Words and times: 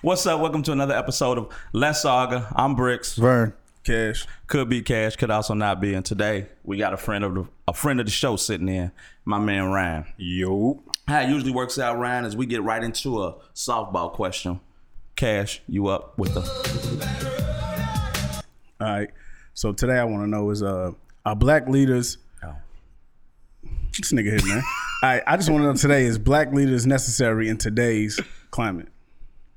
What's 0.00 0.24
up? 0.26 0.40
Welcome 0.40 0.62
to 0.64 0.72
another 0.72 0.94
episode 0.94 1.38
of 1.38 1.48
Let's 1.72 2.02
Saga. 2.02 2.52
I'm 2.54 2.74
Bricks. 2.76 3.16
Vern. 3.16 3.52
Kash. 3.84 4.26
Could 4.46 4.68
be 4.68 4.80
Kash, 4.82 5.16
could 5.16 5.30
also 5.30 5.54
not 5.54 5.80
be. 5.80 5.94
And 5.94 6.04
today 6.04 6.46
we 6.62 6.76
got 6.76 6.92
a 6.92 6.96
friend 6.96 7.24
of 7.24 7.34
the 7.34 7.48
a 7.66 7.72
friend 7.72 7.98
of 7.98 8.06
the 8.06 8.12
show 8.12 8.36
sitting 8.36 8.68
in, 8.68 8.92
my 9.24 9.38
man 9.38 9.64
Ryan. 9.70 10.04
Yo. 10.16 10.82
How 11.08 11.20
it 11.22 11.28
usually 11.30 11.50
works 11.52 11.78
out, 11.78 11.98
Ryan, 11.98 12.26
is 12.26 12.36
we 12.36 12.46
get 12.46 12.62
right 12.62 12.82
into 12.84 13.22
a 13.24 13.34
softball 13.54 14.12
question. 14.12 14.60
Kash, 15.16 15.62
you 15.66 15.88
up 15.88 16.16
with 16.18 16.34
the 16.34 16.42
All 18.80 18.86
right. 18.86 19.10
So 19.54 19.72
today 19.72 19.98
I 19.98 20.04
want 20.04 20.22
to 20.22 20.28
know 20.28 20.50
is 20.50 20.62
uh 20.62 20.92
are 21.26 21.34
black 21.36 21.68
leaders 21.68 22.18
Oh. 22.44 22.54
this 23.96 24.12
nigga 24.12 24.38
here, 24.38 24.46
man. 24.46 24.62
All 25.02 25.10
right, 25.10 25.22
I 25.26 25.36
just 25.36 25.50
want 25.50 25.62
to 25.62 25.66
know 25.66 25.74
today 25.74 26.04
is 26.04 26.18
black 26.18 26.52
leaders 26.52 26.86
necessary 26.86 27.48
in 27.48 27.56
today's 27.56 28.20
climate? 28.52 28.88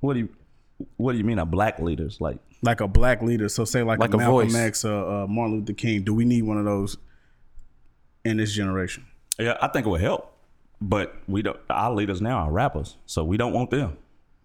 What 0.01 0.13
do 0.13 0.19
you 0.19 0.29
what 0.97 1.13
do 1.13 1.17
you 1.17 1.23
mean 1.23 1.39
a 1.39 1.45
black 1.45 1.79
leaders? 1.79 2.19
Like 2.19 2.39
Like 2.61 2.81
a 2.81 2.87
black 2.87 3.21
leader, 3.21 3.47
so 3.49 3.65
say 3.65 3.83
like, 3.83 3.99
Like 3.99 4.13
a 4.13 4.17
a 4.17 4.19
Malcolm 4.19 4.49
voice. 4.49 4.55
X, 4.55 4.85
uh, 4.85 5.23
uh, 5.23 5.27
Martin 5.27 5.59
Luther 5.59 5.73
King. 5.73 6.03
Do 6.03 6.13
we 6.13 6.25
need 6.25 6.43
one 6.43 6.57
of 6.57 6.65
those 6.65 6.97
in 8.25 8.37
this 8.37 8.53
generation? 8.53 9.05
yeah, 9.39 9.57
I 9.61 9.67
think 9.69 9.85
it 9.85 9.89
would 9.89 10.01
help. 10.01 10.27
But 10.83 11.15
we 11.27 11.43
don't 11.43 11.59
our 11.69 11.93
leaders 11.93 12.21
now 12.21 12.39
are 12.39 12.51
rappers, 12.51 12.97
so 13.05 13.23
we 13.23 13.37
don't 13.37 13.53
want 13.53 13.69
them. 13.69 13.97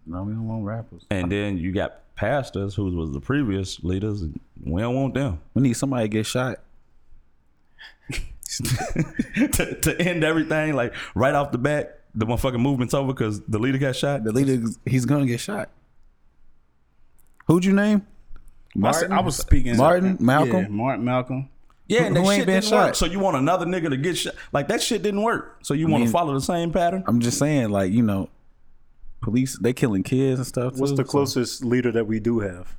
No, 0.05 0.23
we 0.23 0.33
don't 0.33 0.47
want 0.47 0.63
rappers. 0.65 1.05
And 1.09 1.31
then 1.31 1.57
you 1.57 1.71
got 1.71 2.15
pastors 2.15 2.75
who 2.75 2.85
was 2.95 3.11
the 3.11 3.19
previous 3.19 3.83
leaders, 3.83 4.21
and 4.21 4.39
we 4.63 4.81
don't 4.81 4.95
want 4.95 5.15
them. 5.15 5.39
We 5.55 5.63
need 5.63 5.73
somebody 5.73 6.05
to 6.05 6.09
get 6.09 6.25
shot. 6.27 6.59
to, 9.53 9.79
to 9.81 10.01
end 10.01 10.23
everything, 10.23 10.75
like 10.75 10.93
right 11.15 11.33
off 11.35 11.51
the 11.51 11.57
bat, 11.57 11.96
the 12.17 12.25
motherfucking 12.25 12.59
movement's 12.59 12.93
over 12.93 13.13
because 13.13 13.41
the 13.41 13.59
leader 13.59 13.77
got 13.77 13.95
shot. 13.95 14.23
The 14.23 14.31
leader, 14.31 14.61
he's 14.85 15.05
gonna 15.05 15.25
get 15.27 15.39
shot. 15.39 15.69
Who'd 17.47 17.63
you 17.63 17.73
name? 17.73 18.05
I 18.83 18.91
said- 18.91 19.11
I 19.11 19.21
was 19.21 19.37
speaking 19.37 19.77
Martin? 19.77 20.17
Malcolm? 20.19 20.63
Yeah, 20.63 20.67
Martin 20.67 21.05
Malcolm. 21.05 21.49
Yeah, 21.87 22.03
and 22.03 22.15
that 22.15 22.21
Who 22.21 22.31
ain't 22.31 22.39
shit 22.41 22.47
been 22.47 22.61
didn't 22.61 22.73
work. 22.73 22.87
shot? 22.89 22.97
So 22.97 23.05
you 23.05 23.19
want 23.19 23.37
another 23.37 23.65
nigga 23.65 23.89
to 23.89 23.97
get 23.97 24.17
shot? 24.17 24.33
Like 24.51 24.67
that 24.67 24.81
shit 24.81 25.01
didn't 25.03 25.21
work. 25.21 25.59
So 25.63 25.73
you 25.73 25.87
want 25.87 26.03
to 26.03 26.09
follow 26.09 26.33
the 26.33 26.41
same 26.41 26.71
pattern? 26.71 27.03
I'm 27.07 27.21
just 27.21 27.37
saying, 27.39 27.69
like 27.69 27.91
you 27.93 28.03
know, 28.03 28.29
police 29.21 29.57
they 29.59 29.71
killing 29.73 30.03
kids 30.03 30.39
and 30.39 30.45
stuff. 30.47 30.75
What's 30.77 30.91
too, 30.91 30.97
the 30.97 31.05
so- 31.05 31.09
closest 31.11 31.63
leader 31.63 31.91
that 31.93 32.05
we 32.05 32.19
do 32.19 32.39
have? 32.39 32.75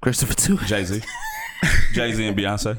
Christopher 0.00 0.34
too. 0.34 0.56
Jay 0.66 0.82
Z, 0.84 1.00
Jay 1.92 2.12
Z 2.12 2.26
and 2.26 2.36
Beyonce. 2.36 2.78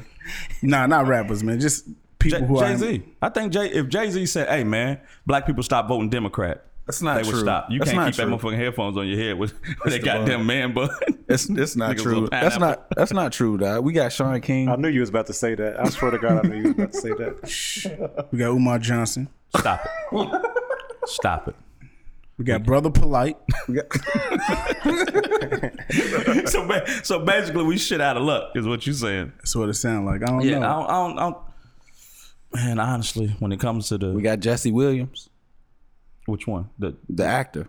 Nah, 0.60 0.86
not 0.86 1.06
rappers, 1.06 1.42
man. 1.42 1.58
Just 1.58 1.88
people 2.22 2.46
who 2.46 2.58
Jay 2.58 2.72
are 2.72 2.76
Z. 2.76 3.02
I 3.20 3.28
think 3.28 3.52
Jay. 3.52 3.66
If 3.70 3.88
Jay 3.88 4.10
Z 4.10 4.26
said, 4.26 4.48
"Hey 4.48 4.64
man, 4.64 5.00
black 5.26 5.46
people 5.46 5.62
stop 5.62 5.88
voting 5.88 6.10
Democrat," 6.10 6.64
That's 6.86 7.00
not 7.00 7.16
they 7.16 7.22
true. 7.22 7.32
would 7.32 7.40
stop. 7.40 7.70
You 7.70 7.78
That's 7.78 7.90
can't 7.92 8.02
not 8.04 8.12
keep 8.12 8.16
that 8.16 8.26
motherfucking 8.28 8.56
headphones 8.56 8.96
on 8.96 9.06
your 9.06 9.18
head 9.18 9.38
with, 9.38 9.52
with 9.84 9.84
that 9.84 9.90
the 9.90 9.98
goddamn 10.00 10.46
man 10.46 10.72
bun. 10.74 10.90
It's 11.28 11.48
it's 11.48 11.76
not 11.76 11.90
Niggas 11.96 12.02
true. 12.02 12.28
That's 12.30 12.58
not 12.58 12.86
that's 12.96 13.12
not 13.12 13.32
true, 13.32 13.56
dog. 13.58 13.84
We 13.84 13.92
got 13.92 14.12
Shaun 14.12 14.40
King. 14.40 14.68
I 14.68 14.76
knew 14.76 14.88
you 14.88 15.00
was 15.00 15.08
about 15.08 15.26
to 15.28 15.32
say 15.32 15.54
that. 15.54 15.78
I 15.80 15.88
swear 15.90 16.10
to 16.10 16.18
God, 16.18 16.44
I 16.44 16.48
knew 16.48 16.56
you 16.56 16.62
was 16.64 16.72
about 16.72 16.92
to 16.92 16.98
say 17.00 17.08
that. 17.10 18.28
we 18.32 18.38
got 18.38 18.48
Umar 18.50 18.78
Johnson. 18.78 19.28
Stop 19.56 19.84
it. 20.12 20.42
Stop 21.06 21.48
it. 21.48 21.54
We 22.38 22.44
got 22.46 22.64
Brother 22.64 22.90
Polight. 22.90 23.36
So, 26.48 26.68
so 27.02 27.18
basically, 27.24 27.64
we 27.64 27.78
shit 27.78 28.00
out 28.00 28.16
of 28.16 28.22
luck, 28.24 28.52
is 28.56 28.66
what 28.66 28.86
you 28.86 28.92
saying. 28.92 29.32
That's 29.38 29.54
what 29.54 29.68
it 29.68 29.74
sounds 29.74 30.06
like. 30.06 30.22
I 30.22 30.26
don't 30.26 30.42
Yeah, 30.42 30.58
know. 30.58 30.66
I 30.66 30.72
don't, 30.72 30.84
I 30.88 30.92
don't, 30.92 31.18
I 31.18 31.22
don't. 31.22 31.36
Man, 32.54 32.78
honestly, 32.78 33.34
when 33.38 33.52
it 33.52 33.60
comes 33.60 33.88
to 33.88 33.98
the 33.98 34.12
we 34.12 34.22
got 34.22 34.40
Jesse 34.40 34.72
Williams, 34.72 35.30
which 36.26 36.46
one, 36.46 36.70
the 36.78 36.96
the 37.08 37.24
actor. 37.24 37.68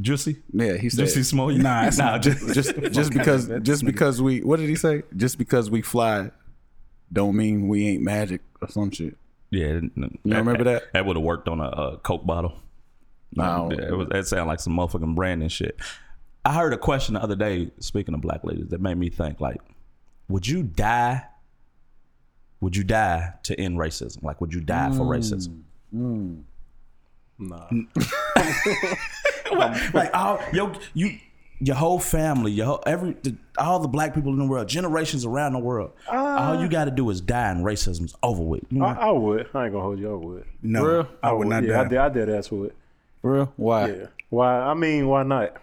Jussie, 0.00 0.42
Yeah, 0.52 0.76
he 0.76 0.90
said 0.90 1.06
Jussie 1.06 1.24
Smollett. 1.24 1.58
Nah, 1.58 1.90
nah, 1.98 2.18
just, 2.18 2.54
just 2.54 2.80
just 2.92 3.12
because 3.12 3.50
just 3.62 3.84
because 3.84 4.22
we 4.22 4.40
what 4.40 4.58
did 4.60 4.68
he 4.68 4.76
say? 4.76 5.02
Just 5.16 5.38
because 5.38 5.70
we 5.70 5.82
fly, 5.82 6.30
don't 7.12 7.36
mean 7.36 7.68
we 7.68 7.88
ain't 7.88 8.02
magic 8.02 8.42
or 8.60 8.68
some 8.68 8.90
shit. 8.90 9.16
yeah. 9.50 9.80
You 9.94 10.10
remember 10.24 10.64
that? 10.64 10.92
That 10.92 11.06
would 11.06 11.16
have 11.16 11.24
worked 11.24 11.48
on 11.48 11.60
a, 11.60 11.96
Coke 11.98 12.26
bottle. 12.26 12.54
No. 13.34 13.70
It 13.70 13.92
was. 13.92 14.08
That 14.08 14.26
sounded 14.26 14.46
like 14.46 14.60
some 14.60 14.76
motherfucking 14.76 15.14
branding 15.14 15.48
shit. 15.48 15.76
I 16.44 16.54
heard 16.54 16.72
a 16.72 16.78
question 16.78 17.14
the 17.14 17.22
other 17.22 17.36
day. 17.36 17.70
Speaking 17.80 18.14
of 18.14 18.20
black 18.20 18.44
ladies, 18.44 18.68
that 18.68 18.80
made 18.80 18.96
me 18.96 19.10
think. 19.10 19.40
Like, 19.40 19.60
would 20.28 20.46
you 20.46 20.62
die? 20.62 21.24
Would 22.60 22.76
you 22.76 22.84
die 22.84 23.34
to 23.44 23.58
end 23.58 23.78
racism? 23.78 24.22
Like, 24.22 24.40
would 24.40 24.52
you 24.52 24.60
die 24.60 24.90
for 24.90 25.04
mm. 25.04 25.16
racism? 25.16 25.62
Mm. 25.94 26.42
Nah. 27.38 27.68
like 29.94 30.10
all 30.12 30.40
yo 30.52 30.72
you 30.92 31.18
your 31.60 31.76
whole 31.76 31.98
family, 31.98 32.52
your 32.52 32.66
whole, 32.66 32.82
every 32.86 33.16
the, 33.22 33.36
all 33.58 33.78
the 33.80 33.88
black 33.88 34.14
people 34.14 34.32
in 34.32 34.38
the 34.38 34.46
world, 34.46 34.68
generations 34.68 35.24
around 35.24 35.52
the 35.52 35.58
world. 35.58 35.92
Uh, 36.08 36.14
all 36.14 36.60
you 36.60 36.68
got 36.68 36.84
to 36.84 36.90
do 36.90 37.08
is 37.10 37.20
die, 37.20 37.50
and 37.50 37.64
racism's 37.64 38.14
over 38.22 38.42
with. 38.42 38.64
You 38.70 38.78
know? 38.78 38.86
I, 38.86 38.92
I 38.92 39.10
would. 39.10 39.48
I 39.54 39.64
ain't 39.64 39.72
gonna 39.72 39.80
hold 39.80 39.98
you. 39.98 40.10
I 40.10 40.14
would. 40.14 40.44
no, 40.62 40.84
Real? 40.84 41.08
I 41.22 41.32
would 41.32 41.48
not 41.48 41.64
yeah, 41.64 41.80
I 41.80 41.84
die. 41.84 41.88
did. 41.88 41.98
I 41.98 42.08
did. 42.08 42.28
That's 42.28 42.50
what. 42.50 42.72
For 43.22 43.32
real? 43.32 43.52
Why? 43.56 43.88
Yeah. 43.88 44.06
Why? 44.30 44.60
I 44.60 44.74
mean, 44.74 45.08
why 45.08 45.22
not? 45.22 45.56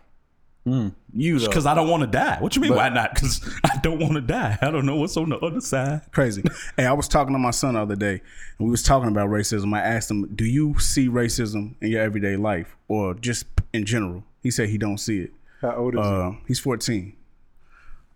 You. 0.66 1.40
Because 1.40 1.66
I 1.66 1.76
don't 1.76 1.90
want 1.90 2.02
to 2.02 2.08
die. 2.08 2.38
What 2.40 2.56
you 2.56 2.62
mean? 2.62 2.74
why 2.74 2.90
not? 2.90 3.14
Because 3.14 3.48
I 3.64 3.78
don't 3.84 4.00
want 4.00 4.14
to 4.14 4.22
die. 4.22 4.58
I 4.62 4.72
don't 4.72 4.86
know 4.86 4.96
what's 4.96 5.16
on 5.16 5.30
the 5.30 5.38
other 5.38 5.62
side. 5.62 6.02
Crazy. 6.12 6.44
hey, 6.78 6.86
I 6.86 6.94
was 6.94 7.08
talking 7.08 7.34
to 7.34 7.40
my 7.40 7.52
son 7.52 7.76
the 7.76 7.82
other 7.82 7.96
day, 7.96 8.22
and 8.58 8.68
we 8.68 8.70
was 8.72 8.82
talking 8.82 9.10
about 9.10 9.30
racism. 9.30 9.76
I 9.76 9.82
asked 9.82 10.10
him, 10.10 10.34
"Do 10.36 10.44
you 10.44 10.78
see 10.80 11.08
racism 11.08 11.76
in 11.82 11.92
your 11.92 12.02
everyday 12.02 12.36
life, 12.36 12.76
or 12.88 13.14
just 13.14 13.46
in 13.74 13.86
general?" 13.86 14.24
He 14.42 14.50
said 14.52 14.70
he 14.70 14.78
don't 14.78 14.98
see 14.98 15.20
it. 15.20 15.34
How 15.62 15.76
old 15.76 15.94
is 15.94 16.00
Uh, 16.00 16.34
he's 16.48 16.60
14. 16.60 17.14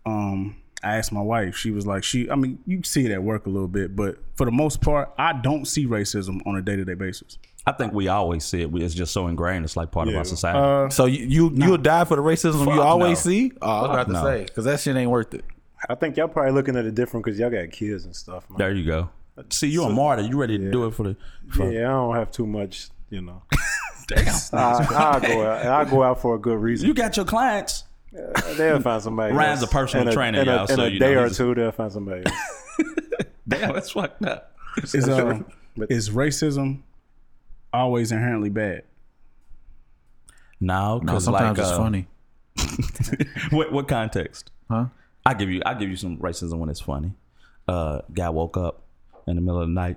Um, 0.06 0.56
I 0.82 0.96
asked 0.96 1.12
my 1.12 1.22
wife. 1.22 1.56
She 1.56 1.70
was 1.70 1.86
like, 1.86 2.02
"She, 2.02 2.28
I 2.30 2.34
mean, 2.34 2.58
you 2.66 2.82
see 2.82 3.04
it 3.06 3.12
at 3.12 3.22
work 3.22 3.46
a 3.46 3.50
little 3.50 3.68
bit, 3.68 3.94
but 3.94 4.18
for 4.34 4.44
the 4.44 4.52
most 4.52 4.80
part, 4.80 5.10
I 5.18 5.32
don't 5.34 5.66
see 5.66 5.86
racism 5.86 6.40
on 6.46 6.56
a 6.56 6.62
day 6.62 6.74
to 6.76 6.84
day 6.84 6.94
basis." 6.94 7.38
I 7.66 7.72
think 7.72 7.92
we 7.92 8.08
always 8.08 8.44
see 8.44 8.62
it. 8.62 8.70
It's 8.74 8.94
just 8.94 9.12
so 9.12 9.26
ingrained. 9.28 9.64
It's 9.64 9.76
like 9.76 9.90
part 9.90 10.08
of 10.08 10.14
our 10.16 10.24
society. 10.24 10.58
Uh, 10.58 10.88
so 10.88 11.04
you 11.06 11.26
you 11.26 11.52
you'll 11.54 11.76
die 11.78 12.04
for 12.04 12.16
the 12.16 12.22
racism 12.22 12.64
Fuck 12.64 12.74
you 12.74 12.80
always 12.82 13.24
no. 13.24 13.30
see? 13.30 13.52
Oh, 13.60 13.68
I 13.70 13.80
was 13.82 13.90
about 13.90 14.06
to 14.06 14.12
no. 14.14 14.24
say 14.24 14.44
because 14.44 14.64
that 14.64 14.80
shit 14.80 14.96
ain't 14.96 15.10
worth 15.10 15.34
it. 15.34 15.38
it? 15.40 15.44
I 15.88 15.94
think 15.94 16.16
y'all 16.16 16.28
probably 16.28 16.52
looking 16.52 16.76
at 16.76 16.84
it 16.86 16.94
different 16.94 17.24
because 17.24 17.38
y'all 17.38 17.50
got 17.50 17.70
kids 17.70 18.04
and 18.04 18.16
stuff. 18.16 18.48
Man. 18.50 18.58
there 18.58 18.72
you 18.72 18.84
go. 18.84 19.10
See, 19.50 19.68
you 19.68 19.84
a 19.84 19.90
martyr. 19.90 20.22
You 20.22 20.36
ready 20.38 20.58
to 20.58 20.70
do 20.70 20.86
it 20.86 20.94
for 20.94 21.02
the? 21.04 21.16
For, 21.50 21.70
Yeah, 21.70 21.88
I 21.88 21.92
don't 21.92 22.14
have 22.16 22.30
too 22.30 22.46
much. 22.46 22.88
You 23.10 23.22
know, 23.22 23.42
Damn. 24.08 24.34
I, 24.52 24.86
I 24.88 25.20
go 25.20 25.46
out. 25.46 25.66
I 25.66 25.84
go 25.90 26.02
out 26.02 26.20
for 26.22 26.34
a 26.36 26.38
good 26.38 26.58
reason. 26.58 26.86
You 26.88 26.94
got 26.94 27.16
your 27.16 27.26
clients. 27.26 27.84
they'll 28.56 28.80
find 28.80 29.02
somebody. 29.02 29.34
Ryan's 29.34 29.62
else. 29.62 29.70
a 29.70 29.72
personal 29.72 30.08
in 30.08 30.14
trainer, 30.14 30.40
in 30.42 30.48
a, 30.48 30.52
y'all, 30.52 30.60
In 30.62 30.76
so 30.76 30.82
a 30.84 30.88
you 30.88 30.98
know 31.00 31.06
day 31.06 31.14
or 31.14 31.24
he's- 31.24 31.36
two, 31.36 31.54
they'll 31.54 31.72
find 31.72 31.92
somebody. 31.92 32.22
Else. 32.26 32.36
Damn, 33.48 33.74
that's 33.74 33.90
fucked 33.92 34.24
up. 34.24 34.54
is 34.82 35.08
uh, 35.08 35.40
But- 35.76 35.90
is 35.90 36.10
racism 36.10 36.82
always 37.72 38.12
inherently 38.12 38.50
bad? 38.50 38.82
No, 40.60 40.98
No, 40.98 41.00
because 41.00 41.24
sometimes 41.24 41.58
like, 41.58 41.66
it's 41.66 41.72
uh, 41.72 41.78
funny. 41.78 42.06
What 43.50 43.72
what 43.72 43.88
context? 43.88 44.50
Huh? 44.70 44.86
I 45.24 45.34
give 45.34 45.50
you 45.50 45.62
I 45.64 45.74
give 45.74 45.88
you 45.90 45.96
some 45.96 46.18
racism 46.18 46.58
when 46.58 46.68
it's 46.68 46.80
funny. 46.80 47.12
Uh, 47.66 48.00
guy 48.12 48.28
woke 48.28 48.56
up 48.56 48.82
in 49.26 49.36
the 49.36 49.42
middle 49.42 49.60
of 49.60 49.68
the 49.68 49.74
night 49.74 49.96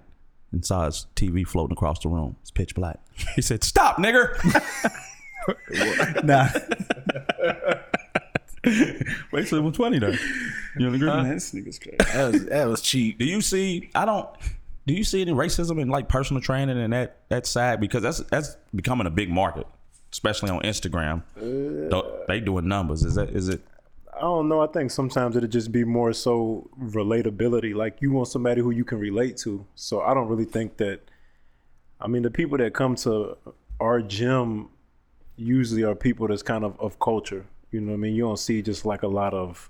and 0.52 0.66
saw 0.66 0.86
his 0.86 1.08
TV 1.16 1.46
floating 1.46 1.74
across 1.74 2.00
the 2.00 2.10
room. 2.10 2.36
It's 2.42 2.52
pitch 2.52 2.76
black. 2.76 3.00
He 3.36 3.42
said, 3.42 3.64
"Stop, 3.64 3.98
nigger." 3.98 4.38
Nah, 6.24 6.48
racism 9.34 9.64
was 9.64 9.76
funny 9.76 10.00
though. 10.00 10.14
You 10.78 10.88
agree? 10.94 11.08
man, 11.08 11.34
this 11.34 11.52
nigga's 11.52 11.78
crazy. 11.80 11.98
That 11.98 12.32
was 12.32 12.46
that 12.46 12.66
was 12.66 12.82
cheap. 12.82 13.20
do 13.20 13.26
you 13.26 13.42
see? 13.42 13.90
I 13.94 14.06
don't. 14.06 14.30
Do 14.86 14.94
you 14.94 15.04
see 15.04 15.22
any 15.22 15.32
racism 15.32 15.80
in 15.82 15.88
like 15.88 16.10
personal 16.10 16.42
training 16.42 16.78
and 16.78 16.92
that 16.94 17.18
that 17.30 17.46
side 17.46 17.80
because 17.80 18.04
that's 18.04 18.20
that's 18.20 18.58
becoming 18.76 19.08
a 19.08 19.10
big 19.10 19.30
market, 19.30 19.66
especially 20.12 20.50
on 20.50 20.62
Instagram. 20.62 21.24
Th- 21.40 21.94
uh, 21.94 22.04
they 22.28 22.40
doing 22.40 22.68
numbers. 22.68 23.04
Is 23.04 23.16
that 23.16 23.30
is 23.30 23.48
it? 23.48 23.62
I 24.16 24.22
don't 24.22 24.48
know. 24.48 24.62
I 24.62 24.68
think 24.68 24.92
sometimes 24.92 25.36
it'll 25.36 25.50
just 25.50 25.72
be 25.72 25.84
more 25.84 26.14
so 26.14 26.70
relatability. 26.80 27.74
Like 27.74 28.02
you 28.02 28.12
want 28.12 28.28
somebody 28.28 28.62
who 28.62 28.72
you 28.72 28.84
can 28.84 29.00
relate 29.00 29.38
to. 29.38 29.66
So 29.76 30.02
I 30.02 30.14
don't 30.14 30.28
really 30.28 30.46
think 30.46 30.78
that. 30.78 31.00
I 32.02 32.08
mean, 32.08 32.24
the 32.24 32.32
people 32.32 32.58
that 32.58 32.74
come 32.74 32.96
to 32.96 33.38
our 33.80 34.02
gym 34.02 34.70
usually 35.38 35.84
are 35.84 35.96
people 35.96 36.28
that's 36.28 36.44
kind 36.44 36.66
of 36.66 36.80
of 36.80 37.00
culture. 37.00 37.46
You 37.72 37.82
know 37.82 37.94
what 37.94 37.98
I 37.98 38.02
mean? 38.02 38.16
You 38.16 38.24
don't 38.24 38.38
see 38.40 38.62
just 38.62 38.86
like 38.86 39.04
a 39.04 39.08
lot 39.08 39.34
of 39.34 39.70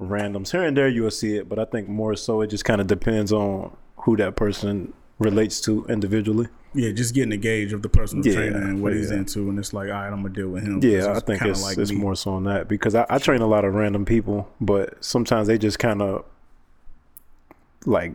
randoms 0.00 0.50
here 0.50 0.64
and 0.64 0.76
there. 0.76 0.88
You'll 0.88 1.10
see 1.10 1.36
it, 1.36 1.48
but 1.48 1.58
I 1.58 1.64
think 1.64 1.88
more 1.88 2.16
so 2.16 2.40
it 2.40 2.48
just 2.48 2.64
kind 2.64 2.80
of 2.80 2.86
depends 2.88 3.32
on 3.32 3.74
who 4.06 4.16
that 4.16 4.36
person 4.36 4.92
relates 5.18 5.60
to 5.60 5.84
individually. 5.88 6.46
Yeah, 6.74 6.92
just 6.92 7.12
getting 7.12 7.32
a 7.32 7.36
gauge 7.36 7.72
of 7.72 7.82
the 7.82 7.88
personal 7.88 8.24
Yeah, 8.24 8.34
trainer 8.34 8.58
and 8.58 8.80
what 8.80 8.92
he's 8.92 9.10
into, 9.10 9.48
and 9.48 9.58
it's 9.58 9.72
like, 9.72 9.88
all 9.88 9.94
right, 9.94 10.06
I'm 10.06 10.22
gonna 10.22 10.28
deal 10.28 10.48
with 10.48 10.62
him. 10.62 10.80
Yeah, 10.80 11.12
I 11.12 11.18
think 11.20 11.42
it's, 11.42 11.62
like 11.62 11.76
it's 11.76 11.90
me. 11.90 11.98
more 11.98 12.14
so 12.14 12.32
on 12.34 12.44
that 12.44 12.68
because 12.68 12.94
I, 12.94 13.04
I 13.10 13.18
train 13.18 13.40
a 13.40 13.46
lot 13.48 13.64
of 13.64 13.74
random 13.74 14.04
people, 14.04 14.48
but 14.60 15.04
sometimes 15.04 15.48
they 15.48 15.58
just 15.58 15.80
kind 15.80 16.00
of 16.00 16.24
like 17.84 18.14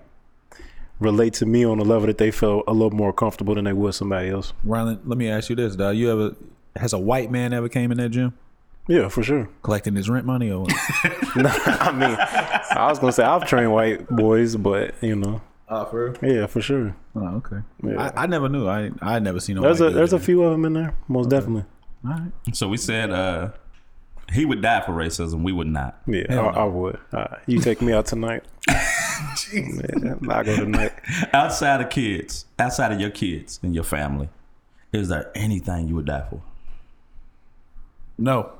relate 1.00 1.34
to 1.34 1.46
me 1.46 1.66
on 1.66 1.80
a 1.80 1.84
level 1.84 2.08
that 2.08 2.20
they 2.20 2.32
feel 2.32 2.64
a 2.68 2.74
little 2.74 2.92
more 2.92 3.12
comfortable 3.12 3.56
than 3.56 3.66
they 3.66 3.74
would 3.74 3.94
somebody 3.94 4.30
else. 4.30 4.54
Ryan, 4.64 5.02
let 5.04 5.18
me 5.18 5.28
ask 5.30 5.50
you 5.50 5.58
this, 5.58 5.76
dog. 5.76 5.98
You 5.98 6.10
ever 6.12 6.36
has 6.78 6.94
a 6.94 7.00
white 7.00 7.32
man 7.32 7.52
ever 7.52 7.68
came 7.68 7.92
in 7.92 7.98
that 7.98 8.10
gym? 8.10 8.34
Yeah, 8.88 9.10
for 9.10 9.24
sure. 9.24 9.50
Collecting 9.62 9.96
his 9.96 10.10
rent 10.10 10.26
money 10.26 10.52
or 10.52 10.62
what? 10.62 10.74
I 11.36 11.92
mean, 11.92 12.16
I 12.78 12.88
was 12.90 13.00
gonna 13.00 13.12
say 13.12 13.24
I've 13.24 13.46
trained 13.46 13.74
white 13.74 14.08
boys, 14.08 14.56
but 14.56 14.96
you 15.02 15.16
know, 15.16 15.42
oh, 15.72 15.86
for 15.86 16.12
real? 16.12 16.34
yeah, 16.34 16.46
for 16.46 16.62
sure. 16.62 16.96
Oh, 17.16 17.36
okay. 17.38 17.58
Yeah. 17.84 18.12
I, 18.16 18.24
I 18.24 18.28
never 18.28 18.48
knew. 18.50 18.68
I 18.68 18.92
I 19.02 19.20
never 19.20 19.40
seen 19.40 19.56
no. 19.56 19.62
There's 19.64 19.82
a 19.82 19.90
dude 19.90 19.98
there's 19.98 20.14
a 20.14 20.20
few 20.20 20.44
of 20.44 20.52
them 20.52 20.66
in 20.66 20.74
there, 20.74 20.96
most 21.08 21.30
definitely. 21.30 21.66
All 22.06 22.12
right. 22.12 22.32
So 22.54 22.68
we 22.68 22.78
said 22.78 23.12
uh, 23.12 23.50
he 24.32 24.46
would 24.46 24.62
die 24.62 24.82
for 24.82 24.92
racism. 24.92 25.44
We 25.44 25.52
would 25.52 25.68
not. 25.68 26.02
Yeah, 26.06 26.26
I, 26.30 26.62
I 26.62 26.64
would. 26.66 27.00
Uh, 27.12 27.38
you 27.48 27.60
take 27.60 27.82
me 27.82 27.94
out 27.94 28.06
tonight. 28.06 28.44
Man, 29.54 30.20
I 30.30 30.44
go 30.44 30.56
tonight. 30.56 30.94
Outside 31.34 31.82
of 31.82 31.90
kids, 31.90 32.46
outside 32.58 32.92
of 32.92 33.00
your 33.00 33.10
kids 33.10 33.60
and 33.62 33.76
your 33.76 33.84
family, 33.84 34.30
is 34.92 35.10
there 35.10 35.32
anything 35.36 35.88
you 35.88 35.96
would 35.96 36.06
die 36.06 36.26
for? 36.30 36.42
No. 38.18 38.54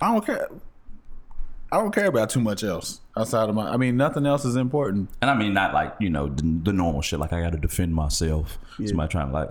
I 0.00 0.12
don't 0.12 0.24
care. 0.24 0.48
I 1.74 1.78
don't 1.78 1.92
care 1.92 2.06
about 2.06 2.30
too 2.30 2.38
much 2.38 2.62
else 2.62 3.00
outside 3.16 3.48
of 3.48 3.56
my. 3.56 3.68
I 3.68 3.76
mean, 3.76 3.96
nothing 3.96 4.26
else 4.26 4.44
is 4.44 4.54
important. 4.54 5.10
And 5.20 5.28
I 5.28 5.34
mean, 5.34 5.52
not 5.54 5.74
like 5.74 5.92
you 5.98 6.08
know 6.08 6.28
the, 6.28 6.42
the 6.62 6.72
normal 6.72 7.02
shit. 7.02 7.18
Like 7.18 7.32
I 7.32 7.40
got 7.42 7.50
to 7.50 7.58
defend 7.58 7.92
myself. 7.92 8.58
Somebody 8.76 9.10
trying 9.10 9.26
to 9.26 9.32
like, 9.32 9.50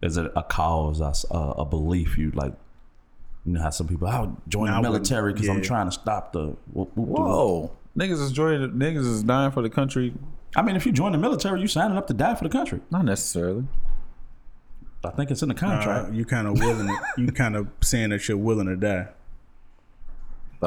is 0.00 0.16
it 0.16 0.32
a 0.34 0.42
cause, 0.42 1.26
a, 1.30 1.36
a 1.36 1.66
belief? 1.66 2.16
You 2.16 2.30
like, 2.30 2.54
you 3.44 3.52
know 3.52 3.60
how 3.60 3.68
some 3.68 3.86
people, 3.86 4.08
I'll 4.08 4.34
join 4.48 4.70
Nah, 4.70 4.78
I 4.78 4.82
the 4.82 4.88
military 4.88 5.34
because 5.34 5.50
I'm 5.50 5.60
trying 5.60 5.88
to 5.88 5.92
stop 5.92 6.32
the. 6.32 6.56
whoop, 6.72 6.90
whoop, 6.94 7.06
whoop. 7.06 7.18
Whoa, 7.18 7.70
niggas 7.98 8.22
is 8.22 8.32
joining. 8.32 8.70
Niggas 8.70 9.06
is 9.06 9.22
dying 9.22 9.50
for 9.50 9.60
the 9.60 9.68
country. 9.68 10.14
I 10.56 10.62
mean, 10.62 10.74
if 10.74 10.86
you 10.86 10.92
join 10.92 11.12
the 11.12 11.18
military, 11.18 11.60
you 11.60 11.68
signing 11.68 11.98
up 11.98 12.06
to 12.06 12.14
die 12.14 12.34
for 12.34 12.44
the 12.44 12.50
country. 12.50 12.80
Not 12.90 13.04
necessarily. 13.04 13.64
I 15.04 15.10
think 15.10 15.30
it's 15.30 15.42
in 15.42 15.50
the 15.50 15.54
contract. 15.54 16.08
Uh, 16.08 16.12
you 16.12 16.24
kind 16.24 16.46
of 16.46 16.54
willing. 16.54 16.96
You 17.18 17.30
kind 17.30 17.56
of 17.56 17.68
saying 17.82 18.08
that 18.08 18.26
you're 18.26 18.38
willing 18.38 18.68
to 18.68 18.76
die. 18.76 19.08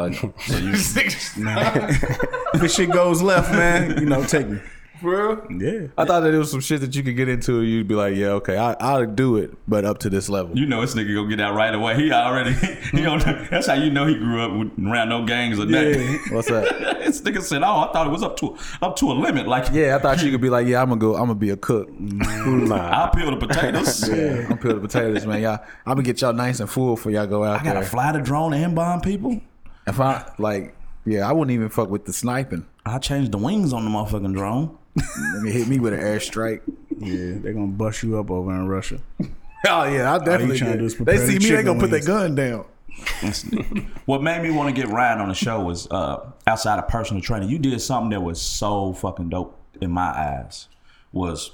Like, 0.01 0.23
If 2.53 2.61
this 2.61 2.75
shit 2.75 2.91
goes 2.91 3.21
left, 3.21 3.51
man, 3.51 3.97
you 3.99 4.05
know, 4.05 4.23
take 4.23 4.47
me. 4.47 4.59
for 4.99 5.35
real? 5.47 5.61
Yeah. 5.61 5.87
I 5.97 6.03
thought 6.05 6.21
that 6.21 6.33
it 6.33 6.37
was 6.37 6.51
some 6.51 6.59
shit 6.59 6.81
that 6.81 6.93
you 6.95 7.03
could 7.03 7.15
get 7.15 7.29
into. 7.29 7.61
You'd 7.61 7.87
be 7.87 7.95
like, 7.95 8.15
yeah, 8.15 8.29
okay, 8.39 8.57
I, 8.57 8.73
I'll 8.81 9.05
do 9.05 9.37
it, 9.37 9.51
but 9.67 9.85
up 9.85 9.99
to 9.99 10.09
this 10.09 10.27
level. 10.29 10.57
You 10.57 10.65
know 10.65 10.81
this 10.81 10.93
nigga 10.95 11.15
gonna 11.15 11.29
get 11.29 11.39
out 11.39 11.53
right 11.55 11.73
away. 11.73 11.95
He 11.95 12.11
already, 12.11 12.53
he 12.91 13.05
on, 13.05 13.19
that's 13.49 13.67
how 13.67 13.75
you 13.75 13.91
know 13.91 14.05
he 14.07 14.15
grew 14.15 14.41
up 14.41 14.51
with, 14.51 14.85
around 14.85 15.07
no 15.09 15.23
gangs 15.25 15.57
or 15.59 15.65
nothing. 15.67 16.19
What's 16.35 16.49
that? 16.49 16.99
this 17.05 17.21
nigga 17.21 17.41
said, 17.41 17.63
"Oh, 17.63 17.87
I 17.87 17.91
thought 17.93 18.07
it 18.07 18.11
was 18.11 18.23
up 18.23 18.35
to 18.37 18.57
up 18.81 18.95
to 18.97 19.11
a 19.11 19.13
limit. 19.13 19.47
Like, 19.47 19.67
Yeah, 19.71 19.95
I 19.95 19.99
thought 19.99 20.21
you 20.21 20.31
could 20.31 20.41
be 20.41 20.49
like, 20.49 20.67
yeah, 20.67 20.81
I'm 20.81 20.89
gonna 20.89 20.99
go. 20.99 21.13
I'm 21.15 21.27
gonna 21.27 21.35
be 21.35 21.51
a 21.51 21.57
cook. 21.57 21.89
Nah, 21.97 22.75
I'll 22.75 23.11
peel 23.11 23.31
the 23.31 23.37
potatoes. 23.47 24.07
Yeah, 24.09 24.47
I'm 24.49 24.57
peel 24.57 24.73
the 24.75 24.81
potatoes, 24.81 25.25
man. 25.25 25.41
Y'all, 25.41 25.59
I'm 25.85 25.93
gonna 25.93 26.03
get 26.03 26.19
y'all 26.21 26.33
nice 26.33 26.59
and 26.59 26.69
full 26.69 26.97
for 26.97 27.09
y'all 27.09 27.25
go 27.27 27.43
out 27.45 27.61
I 27.61 27.63
gotta 27.63 27.79
there. 27.79 27.87
fly 27.89 28.11
the 28.11 28.19
drone 28.21 28.53
and 28.53 28.75
bomb 28.75 28.99
people. 29.01 29.39
If 29.89 29.99
I 29.99 30.31
like, 30.37 30.75
yeah, 31.05 31.27
I 31.27 31.31
wouldn't 31.31 31.53
even 31.53 31.69
fuck 31.69 31.89
with 31.89 32.05
the 32.05 32.13
sniping. 32.13 32.65
I 32.85 32.99
changed 32.99 33.31
the 33.31 33.37
wings 33.37 33.73
on 33.73 33.83
the 33.85 33.91
motherfucking 33.91 34.33
drone. 34.33 34.77
Let 35.33 35.43
me 35.43 35.51
hit 35.51 35.67
me 35.67 35.79
with 35.79 35.93
an 35.93 35.99
airstrike. 35.99 36.61
Yeah, 36.97 37.39
they're 37.41 37.53
gonna 37.53 37.67
bust 37.67 38.03
you 38.03 38.19
up 38.19 38.29
over 38.29 38.51
in 38.53 38.67
Russia. 38.67 38.99
Oh 39.67 39.83
yeah, 39.83 40.13
I 40.13 40.19
definitely. 40.19 40.57
trying 40.57 40.77
to 40.77 40.87
did. 40.87 40.97
do 40.97 41.03
they 41.03 41.17
see 41.17 41.37
me, 41.37 41.53
they 41.53 41.63
gonna 41.63 41.81
put 41.81 41.91
their 41.91 41.99
gun 41.99 42.33
down. 42.33 42.63
what 44.05 44.23
made 44.23 44.41
me 44.41 44.51
want 44.51 44.73
to 44.73 44.81
get 44.81 44.89
Ryan 44.89 45.19
on 45.19 45.27
the 45.27 45.35
show 45.35 45.59
was 45.59 45.85
uh, 45.91 46.31
outside 46.47 46.79
of 46.79 46.87
personal 46.87 47.21
training. 47.21 47.49
You 47.49 47.59
did 47.59 47.77
something 47.81 48.11
that 48.11 48.21
was 48.21 48.41
so 48.41 48.93
fucking 48.93 49.27
dope 49.27 49.59
in 49.81 49.91
my 49.91 50.11
eyes. 50.11 50.69
Was 51.11 51.51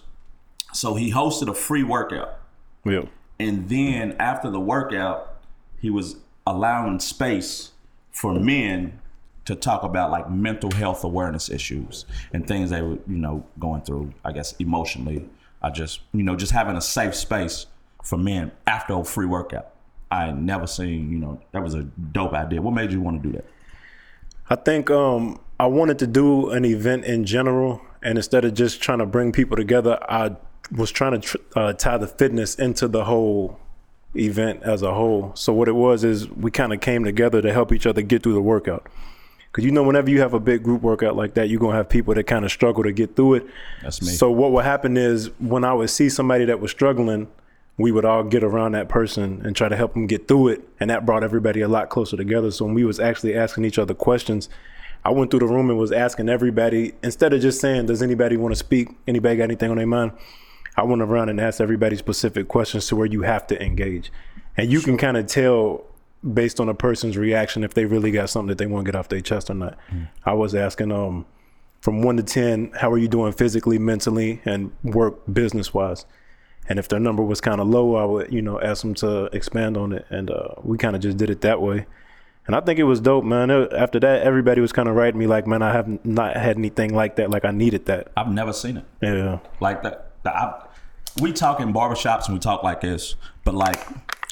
so 0.72 0.94
he 0.94 1.12
hosted 1.12 1.48
a 1.50 1.56
free 1.56 1.82
workout. 1.84 2.40
yeah. 2.86 3.06
And 3.40 3.70
then 3.70 4.16
after 4.20 4.52
the 4.52 4.60
workout, 4.60 5.42
he 5.80 5.90
was 5.90 6.18
allowing 6.46 7.00
space 7.00 7.72
for 8.16 8.34
men 8.34 8.98
to 9.44 9.56
talk 9.56 9.84
about 9.84 10.10
like 10.10 10.32
mental 10.32 10.72
health 10.72 11.04
awareness 11.04 11.50
issues 11.50 12.06
and 12.32 12.48
things 12.48 12.70
they 12.70 12.82
were, 12.82 12.98
you 13.08 13.18
know, 13.18 13.46
going 13.60 13.82
through, 13.82 14.14
I 14.24 14.32
guess, 14.32 14.54
emotionally. 14.54 15.28
I 15.62 15.70
just, 15.70 16.00
you 16.14 16.24
know, 16.24 16.36
just 16.38 16.54
having 16.54 16.78
a 16.78 16.82
safe 16.82 17.14
space 17.14 17.66
for 18.02 18.18
men 18.18 18.54
after 18.66 18.94
a 18.94 19.04
free 19.04 19.26
workout. 19.26 19.72
I 20.10 20.32
never 20.32 20.66
seen, 20.66 21.12
you 21.12 21.20
know, 21.20 21.42
that 21.52 21.62
was 21.62 21.74
a 21.74 21.84
dope 21.84 22.32
idea. 22.34 22.62
What 22.62 22.74
made 22.74 22.94
you 22.94 23.02
want 23.02 23.22
to 23.22 23.30
do 23.30 23.36
that? 23.36 23.46
I 24.50 24.56
think 24.56 24.90
um, 24.90 25.42
I 25.60 25.66
wanted 25.66 26.00
to 26.00 26.08
do 26.08 26.52
an 26.52 26.64
event 26.64 27.04
in 27.04 27.26
general, 27.26 27.82
and 28.02 28.18
instead 28.18 28.46
of 28.46 28.54
just 28.54 28.82
trying 28.82 29.00
to 29.00 29.06
bring 29.06 29.34
people 29.34 29.58
together, 29.58 30.00
I 30.08 30.38
was 30.72 30.90
trying 30.90 31.20
to 31.20 31.20
tr- 31.20 31.38
uh, 31.56 31.74
tie 31.74 31.98
the 31.98 32.08
fitness 32.08 32.56
into 32.56 32.88
the 32.88 33.04
whole 33.04 33.60
event 34.18 34.62
as 34.64 34.82
a 34.82 34.94
whole. 34.94 35.32
So 35.36 35.54
what 35.54 35.68
it 35.68 35.76
was 35.76 36.04
is 36.04 36.30
we 36.30 36.52
kind 36.52 36.74
of 36.74 36.82
came 36.82 37.04
together 37.04 37.42
to 37.42 37.52
help 37.54 37.72
each 37.72 37.86
other 37.86 38.02
get 38.02 38.24
through 38.24 38.34
the 38.34 38.42
workout. 38.42 38.88
Because 39.52 39.64
you 39.64 39.72
know, 39.72 39.84
whenever 39.84 40.10
you 40.10 40.20
have 40.20 40.34
a 40.34 40.40
big 40.40 40.64
group 40.64 40.82
workout 40.82 41.16
like 41.16 41.36
that, 41.36 41.48
you're 41.48 41.60
gonna 41.60 41.78
have 41.78 41.88
people 41.88 42.14
that 42.14 42.26
kind 42.26 42.44
of 42.44 42.52
struggle 42.52 42.84
to 42.84 42.92
get 42.92 43.16
through 43.16 43.36
it. 43.36 43.46
That's 43.82 44.02
me. 44.02 44.10
So 44.10 44.30
what 44.30 44.52
would 44.52 44.66
happen 44.66 44.98
is 44.98 45.30
when 45.40 45.64
I 45.64 45.74
would 45.74 45.90
see 45.90 46.10
somebody 46.10 46.44
that 46.46 46.60
was 46.60 46.72
struggling, 46.72 47.28
we 47.78 47.92
would 47.92 48.06
all 48.06 48.24
get 48.24 48.44
around 48.44 48.74
that 48.74 48.90
person 48.90 49.42
and 49.46 49.56
try 49.56 49.70
to 49.70 49.76
help 49.76 49.94
them 49.94 50.08
get 50.08 50.28
through 50.28 50.50
it, 50.50 50.68
and 50.80 50.90
that 50.90 51.06
brought 51.06 51.24
everybody 51.24 51.62
a 51.62 51.68
lot 51.68 51.90
closer 51.90 52.18
together. 52.18 52.52
So 52.52 52.66
when 52.66 52.74
we 52.74 52.84
was 52.84 53.00
actually 53.00 53.36
asking 53.36 53.66
each 53.66 53.80
other 53.80 53.94
questions, 53.94 54.50
I 55.06 55.12
went 55.12 55.32
through 55.32 55.42
the 55.42 55.48
room 55.48 55.70
and 55.70 55.78
was 55.78 55.92
asking 55.92 56.30
everybody 56.30 56.94
instead 57.04 57.32
of 57.32 57.42
just 57.42 57.62
saying, 57.62 57.86
"Does 57.86 58.02
anybody 58.02 58.38
want 58.38 58.54
to 58.54 58.58
speak? 58.58 58.90
Anybody 59.08 59.38
got 59.38 59.44
anything 59.46 59.72
on 59.72 59.78
their 59.78 59.88
mind?" 59.88 60.12
I 60.78 60.84
went 60.84 61.02
around 61.02 61.30
and 61.30 61.40
asked 61.40 61.62
everybody 61.62 61.96
specific 61.96 62.48
questions 62.48 62.88
to 62.88 62.96
where 62.96 63.06
you 63.06 63.22
have 63.22 63.48
to 63.48 63.62
engage, 63.62 64.12
and 64.58 64.72
you 64.72 64.82
can 64.82 64.98
kind 64.98 65.18
of 65.18 65.28
tell 65.28 65.86
based 66.34 66.60
on 66.60 66.70
a 66.70 66.74
person's 66.74 67.18
reaction 67.18 67.64
if 67.64 67.74
they 67.74 67.86
really 67.86 68.12
got 68.12 68.30
something 68.30 68.48
that 68.48 68.58
they 68.58 68.66
want 68.66 68.86
to 68.86 68.92
get 68.92 68.98
off 68.98 69.10
their 69.10 69.22
chest 69.22 69.50
or 69.50 69.54
not. 69.54 69.78
I 70.26 70.34
was 70.34 70.56
asking 70.56 70.92
um 70.92 71.26
from 71.82 72.02
one 72.02 72.18
to 72.18 72.24
ten, 72.24 72.72
how 72.80 72.92
are 72.92 72.98
you 72.98 73.08
doing 73.08 73.32
physically, 73.32 73.78
mentally, 73.78 74.42
and 74.44 74.72
work 74.84 75.20
business 75.32 75.72
wise? 75.72 76.06
And 76.68 76.80
if 76.80 76.88
their 76.88 77.00
number 77.00 77.22
was 77.22 77.42
kind 77.42 77.62
of 77.62 77.68
low, 77.68 77.96
I 77.96 78.06
would, 78.06 78.34
you 78.34 78.42
know, 78.42 78.60
ask 78.60 78.82
them 78.82 78.96
to 78.96 79.26
expand 79.26 79.78
on 79.78 79.94
it. 79.94 80.08
And 80.10 80.32
uh, 80.32 80.56
we 80.64 80.80
kind 80.80 80.96
of 80.96 81.02
just 81.04 81.18
did 81.18 81.30
it 81.30 81.42
that 81.42 81.62
way. 81.62 81.86
And 82.48 82.56
I 82.56 82.62
think 82.62 82.80
it 82.80 82.86
was 82.86 83.00
dope, 83.00 83.24
man. 83.24 83.52
After 83.52 84.00
that, 84.00 84.24
everybody 84.24 84.62
was 84.62 84.72
kind 84.72 84.90
of 84.90 84.96
writing 84.96 85.20
me 85.20 85.28
like, 85.28 85.46
man, 85.46 85.62
I 85.62 85.74
have 85.74 86.04
not 86.04 86.36
had 86.36 86.58
anything 86.58 86.96
like 86.96 87.18
that. 87.18 87.30
Like 87.30 87.46
I 87.46 87.52
needed 87.52 87.86
that. 87.86 88.12
I've 88.18 88.32
never 88.32 88.52
seen 88.52 88.78
it. 88.78 88.86
Yeah. 89.02 89.38
Like 89.60 89.84
that. 89.84 90.05
The, 90.26 90.36
I, 90.36 90.66
we 91.22 91.32
talk 91.32 91.62
in 91.62 91.72
barbershops 91.74 92.26
and 92.26 92.34
we 92.34 92.40
talk 92.40 92.62
like 92.64 92.82
this, 92.82 93.16
but 93.46 93.54
like 93.56 93.80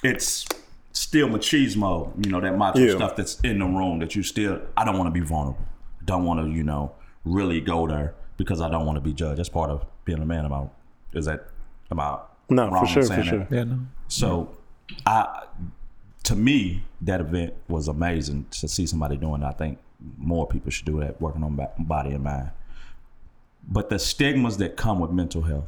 it's 0.04 0.46
still 0.92 1.30
machismo, 1.30 2.12
you 2.26 2.30
know, 2.32 2.42
that 2.42 2.58
macho 2.58 2.80
Yeah. 2.80 2.96
stuff 2.96 3.16
that's 3.16 3.40
in 3.42 3.60
the 3.60 3.66
room 3.66 4.00
that 4.00 4.16
you 4.16 4.24
still, 4.24 4.60
I 4.76 4.84
don't 4.84 4.98
want 4.98 5.08
to 5.08 5.12
be 5.20 5.26
vulnerable. 5.26 5.64
I 6.02 6.06
don't 6.06 6.26
want 6.26 6.42
to, 6.42 6.50
you 6.52 6.64
know, 6.64 6.92
really 7.24 7.62
go 7.62 7.88
there 7.88 8.14
because 8.38 8.60
I 8.60 8.70
don't 8.70 8.86
want 8.86 8.98
to 8.98 9.02
be 9.02 9.14
judged. 9.14 9.40
That's 9.40 9.50
part 9.50 9.70
of 9.70 9.86
being 10.04 10.20
a 10.22 10.26
man 10.26 10.46
about, 10.46 10.74
is 11.14 11.26
that, 11.26 11.48
about 11.90 12.36
No, 12.50 12.68
for 12.68 12.74
wrong 12.74 12.84
in 12.88 12.92
sure, 12.92 13.04
for 13.04 13.08
saying 13.08 13.24
sure. 13.24 13.40
that? 13.40 13.52
Yeah, 13.56 13.64
no. 13.64 13.80
So, 14.10 14.58
I 15.06 15.44
to 16.24 16.36
me 16.36 16.84
that 17.02 17.20
event 17.22 17.54
was 17.68 17.88
amazing 17.88 18.46
to 18.52 18.68
see 18.68 18.86
somebody 18.88 19.18
doing. 19.18 19.42
it. 19.42 19.46
I 19.46 19.52
think 19.52 19.78
more 20.18 20.48
people 20.48 20.72
should 20.72 20.86
do 20.86 21.00
that, 21.02 21.22
working 21.22 21.44
on 21.44 21.60
body 21.80 22.12
and 22.12 22.24
mind. 22.24 22.52
But 23.68 23.90
the 23.90 24.00
stigmas 24.00 24.58
that 24.58 24.76
come 24.76 25.00
with 25.00 25.12
mental 25.12 25.42
health, 25.44 25.68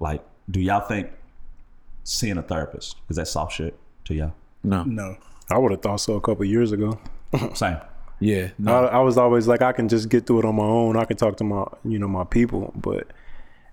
like, 0.00 0.22
do 0.50 0.60
y'all 0.60 0.80
think 0.80 1.10
seeing 2.04 2.38
a 2.38 2.42
therapist 2.42 2.96
is 3.08 3.16
that 3.16 3.28
soft 3.28 3.54
shit 3.54 3.78
to 4.04 4.14
y'all? 4.14 4.34
No. 4.62 4.84
No. 4.84 5.16
I 5.50 5.58
would 5.58 5.70
have 5.72 5.82
thought 5.82 6.00
so 6.00 6.14
a 6.14 6.20
couple 6.20 6.44
years 6.44 6.72
ago. 6.72 6.98
Same. 7.54 7.78
Yeah. 8.20 8.48
I, 8.66 8.72
I 8.72 8.98
was 9.00 9.16
always 9.16 9.46
like, 9.46 9.62
I 9.62 9.72
can 9.72 9.88
just 9.88 10.08
get 10.08 10.26
through 10.26 10.40
it 10.40 10.44
on 10.44 10.56
my 10.56 10.64
own. 10.64 10.96
I 10.96 11.04
can 11.04 11.16
talk 11.16 11.36
to 11.38 11.44
my, 11.44 11.64
you 11.84 11.98
know, 11.98 12.08
my 12.08 12.24
people. 12.24 12.72
But 12.74 13.06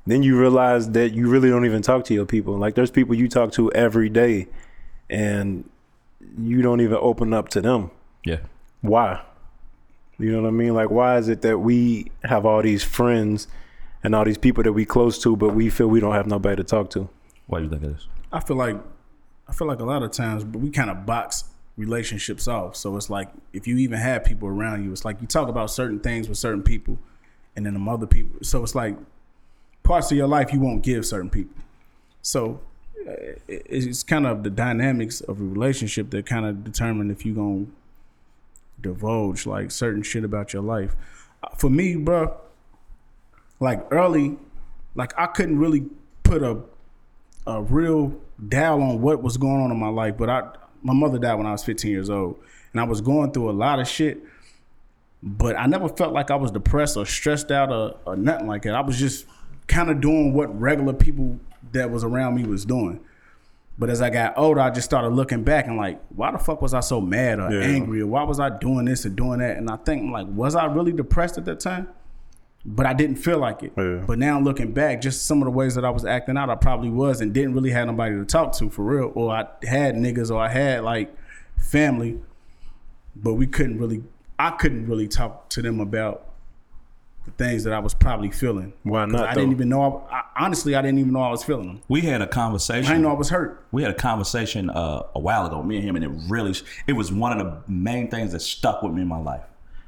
then 0.06 0.24
you 0.24 0.40
realize 0.40 0.92
that 0.92 1.14
you 1.14 1.30
really 1.30 1.50
don't 1.50 1.66
even 1.66 1.82
talk 1.82 2.06
to 2.06 2.14
your 2.14 2.26
people. 2.26 2.58
Like 2.58 2.76
there's 2.76 2.92
people 2.92 3.16
you 3.16 3.28
talk 3.28 3.52
to 3.54 3.72
every 3.72 4.10
day, 4.10 4.48
and 5.10 5.68
you 6.38 6.62
don't 6.62 6.82
even 6.82 6.98
open 7.00 7.34
up 7.34 7.50
to 7.50 7.62
them. 7.62 7.92
Yeah. 8.24 8.40
Why? 8.82 9.22
You 10.18 10.32
know 10.32 10.44
what 10.44 10.48
I 10.48 10.52
mean? 10.52 10.74
Like, 10.74 10.90
why 10.90 11.18
is 11.18 11.28
it 11.28 11.42
that 11.42 11.60
we 11.60 12.12
have 12.24 12.46
all 12.46 12.62
these 12.62 12.84
friends 12.84 13.48
and 14.06 14.14
all 14.14 14.24
these 14.24 14.38
people 14.38 14.64
that 14.64 14.74
we 14.74 14.86
close 14.86 15.18
to, 15.24 15.36
but 15.36 15.56
we 15.56 15.70
feel 15.70 15.88
we 15.88 16.00
don't 16.00 16.14
have 16.14 16.28
nobody 16.28 16.56
to 16.58 16.64
talk 16.64 16.92
to? 16.92 17.10
Why 17.48 17.60
do 17.60 17.66
you 17.66 17.70
think 17.72 17.84
of 17.84 17.94
this? 17.94 18.08
I 18.32 18.40
feel 18.40 18.56
like 18.56 18.78
I 19.48 19.54
feel 19.54 19.68
like 19.68 19.80
a 19.80 19.86
lot 19.86 20.04
of 20.04 20.12
times 20.12 20.44
but 20.44 20.60
we 20.60 20.70
kind 20.70 20.90
of 20.90 21.06
box 21.06 21.46
relationships 21.76 22.48
off. 22.48 22.76
So 22.76 22.96
it's 22.98 23.10
like 23.10 23.30
if 23.52 23.68
you 23.68 23.78
even 23.78 24.00
have 24.00 24.24
people 24.24 24.48
around 24.48 24.84
you, 24.84 24.92
it's 24.92 25.06
like 25.06 25.22
you 25.22 25.28
talk 25.28 25.50
about 25.50 25.72
certain 25.72 26.00
things 26.00 26.30
with 26.30 26.38
certain 26.38 26.64
people 26.64 27.00
and 27.56 27.66
then 27.66 27.74
them 27.74 27.90
other 27.90 28.06
people. 28.06 28.40
So 28.44 28.64
it's 28.64 28.76
like 28.76 28.96
parts 29.84 30.12
of 30.12 30.18
your 30.18 30.28
life 30.28 30.54
you 30.54 30.60
won't 30.60 30.84
give 30.84 31.06
certain 31.06 31.30
people. 31.30 31.56
So 32.22 32.62
uh, 33.08 33.14
it's 33.48 34.04
kind 34.04 34.26
of 34.28 34.44
the 34.44 34.50
dynamics 34.50 35.22
of 35.22 35.40
a 35.40 35.44
relationship 35.44 36.12
that 36.12 36.26
kind 36.26 36.46
of 36.46 36.64
determine 36.64 37.12
if 37.12 37.26
you're 37.26 37.36
going 37.36 37.66
to 37.66 37.72
divulge 38.82 39.46
like 39.46 39.72
certain 39.72 40.04
shit 40.04 40.24
about 40.24 40.54
your 40.54 40.64
life. 40.64 40.96
Uh, 41.44 41.50
For 41.56 41.70
me, 41.70 41.96
bro, 41.96 42.36
like 43.60 43.86
early, 43.92 44.38
like 44.96 45.14
I 45.18 45.28
couldn't 45.28 45.60
really 45.60 45.86
put 46.24 46.44
a 46.44 46.60
a 47.48 47.62
real 47.62 48.14
dial 48.50 48.82
on 48.82 49.02
what 49.02 49.22
was 49.22 49.38
going 49.38 49.62
on 49.62 49.72
in 49.72 49.80
my 49.80 49.90
life, 49.90 50.18
but 50.18 50.30
I 50.30 50.50
my 50.82 50.94
mother 50.94 51.18
died 51.20 51.36
when 51.36 51.46
I 51.48 51.52
was 51.52 51.64
15 51.64 51.90
years 51.92 52.10
old, 52.10 52.38
and 52.72 52.82
I 52.82 52.84
was 52.84 53.02
going 53.02 53.32
through 53.32 53.50
a 53.50 53.54
lot 53.54 53.80
of 53.80 53.88
shit. 53.88 54.20
But 55.24 55.58
I 55.58 55.66
never 55.66 55.90
felt 55.90 56.14
like 56.14 56.30
I 56.30 56.36
was 56.36 56.52
depressed 56.52 56.98
or 56.98 57.06
stressed 57.06 57.52
out 57.52 57.72
or, 57.72 57.98
or 58.06 58.16
nothing 58.16 58.48
like 58.48 58.62
that. 58.64 58.76
I 58.76 58.82
was 58.82 59.00
just 59.00 59.26
kind 59.68 59.90
of 59.90 60.00
doing 60.00 60.34
what 60.34 60.60
regular 60.60 60.94
people 60.94 61.40
that 61.72 61.90
was 61.90 62.04
around 62.04 62.36
me 62.36 62.44
was 62.44 62.66
doing. 62.66 63.00
But 63.80 63.90
as 63.90 64.02
I 64.02 64.10
got 64.12 64.38
older, 64.38 64.62
I 64.62 64.70
just 64.70 64.86
started 64.86 65.10
looking 65.10 65.44
back 65.44 65.66
and 65.66 65.78
like, 65.78 66.00
why 66.10 66.32
the 66.32 66.38
fuck 66.38 66.62
was 66.62 66.74
I 66.76 66.80
so 66.82 67.02
mad 67.02 67.40
or 67.40 67.52
Yeah. 67.52 67.66
angry 67.66 68.02
or 68.02 68.08
why 68.08 68.24
was 68.24 68.40
I 68.40 68.50
doing 68.50 68.86
this 68.86 69.04
and 69.06 69.16
doing 69.16 69.40
that? 69.40 69.58
And 69.58 69.70
I 69.70 69.78
think 69.78 70.12
like, 70.14 70.28
was 70.30 70.56
I 70.56 70.66
really 70.66 70.92
depressed 70.94 71.38
at 71.40 71.46
that 71.46 71.60
time? 71.60 71.88
But 72.68 72.88
I 72.88 72.94
didn't 72.94 73.18
feel 73.18 73.38
like 73.38 73.62
it. 73.62 73.74
Yeah. 73.78 74.04
But 74.08 74.18
now 74.18 74.40
looking 74.40 74.74
back, 74.74 75.02
just 75.02 75.28
some 75.28 75.42
of 75.42 75.46
the 75.46 75.52
ways 75.52 75.76
that 75.76 75.86
I 75.86 75.92
was 75.92 76.04
acting 76.04 76.36
out, 76.36 76.50
I 76.50 76.56
probably 76.56 76.90
was 76.90 77.22
and 77.22 77.32
didn't 77.32 77.54
really 77.54 77.70
have 77.70 77.86
nobody 77.88 78.16
to 78.16 78.26
talk 78.26 78.54
to 78.54 78.70
for 78.70 78.84
real. 78.84 79.12
Or 79.14 79.32
I 79.32 79.46
had 79.68 79.96
niggas 79.96 80.32
or 80.32 80.42
I 80.42 80.50
had 80.50 80.84
like 80.84 81.16
family, 81.58 82.20
but 83.16 83.36
we 83.36 83.46
couldn't 83.46 83.78
really 83.78 84.04
I 84.38 84.52
couldn't 84.52 84.88
really 84.88 85.08
talk 85.08 85.50
to 85.50 85.62
them 85.62 85.80
about 85.80 86.26
the 87.26 87.32
things 87.32 87.64
that 87.64 87.74
I 87.74 87.80
was 87.80 87.94
probably 87.94 88.30
feeling. 88.30 88.74
Why 88.84 89.06
not, 89.06 89.30
I 89.30 89.34
didn't 89.34 89.52
even 89.52 89.70
know. 89.70 90.08
I, 90.10 90.16
I, 90.16 90.24
honestly, 90.38 90.76
I 90.76 90.82
didn't 90.82 91.00
even 91.00 91.14
know 91.14 91.22
I 91.22 91.32
was 91.32 91.44
feeling 91.44 91.68
them. 91.68 91.82
We 91.88 92.02
had 92.02 92.22
a 92.22 92.28
conversation. 92.28 92.86
I 92.86 92.90
didn't 92.90 93.04
know 93.04 93.10
I 93.10 93.18
was 93.18 93.30
hurt. 93.30 93.66
we 93.72 93.82
had 93.82 93.92
a 93.92 93.96
conversation 93.96 94.70
uh, 94.70 95.04
a 95.16 95.20
while 95.20 95.46
ago, 95.46 95.64
me 95.64 95.78
and 95.78 95.86
him, 95.86 95.96
and 95.96 96.06
it 96.06 96.12
really 96.30 96.56
it 96.88 96.94
was 96.94 97.12
one 97.12 97.38
of 97.38 97.46
the 97.46 97.72
main 97.72 98.10
things 98.10 98.32
that 98.34 98.42
stuck 98.42 98.84
with 98.84 98.94
me 98.94 99.02
in 99.02 99.08
my 99.08 99.20
life. 99.20 99.44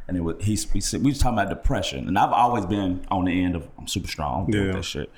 And 0.08 0.16
it 0.16 0.22
was 0.22 0.36
he, 0.40 0.56
he 0.56 0.82
said 0.82 1.04
we 1.04 1.12
was 1.12 1.20
talking 1.20 1.38
about 1.38 1.50
depression, 1.50 2.08
and 2.08 2.18
I've 2.18 2.32
always 2.32 2.66
been 2.66 3.06
on 3.10 3.26
the 3.26 3.44
end 3.44 3.56
of 3.56 3.68
I'm 3.78 3.88
super 3.88 4.08
strong. 4.08 4.52
Yeah. 4.52 4.72
that 4.74 4.86
shit 4.86 5.12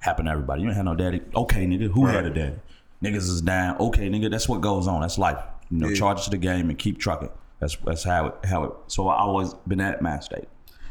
happen 0.00 0.26
to 0.26 0.30
everybody. 0.30 0.62
You 0.62 0.68
ain't 0.68 0.76
had 0.76 0.84
no 0.84 0.94
daddy. 0.94 1.20
Okay, 1.34 1.66
nigga, 1.66 1.90
who 1.90 2.06
had 2.06 2.24
a 2.24 2.30
daddy? 2.30 2.56
Niggas 3.02 3.16
is 3.16 3.40
down. 3.42 3.76
Okay, 3.78 4.08
nigga, 4.08 4.30
that's 4.30 4.48
what 4.48 4.60
goes 4.60 4.86
on. 4.86 5.00
That's 5.00 5.18
life. 5.18 5.38
You 5.70 5.78
know, 5.78 5.94
charge 5.94 6.24
to 6.24 6.30
the 6.30 6.38
game 6.38 6.70
and 6.70 6.78
keep 6.78 6.98
trucking. 6.98 7.30
That's 7.58 7.76
that's 7.84 8.04
how 8.04 8.26
it 8.26 8.34
how 8.44 8.64
it. 8.64 8.72
So 8.86 9.08
I 9.08 9.18
always 9.18 9.54
been 9.66 9.80
at 9.80 10.00
my 10.00 10.20
state, 10.20 10.48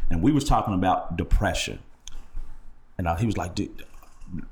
and 0.10 0.22
we 0.22 0.32
was 0.32 0.44
talking 0.44 0.74
about 0.74 1.16
depression, 1.16 1.80
and 2.98 3.08
I, 3.08 3.18
he 3.18 3.26
was 3.26 3.38
like, 3.38 3.56
"Dude, 3.56 3.84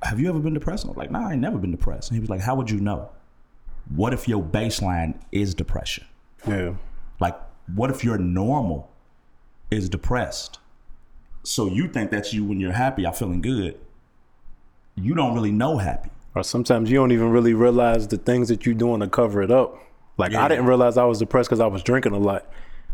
have 0.04 0.20
you 0.20 0.30
ever 0.30 0.40
been 0.40 0.54
depressed? 0.54 0.86
I 0.86 0.90
was 0.90 0.98
like, 0.98 1.12
nah, 1.12 1.30
I 1.30 1.34
ain't 1.34 1.42
never 1.42 1.58
been 1.58 1.72
depressed. 1.72 2.10
And 2.10 2.16
he 2.16 2.20
was 2.20 2.30
like, 2.30 2.42
how 2.42 2.56
would 2.56 2.70
you 2.70 2.80
know? 2.80 3.10
What 3.94 4.14
if 4.14 4.28
your 4.28 4.42
baseline 4.42 5.20
is 5.32 5.54
depression? 5.54 6.06
Yeah. 6.48 6.76
Like, 7.20 7.38
what 7.74 7.90
if 7.90 8.04
your 8.04 8.18
normal 8.18 8.92
is 9.72 9.90
depressed? 9.90 10.60
So 11.44 11.68
you 11.68 11.88
think 11.88 12.12
that's 12.12 12.34
you 12.34 12.44
when 12.44 12.60
you're 12.60 12.72
happy, 12.72 13.06
I'm 13.06 13.14
feeling 13.14 13.42
good. 13.42 13.80
You 14.96 15.14
don't 15.14 15.34
really 15.34 15.52
know 15.52 15.78
happy. 15.78 16.10
Or 16.34 16.44
sometimes 16.44 16.90
you 16.92 16.98
don't 16.98 17.12
even 17.12 17.30
really 17.32 17.54
realize 17.54 18.08
the 18.08 18.18
things 18.18 18.50
that 18.50 18.66
you're 18.66 18.76
doing 18.76 19.00
to 19.00 19.08
cover 19.08 19.42
it 19.42 19.52
up. 19.52 19.78
Like 20.18 20.34
I 20.34 20.48
didn't 20.48 20.66
realize 20.66 20.98
I 20.98 21.04
was 21.06 21.20
depressed 21.20 21.50
because 21.50 21.60
I 21.60 21.68
was 21.68 21.84
drinking 21.84 22.14
a 22.14 22.18
lot. 22.18 22.46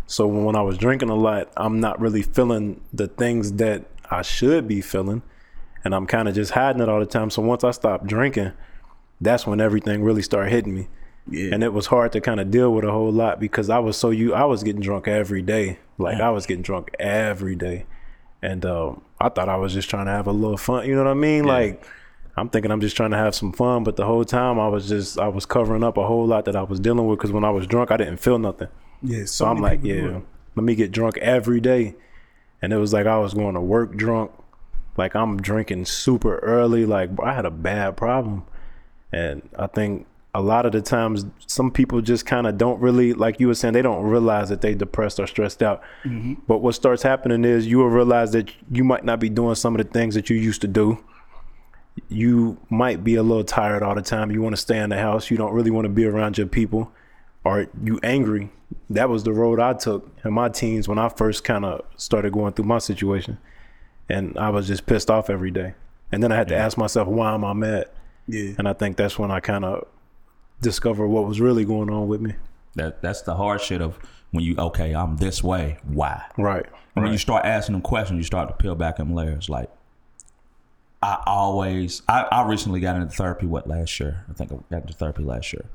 So 0.08 0.28
when 0.28 0.56
I 0.56 0.62
was 0.62 0.78
drinking 0.78 1.10
a 1.10 1.16
lot, 1.16 1.52
I'm 1.56 1.80
not 1.80 2.00
really 2.02 2.22
feeling 2.22 2.82
the 2.92 3.08
things 3.08 3.54
that 3.54 3.86
I 4.10 4.24
should 4.24 4.68
be 4.68 4.82
feeling, 4.82 5.22
and 5.86 5.96
I'm 5.96 6.06
kind 6.06 6.28
of 6.28 6.36
just 6.36 6.52
hiding 6.52 6.82
it 6.82 6.90
all 6.90 7.00
the 7.00 7.06
time. 7.06 7.30
So 7.30 7.42
once 7.42 7.64
I 7.64 7.72
stopped 7.72 8.08
drinking, 8.08 8.52
that's 9.22 9.48
when 9.48 9.62
everything 9.62 10.04
really 10.04 10.22
started 10.22 10.52
hitting 10.52 10.76
me. 10.76 10.88
Yeah. 11.30 11.54
And 11.54 11.64
it 11.64 11.74
was 11.74 11.88
hard 11.88 12.12
to 12.14 12.22
kind 12.22 12.40
of 12.40 12.52
deal 12.52 12.74
with 12.74 12.84
a 12.84 12.92
whole 12.92 13.12
lot 13.12 13.40
because 13.40 13.70
I 13.70 13.80
was 13.80 13.98
so 13.98 14.10
you 14.10 14.34
I 14.34 14.46
was 14.46 14.64
getting 14.64 14.82
drunk 14.82 15.08
every 15.08 15.42
day. 15.42 15.80
Like 15.98 16.20
I 16.20 16.30
was 16.30 16.46
getting 16.46 16.64
drunk 16.64 16.92
every 17.00 17.56
day. 17.56 17.86
And 18.42 18.66
um, 18.66 19.04
I 19.20 19.30
thought 19.30 19.50
I 19.50 19.58
was 19.58 19.74
just 19.74 19.90
trying 19.90 20.08
to 20.08 20.12
have 20.12 20.26
a 20.26 20.32
little 20.32 20.58
fun. 20.58 20.88
You 20.88 20.96
know 20.96 21.04
what 21.04 21.12
I 21.12 21.16
mean? 21.16 21.46
Like 21.46 21.86
I'm 22.36 22.50
thinking 22.50 22.72
I'm 22.72 22.82
just 22.82 22.96
trying 22.96 23.12
to 23.12 23.18
have 23.18 23.36
some 23.36 23.54
fun, 23.54 23.84
but 23.84 23.98
the 23.98 24.06
whole 24.06 24.26
time 24.26 24.60
I 24.60 24.68
was 24.68 24.90
just 24.90 25.20
I 25.20 25.28
was 25.28 25.46
covering 25.46 25.84
up 25.84 25.98
a 25.98 26.06
whole 26.06 26.26
lot 26.26 26.46
that 26.46 26.56
I 26.56 26.64
was 26.64 26.80
dealing 26.80 27.06
with 27.08 27.20
because 27.20 27.32
when 27.32 27.44
I 27.44 27.52
was 27.52 27.68
drunk 27.68 27.92
I 27.92 27.98
didn't 27.98 28.18
feel 28.18 28.40
nothing. 28.40 28.70
Yeah. 29.04 29.26
So 29.26 29.46
I'm 29.46 29.58
like, 29.58 29.82
yeah, 29.84 30.20
let 30.56 30.64
me 30.64 30.76
get 30.76 30.92
drunk 30.92 31.18
every 31.18 31.60
day. 31.60 31.96
And 32.62 32.74
it 32.74 32.78
was 32.78 32.94
like 32.94 33.06
I 33.06 33.18
was 33.18 33.34
going 33.34 33.56
to 33.56 33.62
work 33.62 33.96
drunk. 33.96 34.32
Like 34.98 35.16
I'm 35.16 35.42
drinking 35.42 35.86
super 35.86 36.38
early. 36.40 36.86
Like 36.86 37.10
I 37.22 37.34
had 37.34 37.46
a 37.46 37.52
bad 37.52 37.98
problem. 37.98 38.46
And 39.12 39.50
I 39.58 39.68
think 39.68 40.08
a 40.34 40.42
lot 40.42 40.66
of 40.66 40.72
the 40.72 40.82
times 40.82 41.26
some 41.46 41.72
people 41.72 42.02
just 42.02 42.26
kind 42.26 42.48
of 42.48 42.58
don't 42.58 42.80
really 42.80 43.14
like 43.14 43.40
you 43.40 43.48
were 43.48 43.54
saying 43.54 43.74
they 43.74 43.82
don't 43.82 44.04
realize 44.04 44.48
that 44.50 44.62
they 44.62 44.74
depressed 44.74 45.20
or 45.20 45.28
stressed 45.28 45.62
out. 45.62 45.82
Mm-hmm. 46.04 46.36
But 46.48 46.60
what 46.60 46.74
starts 46.76 47.04
happening 47.04 47.44
is 47.44 47.68
you 47.68 47.80
will 47.80 47.90
realize 47.90 48.32
that 48.32 48.50
you 48.72 48.84
might 48.84 49.04
not 49.04 49.20
be 49.20 49.30
doing 49.30 49.56
some 49.56 49.76
of 49.76 49.86
the 49.86 49.92
things 49.92 50.16
that 50.16 50.30
you 50.30 50.38
used 50.38 50.62
to 50.62 50.68
do. 50.68 51.04
You 52.08 52.58
might 52.70 53.04
be 53.04 53.16
a 53.16 53.24
little 53.24 53.44
tired 53.44 53.84
all 53.84 53.94
the 53.94 54.02
time. 54.02 54.32
You 54.32 54.42
want 54.42 54.56
to 54.56 54.62
stay 54.62 54.80
in 54.80 54.90
the 54.90 54.98
house. 54.98 55.30
You 55.30 55.36
don't 55.36 55.54
really 55.54 55.72
want 55.72 55.86
to 55.86 55.90
be 55.90 56.06
around 56.06 56.38
your 56.38 56.48
people 56.48 56.92
or 57.44 57.68
you 57.84 58.00
angry. 58.02 58.50
That 58.90 59.10
was 59.10 59.24
the 59.24 59.34
road 59.34 59.60
I 59.60 59.74
took 59.74 60.10
in 60.24 60.32
my 60.32 60.48
teens 60.48 60.88
when 60.88 60.98
I 60.98 61.10
first 61.10 61.44
kind 61.44 61.66
of 61.66 61.84
started 61.98 62.32
going 62.32 62.54
through 62.54 62.66
my 62.66 62.78
situation. 62.78 63.38
And 64.08 64.38
I 64.38 64.50
was 64.50 64.68
just 64.68 64.86
pissed 64.86 65.12
off 65.12 65.30
every 65.30 65.52
day. 65.52 65.74
And 66.12 66.24
then 66.24 66.32
I 66.32 66.38
had 66.38 66.48
to 66.50 66.56
ask 66.56 66.78
myself, 66.78 67.10
why 67.10 67.34
am 67.34 67.44
I 67.44 67.52
mad? 67.52 67.90
Yeah. 68.28 68.54
And 68.58 68.68
I 68.68 68.74
think 68.74 68.96
that's 68.96 69.20
when 69.20 69.32
I 69.32 69.42
kind 69.42 69.66
of 69.66 69.88
discovered 70.62 71.08
what 71.08 71.28
was 71.28 71.42
really 71.42 71.66
going 71.66 71.90
on 71.90 72.08
with 72.08 72.22
me. 72.22 72.36
That 72.76 73.02
that's 73.02 73.22
the 73.24 73.36
hard 73.36 73.62
shit 73.62 73.82
of 73.82 74.00
when 74.32 74.44
you 74.44 74.56
okay, 74.58 74.94
I'm 74.94 75.18
this 75.18 75.44
way. 75.44 75.78
Why? 75.84 76.24
Right. 76.38 76.66
And 76.96 77.04
when 77.04 77.12
you 77.12 77.18
start 77.18 77.46
asking 77.46 77.74
them 77.74 77.82
questions, 77.82 78.18
you 78.18 78.24
start 78.24 78.48
to 78.50 78.56
peel 78.56 78.76
back 78.76 78.98
them 78.98 79.14
layers. 79.14 79.50
Like 79.50 79.70
I 81.02 81.22
always, 81.26 82.04
I, 82.08 82.28
I 82.32 82.48
recently 82.48 82.80
got 82.80 82.96
into 82.96 83.10
therapy. 83.10 83.46
What 83.46 83.68
last 83.68 84.00
year? 84.00 84.26
I 84.30 84.34
think 84.34 84.52
I 84.52 84.56
got 84.70 84.84
into 84.84 84.94
therapy 84.94 85.24
last 85.24 85.52
year, 85.52 85.66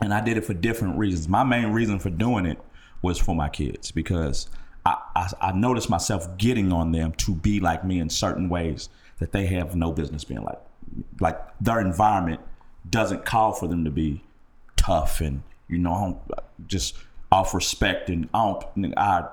and 0.00 0.12
I 0.12 0.20
did 0.20 0.36
it 0.36 0.44
for 0.44 0.54
different 0.54 0.98
reasons. 0.98 1.28
My 1.28 1.44
main 1.44 1.72
reason 1.72 1.98
for 1.98 2.10
doing 2.10 2.44
it 2.44 2.58
was 3.02 3.18
for 3.18 3.36
my 3.36 3.48
kids 3.48 3.90
because 3.90 4.48
I, 4.84 4.96
I, 5.14 5.30
I 5.40 5.52
noticed 5.52 5.88
myself 5.88 6.36
getting 6.38 6.72
on 6.72 6.92
them 6.92 7.12
to 7.12 7.34
be 7.34 7.60
like 7.60 7.84
me 7.84 8.00
in 8.00 8.10
certain 8.10 8.48
ways 8.48 8.88
that 9.18 9.32
they 9.32 9.46
have 9.46 9.76
no 9.76 9.92
business 9.92 10.24
being 10.24 10.42
like. 10.42 10.60
Like 11.20 11.38
their 11.60 11.80
environment 11.80 12.40
doesn't 12.90 13.24
call 13.24 13.52
for 13.52 13.66
them 13.68 13.84
to 13.84 13.90
be 13.90 14.22
tough 14.76 15.20
and 15.20 15.42
you 15.68 15.78
know 15.78 15.92
I 15.92 16.00
don't, 16.02 16.68
just 16.68 16.96
off 17.32 17.54
respect 17.54 18.08
and 18.08 18.28
I 18.32 18.54
don't. 18.76 18.94
I 18.96 19.28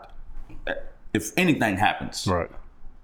if 1.13 1.31
anything 1.37 1.77
happens, 1.77 2.25
Right. 2.27 2.49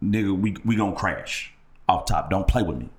nigga, 0.03 0.37
we 0.39 0.55
we 0.65 0.75
gonna 0.75 0.95
crash 0.95 1.53
off 1.87 2.05
top. 2.05 2.29
Don't 2.29 2.47
play 2.47 2.63
with 2.63 2.77
me. 2.77 2.89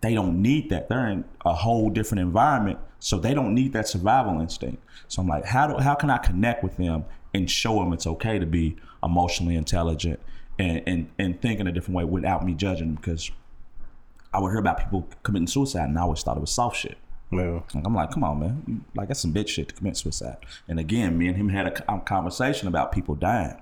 They 0.00 0.14
don't 0.14 0.40
need 0.40 0.70
that. 0.70 0.88
They're 0.88 1.06
in 1.08 1.24
a 1.44 1.54
whole 1.54 1.90
different 1.90 2.20
environment, 2.22 2.78
so 2.98 3.18
they 3.18 3.34
don't 3.34 3.54
need 3.54 3.72
that 3.74 3.86
survival 3.86 4.40
instinct. 4.40 4.82
So 5.08 5.22
I'm 5.22 5.28
like, 5.28 5.44
how 5.44 5.66
do 5.66 5.76
how 5.78 5.94
can 5.94 6.10
I 6.10 6.18
connect 6.18 6.64
with 6.64 6.76
them 6.76 7.04
and 7.34 7.48
show 7.50 7.78
them 7.78 7.92
it's 7.92 8.06
okay 8.06 8.38
to 8.38 8.46
be 8.46 8.76
emotionally 9.04 9.54
intelligent 9.56 10.18
and 10.58 10.82
and 10.86 11.10
and 11.18 11.40
think 11.40 11.60
in 11.60 11.66
a 11.66 11.72
different 11.72 11.96
way 11.96 12.04
without 12.04 12.44
me 12.44 12.54
judging? 12.54 12.86
Them 12.88 12.94
because 12.96 13.30
I 14.32 14.38
would 14.40 14.50
hear 14.50 14.58
about 14.60 14.78
people 14.78 15.08
committing 15.22 15.46
suicide, 15.48 15.88
and 15.88 15.98
I 15.98 16.02
always 16.02 16.22
thought 16.22 16.36
it 16.36 16.40
was 16.40 16.52
soft 16.52 16.76
shit. 16.76 16.96
Yeah. 17.32 17.60
Like, 17.74 17.86
I'm 17.86 17.94
like, 17.94 18.10
come 18.10 18.24
on, 18.24 18.40
man. 18.40 18.62
You- 18.66 18.80
Like 18.94 19.08
that's 19.08 19.20
some 19.20 19.32
bitch 19.32 19.48
shit 19.48 19.68
to 19.68 19.74
commit 19.74 19.96
suicide. 19.96 20.36
And 20.68 20.78
again, 20.80 21.16
me 21.18 21.28
and 21.28 21.36
him 21.36 21.48
had 21.48 21.66
a 21.66 21.98
conversation 22.00 22.68
about 22.68 22.92
people 22.92 23.14
dying, 23.14 23.56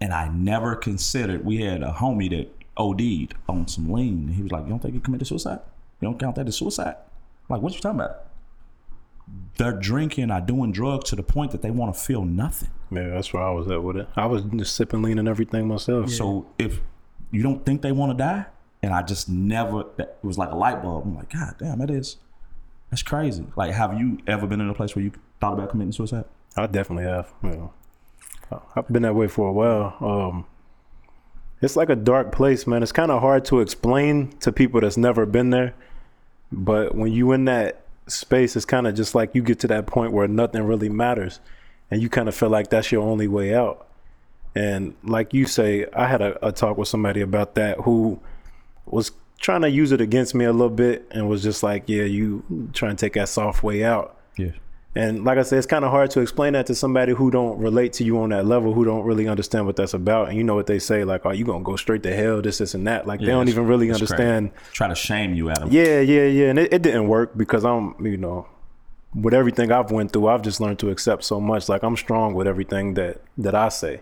and 0.00 0.12
I 0.12 0.28
never 0.28 0.74
considered. 0.76 1.44
We 1.44 1.58
had 1.62 1.82
a 1.82 1.92
homie 1.92 2.30
that 2.30 2.50
OD'd 2.76 3.34
on 3.48 3.68
some 3.68 3.90
lean. 3.92 4.28
He 4.28 4.42
was 4.42 4.50
like, 4.52 4.64
"You 4.64 4.70
don't 4.70 4.80
think 4.80 4.94
he 4.94 5.00
committed 5.00 5.26
suicide? 5.26 5.60
You 6.00 6.08
don't 6.08 6.18
count 6.18 6.36
that 6.36 6.48
as 6.48 6.56
suicide?" 6.56 6.96
I'm 7.48 7.54
like, 7.56 7.62
what 7.62 7.74
you 7.74 7.80
talking 7.80 8.00
about? 8.00 8.22
They're 9.56 9.72
drinking 9.72 10.30
or 10.30 10.40
doing 10.40 10.72
drugs 10.72 11.10
to 11.10 11.16
the 11.16 11.22
point 11.22 11.52
that 11.52 11.62
they 11.62 11.70
want 11.70 11.94
to 11.94 12.00
feel 12.00 12.24
nothing. 12.24 12.70
Yeah, 12.90 13.08
that's 13.10 13.32
where 13.32 13.42
I 13.42 13.50
was 13.50 13.70
at 13.70 13.82
with 13.82 13.96
it. 13.96 14.08
I 14.16 14.26
was 14.26 14.42
just 14.42 14.74
sipping 14.74 15.02
lean 15.02 15.18
and 15.18 15.28
everything 15.28 15.68
myself. 15.68 16.10
So 16.10 16.46
if 16.58 16.80
you 17.30 17.42
don't 17.42 17.64
think 17.64 17.82
they 17.82 17.92
want 17.92 18.12
to 18.12 18.16
die, 18.22 18.46
and 18.84 18.92
I 18.92 19.00
just 19.00 19.30
never, 19.30 19.86
it 19.98 20.18
was 20.22 20.36
like 20.36 20.50
a 20.50 20.54
light 20.54 20.82
bulb. 20.82 21.04
I'm 21.06 21.16
like, 21.16 21.32
God 21.32 21.54
damn, 21.58 21.78
that 21.78 21.90
is, 21.90 22.18
that's 22.90 23.02
crazy. 23.02 23.46
Like, 23.56 23.72
have 23.72 23.98
you 23.98 24.18
ever 24.26 24.46
been 24.46 24.60
in 24.60 24.68
a 24.68 24.74
place 24.74 24.94
where 24.94 25.02
you 25.02 25.12
thought 25.40 25.54
about 25.54 25.70
committing 25.70 25.92
suicide? 25.92 26.26
I 26.54 26.66
definitely 26.66 27.04
have. 27.04 27.32
I've 28.76 28.86
been 28.88 29.02
that 29.02 29.14
way 29.14 29.26
for 29.26 29.48
a 29.48 29.52
while. 29.52 29.96
Um, 30.00 30.46
it's 31.62 31.76
like 31.76 31.88
a 31.88 31.96
dark 31.96 32.30
place, 32.30 32.66
man. 32.66 32.82
It's 32.82 32.92
kind 32.92 33.10
of 33.10 33.22
hard 33.22 33.46
to 33.46 33.60
explain 33.60 34.36
to 34.40 34.52
people 34.52 34.82
that's 34.82 34.98
never 34.98 35.24
been 35.24 35.48
there. 35.48 35.74
But 36.52 36.94
when 36.94 37.10
you 37.10 37.32
in 37.32 37.46
that 37.46 37.86
space, 38.06 38.54
it's 38.54 38.66
kind 38.66 38.86
of 38.86 38.94
just 38.94 39.14
like 39.14 39.34
you 39.34 39.42
get 39.42 39.60
to 39.60 39.68
that 39.68 39.86
point 39.86 40.12
where 40.12 40.28
nothing 40.28 40.62
really 40.64 40.90
matters, 40.90 41.40
and 41.90 42.02
you 42.02 42.10
kind 42.10 42.28
of 42.28 42.34
feel 42.34 42.50
like 42.50 42.68
that's 42.68 42.92
your 42.92 43.02
only 43.02 43.28
way 43.28 43.54
out. 43.54 43.88
And 44.54 44.94
like 45.02 45.32
you 45.32 45.46
say, 45.46 45.86
I 45.96 46.06
had 46.06 46.20
a, 46.20 46.46
a 46.46 46.52
talk 46.52 46.76
with 46.76 46.86
somebody 46.86 47.22
about 47.22 47.54
that 47.54 47.78
who 47.80 48.20
was 48.86 49.12
trying 49.40 49.62
to 49.62 49.70
use 49.70 49.92
it 49.92 50.00
against 50.00 50.34
me 50.34 50.44
a 50.44 50.52
little 50.52 50.70
bit, 50.70 51.06
and 51.10 51.28
was 51.28 51.42
just 51.42 51.62
like, 51.62 51.84
"Yeah, 51.86 52.04
you 52.04 52.70
trying 52.72 52.96
to 52.96 53.00
take 53.04 53.14
that 53.14 53.28
soft 53.28 53.62
way 53.62 53.84
out." 53.84 54.16
Yeah. 54.36 54.52
And 54.96 55.24
like 55.24 55.38
I 55.38 55.42
said, 55.42 55.58
it's 55.58 55.66
kind 55.66 55.84
of 55.84 55.90
hard 55.90 56.10
to 56.12 56.20
explain 56.20 56.52
that 56.52 56.66
to 56.66 56.74
somebody 56.74 57.12
who 57.12 57.28
don't 57.30 57.58
relate 57.58 57.92
to 57.94 58.04
you 58.04 58.20
on 58.20 58.30
that 58.30 58.46
level, 58.46 58.72
who 58.72 58.84
don't 58.84 59.04
really 59.04 59.26
understand 59.26 59.66
what 59.66 59.74
that's 59.74 59.92
about. 59.92 60.28
And 60.28 60.38
you 60.38 60.44
know 60.44 60.54
what 60.54 60.66
they 60.66 60.78
say, 60.78 61.02
like, 61.02 61.26
"Oh, 61.26 61.32
you 61.32 61.44
gonna 61.44 61.64
go 61.64 61.76
straight 61.76 62.02
to 62.04 62.14
hell? 62.14 62.40
This, 62.40 62.58
this, 62.58 62.74
and 62.74 62.86
that." 62.86 63.06
Like 63.06 63.20
they 63.20 63.26
don't 63.26 63.48
even 63.48 63.66
really 63.66 63.90
understand. 63.90 64.52
Try 64.72 64.88
to 64.88 64.94
shame 64.94 65.34
you 65.34 65.50
out 65.50 65.62
of 65.62 65.72
Yeah, 65.72 66.00
yeah, 66.00 66.26
yeah. 66.26 66.50
And 66.50 66.58
it, 66.58 66.72
it 66.72 66.82
didn't 66.82 67.08
work 67.08 67.36
because 67.36 67.64
I'm, 67.64 67.96
you 68.04 68.16
know, 68.16 68.46
with 69.14 69.34
everything 69.34 69.72
I've 69.72 69.90
went 69.90 70.12
through, 70.12 70.28
I've 70.28 70.42
just 70.42 70.60
learned 70.60 70.78
to 70.80 70.90
accept 70.90 71.24
so 71.24 71.40
much. 71.40 71.68
Like 71.68 71.82
I'm 71.82 71.96
strong 71.96 72.34
with 72.34 72.46
everything 72.46 72.94
that 72.94 73.20
that 73.38 73.54
I 73.54 73.70
say. 73.70 74.00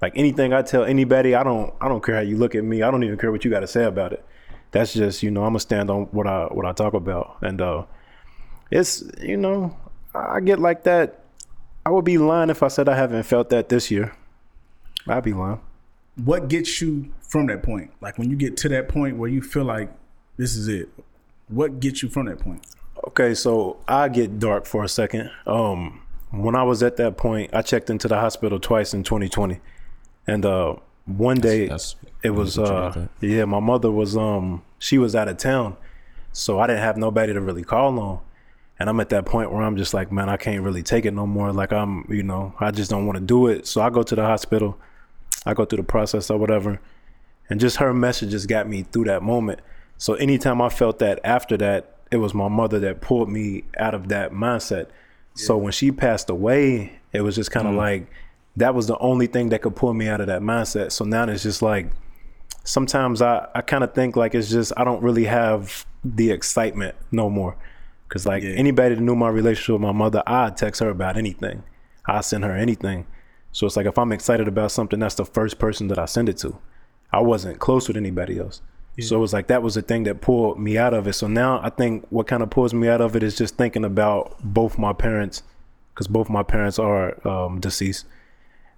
Like 0.00 0.12
anything 0.16 0.52
I 0.52 0.62
tell 0.62 0.84
anybody, 0.84 1.34
I 1.34 1.42
don't 1.42 1.74
I 1.80 1.88
don't 1.88 2.02
care 2.02 2.16
how 2.16 2.20
you 2.22 2.36
look 2.36 2.54
at 2.54 2.64
me. 2.64 2.82
I 2.82 2.90
don't 2.90 3.04
even 3.04 3.18
care 3.18 3.30
what 3.30 3.44
you 3.44 3.50
got 3.50 3.60
to 3.60 3.66
say 3.66 3.84
about 3.84 4.12
it. 4.12 4.24
That's 4.70 4.92
just 4.92 5.22
you 5.22 5.30
know 5.30 5.42
I'm 5.42 5.50
gonna 5.50 5.60
stand 5.60 5.90
on 5.90 6.04
what 6.06 6.26
I 6.26 6.44
what 6.44 6.64
I 6.64 6.72
talk 6.72 6.94
about, 6.94 7.38
and 7.42 7.60
uh, 7.60 7.84
it's 8.70 9.04
you 9.20 9.36
know 9.36 9.76
I 10.14 10.40
get 10.40 10.58
like 10.58 10.84
that. 10.84 11.24
I 11.84 11.90
would 11.90 12.04
be 12.04 12.18
lying 12.18 12.50
if 12.50 12.62
I 12.62 12.68
said 12.68 12.88
I 12.88 12.96
haven't 12.96 13.22
felt 13.24 13.50
that 13.50 13.68
this 13.68 13.90
year. 13.90 14.12
I'd 15.08 15.24
be 15.24 15.32
lying. 15.32 15.60
What 16.16 16.48
gets 16.48 16.80
you 16.80 17.12
from 17.20 17.46
that 17.46 17.62
point? 17.62 17.90
Like 18.00 18.18
when 18.18 18.30
you 18.30 18.36
get 18.36 18.56
to 18.58 18.68
that 18.70 18.88
point 18.88 19.16
where 19.16 19.28
you 19.28 19.42
feel 19.42 19.64
like 19.64 19.90
this 20.36 20.56
is 20.56 20.68
it. 20.68 20.88
What 21.48 21.80
gets 21.80 22.02
you 22.02 22.08
from 22.08 22.26
that 22.26 22.38
point? 22.38 22.64
Okay, 23.08 23.34
so 23.34 23.78
I 23.88 24.08
get 24.08 24.38
dark 24.38 24.66
for 24.66 24.84
a 24.84 24.88
second. 24.88 25.30
Um, 25.46 26.02
when 26.30 26.54
I 26.54 26.62
was 26.62 26.82
at 26.82 26.96
that 26.98 27.16
point, 27.16 27.52
I 27.54 27.62
checked 27.62 27.90
into 27.90 28.08
the 28.08 28.16
hospital 28.16 28.60
twice 28.60 28.94
in 28.94 29.02
2020, 29.02 29.58
and 30.26 30.44
uh, 30.46 30.76
one 31.06 31.38
day 31.40 31.62
that's- 31.62 31.96
it 32.22 32.30
was 32.30 32.58
uh, 32.58 33.06
yeah, 33.20 33.44
my 33.46 33.60
mother 33.60 33.90
was 33.90 34.16
um 34.16 34.62
she 34.78 34.98
was 34.98 35.14
out 35.16 35.28
of 35.28 35.36
town, 35.38 35.76
so 36.32 36.58
I 36.60 36.66
didn't 36.66 36.82
have 36.82 36.96
nobody 36.96 37.32
to 37.32 37.40
really 37.40 37.64
call 37.64 37.98
on, 37.98 38.20
and 38.78 38.88
I'm 38.90 39.00
at 39.00 39.08
that 39.10 39.24
point 39.26 39.50
where 39.52 39.62
I'm 39.62 39.76
just 39.76 39.94
like, 39.94 40.12
man, 40.12 40.28
I 40.28 40.36
can't 40.36 40.62
really 40.62 40.82
take 40.82 41.04
it 41.06 41.12
no 41.14 41.26
more. 41.26 41.52
Like 41.52 41.72
I'm, 41.72 42.04
you 42.10 42.22
know, 42.22 42.54
I 42.60 42.70
just 42.70 42.90
don't 42.90 43.06
want 43.06 43.18
to 43.18 43.24
do 43.24 43.46
it. 43.46 43.66
So 43.66 43.80
I 43.80 43.90
go 43.90 44.02
to 44.02 44.14
the 44.14 44.22
hospital, 44.24 44.78
I 45.46 45.54
go 45.54 45.64
through 45.64 45.78
the 45.78 45.82
process 45.82 46.30
or 46.30 46.38
whatever, 46.38 46.80
and 47.48 47.58
just 47.60 47.76
her 47.78 47.92
messages 47.94 48.46
got 48.46 48.68
me 48.68 48.82
through 48.82 49.04
that 49.04 49.22
moment. 49.22 49.60
So 49.98 50.14
anytime 50.14 50.60
I 50.62 50.68
felt 50.68 50.98
that 51.00 51.20
after 51.24 51.56
that, 51.58 51.96
it 52.10 52.16
was 52.18 52.34
my 52.34 52.48
mother 52.48 52.78
that 52.80 53.00
pulled 53.00 53.28
me 53.30 53.64
out 53.78 53.94
of 53.94 54.08
that 54.08 54.32
mindset. 54.32 54.86
So 55.34 55.56
when 55.56 55.72
she 55.72 55.90
passed 55.92 56.28
away, 56.28 56.98
it 57.12 57.20
was 57.22 57.34
just 57.36 57.50
kind 57.50 57.66
of 57.68 57.74
like 57.74 58.10
that 58.56 58.74
was 58.74 58.86
the 58.86 58.98
only 58.98 59.26
thing 59.26 59.50
that 59.50 59.62
could 59.62 59.76
pull 59.76 59.94
me 59.94 60.08
out 60.08 60.20
of 60.20 60.26
that 60.26 60.42
mindset. 60.42 60.92
So 60.92 61.04
now 61.04 61.24
it's 61.24 61.42
just 61.42 61.62
like 61.62 61.90
sometimes 62.64 63.22
I, 63.22 63.48
I 63.54 63.60
kind 63.62 63.84
of 63.84 63.94
think 63.94 64.16
like 64.16 64.34
it's 64.34 64.50
just 64.50 64.72
I 64.76 64.84
don't 64.84 65.02
really 65.02 65.24
have 65.24 65.86
the 66.04 66.30
excitement 66.30 66.94
no 67.10 67.30
more. 67.30 67.56
Cause 68.08 68.26
like 68.26 68.42
anybody 68.42 68.96
that 68.96 69.00
knew 69.00 69.14
my 69.14 69.28
relationship 69.28 69.74
with 69.74 69.82
my 69.82 69.92
mother, 69.92 70.22
I'd 70.26 70.56
text 70.56 70.80
her 70.80 70.88
about 70.88 71.16
anything. 71.16 71.62
I 72.06 72.22
send 72.22 72.42
her 72.44 72.56
anything. 72.56 73.06
So 73.52 73.66
it's 73.66 73.76
like 73.76 73.86
if 73.86 73.98
I'm 73.98 74.10
excited 74.10 74.48
about 74.48 74.72
something, 74.72 74.98
that's 74.98 75.14
the 75.14 75.24
first 75.24 75.58
person 75.58 75.88
that 75.88 75.98
I 75.98 76.06
send 76.06 76.28
it 76.28 76.36
to. 76.38 76.58
I 77.12 77.20
wasn't 77.20 77.60
close 77.60 77.86
with 77.88 77.96
anybody 77.96 78.38
else. 78.38 78.62
So 78.98 79.16
it 79.16 79.20
was 79.20 79.32
like 79.32 79.46
that 79.46 79.62
was 79.62 79.74
the 79.74 79.82
thing 79.82 80.02
that 80.04 80.20
pulled 80.20 80.58
me 80.58 80.76
out 80.76 80.92
of 80.92 81.06
it. 81.06 81.14
So 81.14 81.26
now 81.26 81.60
I 81.62 81.70
think 81.70 82.06
what 82.10 82.26
kind 82.26 82.42
of 82.42 82.50
pulls 82.50 82.74
me 82.74 82.88
out 82.88 83.00
of 83.00 83.16
it 83.16 83.22
is 83.22 83.36
just 83.36 83.56
thinking 83.56 83.84
about 83.84 84.36
both 84.42 84.76
my 84.76 84.92
parents, 84.92 85.42
because 85.94 86.06
both 86.06 86.28
my 86.28 86.42
parents 86.42 86.78
are 86.78 87.26
um, 87.26 87.60
deceased. 87.60 88.06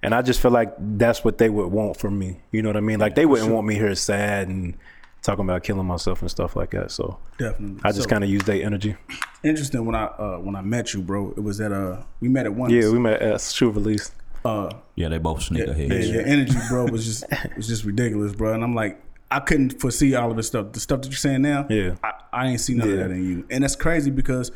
And 0.02 0.14
I 0.14 0.22
just 0.22 0.40
feel 0.40 0.50
like 0.50 0.74
that's 0.78 1.24
what 1.24 1.38
they 1.38 1.48
would 1.48 1.68
want 1.68 1.96
from 1.96 2.18
me. 2.18 2.40
You 2.50 2.62
know 2.62 2.68
what 2.68 2.76
I 2.76 2.80
mean? 2.80 2.98
Like 2.98 3.14
they 3.14 3.24
wouldn't 3.26 3.52
want 3.52 3.66
me 3.66 3.74
here 3.76 3.94
sad 3.94 4.48
and 4.48 4.74
talking 5.22 5.44
about 5.44 5.62
killing 5.62 5.86
myself 5.86 6.20
and 6.22 6.30
stuff 6.30 6.56
like 6.56 6.70
that. 6.72 6.90
So 6.90 7.18
Definitely. 7.38 7.80
I 7.84 7.90
just 7.92 8.02
So, 8.04 8.08
kind 8.08 8.24
of 8.24 8.30
use 8.30 8.42
their 8.42 8.64
energy. 8.64 8.96
interesting 9.44 9.84
when 9.86 9.94
I 9.94 10.04
uh 10.06 10.38
when 10.38 10.56
I 10.56 10.60
met 10.62 10.92
you, 10.94 11.02
bro. 11.02 11.30
It 11.36 11.40
was 11.40 11.60
at 11.60 11.70
uh 11.72 12.02
we 12.20 12.28
met 12.28 12.46
at 12.46 12.54
once. 12.54 12.72
Yeah, 12.72 12.90
we 12.90 12.98
met 12.98 13.22
at 13.22 13.40
shoe 13.40 13.70
release. 13.70 14.10
uh 14.44 14.70
Yeah, 14.96 15.08
they 15.08 15.18
both 15.18 15.42
sneaker 15.42 15.72
yeah, 15.76 15.94
heads. 15.94 16.10
your 16.10 16.22
energy, 16.26 16.58
bro, 16.68 16.86
was 16.86 17.04
just 17.06 17.24
was 17.56 17.68
just 17.68 17.84
ridiculous, 17.84 18.32
bro. 18.34 18.54
And 18.54 18.64
I'm 18.64 18.74
like, 18.74 19.00
I 19.30 19.38
couldn't 19.38 19.80
foresee 19.80 20.16
all 20.16 20.32
of 20.32 20.36
this 20.36 20.48
stuff. 20.48 20.72
The 20.72 20.80
stuff 20.80 21.02
that 21.02 21.08
you're 21.10 21.16
saying 21.16 21.42
now, 21.42 21.66
Yeah. 21.70 21.94
I, 22.02 22.12
I 22.32 22.46
ain't 22.48 22.60
see 22.60 22.74
none 22.74 22.90
of 22.90 22.96
that 22.96 23.12
in 23.12 23.22
you. 23.24 23.46
And 23.50 23.62
that's 23.62 23.76
crazy 23.76 24.10
because 24.10 24.50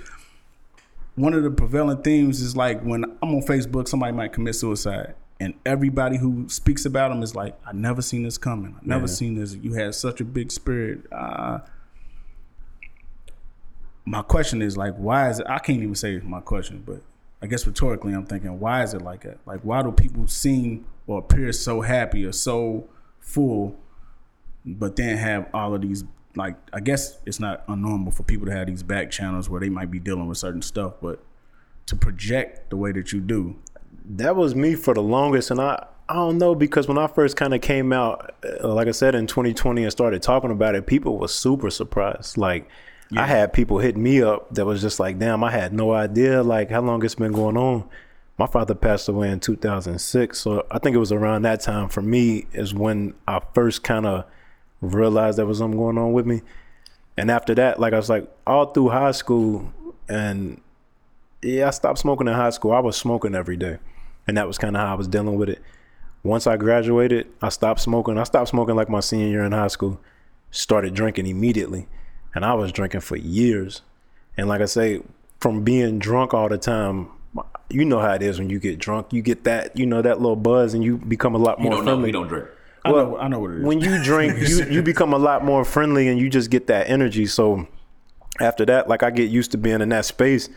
one 1.15 1.33
of 1.35 1.45
the 1.45 1.51
prevailing 1.53 2.03
themes 2.03 2.41
is 2.41 2.57
like 2.57 2.83
when 2.83 3.05
I'm 3.23 3.35
on 3.37 3.43
Facebook, 3.43 3.87
somebody 3.87 4.13
might 4.13 4.33
commit 4.33 4.57
suicide. 4.57 5.15
And 5.39 5.55
everybody 5.67 6.17
who 6.17 6.49
speaks 6.49 6.87
about 6.87 7.11
them 7.11 7.23
is 7.23 7.35
like, 7.35 7.59
I 7.67 7.73
never 7.73 8.01
seen 8.01 8.23
this 8.23 8.39
coming. 8.39 8.75
I 8.81 8.87
never 8.87 9.07
seen 9.07 9.35
this. 9.35 9.55
You 9.55 9.75
had 9.75 9.95
such 9.95 10.21
a 10.21 10.25
big 10.25 10.51
spirit. 10.51 11.01
Uh, 11.13 11.59
my 14.07 14.23
question 14.23 14.63
is 14.63 14.77
like, 14.77 14.95
why 14.97 15.29
is 15.29 15.41
it? 15.41 15.47
I 15.49 15.59
can't 15.59 15.83
even 15.83 15.95
say 15.95 16.19
my 16.21 16.41
question, 16.41 16.83
but 16.87 17.03
I 17.43 17.47
guess 17.49 17.67
rhetorically, 17.67 18.15
I'm 18.15 18.25
thinking, 18.25 18.59
why 18.59 18.83
is 18.83 18.95
it 18.95 19.03
like 19.03 19.25
that? 19.25 19.39
Like, 19.45 19.61
why 19.61 19.83
do 19.83 19.93
people 19.93 20.27
seem 20.27 20.87
or 21.07 21.19
appear 21.19 21.53
so 21.53 21.83
happy 21.83 22.25
or 22.25 22.33
so 22.33 22.89
full, 23.21 23.77
but 24.65 24.97
then 24.97 25.19
have 25.19 25.49
all 25.53 25.75
of 25.75 25.83
these? 25.83 26.05
Like, 26.35 26.57
I 26.73 26.81
guess 26.81 27.19
it's 27.27 27.41
not 27.41 27.67
unnormal 27.67 28.15
for 28.15 28.23
people 28.23 28.47
to 28.47 28.53
have 28.53 28.69
these 28.69 28.83
back 28.83 29.11
channels 29.11 29.51
where 29.51 29.61
they 29.61 29.69
might 29.69 29.91
be 29.91 29.99
dealing 29.99 30.29
with 30.29 30.39
certain 30.39 30.63
stuff, 30.63 30.95
but 31.03 31.23
to 31.87 31.97
project 31.97 32.71
the 32.71 32.77
way 32.77 32.93
that 32.93 33.13
you 33.13 33.21
do, 33.21 33.57
that 34.09 34.37
was 34.37 34.55
me 34.55 34.75
for 34.75 34.95
the 34.95 35.03
longest 35.03 35.51
and 35.51 35.61
i 35.61 35.85
i 36.09 36.15
don't 36.15 36.39
know 36.39 36.55
because 36.55 36.87
when 36.87 36.99
i 36.99 37.07
first 37.07 37.37
kind 37.37 37.55
of 37.55 37.61
came 37.61 37.93
out 37.93 38.35
uh, 38.45 38.73
like 38.73 38.89
i 38.89 38.93
said 38.93 39.15
in 39.15 39.27
2020 39.27 39.83
and 39.83 39.93
started 39.93 40.23
talking 40.23 40.51
about 40.51 40.75
it 40.75 40.87
people 40.87 41.19
were 41.19 41.29
super 41.29 41.71
surprised 41.71 42.37
like 42.37 42.69
i 43.17 43.27
had 43.27 43.53
people 43.53 43.79
hit 43.79 43.97
me 43.97 44.23
up 44.23 44.53
that 44.55 44.65
was 44.65 44.81
just 44.81 44.99
like 45.01 45.19
damn 45.19 45.43
i 45.43 45.51
had 45.51 45.73
no 45.73 45.93
idea 45.93 46.43
like 46.43 46.71
how 46.71 46.81
long 46.81 47.05
it's 47.05 47.15
been 47.15 47.33
going 47.33 47.57
on 47.57 47.89
my 48.39 48.47
father 48.47 48.75
passed 48.75 49.09
away 49.09 49.31
in 49.31 49.41
2006 49.41 50.39
so 50.39 50.67
i 50.71 50.79
think 50.79 50.95
it 50.95 50.99
was 50.99 51.13
around 51.13 51.43
that 51.43 51.61
time 51.61 51.89
for 51.89 52.03
me 52.03 52.47
is 52.53 52.75
when 52.75 53.15
i 53.27 53.41
first 53.55 53.83
kind 53.83 54.07
of 54.07 54.25
realized 54.81 55.39
there 55.39 55.47
was 55.47 55.59
something 55.59 55.79
going 55.79 55.99
on 55.99 56.13
with 56.13 56.27
me 56.27 56.43
and 57.17 57.31
after 57.31 57.55
that 57.55 57.81
like 57.81 57.93
i 57.93 57.97
was 57.97 58.11
like 58.11 58.29
all 58.47 58.67
through 58.67 58.89
high 58.89 59.13
school 59.13 59.73
and 60.09 60.61
yeah, 61.43 61.69
I 61.69 61.71
stopped 61.71 61.99
smoking 61.99 62.29
in 62.29 62.35
high 62.35 62.51
school. 62.51 62.73
I 62.73 62.81
was 62.81 62.97
smoking 62.97 63.35
every 63.35 63.57
day. 63.57 63.79
And 64.27 64.37
that 64.37 64.47
was 64.47 64.59
kind 64.59 64.77
of 64.77 64.81
how 64.83 64.93
I 64.93 64.95
was 64.97 65.09
dealing 65.09 65.37
with 65.37 65.49
it. 65.49 65.63
Once 66.23 66.47
I 66.47 66.57
graduated, 66.57 67.29
I 67.41 67.49
stopped 67.51 67.81
smoking. 67.81 68.19
I 68.19 68.25
stopped 68.25 68.49
smoking 68.49 68.75
like 68.75 68.89
my 68.89 69.01
senior 69.01 69.29
year 69.29 69.45
in 69.45 69.53
high 69.53 69.69
school. 69.69 70.01
Started 70.51 70.95
drinking 70.95 71.27
immediately. 71.27 71.87
And 72.35 72.45
I 72.45 72.55
was 72.55 72.73
drinking 72.73 73.01
for 73.01 73.17
years. 73.17 73.83
And 74.37 74.49
like 74.49 74.61
I 74.61 74.65
say, 74.67 75.03
from 75.41 75.63
being 75.63 75.99
drunk 75.99 76.35
all 76.35 76.49
the 76.49 76.59
time, 76.59 77.09
you 77.71 77.85
know 77.85 77.99
how 78.01 78.13
it 78.15 78.23
is 78.23 78.39
when 78.39 78.51
you 78.51 78.59
get 78.59 78.79
drunk. 78.79 79.13
You 79.13 79.23
get 79.23 79.45
that, 79.45 79.77
you 79.77 79.87
know, 79.87 80.03
that 80.03 80.21
little 80.21 80.37
buzz 80.37 80.75
and 80.75 80.83
you 80.83 80.97
become 80.99 81.35
a 81.35 81.39
lot 81.39 81.59
You 81.59 81.65
more 81.65 81.73
don't 81.75 81.85
know. 81.85 81.91
friendly 81.93 82.09
You 82.09 82.13
don't 82.15 82.29
drink. 82.29 82.49
I 82.85 82.93
Well, 82.93 83.07
know, 83.11 83.19
I 83.19 83.29
know 83.29 83.39
what 83.41 83.51
it 83.53 83.59
is. 83.59 83.65
when 83.65 83.81
you 83.81 84.03
drink, 84.03 84.39
you, 84.49 84.65
you 84.67 84.83
become 84.83 85.13
a 85.13 85.19
lot 85.19 85.45
more 85.45 85.65
friendly 85.65 86.09
and 86.09 86.19
you 86.19 86.29
just 86.29 86.51
get 86.51 86.67
that 86.69 86.89
energy. 86.89 87.27
So 87.27 87.67
after 88.41 88.65
that, 88.67 88.89
like 88.89 89.03
I 89.03 89.11
get 89.11 89.31
used 89.31 89.53
to 89.53 89.59
being 89.59 89.81
in 89.81 89.89
that 89.91 90.05
space. 90.05 90.49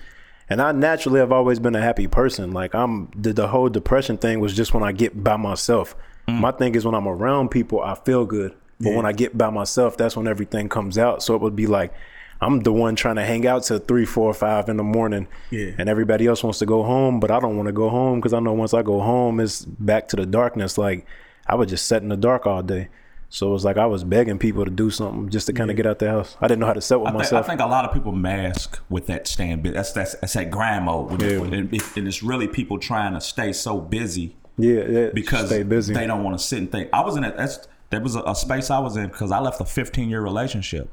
And 0.50 0.62
I 0.62 0.72
naturally 0.72 1.20
have 1.20 1.32
always 1.32 1.60
been 1.60 1.76
a 1.76 1.82
happy 1.82 2.08
person. 2.08 2.52
Like 2.52 2.74
I'm 2.74 3.12
the, 3.16 3.34
the 3.34 3.48
whole 3.48 3.70
depression 3.70 4.18
thing 4.18 4.40
was 4.40 4.56
just 4.56 4.74
when 4.74 4.84
I 4.84 4.92
get 4.92 5.24
by 5.24 5.38
myself. 5.38 5.96
Mm. 6.28 6.40
My 6.40 6.52
thing 6.52 6.76
is 6.76 6.86
when 6.86 6.96
I'm 6.96 7.08
around 7.08 7.50
people, 7.50 7.82
I 7.82 7.96
feel 7.96 8.26
good. 8.26 8.56
But 8.82 8.94
when 8.94 9.06
I 9.06 9.12
get 9.12 9.38
by 9.38 9.50
myself, 9.50 9.98
that's 9.98 10.16
when 10.16 10.26
everything 10.26 10.70
comes 10.70 10.98
out. 10.98 11.22
So 11.22 11.36
it 11.36 11.42
would 11.42 11.56
be 11.56 11.68
like 11.68 11.94
I'm 12.42 12.62
the 12.62 12.72
one 12.72 12.96
trying 12.96 13.18
to 13.18 13.24
hang 13.24 13.46
out 13.46 13.64
till 13.64 13.80
three, 13.80 14.06
four, 14.06 14.34
five 14.34 14.70
in 14.70 14.78
the 14.78 14.84
morning. 14.84 15.28
Yeah. 15.52 15.72
And 15.78 15.90
everybody 15.90 16.26
else 16.26 16.44
wants 16.44 16.60
to 16.60 16.66
go 16.66 16.84
home, 16.84 17.20
but 17.20 17.32
I 17.32 17.40
don't 17.40 17.58
want 17.58 17.68
to 17.68 17.74
go 17.74 17.90
home 17.90 18.20
because 18.20 18.34
I 18.34 18.40
know 18.40 18.54
once 18.54 18.74
I 18.74 18.82
go 18.82 19.02
home, 19.02 19.40
it's 19.40 19.66
back 19.66 20.08
to 20.10 20.16
the 20.16 20.26
darkness. 20.26 20.78
Like 20.78 21.06
I 21.48 21.56
would 21.56 21.70
just 21.70 21.88
sit 21.88 22.02
in 22.02 22.10
the 22.10 22.18
dark 22.18 22.48
all 22.48 22.64
day. 22.64 22.88
So 23.32 23.50
it 23.50 23.52
was 23.52 23.64
like 23.64 23.78
I 23.78 23.86
was 23.86 24.04
begging 24.04 24.40
people 24.40 24.66
to 24.66 24.72
do 24.72 24.90
something 24.90 25.30
just 25.30 25.46
to 25.48 25.54
kind 25.54 25.70
of 25.70 25.78
get 25.78 25.86
out 25.86 26.00
the 26.00 26.10
house. 26.10 26.36
I 26.42 26.48
didn't 26.48 26.62
know 26.62 26.66
how 26.66 26.74
to 26.74 26.82
sit 26.82 27.00
with 27.00 27.14
I 27.14 27.22
think, 27.24 27.34
I 27.34 27.42
think 27.44 27.62
a 27.62 27.68
lot 27.68 27.86
of 27.86 27.94
people 27.94 28.12
mask 28.12 28.80
with 28.90 29.06
that 29.08 29.28
stand. 29.28 29.64
That's 29.64 29.92
that's, 29.92 30.16
that's 30.16 30.34
that 30.34 30.50
grind 30.50 30.86
mode. 30.86 31.22
Yeah. 31.22 31.44
and, 31.44 31.72
it- 31.74 31.98
and 31.98 32.08
it's 32.08 32.24
really 32.24 32.48
people 32.48 32.80
trying 32.80 33.14
to 33.14 33.22
stay 33.22 33.54
so 33.54 33.80
busy 33.80 34.36
yeah, 34.58 34.84
yeah, 34.90 35.10
because 35.14 35.48
stay 35.48 35.64
busy. 35.64 35.94
they 35.94 36.08
don't 36.08 36.24
want 36.24 36.38
to 36.38 36.44
sit 36.44 36.60
and 36.60 36.72
think. 36.72 36.90
I 36.92 37.02
was 37.02 37.16
in 37.16 37.22
that. 37.22 37.38
That's 37.38 37.68
that 37.92 38.04
was 38.04 38.16
a, 38.16 38.22
a 38.24 38.36
space 38.36 38.70
I 38.70 38.80
was 38.80 38.98
in 38.98 39.08
because 39.08 39.32
I 39.32 39.40
left 39.40 39.62
a 39.62 39.66
15 39.66 40.10
year 40.10 40.22
relationship, 40.22 40.90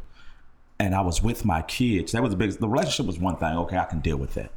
and 0.78 0.94
I 0.94 1.00
was 1.00 1.22
with 1.22 1.44
my 1.44 1.62
kids. 1.62 2.12
That 2.12 2.22
was 2.22 2.30
the 2.30 2.36
biggest. 2.36 2.60
The 2.60 2.68
relationship 2.68 3.06
was 3.06 3.18
one 3.18 3.36
thing. 3.38 3.56
Okay, 3.56 3.76
I 3.78 3.84
can 3.84 4.00
deal 4.00 4.18
with 4.18 4.34
that, 4.34 4.52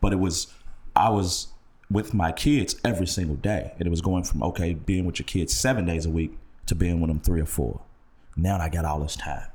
but 0.00 0.12
it 0.12 0.18
was 0.18 0.52
I 0.94 1.08
was 1.08 1.48
with 1.90 2.12
my 2.12 2.32
kids 2.32 2.76
every 2.84 3.06
single 3.06 3.36
day, 3.36 3.72
and 3.78 3.86
it 3.86 3.90
was 3.90 4.00
going 4.02 4.24
from 4.24 4.42
okay 4.42 4.74
being 4.74 5.04
with 5.06 5.18
your 5.18 5.26
kids 5.26 5.54
seven 5.54 5.86
days 5.86 6.04
a 6.04 6.10
week 6.10 6.36
to 6.66 6.74
being 6.74 7.00
with 7.00 7.08
them 7.08 7.20
three 7.20 7.40
or 7.40 7.46
four. 7.46 7.80
Now 8.36 8.58
I 8.58 8.68
got 8.68 8.84
all 8.84 9.00
this 9.00 9.16
time. 9.16 9.48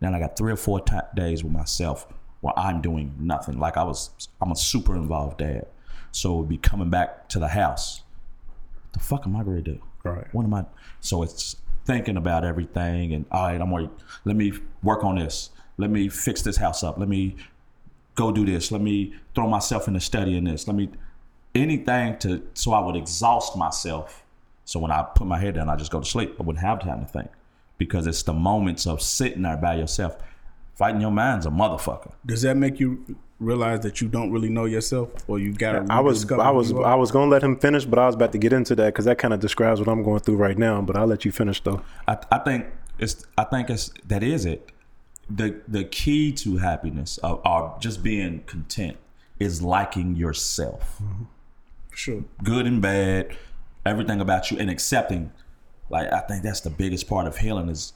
Now 0.00 0.14
I 0.14 0.18
got 0.18 0.36
three 0.36 0.52
or 0.52 0.56
four 0.56 0.80
ti 0.80 0.98
days 1.14 1.42
with 1.42 1.52
myself 1.52 2.06
where 2.40 2.56
I'm 2.58 2.80
doing 2.80 3.14
nothing. 3.18 3.58
Like 3.58 3.76
I 3.76 3.82
was, 3.82 4.28
I'm 4.40 4.52
a 4.52 4.56
super 4.56 4.94
involved 4.94 5.38
dad. 5.38 5.66
So 6.12 6.34
it 6.34 6.38
would 6.38 6.48
be 6.48 6.58
coming 6.58 6.90
back 6.90 7.28
to 7.30 7.38
the 7.38 7.48
house. 7.48 8.02
The 8.92 9.00
fuck 9.00 9.26
am 9.26 9.36
I 9.36 9.42
going 9.42 9.62
to 9.62 9.62
do? 9.62 9.80
Right. 10.04 10.26
What 10.32 10.44
am 10.44 10.54
I? 10.54 10.64
So 11.00 11.22
it's 11.22 11.56
thinking 11.84 12.16
about 12.16 12.44
everything 12.44 13.12
and 13.12 13.24
all 13.30 13.46
right, 13.46 13.60
I'm 13.60 13.70
going 13.70 13.88
to 13.88 13.94
let 14.24 14.36
me 14.36 14.52
work 14.82 15.04
on 15.04 15.16
this. 15.16 15.50
Let 15.78 15.90
me 15.90 16.08
fix 16.08 16.42
this 16.42 16.56
house 16.56 16.82
up. 16.82 16.98
Let 16.98 17.08
me 17.08 17.36
go 18.14 18.32
do 18.32 18.44
this. 18.44 18.72
Let 18.72 18.80
me 18.80 19.14
throw 19.34 19.48
myself 19.48 19.88
into 19.88 20.00
studying 20.00 20.44
this. 20.44 20.66
Let 20.66 20.76
me 20.76 20.90
anything 21.54 22.18
to 22.18 22.42
so 22.54 22.72
I 22.72 22.80
would 22.80 22.96
exhaust 22.96 23.56
myself. 23.56 24.24
So 24.68 24.78
when 24.78 24.90
I 24.90 25.02
put 25.02 25.26
my 25.26 25.38
head 25.38 25.54
down, 25.54 25.70
I 25.70 25.76
just 25.76 25.90
go 25.90 25.98
to 25.98 26.04
sleep. 26.04 26.36
I 26.38 26.42
wouldn't 26.42 26.62
have 26.62 26.80
time 26.80 27.00
to 27.00 27.06
think 27.10 27.30
because 27.78 28.06
it's 28.06 28.22
the 28.22 28.34
moments 28.34 28.86
of 28.86 29.00
sitting 29.00 29.40
there 29.40 29.56
by 29.56 29.76
yourself. 29.76 30.18
Fighting 30.74 31.00
your 31.00 31.10
mind's 31.10 31.46
a 31.46 31.48
motherfucker. 31.48 32.12
Does 32.26 32.42
that 32.42 32.54
make 32.58 32.78
you 32.78 33.16
realize 33.40 33.80
that 33.80 34.02
you 34.02 34.08
don't 34.08 34.30
really 34.30 34.50
know 34.50 34.66
yourself, 34.66 35.08
or 35.26 35.38
you 35.38 35.54
gotta? 35.54 35.86
I 35.88 36.00
was 36.00 36.30
I 36.30 36.50
was? 36.50 36.70
I 36.70 36.94
was 36.96 37.10
gonna 37.10 37.30
let 37.30 37.42
him 37.42 37.56
finish, 37.56 37.86
but 37.86 37.98
I 37.98 38.04
was 38.04 38.14
about 38.14 38.32
to 38.32 38.38
get 38.38 38.52
into 38.52 38.74
that 38.74 38.88
because 38.88 39.06
that 39.06 39.16
kind 39.16 39.32
of 39.32 39.40
describes 39.40 39.80
what 39.80 39.88
I'm 39.88 40.02
going 40.02 40.20
through 40.20 40.36
right 40.36 40.58
now. 40.58 40.82
But 40.82 40.96
I'll 40.96 41.06
let 41.06 41.24
you 41.24 41.32
finish 41.32 41.62
though. 41.62 41.80
I, 42.06 42.18
I 42.30 42.38
think 42.38 42.66
it's 42.98 43.24
I 43.38 43.44
think 43.44 43.70
it's 43.70 43.90
that 44.06 44.22
is 44.22 44.44
it. 44.44 44.70
The 45.30 45.62
the 45.66 45.84
key 45.84 46.30
to 46.32 46.58
happiness 46.58 47.18
or, 47.24 47.40
or 47.48 47.74
just 47.80 48.02
being 48.02 48.42
content 48.44 48.98
is 49.40 49.62
liking 49.62 50.14
yourself. 50.14 50.98
Mm-hmm. 51.02 51.24
For 51.88 51.96
sure. 51.96 52.24
Good 52.44 52.66
and 52.66 52.82
bad, 52.82 53.34
everything 53.88 54.20
about 54.20 54.50
you 54.50 54.58
and 54.58 54.70
accepting. 54.70 55.32
Like 55.90 56.12
I 56.12 56.20
think 56.20 56.42
that's 56.42 56.60
the 56.60 56.70
biggest 56.70 57.08
part 57.08 57.26
of 57.26 57.38
healing 57.38 57.68
is 57.68 57.92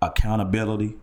accountability. 0.00 0.96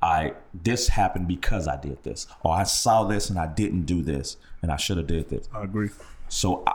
I 0.00 0.34
this 0.52 0.88
happened 0.88 1.28
because 1.28 1.68
I 1.68 1.76
did 1.76 2.02
this. 2.02 2.26
Or 2.42 2.54
I 2.54 2.64
saw 2.64 3.04
this 3.04 3.30
and 3.30 3.38
I 3.38 3.46
didn't 3.46 3.82
do 3.82 4.02
this 4.02 4.36
and 4.62 4.70
I 4.70 4.76
should 4.76 4.96
have 4.96 5.06
did 5.06 5.28
this. 5.28 5.48
I 5.54 5.64
agree. 5.64 5.90
So 6.28 6.62
I, 6.66 6.74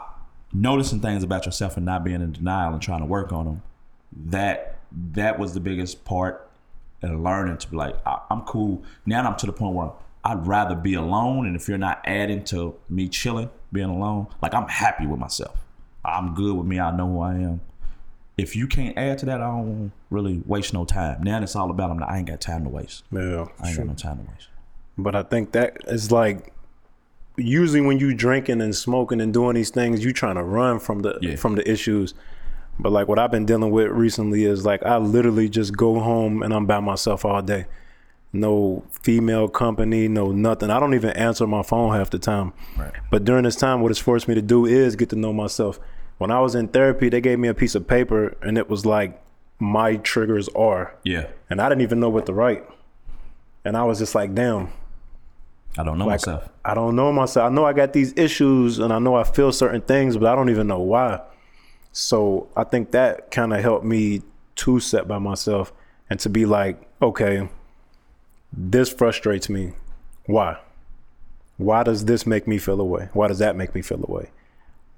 noticing 0.52 1.00
things 1.00 1.22
about 1.22 1.46
yourself 1.46 1.76
and 1.76 1.84
not 1.86 2.04
being 2.04 2.22
in 2.22 2.32
denial 2.32 2.72
and 2.72 2.82
trying 2.82 3.00
to 3.00 3.06
work 3.06 3.32
on 3.32 3.44
them, 3.44 3.62
that 4.26 4.78
that 4.92 5.38
was 5.38 5.54
the 5.54 5.60
biggest 5.60 6.04
part 6.04 6.48
and 7.02 7.22
learning 7.22 7.58
to 7.58 7.70
be 7.70 7.76
like, 7.76 7.94
I, 8.06 8.20
I'm 8.30 8.42
cool. 8.42 8.82
Now 9.06 9.22
I'm 9.22 9.36
to 9.36 9.46
the 9.46 9.52
point 9.52 9.74
where 9.74 9.90
I'd 10.24 10.46
rather 10.46 10.74
be 10.74 10.94
alone. 10.94 11.46
And 11.46 11.54
if 11.54 11.68
you're 11.68 11.78
not 11.78 12.00
adding 12.04 12.44
to 12.44 12.74
me 12.88 13.08
chilling, 13.08 13.50
being 13.72 13.90
alone, 13.90 14.28
like 14.42 14.54
I'm 14.54 14.68
happy 14.68 15.06
with 15.06 15.20
myself. 15.20 15.64
I'm 16.08 16.34
good 16.34 16.56
with 16.56 16.66
me. 16.66 16.78
I 16.80 16.94
know 16.96 17.06
who 17.06 17.20
I 17.20 17.34
am. 17.34 17.60
If 18.36 18.54
you 18.54 18.66
can't 18.68 18.96
add 18.96 19.18
to 19.18 19.26
that, 19.26 19.40
I 19.40 19.46
don't 19.46 19.90
really 20.10 20.42
waste 20.46 20.72
no 20.72 20.84
time. 20.84 21.22
Now 21.24 21.42
it's 21.42 21.56
all 21.56 21.70
about 21.70 21.90
I'm 21.90 21.98
not, 21.98 22.08
I 22.10 22.18
ain't 22.18 22.28
got 22.28 22.40
time 22.40 22.62
to 22.64 22.70
waste. 22.70 23.02
Yeah, 23.10 23.46
I 23.60 23.68
ain't 23.68 23.76
got 23.76 23.86
no 23.86 23.94
time 23.94 24.18
to 24.18 24.30
waste. 24.30 24.48
But 24.96 25.14
I 25.16 25.22
think 25.24 25.52
that 25.52 25.76
is 25.88 26.12
like 26.12 26.52
usually 27.36 27.80
when 27.80 27.98
you 27.98 28.14
drinking 28.14 28.60
and 28.60 28.74
smoking 28.74 29.20
and 29.20 29.32
doing 29.32 29.54
these 29.54 29.70
things, 29.70 30.04
you 30.04 30.12
trying 30.12 30.36
to 30.36 30.42
run 30.42 30.78
from 30.78 31.00
the 31.00 31.18
Yeah. 31.20 31.36
from 31.36 31.54
the 31.56 31.68
issues. 31.70 32.14
But 32.78 32.92
like 32.92 33.08
what 33.08 33.18
I've 33.18 33.32
been 33.32 33.44
dealing 33.46 33.70
with 33.72 33.88
recently 33.88 34.44
is 34.44 34.64
like 34.64 34.84
I 34.84 34.98
literally 34.98 35.48
just 35.48 35.76
go 35.76 35.98
home 35.98 36.42
and 36.42 36.54
I'm 36.54 36.66
by 36.66 36.78
myself 36.80 37.24
all 37.24 37.42
day. 37.42 37.66
No 38.32 38.84
female 38.90 39.48
company, 39.48 40.06
no 40.06 40.30
nothing. 40.30 40.70
I 40.70 40.78
don't 40.78 40.94
even 40.94 41.10
answer 41.10 41.46
my 41.46 41.62
phone 41.62 41.94
half 41.94 42.10
the 42.10 42.18
time. 42.20 42.52
Right. 42.76 42.92
But 43.10 43.24
during 43.24 43.44
this 43.44 43.56
time, 43.56 43.80
what 43.80 43.90
it's 43.90 43.98
forced 43.98 44.28
me 44.28 44.34
to 44.36 44.42
do 44.42 44.66
is 44.66 44.94
get 44.96 45.08
to 45.10 45.16
know 45.16 45.32
myself. 45.32 45.80
When 46.18 46.30
I 46.30 46.40
was 46.40 46.54
in 46.54 46.68
therapy, 46.68 47.08
they 47.08 47.20
gave 47.20 47.38
me 47.38 47.48
a 47.48 47.54
piece 47.54 47.74
of 47.74 47.86
paper 47.86 48.36
and 48.42 48.58
it 48.58 48.68
was 48.68 48.84
like 48.84 49.22
my 49.58 49.96
triggers 49.96 50.48
are. 50.50 50.94
Yeah. 51.04 51.28
And 51.48 51.60
I 51.60 51.68
didn't 51.68 51.82
even 51.82 52.00
know 52.00 52.08
what 52.08 52.26
to 52.26 52.32
write. 52.32 52.64
And 53.64 53.76
I 53.76 53.84
was 53.84 53.98
just 53.98 54.14
like, 54.14 54.34
damn, 54.34 54.72
I 55.76 55.84
don't 55.84 55.98
know 55.98 56.06
like 56.06 56.20
myself. 56.20 56.48
I 56.64 56.74
don't 56.74 56.96
know 56.96 57.12
myself. 57.12 57.50
I 57.50 57.54
know 57.54 57.64
I 57.64 57.72
got 57.72 57.92
these 57.92 58.12
issues 58.16 58.78
and 58.78 58.92
I 58.92 58.98
know 58.98 59.14
I 59.14 59.24
feel 59.24 59.52
certain 59.52 59.80
things, 59.80 60.16
but 60.16 60.26
I 60.26 60.34
don't 60.34 60.50
even 60.50 60.66
know 60.66 60.80
why. 60.80 61.20
So 61.92 62.48
I 62.56 62.64
think 62.64 62.90
that 62.92 63.30
kind 63.30 63.52
of 63.52 63.60
helped 63.60 63.84
me 63.84 64.22
to 64.56 64.80
set 64.80 65.06
by 65.06 65.18
myself 65.18 65.72
and 66.10 66.18
to 66.20 66.28
be 66.28 66.46
like, 66.46 66.88
okay, 67.00 67.48
this 68.52 68.92
frustrates 68.92 69.48
me. 69.48 69.72
Why? 70.26 70.58
Why 71.56 71.82
does 71.82 72.04
this 72.04 72.26
make 72.26 72.46
me 72.46 72.58
feel 72.58 72.80
away? 72.80 73.08
Why 73.12 73.28
does 73.28 73.38
that 73.38 73.56
make 73.56 73.74
me 73.74 73.82
feel 73.82 74.04
away? 74.04 74.30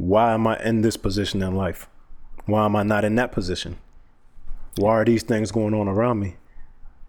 Why 0.00 0.32
am 0.32 0.46
I 0.46 0.58
in 0.64 0.80
this 0.80 0.96
position 0.96 1.42
in 1.42 1.54
life? 1.54 1.86
Why 2.46 2.64
am 2.64 2.74
I 2.74 2.82
not 2.82 3.04
in 3.04 3.16
that 3.16 3.32
position? 3.32 3.76
Why 4.76 4.92
are 4.92 5.04
these 5.04 5.22
things 5.22 5.52
going 5.52 5.74
on 5.74 5.88
around 5.88 6.20
me? 6.20 6.36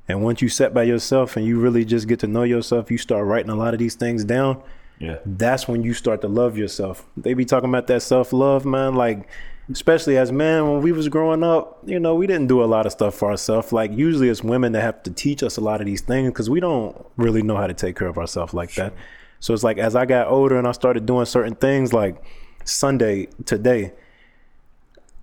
And 0.09 0.21
once 0.21 0.41
you 0.41 0.49
set 0.49 0.73
by 0.73 0.83
yourself 0.83 1.37
and 1.37 1.45
you 1.45 1.57
really 1.57 1.85
just 1.85 2.05
get 2.09 2.19
to 2.19 2.27
know 2.27 2.43
yourself, 2.43 2.91
you 2.91 2.97
start 2.97 3.25
writing 3.25 3.49
a 3.49 3.55
lot 3.55 3.73
of 3.73 3.79
these 3.79 3.95
things 3.95 4.25
down. 4.25 4.61
Yeah. 4.99 5.19
That's 5.25 5.69
when 5.69 5.83
you 5.83 5.93
start 5.93 6.19
to 6.21 6.27
love 6.27 6.57
yourself. 6.57 7.05
They 7.15 7.33
be 7.33 7.45
talking 7.45 7.69
about 7.69 7.87
that 7.87 8.01
self 8.01 8.33
love, 8.33 8.65
man. 8.65 8.95
Like, 8.95 9.29
especially 9.71 10.17
as 10.17 10.33
men, 10.33 10.69
when 10.69 10.81
we 10.81 10.91
was 10.91 11.07
growing 11.07 11.43
up, 11.43 11.81
you 11.85 11.97
know, 11.97 12.15
we 12.15 12.27
didn't 12.27 12.47
do 12.47 12.61
a 12.61 12.65
lot 12.65 12.85
of 12.85 12.91
stuff 12.91 13.15
for 13.15 13.31
ourselves. 13.31 13.71
Like, 13.71 13.93
usually 13.93 14.27
it's 14.27 14.43
women 14.43 14.73
that 14.73 14.81
have 14.81 15.01
to 15.03 15.11
teach 15.11 15.43
us 15.43 15.55
a 15.55 15.61
lot 15.61 15.79
of 15.79 15.87
these 15.87 16.01
things 16.01 16.27
because 16.27 16.49
we 16.49 16.59
don't 16.59 17.05
really 17.15 17.41
know 17.41 17.55
how 17.55 17.67
to 17.67 17.73
take 17.73 17.95
care 17.95 18.09
of 18.09 18.17
ourselves 18.17 18.53
like 18.53 18.73
that. 18.73 18.93
So 19.39 19.53
it's 19.53 19.63
like 19.63 19.77
as 19.77 19.95
I 19.95 20.05
got 20.05 20.27
older 20.27 20.57
and 20.57 20.67
I 20.67 20.73
started 20.73 21.05
doing 21.05 21.25
certain 21.25 21.55
things, 21.55 21.93
like 21.93 22.21
Sunday 22.63 23.27
today, 23.45 23.93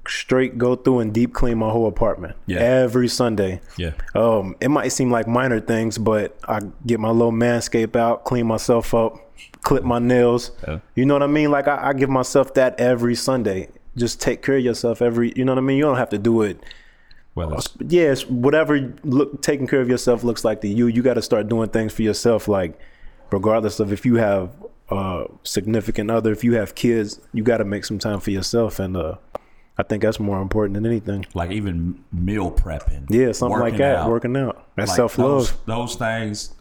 straight 0.06 0.56
go 0.56 0.74
through 0.74 1.00
and 1.00 1.12
deep 1.12 1.34
clean 1.34 1.58
my 1.58 1.68
whole 1.70 1.86
apartment 1.86 2.34
Yeah. 2.46 2.58
every 2.60 3.08
Sunday. 3.08 3.60
Yeah. 3.76 3.92
Um, 4.14 4.56
it 4.60 4.68
might 4.70 4.88
seem 4.88 5.10
like 5.10 5.26
minor 5.28 5.60
things, 5.60 5.98
but 5.98 6.36
I 6.48 6.60
get 6.86 6.98
my 6.98 7.10
little 7.10 7.32
manscape 7.32 7.94
out, 7.94 8.24
clean 8.24 8.46
myself 8.46 8.94
up, 8.94 9.30
clip 9.62 9.84
my 9.84 9.98
nails. 9.98 10.50
Yeah. 10.66 10.78
You 10.94 11.04
know 11.04 11.14
what 11.14 11.22
I 11.22 11.26
mean? 11.26 11.50
Like 11.50 11.68
I, 11.68 11.88
I 11.88 11.92
give 11.92 12.08
myself 12.08 12.54
that 12.54 12.78
every 12.80 13.14
Sunday. 13.14 13.68
Just 13.96 14.20
take 14.20 14.42
care 14.42 14.56
of 14.56 14.64
yourself 14.64 15.02
every. 15.02 15.32
You 15.36 15.44
know 15.44 15.52
what 15.52 15.58
I 15.58 15.62
mean? 15.62 15.76
You 15.76 15.82
don't 15.84 15.96
have 15.98 16.10
to 16.10 16.18
do 16.18 16.42
it. 16.42 16.58
Well, 17.34 17.52
it's, 17.54 17.68
Yes, 17.86 18.24
whatever 18.26 18.94
look 19.04 19.42
taking 19.42 19.66
care 19.66 19.80
of 19.80 19.88
yourself 19.88 20.24
looks 20.24 20.44
like 20.44 20.60
to 20.62 20.68
you. 20.68 20.86
You 20.86 21.02
got 21.02 21.14
to 21.14 21.22
start 21.22 21.48
doing 21.48 21.68
things 21.68 21.92
for 21.92 22.02
yourself. 22.02 22.48
Like 22.48 22.78
regardless 23.30 23.78
of 23.78 23.92
if 23.92 24.06
you 24.06 24.14
have 24.16 24.50
a 24.90 25.24
significant 25.42 26.10
other, 26.10 26.32
if 26.32 26.42
you 26.44 26.54
have 26.54 26.74
kids, 26.74 27.20
you 27.32 27.42
got 27.42 27.58
to 27.58 27.64
make 27.64 27.84
some 27.84 27.98
time 27.98 28.20
for 28.20 28.30
yourself. 28.30 28.78
And 28.78 28.96
uh, 28.96 29.16
I 29.76 29.82
think 29.82 30.02
that's 30.02 30.18
more 30.20 30.40
important 30.40 30.74
than 30.74 30.86
anything. 30.86 31.26
like 31.34 31.50
even 31.50 32.02
meal 32.12 32.50
prepping. 32.50 33.06
Yeah, 33.10 33.32
something 33.32 33.60
like 33.60 33.76
that. 33.78 33.96
out. 33.96 34.10
Working 34.10 34.36
out. 34.36 34.66
That's 34.76 34.90
Like, 34.90 34.96
self 34.96 35.18
love. 35.18 35.28
Those, 35.28 35.52
those 35.66 35.94
things 35.96 36.54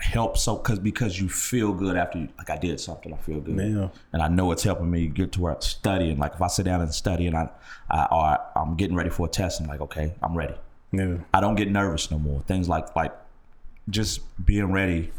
help 0.00 0.38
so 0.38 0.54
because 0.54 0.78
because 0.78 1.20
you 1.20 1.28
feel 1.28 1.72
good 1.72 1.96
after 1.96 2.18
you 2.20 2.28
like 2.38 2.48
I 2.50 2.56
did 2.56 2.78
something. 2.78 3.12
I 3.12 3.16
feel 3.16 3.40
good, 3.40 3.56
Yeah. 3.56 3.88
and 4.12 4.22
I 4.22 4.28
know 4.28 4.52
it's 4.52 4.62
helping 4.62 4.88
me 4.90 5.08
get 5.08 5.32
to 5.32 5.40
where 5.40 5.54
I'm 5.54 5.60
studying. 5.60 6.18
Like 6.18 6.34
if 6.34 6.40
I 6.42 6.46
sit 6.46 6.64
down 6.64 6.80
and 6.80 6.94
study, 6.94 7.26
and 7.26 7.36
I, 7.36 7.48
I 7.90 8.04
or 8.06 8.38
I'm 8.60 8.76
getting 8.76 8.96
ready 8.96 9.10
for 9.10 9.26
a 9.26 9.28
test, 9.30 9.60
I'm 9.60 9.66
like, 9.66 9.80
okay, 9.80 10.14
I'm 10.22 10.36
ready. 10.36 10.54
Yeah. 10.92 11.16
I 11.34 11.40
don't 11.40 11.56
get 11.56 11.68
nervous 11.70 12.10
no 12.10 12.18
more. 12.18 12.40
Things 12.42 12.68
like 12.68 12.94
like 12.96 13.12
just 13.90 14.20
being 14.46 14.70
ready 14.72 15.10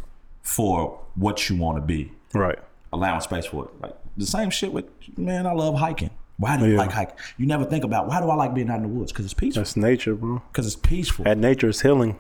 for 0.43 0.99
what 1.15 1.49
you 1.49 1.57
want 1.57 1.77
to 1.77 1.81
be, 1.81 2.11
Right. 2.33 2.59
allowing 2.93 3.21
space 3.21 3.45
for 3.45 3.65
it. 3.65 3.81
Like 3.81 3.95
the 4.17 4.25
same 4.25 4.49
shit 4.49 4.71
with 4.73 4.85
man. 5.17 5.45
I 5.47 5.51
love 5.53 5.75
hiking. 5.75 6.09
Why 6.37 6.57
do 6.57 6.65
you 6.65 6.73
Yeah. 6.73 6.77
like 6.79 6.91
hiking? 6.91 7.15
You 7.37 7.45
never 7.45 7.65
think 7.65 7.83
about 7.83 8.07
why 8.07 8.19
do 8.21 8.29
I 8.29 8.35
like 8.35 8.53
being 8.53 8.69
out 8.69 8.77
in 8.77 8.83
the 8.83 8.87
woods? 8.87 9.11
Because 9.11 9.25
it's 9.25 9.33
peaceful. 9.33 9.61
That's 9.61 9.75
nature, 9.75 10.15
bro. 10.15 10.41
Because 10.51 10.65
it's 10.65 10.75
peaceful. 10.75 11.27
At 11.27 11.37
nature 11.37 11.67
is 11.69 11.81
healing. 11.81 12.19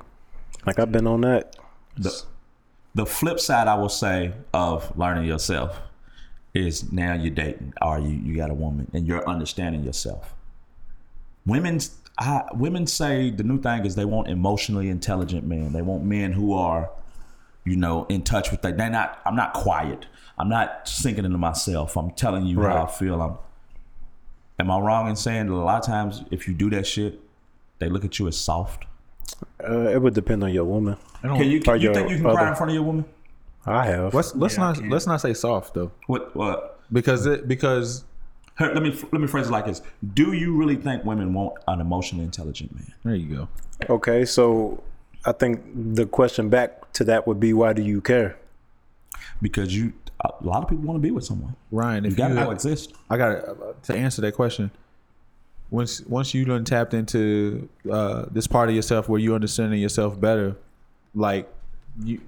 Like 0.65 0.77
I've 0.79 0.91
been 0.91 1.07
on 1.07 1.21
that. 1.21 1.55
the, 1.97 2.11
the 2.95 3.05
flip 3.05 3.39
side 3.39 3.67
I 3.67 3.75
will 3.75 3.89
say 3.89 4.33
of 4.53 4.95
learning 4.97 5.25
yourself 5.25 5.79
is 6.53 6.91
now 6.91 7.13
you're 7.13 7.33
dating 7.33 7.73
or 7.81 7.99
you, 7.99 8.09
you 8.09 8.35
got 8.35 8.49
a 8.49 8.53
woman 8.53 8.89
and 8.93 9.07
you're 9.07 9.27
understanding 9.29 9.83
yourself. 9.83 10.33
Women's 11.45 11.95
I, 12.17 12.43
women 12.53 12.85
say 12.85 13.29
the 13.29 13.43
new 13.43 13.61
thing 13.61 13.85
is 13.85 13.95
they 13.95 14.03
want 14.05 14.27
emotionally 14.27 14.89
intelligent 14.89 15.45
men. 15.45 15.71
They 15.71 15.81
want 15.81 16.03
men 16.03 16.33
who 16.33 16.53
are, 16.53 16.89
you 17.69 17.75
know, 17.75 18.05
in 18.09 18.23
touch 18.23 18.51
with 18.51 18.61
that. 18.63 18.77
They're 18.77 18.89
not. 18.89 19.19
I'm 19.25 19.35
not 19.35 19.53
quiet. 19.53 20.05
I'm 20.37 20.49
not 20.49 20.87
sinking 20.87 21.25
into 21.25 21.37
myself. 21.37 21.95
I'm 21.97 22.11
telling 22.11 22.45
you 22.45 22.61
how 22.61 22.83
I 22.85 22.87
feel. 22.91 23.21
I'm. 23.21 23.37
Am 24.59 24.69
I 24.71 24.79
wrong 24.79 25.09
in 25.09 25.15
saying 25.15 25.47
that 25.47 25.53
a 25.53 25.55
lot 25.55 25.79
of 25.79 25.85
times 25.85 26.23
if 26.31 26.47
you 26.47 26.53
do 26.53 26.69
that 26.71 26.85
shit, 26.85 27.19
they 27.79 27.87
look 27.89 28.03
at 28.03 28.19
you 28.19 28.27
as 28.27 28.37
soft? 28.37 28.85
Uh, 29.63 29.87
it 29.89 30.01
would 30.01 30.13
depend 30.13 30.43
on 30.43 30.51
your 30.51 30.65
woman. 30.65 30.97
Can 31.21 31.35
you, 31.49 31.61
can 31.61 31.75
you 31.75 31.81
your 31.83 31.93
think 31.93 32.09
you 32.09 32.17
can 32.17 32.25
cry 32.25 32.49
in 32.49 32.55
front 32.55 32.71
of 32.71 32.73
your 32.75 32.83
woman? 32.83 33.05
I 33.65 33.85
have. 33.85 34.13
Let's 34.13 34.35
let's 34.35 34.55
Yeah, 34.55 34.61
not 34.63 34.75
can't. 34.77 34.89
let's 34.89 35.05
not 35.07 35.21
say 35.21 35.33
soft 35.33 35.73
though, 35.75 35.91
What? 36.07 36.35
What? 36.35 36.79
because 36.91 37.25
it 37.25 37.47
because 37.47 38.03
Her, 38.55 38.73
let 38.73 38.81
me 38.83 38.91
let 39.13 39.21
me 39.21 39.27
phrase 39.27 39.47
it 39.47 39.51
like 39.51 39.65
this: 39.65 39.81
Do 40.13 40.33
you 40.33 40.55
really 40.57 40.75
think 40.75 41.05
women 41.05 41.33
want 41.33 41.53
an 41.67 41.79
emotionally 41.79 42.25
intelligent 42.25 42.73
man? 42.73 42.93
there 43.03 43.15
you 43.15 43.35
go. 43.35 43.47
Okay, 43.89 44.25
so 44.25 44.81
I 45.25 45.31
think 45.33 45.61
the 45.95 46.05
question 46.05 46.49
back 46.49 46.91
to 46.93 47.03
that 47.05 47.27
would 47.27 47.39
be 47.39 47.53
why 47.53 47.73
do 47.73 47.81
you 47.81 48.01
care? 48.01 48.37
Because 49.41 49.75
you, 49.75 49.93
a 50.21 50.31
lot 50.41 50.63
of 50.63 50.69
people 50.69 50.85
want 50.85 50.95
to 50.97 51.01
be 51.01 51.11
with 51.11 51.23
someone. 51.23 51.55
Ryan, 51.71 52.05
You 52.05 52.11
if 52.11 52.17
got 52.17 52.29
you, 52.31 52.35
to 52.35 52.45
coexist. 52.45 52.93
I 53.09 53.17
got 53.17 53.83
to 53.83 53.93
answer 53.93 54.21
that 54.21 54.33
question. 54.33 54.71
Once 55.71 56.01
once 56.01 56.33
you 56.33 56.45
done 56.45 56.63
tapped 56.65 56.93
into 56.95 57.69
uh, 57.91 58.25
this 58.31 58.47
part 58.47 58.69
of 58.69 58.75
yourself 58.75 59.07
where 59.07 59.19
you 59.19 59.35
understanding 59.35 59.79
yourself 59.79 60.19
better, 60.19 60.55
like 61.13 61.47
you, 62.03 62.21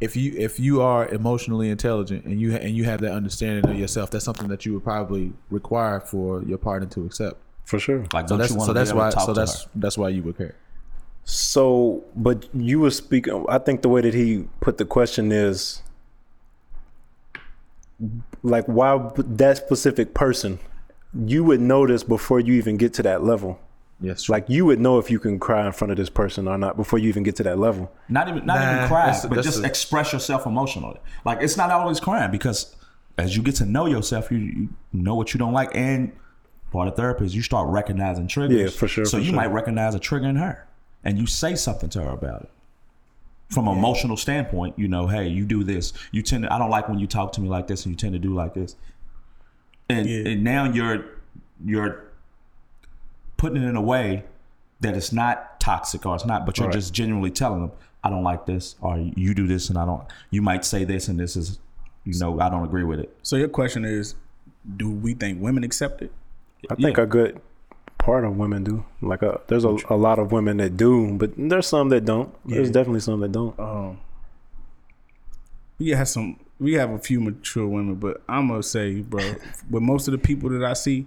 if 0.00 0.14
you 0.14 0.34
if 0.36 0.60
you 0.60 0.82
are 0.82 1.08
emotionally 1.08 1.68
intelligent 1.70 2.24
and 2.26 2.40
you 2.40 2.54
and 2.54 2.76
you 2.76 2.84
have 2.84 3.00
that 3.00 3.12
understanding 3.12 3.68
of 3.68 3.76
yourself, 3.78 4.10
that's 4.10 4.24
something 4.24 4.48
that 4.48 4.64
you 4.64 4.74
would 4.74 4.84
probably 4.84 5.32
require 5.50 5.98
for 6.00 6.42
your 6.44 6.58
partner 6.58 6.88
to 6.90 7.04
accept. 7.06 7.36
For 7.64 7.78
sure. 7.80 8.04
Like, 8.12 8.28
So 8.28 8.36
don't 8.36 8.38
that's 8.38 8.50
you 8.52 8.56
want 8.58 8.66
so 8.68 8.72
to 8.72 8.78
that's 8.78 8.92
why 8.92 9.10
so 9.10 9.32
that's 9.32 9.64
her? 9.64 9.70
that's 9.74 9.98
why 9.98 10.10
you 10.10 10.22
would 10.22 10.36
care. 10.38 10.54
So, 11.24 12.04
but 12.14 12.46
you 12.54 12.80
were 12.80 12.90
speaking. 12.90 13.44
I 13.48 13.58
think 13.58 13.82
the 13.82 13.88
way 13.88 14.00
that 14.02 14.14
he 14.14 14.44
put 14.60 14.78
the 14.78 14.84
question 14.84 15.32
is 15.32 15.82
like, 18.42 18.64
why 18.66 19.10
that 19.16 19.56
specific 19.56 20.14
person? 20.14 20.58
You 21.14 21.44
would 21.44 21.60
notice 21.60 22.02
before 22.02 22.40
you 22.40 22.54
even 22.54 22.76
get 22.76 22.92
to 22.94 23.02
that 23.04 23.22
level. 23.24 23.58
Yes. 24.00 24.28
Like 24.28 24.46
you 24.48 24.66
would 24.66 24.80
know 24.80 24.98
if 24.98 25.10
you 25.10 25.18
can 25.20 25.38
cry 25.38 25.64
in 25.64 25.72
front 25.72 25.92
of 25.92 25.96
this 25.96 26.10
person 26.10 26.48
or 26.48 26.58
not 26.58 26.76
before 26.76 26.98
you 26.98 27.08
even 27.08 27.22
get 27.22 27.36
to 27.36 27.42
that 27.44 27.58
level. 27.58 27.90
Not 28.08 28.28
even 28.28 28.44
not 28.44 28.58
Nah, 28.58 28.74
even 28.76 28.88
cry, 28.88 29.06
that's- 29.06 29.24
but 29.24 29.36
that's 29.36 29.46
just 29.46 29.62
a- 29.62 29.66
express 29.66 30.12
yourself 30.12 30.44
emotionally. 30.46 30.98
Like 31.24 31.38
it's 31.40 31.56
not 31.56 31.70
always 31.70 32.00
crying 32.00 32.30
because 32.32 32.74
as 33.16 33.36
you 33.36 33.42
get 33.42 33.54
to 33.56 33.64
know 33.64 33.86
yourself, 33.86 34.30
you, 34.32 34.38
you 34.38 34.68
know 34.92 35.14
what 35.14 35.32
you 35.32 35.38
don't 35.38 35.52
like, 35.52 35.70
and 35.74 36.12
part 36.72 36.88
of 36.88 36.96
therapy 36.96 37.24
is 37.24 37.34
you 37.36 37.42
start 37.42 37.68
recognizing 37.70 38.26
triggers. 38.26 38.58
Yeah, 38.60 38.68
for 38.76 38.88
sure, 38.88 39.04
So 39.04 39.18
for 39.18 39.18
you 39.20 39.26
sure. 39.26 39.36
might 39.36 39.46
recognize 39.52 39.94
a 39.94 40.00
trigger 40.00 40.26
in 40.26 40.36
her, 40.36 40.66
and 41.04 41.18
you 41.18 41.26
say 41.26 41.54
something 41.54 41.88
to 41.90 42.02
her 42.02 42.10
about 42.10 42.42
it. 42.42 42.50
From 43.50 43.68
an 43.68 43.76
emotional 43.78 44.16
standpoint, 44.16 44.78
you 44.78 44.88
know, 44.88 45.06
hey, 45.06 45.28
you 45.28 45.44
do 45.44 45.62
this. 45.62 45.92
You 46.10 46.22
tend 46.22 46.44
to. 46.44 46.52
I 46.52 46.58
don't 46.58 46.70
like 46.70 46.88
when 46.88 46.98
you 46.98 47.06
talk 47.06 47.32
to 47.32 47.40
me 47.40 47.48
like 47.48 47.66
this, 47.66 47.84
and 47.84 47.92
you 47.92 47.96
tend 47.96 48.14
to 48.14 48.18
do 48.18 48.34
like 48.34 48.54
this. 48.54 48.74
And, 49.88 50.08
Yeah. 50.08 50.30
and 50.32 50.42
now 50.42 50.64
you're 50.64 51.04
you're 51.64 52.04
putting 53.36 53.62
it 53.62 53.66
in 53.68 53.76
a 53.76 53.80
way 53.82 54.24
that 54.80 54.96
it's 54.96 55.12
not 55.12 55.60
toxic 55.60 56.04
or 56.04 56.14
it's 56.14 56.26
not, 56.26 56.44
but 56.46 56.58
you're 56.58 56.66
Right. 56.68 56.74
just 56.74 56.92
genuinely 56.92 57.30
telling 57.30 57.60
them, 57.60 57.72
I 58.02 58.10
don't 58.10 58.24
like 58.24 58.44
this, 58.46 58.76
or 58.80 58.98
you 58.98 59.34
do 59.34 59.46
this 59.46 59.68
and 59.70 59.78
I 59.78 59.84
don't. 59.86 60.02
You 60.30 60.42
might 60.42 60.64
say 60.64 60.84
this 60.84 61.08
and 61.08 61.18
this 61.20 61.36
is, 61.36 61.58
you 62.04 62.18
know, 62.18 62.40
I 62.40 62.48
don't 62.48 62.64
agree 62.64 62.84
with 62.84 62.98
it. 62.98 63.14
So 63.22 63.36
your 63.36 63.48
question 63.48 63.84
is, 63.84 64.14
do 64.76 64.90
we 64.90 65.14
think 65.14 65.40
women 65.40 65.62
accept 65.64 66.02
it? 66.02 66.12
I 66.70 66.74
think 66.74 66.96
Yeah. 66.96 67.04
a 67.04 67.06
good 67.06 67.40
part 68.04 68.24
of 68.24 68.36
women 68.36 68.62
do. 68.64 68.84
Like 69.00 69.22
a, 69.22 69.40
there's 69.48 69.64
a, 69.64 69.76
a 69.88 69.96
lot 69.96 70.18
of 70.18 70.30
women 70.30 70.58
that 70.58 70.76
do, 70.76 71.12
but 71.14 71.32
there's 71.36 71.66
some 71.66 71.88
that 71.88 72.04
don't. 72.04 72.32
There's 72.46 72.70
definitely 72.70 73.00
some 73.00 73.20
that 73.20 73.32
don't. 73.32 73.58
Um, 73.58 73.98
we 75.78 75.90
have 75.90 76.08
some. 76.08 76.38
We 76.60 76.74
have 76.74 76.90
a 76.90 76.98
few 76.98 77.20
mature 77.20 77.66
women, 77.66 77.96
but 77.96 78.22
I'm 78.28 78.48
gonna 78.48 78.62
say, 78.62 79.00
bro, 79.00 79.22
with 79.70 79.82
most 79.82 80.06
of 80.06 80.12
the 80.12 80.18
people 80.18 80.50
that 80.50 80.62
I 80.64 80.74
see, 80.74 81.06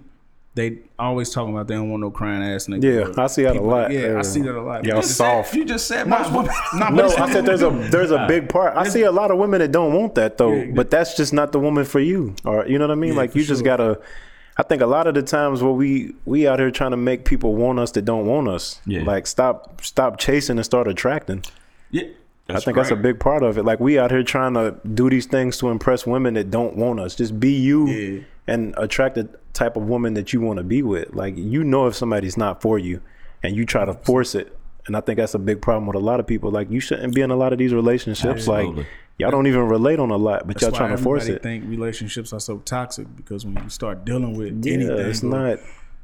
they 0.54 0.78
always 0.98 1.30
talking 1.30 1.54
about 1.54 1.68
they 1.68 1.74
don't 1.74 1.88
want 1.88 2.02
no 2.02 2.10
crying 2.10 2.42
ass 2.42 2.66
nigga. 2.66 3.16
Yeah, 3.16 3.22
I 3.22 3.28
see 3.28 3.44
that 3.44 3.56
a 3.56 3.62
lot. 3.62 3.90
Yeah, 3.92 4.00
Yeah. 4.12 4.18
I 4.18 4.22
see 4.22 4.42
that 4.42 4.54
a 4.54 4.60
lot. 4.60 4.84
Y'all 4.84 4.96
But- 4.96 5.04
soft. 5.04 5.54
You 5.54 5.64
just 5.64 5.86
said 5.86 6.06
most 6.08 6.32
women. 6.32 6.50
but 6.78 6.90
No, 6.90 7.04
I 7.08 7.32
said 7.32 7.46
there's 7.46 7.62
a 7.62 7.70
there's 7.90 8.10
a 8.10 8.26
big 8.26 8.48
part. 8.48 8.76
I 8.76 8.88
see 8.88 9.02
a 9.02 9.12
lot 9.12 9.30
of 9.30 9.38
women 9.38 9.60
that 9.60 9.72
don't 9.72 9.94
want 9.94 10.16
that 10.16 10.36
though, 10.36 10.52
Yeah, 10.52 10.72
but 10.74 10.90
that's 10.90 11.16
just 11.16 11.32
not 11.32 11.52
the 11.52 11.60
woman 11.60 11.84
for 11.84 12.00
you. 12.00 12.34
Or 12.44 12.66
you 12.66 12.78
know 12.78 12.86
what 12.86 12.92
I 12.92 12.96
mean? 12.96 13.12
Yeah, 13.12 13.18
like 13.18 13.34
you 13.36 13.44
just 13.44 13.64
gotta. 13.64 14.00
I 14.58 14.64
think 14.64 14.82
a 14.82 14.86
lot 14.86 15.06
of 15.06 15.14
the 15.14 15.22
times 15.22 15.62
where 15.62 15.72
we 15.72 16.14
we 16.24 16.46
out 16.48 16.58
here 16.58 16.70
trying 16.72 16.90
to 16.90 16.96
make 16.96 17.24
people 17.24 17.54
want 17.54 17.78
us 17.78 17.92
that 17.92 18.04
don't 18.04 18.26
want 18.26 18.48
us. 18.48 18.80
Yeah. 18.86 19.02
Like 19.04 19.26
stop 19.26 19.80
stop 19.84 20.18
chasing 20.18 20.58
and 20.58 20.64
start 20.64 20.88
attracting. 20.88 21.44
Yeah, 21.90 22.02
I 22.48 22.58
think 22.60 22.76
that's 22.76 22.90
a 22.90 22.96
big 22.96 23.20
part 23.20 23.42
of 23.42 23.56
it. 23.56 23.64
Like 23.64 23.78
we 23.78 23.98
out 23.98 24.10
here 24.10 24.22
trying 24.24 24.54
to 24.54 24.74
do 24.94 25.08
these 25.08 25.26
things 25.26 25.58
to 25.58 25.68
impress 25.68 26.06
women 26.06 26.34
that 26.34 26.50
don't 26.50 26.76
want 26.76 26.98
us. 26.98 27.14
Just 27.14 27.38
be 27.38 27.52
you 27.52 27.86
Yeah. 27.88 28.20
and 28.48 28.74
attract 28.76 29.14
the 29.14 29.28
type 29.52 29.76
of 29.76 29.84
woman 29.84 30.14
that 30.14 30.32
you 30.32 30.40
want 30.40 30.56
to 30.58 30.64
be 30.64 30.82
with. 30.82 31.14
Like 31.14 31.34
you 31.36 31.62
know 31.62 31.86
if 31.86 31.94
somebody's 31.94 32.36
not 32.36 32.60
for 32.60 32.78
you 32.78 33.00
and 33.42 33.54
you 33.54 33.64
try 33.64 33.84
to 33.84 33.94
force 33.94 34.34
it. 34.34 34.54
And 34.86 34.96
I 34.96 35.00
think 35.02 35.18
that's 35.18 35.34
a 35.34 35.38
big 35.38 35.60
problem 35.62 35.86
with 35.86 35.96
a 35.96 36.00
lot 36.00 36.18
of 36.18 36.26
people. 36.26 36.50
Like 36.50 36.68
you 36.70 36.80
shouldn't 36.80 37.14
be 37.14 37.20
in 37.20 37.30
a 37.30 37.36
lot 37.36 37.52
of 37.52 37.58
these 37.60 37.72
relationships. 37.72 38.48
Absolutely. 38.48 38.74
Like 38.82 38.86
y'all 39.18 39.30
don't 39.30 39.46
even 39.46 39.60
relate 39.68 39.98
on 39.98 40.10
a 40.10 40.16
lot, 40.16 40.46
but 40.46 40.54
That's 40.54 40.62
y'all 40.62 40.70
why 40.72 40.78
trying 40.78 40.96
to 40.96 41.02
force 41.02 41.22
everybody 41.24 41.36
it. 41.36 41.42
think 41.62 41.70
relationships 41.70 42.32
are 42.32 42.40
so 42.40 42.58
toxic 42.58 43.06
because 43.16 43.44
when 43.44 43.62
you 43.62 43.68
start 43.68 44.04
dealing 44.04 44.36
with 44.36 44.64
Yeah, 44.64 44.74
anything, 44.74 44.98
it's 44.98 45.22
not. 45.22 45.58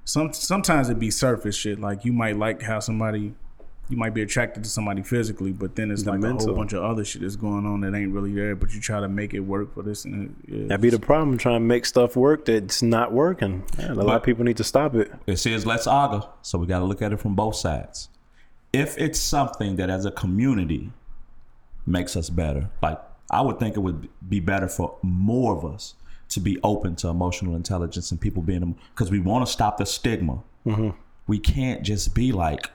some 0.05 0.33
sometimes 0.33 0.90
it 0.90 0.98
be 0.98 1.11
surface 1.11 1.57
shit. 1.57 1.81
Like 1.81 2.05
you 2.05 2.12
might 2.12 2.37
like 2.37 2.61
how 2.62 2.81
somebody, 2.81 3.35
you 3.88 3.96
might 3.96 4.14
be 4.14 4.22
attracted 4.22 4.64
to 4.64 4.70
somebody 4.70 5.03
physically, 5.03 5.53
but 5.53 5.77
then 5.77 5.90
it's 5.90 6.03
The 6.03 6.12
like 6.12 6.22
a 6.24 6.33
whole 6.33 6.55
bunch 6.55 6.72
of 6.72 6.83
other 6.83 7.05
shit 7.05 7.22
that's 7.22 7.37
going 7.37 7.66
on 7.66 7.83
that 7.83 7.94
ain't 7.94 8.12
really 8.12 8.33
there. 8.33 8.57
But 8.57 8.74
you 8.74 8.81
try 8.81 9.00
to 9.00 9.09
make 9.09 9.33
it 9.35 9.40
work 9.40 9.74
for 9.74 9.83
this, 9.83 10.05
and 10.05 10.35
it, 10.48 10.53
yeah, 10.53 10.66
That 10.68 10.81
be 10.81 10.90
the 10.90 10.98
problem. 10.98 11.38
Trying 11.38 11.57
to 11.57 11.61
make 11.66 11.87
stuff 11.87 12.16
work 12.16 12.46
that's 12.46 12.83
not 12.83 13.12
working. 13.12 13.62
Yeah, 13.79 13.92
a 13.92 13.94
lot 13.94 14.16
of 14.16 14.22
people 14.22 14.44
need 14.44 14.57
to 14.57 14.64
stop 14.64 14.94
it. 14.94 15.12
It 15.27 15.37
says 15.37 15.64
let's 15.66 15.87
argue, 15.87 16.27
so 16.42 16.59
we 16.59 16.66
got 16.66 16.81
to 16.81 16.85
look 16.87 17.00
at 17.03 17.12
it 17.12 17.20
from 17.20 17.35
both 17.37 17.57
sides. 17.57 18.09
If 18.72 18.98
it's 18.98 19.20
something 19.20 19.77
that 19.77 19.88
as 19.88 20.05
a 20.05 20.11
community 20.11 20.90
makes 21.87 22.16
us 22.16 22.31
better, 22.31 22.70
like 22.83 22.99
I 23.31 23.40
would 23.40 23.59
think 23.59 23.77
it 23.77 23.81
would 23.81 24.09
be 24.29 24.40
better 24.40 24.68
for 24.68 24.97
more 25.03 25.57
of 25.57 25.64
us 25.64 25.94
to 26.31 26.40
be 26.40 26.59
open 26.62 26.97
to 26.97 27.09
emotional 27.09 27.55
intelligence 27.55 28.11
and 28.11 28.20
people 28.20 28.42
being 28.42 28.77
because 28.94 29.11
we 29.11 29.18
want 29.20 29.47
to 29.47 29.53
stop 29.53 29.79
the 29.79 29.87
stigma. 29.87 30.42
Mm-hmm. 30.66 30.90
We 31.27 31.38
can't 31.38 31.83
just 31.83 32.14
be 32.14 32.33
like, 32.33 32.70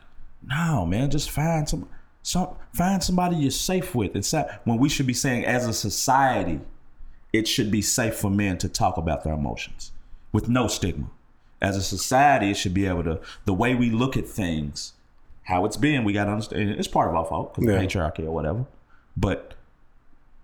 no, 0.47 0.85
man, 0.85 1.09
just 1.11 1.29
find 1.29 1.67
some, 1.67 1.87
some 2.23 2.49
find 2.73 3.03
somebody 3.03 3.35
you're 3.35 3.51
safe 3.51 3.93
with. 3.93 4.15
It's 4.15 4.31
not, 4.33 4.49
when 4.63 4.77
we 4.77 4.89
should 4.89 5.07
be 5.07 5.13
saying 5.13 5.45
as 5.45 5.67
a 5.67 5.73
society, 5.73 6.61
it 7.33 7.47
should 7.47 7.69
be 7.69 7.81
safe 7.81 8.15
for 8.15 8.29
men 8.29 8.57
to 8.59 8.69
talk 8.69 8.97
about 8.97 9.23
their 9.23 9.33
emotions 9.33 9.91
with 10.31 10.49
no 10.49 10.67
stigma. 10.67 11.09
As 11.61 11.75
a 11.75 11.83
society, 11.83 12.51
it 12.51 12.55
should 12.55 12.73
be 12.73 12.85
able 12.87 13.03
to 13.03 13.19
the 13.45 13.53
way 13.53 13.75
we 13.75 13.89
look 13.89 14.15
at 14.15 14.27
things, 14.27 14.93
how 15.43 15.65
it's 15.65 15.77
been. 15.77 16.03
We 16.03 16.13
got 16.13 16.25
to 16.25 16.31
understand 16.31 16.69
it's 16.71 16.87
part 16.87 17.09
of 17.09 17.15
our 17.15 17.25
fault 17.25 17.53
because 17.55 17.69
Yeah. 17.69 17.81
patriarchy 17.81 18.25
or 18.25 18.31
whatever. 18.31 18.65
But 19.19 19.53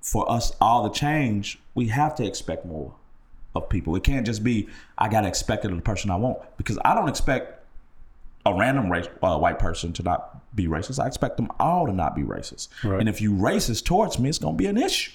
for 0.02 0.30
us 0.32 0.52
all 0.60 0.90
to 0.90 1.00
change, 1.00 1.60
we 1.74 1.88
have 1.88 2.16
to 2.16 2.26
expect 2.26 2.66
more 2.66 2.94
of 3.56 3.70
people. 3.70 3.96
It 3.96 4.04
can't 4.04 4.26
just 4.26 4.44
be 4.44 4.68
I 4.98 5.08
got 5.08 5.22
to 5.22 5.28
expect 5.28 5.66
it 5.66 5.72
of 5.72 5.78
the 5.78 5.82
person 5.82 6.12
I 6.12 6.16
want 6.18 6.40
because 6.58 6.78
I 6.84 6.94
don't 6.94 7.08
expect 7.10 7.64
a 8.46 8.54
random 8.54 8.92
race, 8.92 9.08
uh, 9.24 9.38
white 9.40 9.58
person 9.58 9.94
to 9.94 10.04
not 10.04 10.56
be 10.56 10.68
racist. 10.68 11.04
I 11.04 11.08
expect 11.08 11.38
them 11.38 11.50
all 11.60 11.88
to 11.88 11.94
not 11.94 12.16
be 12.16 12.22
racist. 12.22 12.68
Right. 12.84 13.00
And 13.00 13.10
if 13.10 13.22
you 13.22 13.32
racist 13.32 13.86
towards 13.86 14.20
me, 14.20 14.30
it's 14.30 14.38
going 14.38 14.56
to 14.56 14.58
be 14.58 14.68
an 14.68 14.78
issue. 14.78 15.12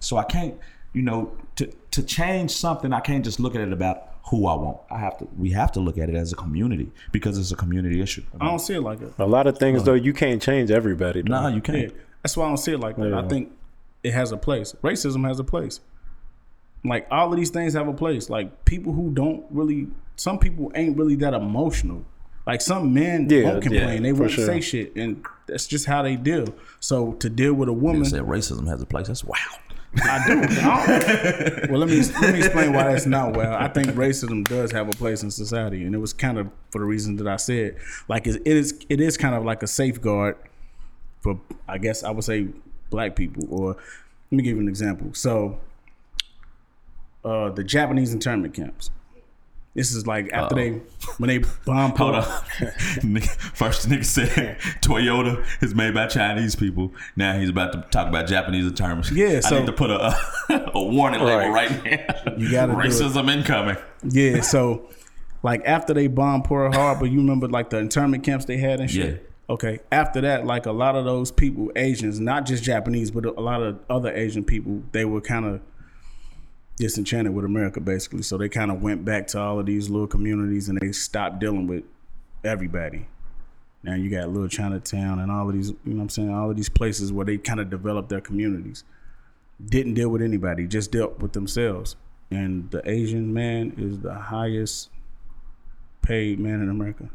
So 0.00 0.16
I 0.16 0.24
can't, 0.24 0.54
you 0.92 1.02
know, 1.02 1.36
to 1.56 1.72
to 1.92 2.02
change 2.02 2.50
something, 2.50 2.92
I 2.92 3.00
can't 3.00 3.24
just 3.24 3.38
look 3.38 3.54
at 3.54 3.60
it 3.60 3.72
about 3.72 4.08
who 4.30 4.46
I 4.46 4.54
want. 4.54 4.78
I 4.90 4.98
have 4.98 5.18
to. 5.18 5.28
We 5.36 5.50
have 5.50 5.72
to 5.72 5.80
look 5.80 5.98
at 5.98 6.08
it 6.08 6.14
as 6.14 6.32
a 6.32 6.36
community 6.36 6.90
because 7.10 7.38
it's 7.38 7.52
a 7.52 7.56
community 7.56 8.00
issue. 8.00 8.22
I 8.40 8.46
don't 8.46 8.58
see 8.58 8.74
it 8.74 8.80
like 8.80 9.00
that. 9.00 9.18
A 9.18 9.26
lot 9.26 9.46
of 9.46 9.58
things 9.58 9.84
though, 9.84 9.94
you 9.94 10.12
can't 10.12 10.40
change 10.40 10.70
everybody. 10.70 11.22
though. 11.22 11.42
No, 11.42 11.48
you 11.48 11.60
can't. 11.60 11.92
That's 12.22 12.36
why 12.36 12.44
I 12.44 12.48
don't 12.48 12.56
see 12.56 12.72
it 12.72 12.80
like 12.80 12.96
that. 12.96 13.12
I 13.12 13.26
think 13.28 13.52
it 14.02 14.12
has 14.12 14.32
a 14.32 14.36
place. 14.36 14.74
Racism 14.82 15.26
has 15.26 15.38
a 15.38 15.44
place. 15.44 15.80
Like 16.84 17.06
all 17.10 17.30
of 17.32 17.36
these 17.36 17.50
things 17.50 17.74
have 17.74 17.88
a 17.88 17.92
place. 17.92 18.28
Like 18.28 18.64
people 18.64 18.92
who 18.92 19.10
don't 19.10 19.44
really, 19.50 19.88
some 20.16 20.38
people 20.38 20.72
ain't 20.74 20.96
really 20.96 21.14
that 21.16 21.34
emotional. 21.34 22.04
Like 22.46 22.60
some 22.60 22.92
men 22.92 23.28
Yeah, 23.30 23.44
won't 23.44 23.62
complain. 23.62 23.88
yeah, 23.98 24.00
they 24.00 24.12
won't 24.12 24.32
sure. 24.32 24.46
say 24.46 24.60
shit, 24.60 24.96
and 24.96 25.24
that's 25.46 25.68
just 25.68 25.86
how 25.86 26.02
they 26.02 26.16
deal. 26.16 26.46
So 26.80 27.12
to 27.14 27.30
deal 27.30 27.54
with 27.54 27.68
a 27.68 27.72
woman, 27.72 28.04
Said 28.04 28.22
racism 28.22 28.66
has 28.68 28.82
a 28.82 28.86
place. 28.86 29.06
That's 29.06 29.22
wow. 29.22 29.36
I 30.02 30.26
do. 30.26 30.40
I 30.42 31.66
well, 31.70 31.78
let 31.78 31.88
me 31.88 32.02
let 32.20 32.32
me 32.32 32.38
explain 32.40 32.72
why 32.72 32.84
that's 32.84 33.06
not 33.06 33.36
well. 33.36 33.54
I 33.54 33.68
think 33.68 33.88
racism 33.88 34.42
does 34.42 34.72
have 34.72 34.88
a 34.88 34.92
place 34.92 35.22
in 35.22 35.30
society, 35.30 35.84
and 35.84 35.94
it 35.94 35.98
was 35.98 36.12
kind 36.12 36.36
of 36.38 36.48
for 36.70 36.80
the 36.80 36.84
reason 36.84 37.16
that 37.18 37.28
I 37.28 37.36
said. 37.36 37.76
Like 38.08 38.26
it, 38.26 38.42
it 38.44 38.56
is, 38.56 38.84
it 38.88 39.00
is 39.00 39.16
kind 39.16 39.34
of 39.36 39.44
like 39.44 39.62
a 39.62 39.66
safeguard 39.68 40.36
for, 41.22 41.40
I 41.66 41.78
guess 41.78 42.02
I 42.02 42.10
would 42.10 42.24
say, 42.24 42.48
black 42.90 43.16
people. 43.16 43.44
Or 43.50 43.68
let 43.74 43.76
me 44.30 44.42
give 44.42 44.56
you 44.56 44.62
an 44.62 44.68
example. 44.68 45.14
So, 45.14 45.58
uh, 47.24 47.50
the 47.50 47.64
Japanese 47.64 48.12
internment 48.12 48.54
camps. 48.54 48.90
This 49.74 49.94
is 49.94 50.06
like 50.06 50.30
after 50.34 50.54
they 50.54 50.70
when 51.16 51.28
they 51.28 51.38
bomb 51.64 51.92
Hold 51.96 52.14
Pearl- 52.14 52.16
on. 52.16 53.20
First, 53.54 53.88
nigga 53.88 54.04
said 54.04 54.58
Toyota 54.82 55.42
is 55.62 55.74
made 55.74 55.94
by 55.94 56.08
Chinese 56.08 56.54
people. 56.54 56.92
Now 57.16 57.38
he's 57.38 57.48
about 57.48 57.72
to 57.72 57.80
talk 57.90 58.06
about 58.06 58.26
Japanese 58.26 58.70
terms. 58.72 59.10
Yeah, 59.10 59.40
so, 59.40 59.56
I 59.56 59.60
need 59.60 59.66
to 59.66 59.72
put 59.72 59.90
a 59.90 60.14
a 60.74 60.82
warning 60.82 61.20
label 61.20 61.52
right 61.54 61.70
now. 61.70 62.34
You 62.36 62.48
it. 62.48 62.68
racism 62.68 63.32
incoming. 63.32 63.76
Yeah, 64.04 64.42
so 64.42 64.90
like 65.42 65.62
after 65.64 65.94
they 65.94 66.06
bombed 66.06 66.44
Pearl 66.44 66.70
Harbor, 66.70 67.06
you 67.06 67.18
remember 67.18 67.48
like 67.48 67.70
the 67.70 67.78
internment 67.78 68.24
camps 68.24 68.44
they 68.44 68.58
had 68.58 68.78
and 68.78 68.90
shit. 68.90 69.22
Yeah. 69.22 69.28
Okay. 69.52 69.80
After 69.92 70.22
that, 70.22 70.46
like 70.46 70.64
a 70.64 70.72
lot 70.72 70.96
of 70.96 71.04
those 71.04 71.30
people, 71.30 71.70
Asians, 71.76 72.18
not 72.18 72.46
just 72.46 72.64
Japanese, 72.64 73.10
but 73.10 73.26
a 73.26 73.32
lot 73.32 73.62
of 73.62 73.80
other 73.90 74.10
Asian 74.10 74.44
people, 74.44 74.82
they 74.92 75.04
were 75.04 75.20
kind 75.20 75.44
of 75.44 75.60
disenchanted 76.78 77.34
with 77.34 77.44
America, 77.44 77.78
basically. 77.78 78.22
So 78.22 78.38
they 78.38 78.48
kind 78.48 78.70
of 78.70 78.82
went 78.82 79.04
back 79.04 79.26
to 79.28 79.38
all 79.38 79.60
of 79.60 79.66
these 79.66 79.90
little 79.90 80.06
communities 80.06 80.70
and 80.70 80.80
they 80.80 80.90
stopped 80.90 81.38
dealing 81.38 81.66
with 81.66 81.84
everybody. 82.42 83.08
Now 83.82 83.94
you 83.94 84.08
got 84.08 84.30
little 84.30 84.48
Chinatown 84.48 85.18
and 85.18 85.30
all 85.30 85.50
of 85.50 85.54
these, 85.54 85.68
you 85.68 85.76
know 85.84 85.96
what 85.96 86.02
I'm 86.04 86.08
saying, 86.08 86.32
all 86.32 86.48
of 86.48 86.56
these 86.56 86.70
places 86.70 87.12
where 87.12 87.26
they 87.26 87.36
kind 87.36 87.60
of 87.60 87.68
developed 87.68 88.08
their 88.08 88.22
communities. 88.22 88.84
Didn't 89.62 89.92
deal 89.92 90.08
with 90.08 90.22
anybody, 90.22 90.66
just 90.66 90.92
dealt 90.92 91.18
with 91.18 91.34
themselves. 91.34 91.96
And 92.30 92.70
the 92.70 92.88
Asian 92.90 93.34
man 93.34 93.74
is 93.76 94.00
the 94.00 94.14
highest 94.14 94.88
paid 96.00 96.40
man 96.40 96.62
in 96.62 96.70
America. 96.70 97.10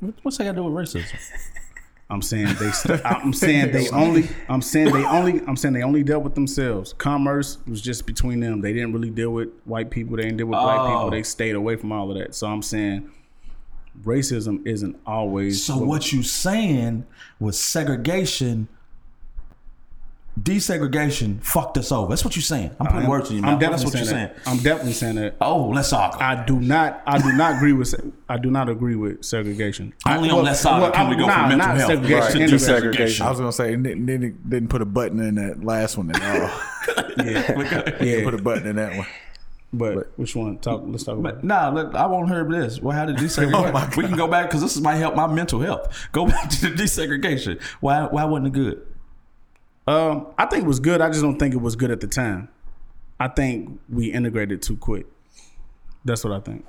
What- 0.00 0.14
What's 0.22 0.38
that 0.38 0.44
got 0.44 0.50
to 0.52 0.56
do 0.56 0.64
with 0.64 0.74
racism? 0.86 1.14
I'm 2.10 2.22
saying 2.22 2.56
they. 2.58 2.70
St- 2.72 3.00
I'm 3.06 3.32
saying 3.32 3.70
they 3.70 3.88
only. 3.92 4.28
I'm 4.48 4.62
saying 4.62 4.92
they 4.92 5.04
only. 5.04 5.40
I'm 5.46 5.54
saying 5.56 5.74
they 5.74 5.82
only 5.84 6.02
dealt 6.02 6.24
with 6.24 6.34
themselves. 6.34 6.92
Commerce 6.94 7.58
was 7.68 7.80
just 7.80 8.04
between 8.04 8.40
them. 8.40 8.60
They 8.62 8.72
didn't 8.72 8.92
really 8.92 9.10
deal 9.10 9.30
with 9.30 9.50
white 9.64 9.90
people. 9.92 10.16
They 10.16 10.24
didn't 10.24 10.38
deal 10.38 10.48
with 10.48 10.58
black 10.58 10.80
Oh. 10.80 10.86
people. 10.88 11.10
They 11.12 11.22
stayed 11.22 11.54
away 11.54 11.76
from 11.76 11.92
all 11.92 12.10
of 12.10 12.18
that. 12.18 12.34
So 12.34 12.48
I'm 12.48 12.62
saying 12.62 13.08
racism 14.02 14.66
isn't 14.66 14.98
always. 15.06 15.64
So 15.64 15.78
what 15.78 16.12
you 16.12 16.24
saying 16.24 17.06
was 17.38 17.56
segregation 17.58 18.66
desegregation 20.42 21.42
fucked 21.42 21.78
us 21.78 21.92
over. 21.92 22.08
That's 22.08 22.24
what 22.24 22.36
you're 22.36 22.42
saying. 22.42 22.74
I'm 22.80 22.86
putting 22.86 23.08
words 23.08 23.30
in 23.30 23.36
your 23.36 23.46
I'm 23.46 23.52
mouth. 23.52 23.60
That's 23.60 23.82
definitely 23.82 23.84
what 23.84 23.94
you're 23.94 24.04
saying 24.04 24.28
saying. 24.28 24.44
that. 24.44 24.50
I'm 24.50 24.62
definitely 24.62 24.92
saying 24.92 25.14
that. 25.16 25.36
Oh, 25.40 25.68
let's 25.68 25.90
talk. 25.90 26.20
I 26.20 26.44
do 26.44 26.60
not. 26.60 27.02
I 27.06 27.18
do 27.18 27.32
not 27.32 27.56
agree 27.56 27.72
with. 27.72 27.94
I 28.28 28.38
do 28.38 28.50
not 28.50 28.68
agree 28.68 28.96
with 28.96 29.24
segregation. 29.24 29.92
Only 30.06 30.30
I, 30.30 30.34
on 30.34 30.44
that 30.44 30.56
side 30.56 30.92
can 30.94 31.10
we 31.10 31.16
go 31.16 31.24
from 31.28 31.48
mental 31.48 31.58
not 31.58 31.76
health 31.76 31.90
segregation, 31.90 32.32
to 32.32 32.42
integration. 32.44 32.92
desegregation. 32.92 33.20
I 33.26 33.30
was 33.30 33.38
gonna 33.38 33.52
say 33.52 33.70
didn't, 33.70 34.06
didn't, 34.06 34.50
didn't 34.50 34.68
put 34.68 34.82
a 34.82 34.86
button 34.86 35.20
in 35.20 35.34
that 35.36 35.64
last 35.64 35.96
one 35.96 36.14
at 36.14 36.40
all. 36.40 36.60
Yeah, 37.24 37.52
Didn't 37.98 38.24
put 38.24 38.34
a 38.34 38.42
button 38.42 38.66
in 38.66 38.76
that 38.76 38.96
one. 38.96 39.06
But 39.72 40.12
which 40.16 40.34
one? 40.34 40.58
Talk. 40.58 40.82
Let's 40.84 41.04
talk 41.04 41.18
about. 41.18 41.38
it. 41.38 41.44
Nah, 41.44 41.68
look, 41.68 41.94
I 41.94 42.06
won't 42.06 42.28
hear 42.28 42.44
this. 42.44 42.80
Well, 42.80 42.96
how 42.96 43.06
did 43.06 43.16
oh 43.18 43.20
desegregation? 43.20 43.96
we 43.96 44.04
can 44.04 44.16
go 44.16 44.26
back 44.26 44.48
because 44.48 44.62
this 44.62 44.74
is 44.74 44.82
might 44.82 44.96
help 44.96 45.14
my 45.14 45.26
mental 45.26 45.60
health. 45.60 46.08
Go 46.12 46.26
back 46.26 46.50
to 46.50 46.70
the 46.70 46.82
desegregation. 46.82 47.62
Why? 47.80 48.04
Why 48.04 48.24
wasn't 48.24 48.48
it 48.48 48.52
good? 48.52 48.86
Um, 49.90 50.28
I 50.38 50.46
think 50.46 50.62
it 50.62 50.66
was 50.68 50.78
good. 50.78 51.00
I 51.00 51.08
just 51.08 51.20
don't 51.20 51.36
think 51.36 51.52
it 51.52 51.60
was 51.60 51.74
good 51.74 51.90
at 51.90 52.00
the 52.00 52.06
time. 52.06 52.48
I 53.18 53.26
think 53.26 53.80
we 53.88 54.12
integrated 54.12 54.62
too 54.62 54.76
quick. 54.76 55.06
That's 56.04 56.22
what 56.22 56.32
I 56.32 56.38
think. 56.38 56.64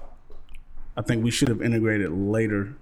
I 0.97 1.03
think 1.03 1.23
we 1.23 1.29
should 1.29 1.47
have 1.49 1.61
integrated 1.61 2.11
later. 2.11 2.75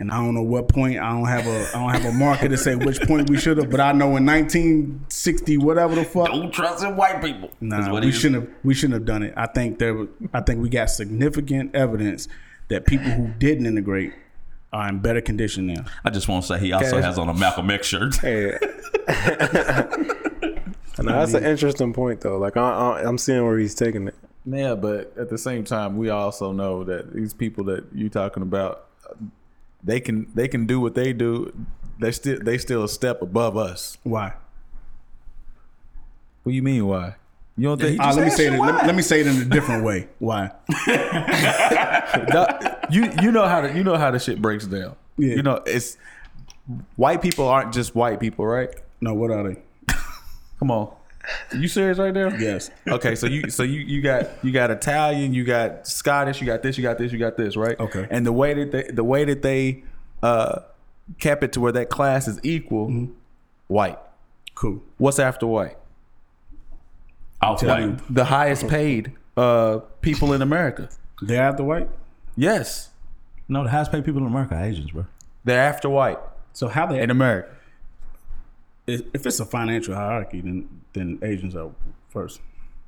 And 0.00 0.10
I 0.10 0.16
don't 0.16 0.34
know 0.34 0.42
what 0.42 0.68
point. 0.68 0.98
I 0.98 1.10
don't 1.10 1.28
have 1.28 1.46
a 1.46 1.68
I 1.76 1.80
don't 1.80 2.02
have 2.02 2.12
a 2.12 2.12
marker 2.12 2.48
to 2.48 2.56
say 2.56 2.74
which 2.74 3.00
point 3.02 3.30
we 3.30 3.38
should 3.38 3.56
have. 3.58 3.70
But 3.70 3.78
I 3.78 3.92
know 3.92 4.16
in 4.16 4.26
1960, 4.26 5.58
whatever 5.58 5.94
the 5.94 6.04
fuck, 6.04 6.26
Don't 6.26 6.52
trust 6.52 6.82
in 6.82 6.96
white 6.96 7.22
people. 7.22 7.52
Nah, 7.60 8.00
we 8.00 8.10
shouldn't 8.10 8.42
have. 8.42 8.54
We 8.64 8.74
shouldn't 8.74 8.94
have 8.94 9.04
done 9.04 9.22
it. 9.22 9.32
I 9.36 9.46
think 9.46 9.78
there. 9.78 10.08
I 10.34 10.40
think 10.40 10.60
we 10.60 10.70
got 10.70 10.90
significant 10.90 11.76
evidence 11.76 12.26
that 12.66 12.84
people 12.84 13.12
who 13.12 13.28
didn't 13.38 13.66
integrate 13.66 14.12
are 14.72 14.88
in 14.88 14.98
better 15.00 15.20
condition 15.20 15.66
now. 15.66 15.84
I 16.04 16.10
just 16.10 16.28
want 16.28 16.44
to 16.44 16.48
say 16.48 16.58
he 16.60 16.72
also 16.72 16.96
Okay. 16.96 17.06
has 17.06 17.18
on 17.18 17.28
a 17.28 17.34
Malcolm 17.34 17.70
X 17.70 17.86
shirt. 17.86 18.16
Hey. 18.16 18.52
no, 20.98 21.12
that's 21.12 21.34
an 21.34 21.44
interesting 21.44 21.92
point 21.92 22.20
though. 22.20 22.38
Like 22.38 22.56
I, 22.56 22.70
I, 22.70 23.02
I'm 23.06 23.18
seeing 23.18 23.44
where 23.44 23.58
he's 23.58 23.74
taking 23.74 24.08
it. 24.08 24.14
Yeah, 24.44 24.74
but 24.74 25.12
at 25.16 25.28
the 25.28 25.38
same 25.38 25.64
time, 25.64 25.96
we 25.96 26.10
also 26.10 26.52
know 26.52 26.84
that 26.84 27.12
these 27.14 27.32
people 27.32 27.64
that 27.64 27.84
you're 27.94 28.08
talking 28.08 28.42
about, 28.42 28.86
they 29.84 30.00
can 30.00 30.30
they 30.34 30.48
can 30.48 30.66
do 30.66 30.80
what 30.80 30.94
they 30.94 31.12
do. 31.12 31.52
They 32.00 32.10
still 32.12 32.40
they 32.40 32.58
still 32.58 32.82
a 32.82 32.88
step 32.88 33.22
above 33.22 33.56
us. 33.56 33.98
Why? 34.02 34.32
What 36.42 36.50
do 36.50 36.56
you 36.56 36.62
mean? 36.62 36.86
Why? 36.86 37.14
You 37.56 37.64
don't 37.68 37.80
think? 37.80 38.00
Uh, 38.00 38.14
let 38.14 38.24
me 38.24 38.30
say 38.30 38.46
it. 38.46 38.58
Let, 38.58 38.86
let 38.86 38.94
me 38.94 39.02
say 39.02 39.20
it 39.20 39.26
in 39.26 39.42
a 39.42 39.44
different 39.44 39.84
way. 39.84 40.08
Why? 40.18 40.50
That- 41.62 42.86
you 42.90 43.10
you 43.22 43.32
know 43.32 43.46
how 43.46 43.60
to 43.62 43.72
you 43.74 43.82
know 43.84 43.96
how 43.96 44.10
the 44.10 44.18
shit 44.18 44.40
breaks 44.42 44.66
down. 44.66 44.96
Yeah. 45.16 45.36
You 45.36 45.42
know 45.42 45.62
it's 45.66 45.96
white 46.96 47.22
people 47.22 47.48
aren't 47.48 47.72
just 47.72 47.94
white 47.94 48.20
people, 48.20 48.46
right? 48.46 48.68
No. 49.00 49.14
What 49.14 49.30
are 49.30 49.42
they? 49.48 49.60
Come 50.58 50.70
on, 50.70 50.92
you 51.58 51.68
serious 51.68 51.98
right 51.98 52.12
there? 52.14 52.38
Yes. 52.40 52.70
Okay, 52.86 53.14
so 53.14 53.26
you 53.26 53.50
so 53.50 53.62
you 53.62 53.80
you 53.80 54.00
got 54.02 54.28
you 54.44 54.52
got 54.52 54.70
Italian, 54.70 55.32
you 55.34 55.44
got 55.44 55.86
Scottish, 55.88 56.40
you 56.40 56.46
got 56.46 56.62
this, 56.62 56.76
you 56.78 56.82
got 56.82 56.98
this, 56.98 57.12
you 57.12 57.18
got 57.18 57.36
this, 57.36 57.56
right? 57.56 57.78
Okay. 57.80 58.06
And 58.10 58.24
the 58.26 58.32
way 58.32 58.54
that 58.54 58.70
they 58.72 58.82
the 58.92 59.04
way 59.04 59.24
that 59.24 59.42
they 59.42 59.82
uh 60.22 60.60
kept 61.18 61.42
it 61.42 61.52
to 61.54 61.60
where 61.60 61.72
that 61.72 61.88
class 61.90 62.28
is 62.28 62.38
equal, 62.42 62.88
Mm-hmm. 62.88 63.12
white. 63.68 63.98
Cool. 64.54 64.82
What's 64.98 65.18
after 65.18 65.46
white? 65.46 65.76
Off 67.42 67.60
Tell 67.60 67.68
white. 67.70 68.00
The 68.14 68.24
highest 68.24 68.68
paid 68.68 69.12
uh 69.36 69.78
people 70.00 70.32
in 70.32 70.42
America. 70.42 70.88
They're 71.20 71.42
after 71.42 71.64
white. 71.64 71.88
Yes, 72.36 72.90
No, 73.48 73.64
the 73.64 73.70
highest 73.70 73.92
paid 73.92 74.04
people 74.04 74.20
in 74.22 74.26
America 74.26 74.54
are 74.54 74.64
Asians, 74.64 74.90
bro. 74.90 75.06
they're 75.44 75.60
after 75.62 75.88
white 75.88 76.18
So 76.52 76.68
how 76.68 76.86
they? 76.86 77.00
in 77.02 77.10
America. 77.10 77.48
if 78.86 79.02
if 79.14 79.26
it's 79.26 79.40
a 79.40 79.44
financial 79.44 79.94
hierarchy, 79.94 80.40
then 80.40 80.68
then 80.92 81.18
Asians 81.22 81.54
are 81.56 81.70
first. 82.08 82.40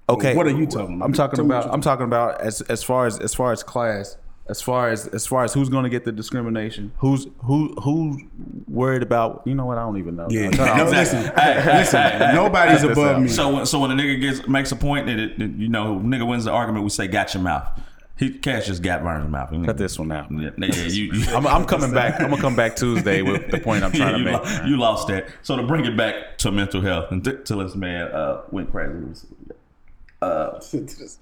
Okay, 0.08 0.34
What 0.36 0.46
are 0.46 0.50
you 0.50 0.66
talking 0.66 0.96
about? 0.96 1.06
I'm 1.06 1.12
talking 1.14 1.36
Tell 1.36 1.44
me 1.46 1.50
about. 1.54 1.64
what 1.66 1.74
I'm 1.74 1.80
talking 1.80 2.04
about 2.04 2.40
as 2.42 2.60
as 2.62 2.82
far 2.82 3.06
as 3.06 3.18
as 3.20 3.34
far 3.34 3.52
as 3.52 3.62
class, 3.62 4.16
as 4.46 4.60
far 4.60 4.90
as 4.90 5.06
as 5.08 5.26
far 5.26 5.44
as 5.44 5.54
who's 5.54 5.68
going 5.68 5.84
to 5.84 5.90
get 5.90 6.04
the 6.04 6.12
discrimination, 6.12 6.92
who's 6.98 7.26
who 7.38 7.74
who's 7.80 8.20
worried 8.68 9.02
about. 9.02 9.42
You 9.46 9.54
know 9.54 9.64
what? 9.66 9.78
I 9.78 9.82
don't 9.82 9.98
even 9.98 10.16
know. 10.16 10.26
Yeah. 10.30 10.50
Shut 10.50 10.76
No, 10.76 10.84
up. 10.84 10.90
listen. 10.90 11.22
listen. 11.36 12.18
Nobody's 12.34 12.82
Cut 12.82 12.90
above 12.92 13.22
me. 13.22 13.28
So 13.28 13.54
when 13.54 13.66
so 13.66 13.78
when 13.80 13.90
a 13.90 13.94
nigga 13.94 14.20
gets 14.20 14.46
makes 14.48 14.70
a 14.72 14.76
point 14.76 15.06
that 15.06 15.18
it, 15.18 15.38
that, 15.38 15.50
you 15.52 15.68
know 15.68 15.96
nigga 15.98 16.26
wins 16.28 16.44
the 16.44 16.50
argument, 16.50 16.84
we 16.84 16.90
say 16.90 17.06
got 17.08 17.32
your 17.34 17.42
mouth. 17.42 17.68
He 18.16 18.30
Kash 18.30 18.66
just 18.66 18.80
got 18.80 19.02
Vernon's 19.02 19.28
mouth. 19.32 19.50
Cut 19.66 19.76
this 19.76 19.98
one 19.98 20.12
out. 20.12 20.30
Yeah, 20.30 20.50
yeah, 20.56 20.72
you, 20.84 21.12
you, 21.12 21.26
I'm, 21.34 21.46
I'm 21.48 21.64
coming 21.64 21.90
back. 21.92 22.20
I'm 22.20 22.30
gonna 22.30 22.40
come 22.40 22.54
back 22.54 22.76
Tuesday 22.76 23.22
with 23.22 23.50
the 23.50 23.58
point 23.58 23.82
I'm 23.82 23.92
yeah, 23.92 23.98
trying 24.10 24.18
you, 24.18 24.24
to 24.26 24.32
lo- 24.36 24.44
make. 24.44 24.66
you 24.66 24.76
lost 24.76 25.08
that. 25.08 25.26
So 25.42 25.56
to 25.56 25.64
bring 25.64 25.84
it 25.84 25.96
back 25.96 26.38
to 26.38 26.52
mental 26.52 26.80
health 26.80 27.10
until 27.10 27.58
this 27.58 27.74
man 27.74 28.06
uh, 28.12 28.42
went 28.52 28.70
crazy. 28.70 29.26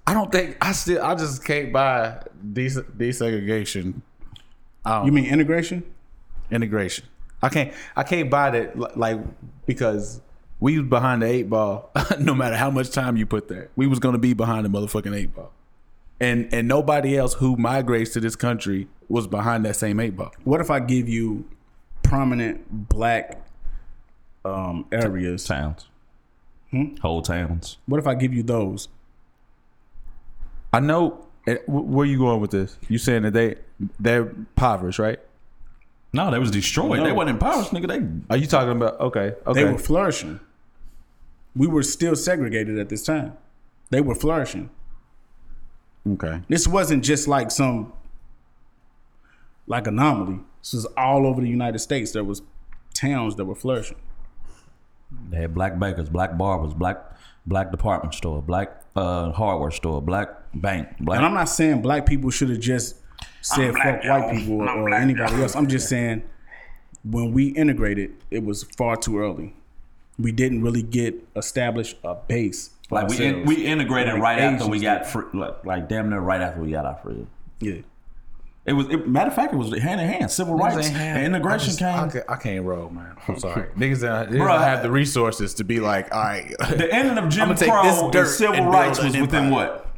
I 0.07 0.15
don't 0.15 0.31
think 0.31 0.57
I 0.61 0.73
still. 0.73 1.03
I 1.03 1.15
just 1.15 1.45
can't 1.45 1.73
buy 1.73 2.23
des- 2.53 2.83
desegregation. 2.97 4.03
You 4.87 5.13
mean 5.13 5.27
integration? 5.27 5.85
integration. 6.53 7.07
I 7.43 7.49
can't 7.49 7.73
I 7.97 8.05
can't 8.05 8.31
buy 8.31 8.51
that 8.51 8.97
like 8.97 9.19
because 9.67 10.21
we 10.61 10.79
was 10.79 10.89
behind 10.89 11.23
the 11.23 11.27
eight 11.27 11.51
ball 11.51 11.91
no 12.21 12.35
matter 12.35 12.57
how 12.57 12.71
much 12.71 12.91
time 12.91 13.17
you 13.17 13.27
put 13.27 13.49
there. 13.49 13.71
We 13.75 13.87
was 13.87 13.99
gonna 13.99 14.19
be 14.19 14.35
behind 14.35 14.65
the 14.65 14.69
motherfucking 14.69 15.17
eight 15.17 15.35
ball. 15.35 15.53
And 16.21 16.53
and 16.55 16.69
nobody 16.69 17.17
else 17.17 17.35
who 17.35 17.57
migrates 17.57 18.13
to 18.13 18.21
this 18.21 18.37
country 18.37 18.87
was 19.09 19.27
behind 19.27 19.65
that 19.65 19.77
same 19.77 19.99
eight 19.99 20.17
ball. 20.17 20.33
What 20.45 20.61
if 20.61 20.71
I 20.71 20.79
give 20.79 21.09
you 21.09 21.49
prominent 22.03 22.89
black 22.89 23.45
um, 24.45 24.87
areas? 24.93 25.45
Towns, 25.45 25.87
Hmm? 26.73 26.97
whole 27.03 27.21
towns. 27.23 27.77
What 27.87 27.99
if 28.01 28.07
I 28.07 28.15
give 28.15 28.33
you 28.33 28.43
those? 28.43 28.89
I 30.73 30.81
know 30.81 31.27
and 31.47 31.59
wh- 31.67 31.87
where 31.89 32.07
you 32.07 32.19
going 32.19 32.41
with 32.41 32.51
this? 32.51 32.79
You 32.89 32.99
saying 32.99 33.23
that 33.25 33.35
they 33.35 33.57
they're 34.01 34.23
impoverished, 34.31 34.99
right? 34.99 35.19
No, 36.15 36.31
they 36.31 36.39
was 36.39 36.51
destroyed. 36.51 36.99
No. 36.99 37.05
They 37.05 37.13
wasn't 37.13 37.31
impoverished, 37.37 37.73
nigga. 37.73 37.89
They 38.29 38.35
Are 38.35 38.39
you 38.39 38.47
talking 38.47 38.73
about 38.73 39.01
okay, 39.01 39.35
okay. 39.47 39.65
They 39.65 39.71
were 39.71 39.79
flourishing. 39.79 40.41
We 41.55 41.67
were 41.67 41.83
still 41.83 42.17
segregated 42.17 42.79
at 42.79 42.89
this 42.89 43.03
time. 43.05 43.37
They 43.91 44.01
were 44.01 44.15
flourishing. 44.15 44.71
okay. 46.15 46.41
This 46.49 46.67
wasn't 46.67 47.05
just 47.05 47.29
like 47.29 47.51
some 47.51 47.93
like 49.67 49.87
anomaly. 49.87 50.41
This 50.63 50.73
was 50.73 50.87
all 50.97 51.27
over 51.27 51.43
the 51.43 51.49
United 51.49 51.81
States. 51.81 52.13
There 52.13 52.25
was 52.25 52.41
towns 52.95 53.37
that 53.37 53.45
were 53.45 53.55
flourishing. 53.55 53.99
They 55.31 55.39
had 55.39 55.55
black 55.55 55.79
bakers, 55.79 56.09
black 56.09 56.37
barbers, 56.37 56.75
black 56.75 56.99
black 57.47 57.71
department 57.71 58.15
store, 58.15 58.43
black 58.43 58.83
uh, 58.97 59.33
hardware 59.33 59.71
store, 59.71 60.03
black 60.03 60.29
bank, 60.55 60.89
black. 61.01 61.19
And 61.19 61.27
I'm 61.27 61.35
not 61.35 61.49
saying 61.49 61.83
black 61.83 62.07
people 62.07 62.31
should 62.31 62.51
have 62.51 62.61
just 62.61 62.97
said 63.41 63.75
fuck 63.75 64.05
white 64.05 64.37
people 64.37 64.63
or, 64.63 64.69
or 64.69 64.95
anybody 64.95 65.43
else. 65.43 65.57
I'm 65.57 65.67
just 65.69 65.89
saying 65.89 66.23
when 67.05 67.33
we 67.33 67.49
integrated, 67.49 68.15
it 68.31 68.45
was 68.45 68.63
far 68.63 68.97
too 68.97 69.19
early. 69.19 69.55
We 70.19 70.33
didn't 70.33 70.63
really 70.63 70.83
get 70.83 71.15
established 71.35 71.97
a 72.05 72.15
base. 72.15 72.71
for 72.89 72.97
like 72.97 73.09
we 73.09 73.25
in, 73.25 73.45
we 73.47 73.67
integrated 73.67 74.15
Like 74.15 74.23
right 74.23 74.39
after 74.39 74.69
we 74.69 74.79
got 74.81 75.07
free, 75.07 75.25
like, 75.33 75.65
like 75.65 75.89
damn 75.89 76.11
near 76.11 76.21
right 76.21 76.41
after 76.41 76.61
we 76.61 76.71
got 76.71 76.85
our 76.85 76.97
freedom. 77.03 77.29
Yeah. 77.61 77.81
It 78.65 78.75
was 78.75 78.89
it, 78.91 79.09
matter 79.09 79.29
of 79.29 79.35
fact, 79.35 79.53
it 79.53 79.57
was 79.57 79.77
hand 79.81 80.01
in 80.01 80.07
hand. 80.09 80.31
Civil 80.31 80.55
rights 80.55 80.89
and 80.89 81.25
integration 81.27 81.67
just- 81.67 81.79
came. 81.81 81.89
I, 81.89 82.09
can't, 82.09 82.25
I 82.29 82.37
can't 82.37 82.65
roll, 82.65 82.91
man. 82.91 83.17
I'm 83.27 83.39
sorry. 83.41 83.69
niggas 83.77 84.03
don't, 84.03 84.31
niggas 84.31 84.41
Bruh. 84.41 84.49
don't 84.49 84.63
have 84.63 84.83
the 84.83 84.91
resources 84.91 85.55
to 85.55 85.65
be 85.65 85.81
like, 85.81 86.15
all 86.15 86.23
right. 86.23 86.55
The 86.77 86.93
ending 86.93 87.19
of 87.19 87.29
Jim 87.29 87.55
Crow 87.57 88.11
this 88.13 88.21
and 88.21 88.29
civil 88.29 88.55
and 88.55 88.71
rights 88.71 88.99
an 89.01 89.07
was 89.07 89.17
within 89.21 89.51
what? 89.51 89.89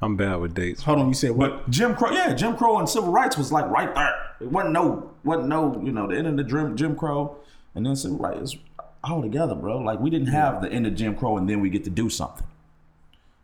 I'm 0.00 0.16
bad 0.16 0.36
with 0.36 0.54
dates. 0.54 0.82
Hold 0.82 0.98
on, 1.00 1.08
you 1.08 1.14
said 1.14 1.32
what? 1.32 1.50
But 1.50 1.70
Jim 1.70 1.94
Crow, 1.94 2.10
yeah, 2.12 2.32
Jim 2.34 2.56
Crow 2.56 2.78
and 2.78 2.88
civil 2.88 3.10
rights 3.12 3.36
was 3.36 3.52
like 3.52 3.66
right 3.70 3.94
there. 3.94 4.14
It 4.40 4.50
wasn't 4.50 4.72
no, 4.72 5.10
wasn't 5.22 5.48
no, 5.48 5.80
you 5.82 5.92
know, 5.92 6.06
the 6.08 6.16
end 6.16 6.26
of 6.26 6.36
the 6.36 6.44
Jim, 6.44 6.76
Jim 6.76 6.96
Crow 6.96 7.36
and 7.74 7.84
then 7.86 7.94
civil 7.96 8.18
rights 8.18 8.56
all 9.02 9.20
together, 9.22 9.54
bro. 9.54 9.78
Like 9.78 10.00
we 10.00 10.08
didn't 10.10 10.28
have 10.28 10.62
the 10.62 10.70
end 10.72 10.86
of 10.86 10.94
Jim 10.94 11.14
Crow 11.14 11.36
and 11.36 11.48
then 11.48 11.60
we 11.60 11.68
get 11.70 11.84
to 11.84 11.90
do 11.90 12.08
something. 12.10 12.46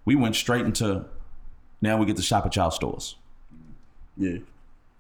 We 0.07 0.17
went 0.17 0.37
straight 0.37 0.65
into 0.65 1.05
now 1.83 1.97
we 1.99 2.07
get 2.07 2.17
to 2.17 2.23
shop 2.23 2.45
at 2.47 2.57
y'all 2.57 2.71
stores. 2.71 3.17
yeah. 4.17 4.39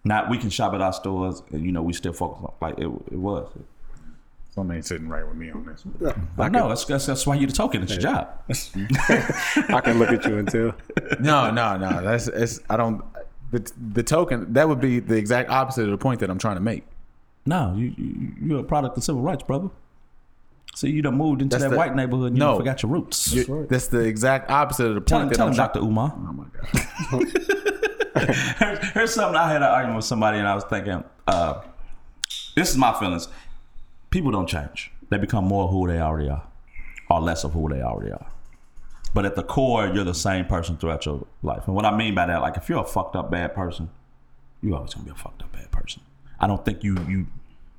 Not 0.04 0.30
we 0.30 0.38
can 0.38 0.48
shop 0.50 0.72
at 0.74 0.80
our 0.80 0.92
stores 0.92 1.42
and 1.52 1.64
you 1.64 1.72
know 1.72 1.82
we 1.82 1.92
still 1.92 2.12
focus 2.12 2.42
on 2.42 2.52
like 2.60 2.78
it, 2.78 2.86
it 2.86 3.18
was. 3.18 3.48
Something 4.54 4.76
ain't 4.76 4.86
sitting 4.86 5.08
right 5.08 5.24
with 5.26 5.36
me 5.36 5.50
on 5.52 5.64
this. 5.64 5.84
I 6.38 6.48
know 6.48 6.68
that's, 6.68 6.84
that's 6.84 7.06
that's 7.06 7.24
why 7.26 7.36
you're 7.36 7.46
the 7.46 7.52
token. 7.52 7.82
It's 7.82 7.92
your 7.92 8.00
job. 8.00 8.28
I 8.48 9.80
can 9.84 9.98
look 10.00 10.10
at 10.10 10.24
you 10.24 10.38
and 10.38 10.48
tell. 10.48 10.72
No, 11.20 11.50
no, 11.52 11.76
no. 11.76 12.02
That's 12.02 12.26
it's. 12.28 12.58
I 12.68 12.76
don't. 12.76 13.02
The 13.52 13.70
the 13.92 14.02
token 14.02 14.52
that 14.54 14.68
would 14.68 14.80
be 14.80 14.98
the 15.00 15.16
exact 15.16 15.50
opposite 15.50 15.84
of 15.84 15.90
the 15.90 15.98
point 15.98 16.20
that 16.20 16.30
I'm 16.30 16.38
trying 16.38 16.56
to 16.56 16.60
make. 16.62 16.84
No, 17.46 17.74
you, 17.76 17.94
you 17.96 18.32
you're 18.42 18.60
a 18.60 18.64
product 18.64 18.96
of 18.96 19.04
civil 19.04 19.22
rights, 19.22 19.42
brother. 19.44 19.68
See, 20.74 20.88
you 20.90 21.02
done 21.02 21.16
moved 21.16 21.42
into 21.42 21.54
That's 21.54 21.64
that 21.64 21.70
the- 21.70 21.76
white 21.76 21.94
neighborhood 21.96 22.28
and 22.28 22.36
you 22.36 22.40
No. 22.40 22.50
done 22.52 22.58
forgot 22.58 22.82
your 22.82 22.92
roots. 22.92 23.32
You- 23.32 23.66
That's 23.68 23.88
the 23.88 24.00
exact 24.00 24.50
opposite 24.50 24.86
of 24.86 24.94
the 24.94 25.00
point 25.00 25.22
him, 25.24 25.28
that 25.30 25.34
tell 25.36 25.46
I'm 25.46 25.52
him, 25.52 25.56
trying. 25.56 25.68
Dr. 25.68 25.80
Umar. 25.80 26.12
Oh 26.16 26.32
my 26.32 26.44
god. 26.52 27.56
here's, 28.94 29.14
something 29.14 29.36
I 29.36 29.48
had 29.48 29.62
an 29.62 29.68
argument 29.68 29.96
with 29.96 30.04
somebody, 30.04 30.38
and 30.38 30.48
I 30.48 30.54
was 30.54 30.64
thinking, 30.64 31.04
uh, 31.26 31.62
this 32.56 32.70
is 32.70 32.76
my 32.76 32.98
feelings. 32.98 33.28
People 34.10 34.30
don't 34.30 34.48
change; 34.48 34.90
they 35.10 35.18
become 35.18 35.44
more 35.44 35.68
who 35.68 35.86
they 35.86 36.00
already 36.00 36.28
are. 36.28 36.44
or 37.08 37.20
less 37.20 37.44
of 37.44 37.52
who 37.52 37.68
they 37.68 37.82
already 37.82 38.12
are. 38.12 38.26
But 39.12 39.26
at 39.26 39.34
the 39.34 39.42
core, 39.42 39.86
you're 39.88 40.04
the 40.04 40.14
same 40.14 40.44
person 40.44 40.76
throughout 40.76 41.04
your 41.06 41.26
life. 41.42 41.66
And 41.66 41.74
what 41.74 41.84
I 41.84 41.96
mean 41.96 42.14
by 42.14 42.26
that, 42.26 42.40
like 42.40 42.56
if 42.56 42.68
you're 42.68 42.82
a 42.82 42.86
fucked 42.86 43.16
up 43.16 43.30
bad 43.30 43.54
person, 43.54 43.90
you're 44.62 44.76
always 44.76 44.94
gonna 44.94 45.04
be 45.04 45.10
a 45.10 45.14
fucked 45.14 45.42
up 45.42 45.52
bad 45.52 45.70
person. 45.70 46.02
I 46.38 46.46
don't 46.46 46.64
think 46.64 46.84
you 46.84 46.96
you 47.08 47.26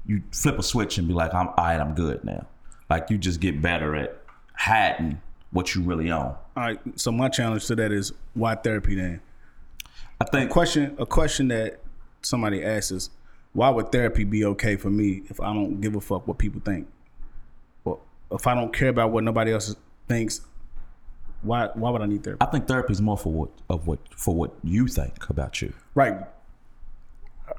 you 0.06 0.24
flip 0.32 0.60
a 0.60 0.64
switch 0.64 0.98
and 0.98 1.08
be 1.08 1.14
like, 1.14 1.34
I'm 1.34 1.48
all 1.50 1.54
right, 1.58 1.80
I'm 1.80 1.94
good 1.94 2.24
now. 2.24 2.48
Like 2.90 3.10
you 3.10 3.18
just 3.18 3.40
get 3.40 3.62
better 3.62 3.96
at 3.96 4.22
hiding 4.54 5.22
what 5.52 5.76
you 5.76 5.82
really 5.82 6.12
own. 6.12 6.36
All 6.58 6.64
right. 6.64 6.80
So 6.96 7.12
my 7.12 7.30
challenge 7.30 7.66
to 7.68 7.76
that 7.76 7.92
is 7.92 8.14
why 8.34 8.56
therapy 8.56 8.96
then? 8.96 9.22
I 10.22 10.24
think 10.26 10.52
Question 10.52 10.96
a 11.00 11.06
question 11.06 11.48
that 11.48 11.80
somebody 12.22 12.64
asks 12.64 12.92
is 12.92 13.10
why 13.54 13.70
would 13.70 13.92
therapy 13.92 14.24
be 14.24 14.46
okay 14.46 14.76
for 14.76 14.90
me 14.90 15.24
if 15.30 15.42
I 15.42 15.52
don't 15.54 15.82
give 15.82 15.96
a 15.96 16.02
fuck 16.02 16.28
what 16.28 16.38
people 16.38 16.62
think? 16.64 16.88
Well, 17.84 18.02
if 18.32 18.46
I 18.46 18.54
don't 18.54 18.72
care 18.72 18.90
about 18.90 19.12
what 19.12 19.24
nobody 19.24 19.52
else 19.52 19.76
thinks, 20.08 20.42
why 21.42 21.70
why 21.74 21.90
would 21.90 22.04
I 22.04 22.06
need 22.06 22.24
therapy? 22.24 22.38
I 22.40 22.46
think 22.46 22.68
therapy 22.68 22.94
is 22.94 23.02
more 23.02 23.18
for 23.18 23.34
what 23.34 23.50
of 23.68 23.88
what 23.88 24.00
for 24.16 24.36
what 24.36 24.54
you 24.64 24.88
think 24.88 25.30
about 25.30 25.60
you. 25.62 25.74
Right. 25.96 26.16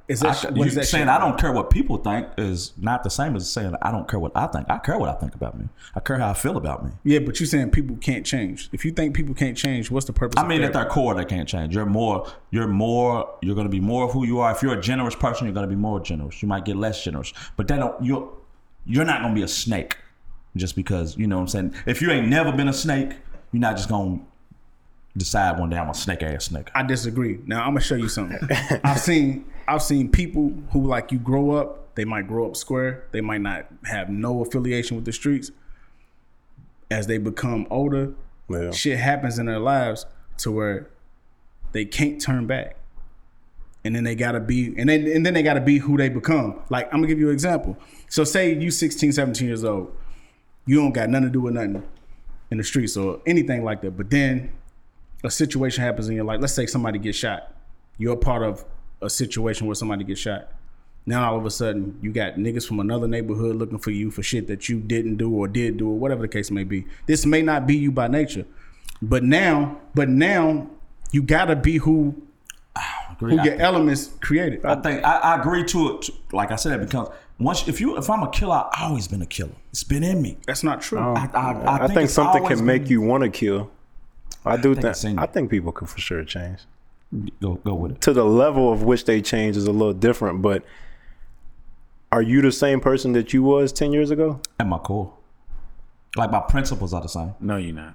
Is 0.08 0.20
that, 0.20 0.44
I, 0.44 0.50
you 0.54 0.64
is 0.64 0.74
that 0.74 0.86
saying? 0.86 1.08
I 1.08 1.18
don't 1.18 1.38
care 1.38 1.52
what 1.52 1.70
people 1.70 1.96
think 1.96 2.26
is 2.36 2.72
not 2.76 3.02
the 3.04 3.10
same 3.10 3.36
as 3.36 3.50
saying 3.50 3.74
I 3.82 3.90
don't 3.90 4.08
care 4.08 4.18
what 4.18 4.32
I 4.34 4.46
think. 4.46 4.66
I 4.68 4.78
care 4.78 4.98
what 4.98 5.08
I 5.08 5.14
think 5.14 5.34
about 5.34 5.58
me. 5.58 5.68
I 5.94 6.00
care 6.00 6.18
how 6.18 6.30
I 6.30 6.34
feel 6.34 6.56
about 6.56 6.84
me. 6.84 6.90
Yeah, 7.04 7.20
but 7.20 7.38
you're 7.38 7.46
saying 7.46 7.70
people 7.70 7.96
can't 7.96 8.26
change. 8.26 8.68
If 8.72 8.84
you 8.84 8.92
think 8.92 9.14
people 9.14 9.34
can't 9.34 9.56
change, 9.56 9.90
what's 9.90 10.06
the 10.06 10.12
purpose? 10.12 10.42
I 10.42 10.46
mean, 10.46 10.62
at 10.62 10.72
their 10.72 10.86
core, 10.86 11.14
they 11.14 11.24
can't 11.24 11.48
change. 11.48 11.74
You're 11.74 11.86
more. 11.86 12.26
You're 12.50 12.68
more. 12.68 13.38
You're 13.42 13.54
going 13.54 13.66
to 13.66 13.70
be 13.70 13.80
more 13.80 14.04
of 14.04 14.12
who 14.12 14.26
you 14.26 14.40
are. 14.40 14.52
If 14.52 14.62
you're 14.62 14.76
a 14.78 14.80
generous 14.80 15.14
person, 15.14 15.46
you're 15.46 15.54
going 15.54 15.68
to 15.68 15.74
be 15.74 15.80
more 15.80 16.00
generous. 16.00 16.42
You 16.42 16.48
might 16.48 16.64
get 16.64 16.76
less 16.76 17.02
generous, 17.02 17.32
but 17.56 17.68
they 17.68 17.76
don't. 17.76 18.02
You're. 18.04 18.32
You're 18.84 19.04
not 19.04 19.20
going 19.22 19.32
to 19.32 19.38
be 19.38 19.44
a 19.44 19.48
snake, 19.48 19.96
just 20.56 20.74
because 20.74 21.16
you 21.16 21.28
know 21.28 21.36
what 21.36 21.42
I'm 21.42 21.48
saying. 21.48 21.74
If 21.86 22.02
you 22.02 22.10
ain't 22.10 22.26
never 22.26 22.50
been 22.50 22.66
a 22.66 22.72
snake, 22.72 23.12
you're 23.52 23.60
not 23.60 23.76
just 23.76 23.88
going 23.88 24.18
to 24.18 24.24
decide 25.16 25.58
one 25.58 25.70
day 25.70 25.76
I'm 25.76 25.90
a 25.90 25.94
snake 25.94 26.22
ass 26.22 26.46
snake. 26.46 26.70
I 26.74 26.82
disagree. 26.82 27.38
Now 27.46 27.60
I'm 27.62 27.70
gonna 27.70 27.80
show 27.80 27.94
you 27.96 28.08
something. 28.08 28.38
I've 28.84 29.00
seen 29.00 29.44
I've 29.68 29.82
seen 29.82 30.10
people 30.10 30.52
who 30.72 30.86
like 30.86 31.12
you 31.12 31.18
grow 31.18 31.52
up. 31.52 31.94
They 31.94 32.04
might 32.04 32.26
grow 32.26 32.46
up 32.46 32.56
square. 32.56 33.04
They 33.12 33.20
might 33.20 33.42
not 33.42 33.66
have 33.84 34.08
no 34.08 34.40
affiliation 34.42 34.96
with 34.96 35.04
the 35.04 35.12
streets. 35.12 35.50
As 36.90 37.06
they 37.06 37.18
become 37.18 37.66
older, 37.70 38.12
Yeah. 38.48 38.70
shit 38.70 38.98
happens 38.98 39.38
in 39.38 39.46
their 39.46 39.58
lives 39.58 40.04
to 40.38 40.50
where 40.50 40.88
they 41.72 41.84
can't 41.84 42.20
turn 42.20 42.46
back. 42.46 42.76
And 43.84 43.96
then 43.96 44.04
they 44.04 44.14
gotta 44.14 44.40
be, 44.40 44.74
and 44.78 44.88
then 44.88 45.06
and 45.06 45.26
then 45.26 45.34
they 45.34 45.42
gotta 45.42 45.60
be 45.60 45.78
who 45.78 45.96
they 45.96 46.08
become. 46.08 46.60
Like 46.70 46.86
I'm 46.86 46.98
gonna 47.00 47.08
give 47.08 47.18
you 47.18 47.28
an 47.28 47.34
example. 47.34 47.76
So 48.08 48.24
say 48.24 48.54
you 48.54 48.70
16, 48.70 49.12
17 49.12 49.46
years 49.46 49.64
old, 49.64 49.94
you 50.66 50.76
don't 50.76 50.92
got 50.92 51.08
nothing 51.08 51.26
to 51.28 51.32
do 51.32 51.40
with 51.40 51.54
nothing 51.54 51.82
in 52.50 52.58
the 52.58 52.64
streets 52.64 52.96
or 52.96 53.20
anything 53.26 53.64
like 53.64 53.80
that. 53.82 53.96
But 53.96 54.10
then 54.10 54.52
a 55.22 55.30
situation 55.30 55.82
happens 55.84 56.08
in 56.08 56.16
your 56.16 56.24
life. 56.24 56.40
Let's 56.40 56.52
say 56.52 56.66
somebody 56.66 56.98
gets 56.98 57.18
shot. 57.18 57.54
You're 57.98 58.16
part 58.16 58.42
of 58.42 58.64
a 59.00 59.10
situation 59.10 59.66
where 59.66 59.74
somebody 59.74 60.04
gets 60.04 60.20
shot. 60.20 60.48
Now 61.04 61.32
all 61.32 61.38
of 61.38 61.44
a 61.46 61.50
sudden 61.50 61.98
you 62.00 62.12
got 62.12 62.34
niggas 62.34 62.66
from 62.66 62.80
another 62.80 63.08
neighborhood 63.08 63.56
looking 63.56 63.78
for 63.78 63.90
you 63.90 64.10
for 64.10 64.22
shit 64.22 64.46
that 64.46 64.68
you 64.68 64.78
didn't 64.80 65.16
do 65.16 65.30
or 65.34 65.48
did 65.48 65.76
do 65.78 65.88
or 65.88 65.98
whatever 65.98 66.22
the 66.22 66.28
case 66.28 66.50
may 66.50 66.64
be. 66.64 66.86
This 67.06 67.26
may 67.26 67.42
not 67.42 67.66
be 67.66 67.76
you 67.76 67.90
by 67.90 68.08
nature. 68.08 68.46
But 69.00 69.24
now, 69.24 69.80
but 69.94 70.08
now 70.08 70.68
you 71.10 71.22
gotta 71.22 71.56
be 71.56 71.78
who 71.78 72.22
who 73.18 73.38
I- 73.38 73.44
your 73.44 73.54
elements 73.60 74.10
created. 74.20 74.64
I 74.64 74.76
think 74.76 75.04
I, 75.04 75.16
I 75.18 75.40
agree 75.40 75.64
to 75.64 75.96
it. 75.98 76.10
Like 76.32 76.52
I 76.52 76.56
said, 76.56 76.80
it 76.80 76.84
becomes 76.86 77.08
once 77.38 77.66
if 77.66 77.80
you 77.80 77.96
if 77.96 78.08
I'm 78.08 78.22
a 78.22 78.30
killer, 78.30 78.64
I've 78.72 78.90
always 78.90 79.08
been 79.08 79.22
a 79.22 79.26
killer. 79.26 79.56
It's 79.70 79.82
been 79.84 80.04
in 80.04 80.22
me. 80.22 80.38
That's 80.46 80.62
not 80.62 80.80
true. 80.80 81.00
I, 81.00 81.28
I, 81.34 81.84
I, 81.84 81.86
think, 81.88 82.00
it's 82.02 82.14
something 82.14 82.46
can 82.46 82.64
make 82.64 82.82
been- 82.84 82.92
you 82.92 83.00
want 83.00 83.24
to 83.24 83.30
kill. 83.30 83.70
I 84.44 84.56
do 84.56 84.74
think 84.74 84.86
it's 84.86 85.02
think. 85.02 85.18
I 85.18 85.26
think 85.26 85.50
people 85.50 85.72
can 85.72 85.86
for 85.86 86.00
sure 86.00 86.24
change. 86.24 86.60
go 87.40 87.54
go 87.56 87.74
with 87.74 87.92
it. 87.92 88.00
To 88.02 88.12
the 88.12 88.24
level 88.24 88.72
of 88.72 88.82
which 88.82 89.04
they 89.04 89.20
change 89.22 89.56
is 89.56 89.66
a 89.66 89.72
little 89.72 89.92
different, 89.94 90.42
but 90.42 90.64
are 92.10 92.22
you 92.22 92.42
the 92.42 92.52
same 92.52 92.80
person 92.80 93.12
that 93.12 93.32
you 93.32 93.42
was 93.42 93.72
ten 93.72 93.92
years 93.92 94.10
ago? 94.10 94.40
At 94.58 94.66
my 94.66 94.78
core, 94.78 95.12
like 96.16 96.30
my 96.30 96.40
principles 96.40 96.92
are 96.92 97.00
the 97.02 97.08
same. 97.08 97.34
No, 97.40 97.56
you're 97.56 97.74
not. 97.74 97.94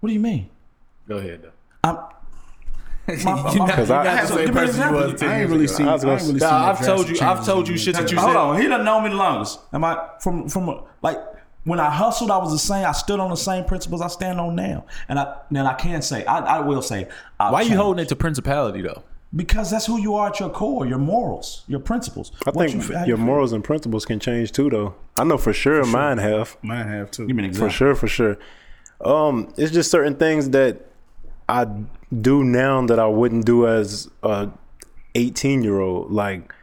What 0.00 0.08
do 0.08 0.12
you 0.14 0.20
mean? 0.20 0.48
Go 1.08 1.16
ahead 1.18 1.42
though. 1.42 1.50
I'm. 1.84 1.96
My, 3.08 3.14
You're 3.14 3.24
not, 3.24 3.66
Because 3.68 3.88
you're 3.88 3.98
I- 3.98 4.24
So 4.24 4.34
same 4.34 4.46
give 4.46 4.54
me 4.56 4.60
an 4.62 4.66
person 4.66 4.80
you 4.80 4.86
example. 4.98 5.12
was 5.12 5.20
10 5.20 5.28
I 5.28 5.40
ain't 5.42 5.50
really 5.50 5.66
seen. 5.68 5.86
I 5.86 5.90
I 5.90 5.92
was 5.94 6.02
ain't 6.04 6.08
gonna 6.10 6.26
really 6.26 6.40
say- 6.40 6.46
seen 6.46 6.50
Nah, 6.50 6.58
no 6.58 6.66
I've 6.72 6.84
told 6.84 7.08
you- 7.08 7.16
I've 7.20 7.46
told 7.46 7.68
you 7.68 7.76
shit 7.78 7.94
that 7.94 8.10
you 8.10 8.18
Hold 8.18 8.30
said. 8.32 8.36
on, 8.36 8.60
he 8.60 8.66
done 8.66 8.84
know 8.84 9.00
me 9.00 9.10
the 9.10 9.14
longest. 9.14 9.60
Am 9.72 9.84
I 9.84 10.08
from 10.18 10.48
from 10.48 10.68
a- 10.70 10.82
like 11.02 11.18
when 11.66 11.80
I 11.80 11.90
hustled, 11.90 12.30
I 12.30 12.38
was 12.38 12.52
the 12.52 12.58
same. 12.58 12.86
I 12.86 12.92
stood 12.92 13.20
on 13.20 13.28
the 13.28 13.36
same 13.36 13.64
principles 13.64 14.00
I 14.00 14.06
stand 14.08 14.40
on 14.40 14.54
now, 14.56 14.86
and 15.08 15.18
I 15.18 15.36
then 15.50 15.66
I 15.66 15.74
can 15.74 16.00
say 16.00 16.24
I, 16.24 16.38
I 16.38 16.60
will 16.60 16.80
say. 16.80 17.08
I'll 17.38 17.52
Why 17.52 17.60
are 17.60 17.64
you 17.64 17.76
holding 17.76 18.02
it 18.04 18.08
to 18.08 18.16
principality 18.16 18.80
though? 18.82 19.02
Because 19.34 19.70
that's 19.70 19.84
who 19.86 20.00
you 20.00 20.14
are 20.14 20.28
at 20.28 20.40
your 20.40 20.48
core, 20.48 20.86
your 20.86 20.98
morals, 20.98 21.64
your 21.66 21.80
principles. 21.80 22.32
I 22.46 22.50
What 22.50 22.70
think 22.70 22.88
you- 22.88 22.94
how 22.94 23.02
you 23.02 23.08
your 23.08 23.16
morals 23.18 23.52
and 23.52 23.62
principles 23.62 24.04
can 24.06 24.18
change 24.20 24.52
too, 24.52 24.70
though. 24.70 24.94
I 25.18 25.24
know 25.24 25.36
for 25.36 25.52
sure, 25.52 25.84
mine 25.84 26.18
have. 26.18 26.56
Mine 26.62 26.86
have 26.88 27.10
too. 27.10 27.26
Give 27.26 27.36
me 27.36 27.44
an 27.46 27.52
For 27.52 27.68
sure, 27.68 27.94
for 27.94 28.06
sure. 28.08 28.38
Um, 29.04 29.52
it's 29.58 29.72
just 29.72 29.90
certain 29.90 30.14
things 30.14 30.50
that 30.50 30.80
I 31.48 31.66
do 32.28 32.44
now 32.44 32.86
that 32.86 32.98
I 32.98 33.06
wouldn't 33.06 33.44
do 33.44 33.66
as 33.66 34.08
a 34.22 34.48
18 35.16 35.62
year 35.62 35.80
old. 35.80 36.10
Like, 36.12 36.54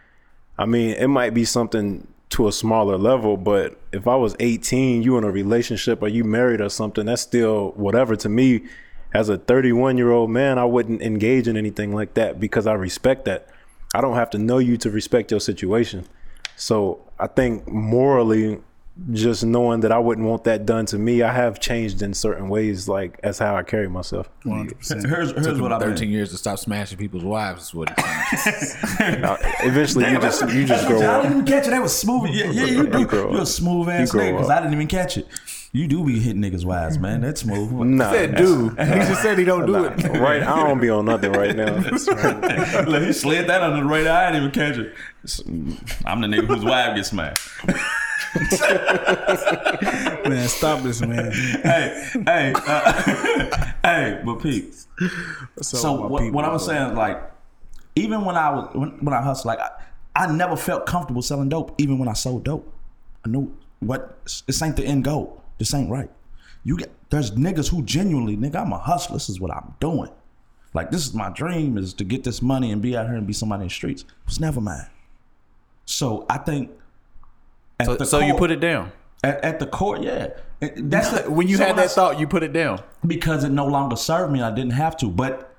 I 0.58 0.66
mean, 0.66 0.92
it 0.96 1.08
might 1.08 1.34
be 1.34 1.46
something 1.46 2.08
to 2.34 2.48
a 2.48 2.52
smaller 2.52 2.98
level, 2.98 3.38
but 3.38 3.80
if 3.92 4.08
I 4.08 4.16
was 4.16 4.36
18, 4.40 5.04
you 5.04 5.18
in 5.18 5.24
a 5.24 5.32
relationship 5.32 6.02
or 6.02 6.08
you 6.08 6.24
married 6.24 6.62
or 6.62 6.70
something, 6.70 7.06
that's 7.06 7.22
still 7.22 7.72
whatever 7.76 8.16
to 8.18 8.30
me. 8.30 8.66
As 9.14 9.30
a 9.30 9.38
31 9.38 9.98
year 9.98 10.12
old 10.12 10.32
man, 10.32 10.58
I 10.58 10.66
wouldn't 10.66 11.04
engage 11.04 11.48
in 11.48 11.56
anything 11.56 11.94
like 11.94 12.16
that 12.16 12.40
because 12.40 12.66
I 12.66 12.74
respect 12.74 13.26
that. 13.26 13.48
I 13.94 14.02
don't 14.02 14.16
have 14.16 14.32
to 14.32 14.40
know 14.40 14.58
you 14.58 14.78
to 14.78 14.90
respect 14.90 15.30
your 15.30 15.40
situation. 15.40 16.08
So 16.56 17.00
I 17.20 17.28
think 17.28 17.68
morally, 17.68 18.60
just 19.12 19.44
knowing 19.44 19.80
that 19.80 19.92
I 19.92 19.98
wouldn't 19.98 20.28
want 20.28 20.44
that 20.44 20.66
done 20.68 20.86
to 20.88 21.00
me, 21.00 21.24
I 21.24 21.34
have 21.34 21.60
changed 21.60 22.02
in 22.04 22.14
certain 22.14 22.48
ways, 22.48 22.88
like 22.88 23.20
as 23.24 23.40
how 23.40 23.56
I 23.56 23.64
carry 23.64 23.90
myself. 23.90 24.30
100%. 24.46 25.08
Here's 25.08 25.32
here's 25.32 25.48
Took 25.48 25.62
what 25.62 25.72
him 25.72 25.74
I 25.74 25.80
mean. 25.80 25.90
13 25.90 26.10
years 26.10 26.30
to 26.30 26.38
stop 26.38 26.60
smashing 26.60 27.00
people's 27.00 27.24
wives. 27.24 27.64
Is 27.64 27.74
what 27.74 27.92
it 27.92 28.38
seems. 28.40 28.76
Eventually, 29.64 30.12
you 30.12 30.20
just 30.20 30.48
you 30.54 30.66
just 30.66 30.88
grow 30.88 31.02
up. 31.02 31.10
I 31.10 31.22
didn't 31.24 31.38
even 31.38 31.46
catch 31.46 31.68
it. 31.68 31.72
That 31.72 31.82
was 31.82 31.98
smooth. 31.98 32.30
Yeah, 32.32 32.52
yeah 32.52 32.66
you 32.66 32.88
do. 32.88 33.00
You 33.00 33.08
grow 33.08 33.32
You're 33.32 33.42
a 33.42 33.46
smooth 33.46 33.90
ass 33.90 34.14
You 34.14 34.20
nigga 34.20 34.32
because. 34.34 34.50
I 34.50 34.60
didn't 34.60 34.74
even 34.74 34.88
catch 34.88 35.18
it. 35.18 35.28
You 35.76 35.88
do 35.88 36.06
be 36.06 36.20
hitting 36.20 36.40
niggas 36.40 36.66
wives, 36.66 37.00
man. 37.00 37.22
That's 37.22 37.42
smooth. 37.42 37.72
Nah, 37.72 38.12
said 38.12 38.36
dude. 38.36 38.78
He 38.80 38.86
just 38.86 39.24
said 39.24 39.40
he 39.40 39.44
don't 39.44 39.66
do 39.66 39.86
it. 39.86 40.04
right? 40.20 40.44
I 40.44 40.68
don't 40.68 40.80
be 40.80 40.92
on 40.92 41.06
nothing 41.06 41.32
right 41.32 41.56
now. 41.56 41.74
Look, 42.84 43.02
he 43.02 43.12
slid 43.12 43.48
that 43.48 43.64
under 43.64 43.82
the 43.82 43.90
radar. 43.90 44.16
I 44.16 44.32
didn't 44.32 44.52
even 44.52 44.52
catch 44.52 44.78
it. 44.78 44.94
I'm 46.06 46.22
the 46.22 46.28
nigga 46.28 46.46
whose 46.46 46.64
wife 46.64 46.96
gets 46.96 47.10
smashed. 47.10 47.50
man, 50.28 50.48
stop 50.48 50.82
this, 50.82 51.02
man. 51.02 51.32
hey, 51.32 52.10
hey, 52.26 52.54
uh, 52.56 53.02
hey, 53.84 54.22
but 54.26 54.42
Pete. 54.42 54.74
So 55.62 55.98
my 55.98 56.08
what, 56.08 56.22
people, 56.22 56.36
what 56.36 56.46
I 56.46 56.52
was 56.52 56.66
saying, 56.66 56.92
is 56.92 56.98
like, 56.98 57.22
even 57.96 58.26
when 58.26 58.36
I 58.36 58.50
was 58.50 58.70
when, 58.74 58.90
when 59.06 59.14
I 59.14 59.22
hustled, 59.22 59.56
like, 59.56 59.60
I, 59.60 59.70
I 60.16 60.32
never 60.32 60.56
felt 60.56 60.88
comfortable 60.88 61.22
selling 61.22 61.50
dope. 61.50 61.76
Even 61.78 62.00
when 62.00 62.08
I 62.08 62.14
sold 62.14 62.44
dope, 62.44 62.74
I 63.24 63.30
knew 63.30 63.56
what 63.82 64.18
this 64.48 64.62
ain't 64.62 64.78
the 64.78 64.84
end 64.84 65.04
goal. 65.04 65.44
This 65.60 65.74
ain't 65.74 65.92
right. 65.92 66.10
You 66.64 66.78
get 66.78 66.92
there's 67.12 67.32
niggas 67.32 67.70
who 67.70 67.84
genuinely, 67.84 68.36
nigga, 68.36 68.56
I'm 68.56 68.74
a 68.74 68.80
hustler. 68.80 69.18
This 69.18 69.30
is 69.30 69.40
what 69.40 69.52
I'm 69.52 69.76
doing. 69.80 70.10
Like 70.74 70.90
this 70.90 71.06
is 71.06 71.14
my 71.14 71.30
dream 71.30 71.78
is 71.78 71.94
to 71.96 72.04
get 72.04 72.24
this 72.24 72.42
money 72.42 72.72
and 72.72 72.82
be 72.82 72.98
out 72.98 73.06
here 73.06 73.16
and 73.16 73.28
be 73.28 73.34
somebody 73.34 73.62
in 73.62 73.68
the 73.68 73.74
streets. 73.74 74.02
It 74.02 74.08
was 74.26 74.40
never 74.40 74.60
mine. 74.60 74.88
So 75.86 76.26
I 76.30 76.40
think. 76.40 76.72
So, 77.86 77.98
so 78.06 78.20
you 78.20 78.34
put 78.36 78.52
it 78.52 78.60
down. 78.60 78.92
at, 79.24 79.44
at 79.44 79.60
the 79.60 79.68
court. 79.68 80.02
yeah. 80.04 80.30
That's 80.78 81.10
the, 81.10 81.30
When 81.32 81.48
you 81.48 81.58
so 81.58 81.64
had 81.64 81.72
when 81.76 81.80
I 81.80 81.88
that 81.88 81.92
thought, 81.92 82.20
you 82.20 82.28
put 82.28 82.42
it 82.44 82.54
down. 82.54 82.82
because 83.06 83.44
it 83.44 83.50
no 83.50 83.66
longer 83.66 83.96
served 83.96 84.32
me. 84.32 84.42
I 84.42 84.50
didn't 84.54 84.72
have 84.74 84.96
to, 84.98 85.08
but 85.08 85.56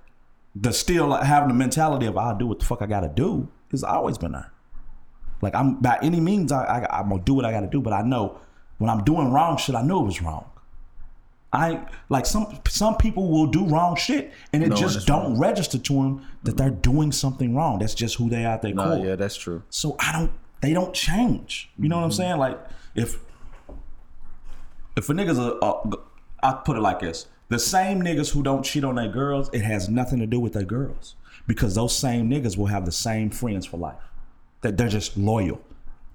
the 0.55 0.73
still 0.73 1.13
having 1.13 1.49
the 1.49 1.55
mentality 1.55 2.07
of 2.07 2.17
I'll 2.17 2.37
do 2.39 2.47
what 2.47 2.61
the 2.61 2.65
fuck 2.65 2.81
I 2.81 2.87
got 2.87 3.01
to 3.01 3.09
do 3.09 3.49
has 3.71 3.83
always 3.85 4.17
been 4.19 4.33
there. 4.33 4.51
Like 5.43 5.55
I'm 5.55 5.75
by 5.77 5.99
any 6.03 6.21
means 6.21 6.53
I, 6.53 6.65
I 6.65 7.01
I'm 7.01 7.11
gonna 7.11 7.23
do 7.23 7.35
what 7.35 7.45
I 7.45 7.51
got 7.53 7.61
to 7.61 7.67
do, 7.67 7.81
but 7.83 7.93
I 7.93 8.03
know 8.03 8.39
when 8.79 8.89
I'm 8.89 9.05
doing 9.05 9.31
wrong 9.33 9.57
shit, 9.59 9.75
I 9.75 9.83
know 9.83 10.01
it 10.01 10.07
was 10.07 10.23
wrong. 10.23 10.49
I 11.53 11.87
like 12.09 12.25
some 12.27 12.59
some 12.67 12.97
people 12.97 13.29
will 13.31 13.47
do 13.47 13.67
wrong 13.67 13.95
shit 13.97 14.33
and 14.53 14.63
it 14.63 14.71
Knowing 14.71 14.81
just 14.81 15.07
don't 15.07 15.39
register 15.39 15.79
to 15.79 15.93
them 15.93 16.27
that 16.45 16.57
they're 16.57 16.71
doing 16.71 17.13
something 17.13 17.55
wrong. 17.55 17.79
That's 17.79 17.95
just 17.95 18.17
who 18.17 18.29
they 18.31 18.45
are. 18.45 18.59
Nah, 18.63 18.97
core. 18.97 19.05
yeah, 19.07 19.17
that's 19.17 19.37
true. 19.37 19.63
So 19.71 19.97
I 20.01 20.13
don't. 20.13 20.33
They 20.65 20.73
don't 20.73 20.95
change. 20.95 21.69
You 21.79 21.91
know 21.91 21.97
what 21.97 22.05
I'm 22.05 22.09
mm-hmm. 22.09 22.17
saying? 22.17 22.39
Like 22.39 22.59
if 22.95 23.19
if 24.97 25.11
a 25.11 25.13
nigga's 25.13 25.39
a, 25.39 25.59
a, 25.61 25.99
I 26.43 26.53
put 26.65 26.79
it 26.79 26.81
like 26.81 27.01
this: 27.01 27.27
the 27.51 27.59
same 27.59 28.01
niggas 28.01 28.33
who 28.33 28.43
don't 28.43 28.63
cheat 28.63 28.83
on 28.83 28.95
their 28.95 29.09
girls, 29.09 29.51
it 29.53 29.61
has 29.61 29.91
nothing 29.91 30.21
to 30.21 30.27
do 30.27 30.41
with 30.41 30.55
their 30.55 30.65
girls 30.65 31.17
because 31.47 31.75
those 31.75 31.95
same 31.95 32.31
niggas 32.31 32.57
will 32.57 32.69
have 32.69 32.87
the 32.87 32.93
same 32.93 33.29
friends 33.29 33.67
for 33.67 33.77
life. 33.77 33.99
That 34.63 34.79
they're 34.79 34.89
just 34.89 35.19
loyal. 35.19 35.61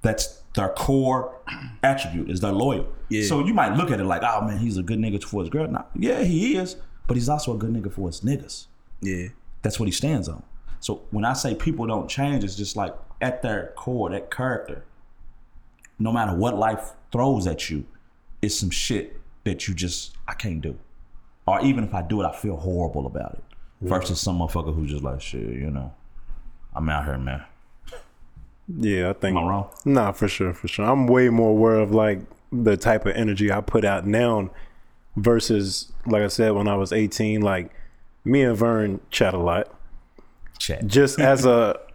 That's 0.02 0.42
their 0.56 0.70
core 0.70 1.40
attribute 1.84 2.32
is 2.32 2.40
they're 2.40 2.52
loyal. 2.52 2.88
Yeah. 3.10 3.28
So 3.28 3.46
you 3.46 3.54
might 3.54 3.76
look 3.76 3.92
at 3.92 4.00
it 4.00 4.06
like, 4.06 4.24
oh 4.24 4.42
man, 4.42 4.58
he's 4.58 4.78
a 4.78 4.84
good 4.84 4.98
nigga 4.98 5.24
for 5.24 5.42
his 5.42 5.52
girl. 5.52 5.68
Nah, 5.68 5.84
yeah, 5.94 6.24
he 6.24 6.58
is, 6.58 6.76
but 7.06 7.18
he's 7.18 7.30
also 7.30 7.54
a 7.54 7.58
good 7.60 7.72
nigga 7.72 7.92
for 7.94 8.08
his 8.08 8.22
niggas. 8.22 8.66
Yeah. 9.00 9.28
That's 9.62 9.80
what 9.80 9.86
he 9.86 9.92
stands 9.92 10.28
on. 10.28 10.42
So 10.80 11.04
when 11.12 11.24
I 11.24 11.34
say 11.34 11.54
people 11.54 11.86
don't 11.86 12.10
change, 12.10 12.44
it's 12.44 12.56
just 12.56 12.76
like 12.76 12.96
at 13.22 13.42
their 13.42 13.74
core, 13.76 14.10
that 14.10 14.32
character, 14.32 14.84
no 15.98 16.12
matter 16.12 16.34
what 16.34 16.58
life 16.58 16.92
throws 17.12 17.48
at 17.48 17.70
you, 17.70 17.86
it's 18.42 18.56
some 18.56 18.70
shit 18.70 19.20
that 19.44 19.68
you 19.68 19.74
just 19.74 20.16
I 20.28 20.34
can't 20.34 20.62
do. 20.62 20.78
Or 21.46 21.62
even 21.62 21.84
if 21.84 21.94
I 21.94 22.02
do 22.02 22.22
it, 22.22 22.26
I 22.26 22.36
feel 22.36 22.58
horrible 22.58 23.06
about 23.08 23.34
it. 23.34 23.44
Versus 23.82 24.20
some 24.20 24.40
motherfucker 24.40 24.76
who's 24.76 24.92
just 24.92 25.04
like, 25.04 25.22
shit, 25.22 25.42
you 25.42 25.72
know, 25.72 25.94
I'm 26.76 26.90
out 26.90 27.06
here, 27.06 27.18
man. 27.18 27.44
Yeah, 28.68 29.10
I 29.10 29.14
think. 29.14 29.38
Am 29.38 29.46
I 29.46 29.48
wrong? 29.48 29.70
Nah, 29.86 30.12
for 30.12 30.28
sure, 30.28 30.54
for 30.54 30.68
sure. 30.68 30.86
I'm 30.86 31.08
way 31.08 31.30
more 31.30 31.50
aware 31.50 31.80
of 31.80 31.92
like 31.92 32.20
the 32.52 32.78
type 32.78 33.06
of 33.06 33.16
energy 33.16 33.52
I 33.52 33.62
put 33.62 33.86
out 33.86 34.06
now 34.06 34.52
versus, 35.16 35.92
like 36.06 36.24
I 36.24 36.28
said, 36.28 36.52
when 36.52 36.68
I 36.68 36.76
was 36.76 36.92
18. 36.92 37.42
Like 37.42 37.72
me 38.24 38.44
and 38.44 38.56
Vern 38.56 39.00
chat 39.10 39.34
a 39.34 39.40
lot. 39.40 39.74
Chat. 40.60 40.86
Just 40.86 41.20
as 41.20 41.46
a 41.46 41.80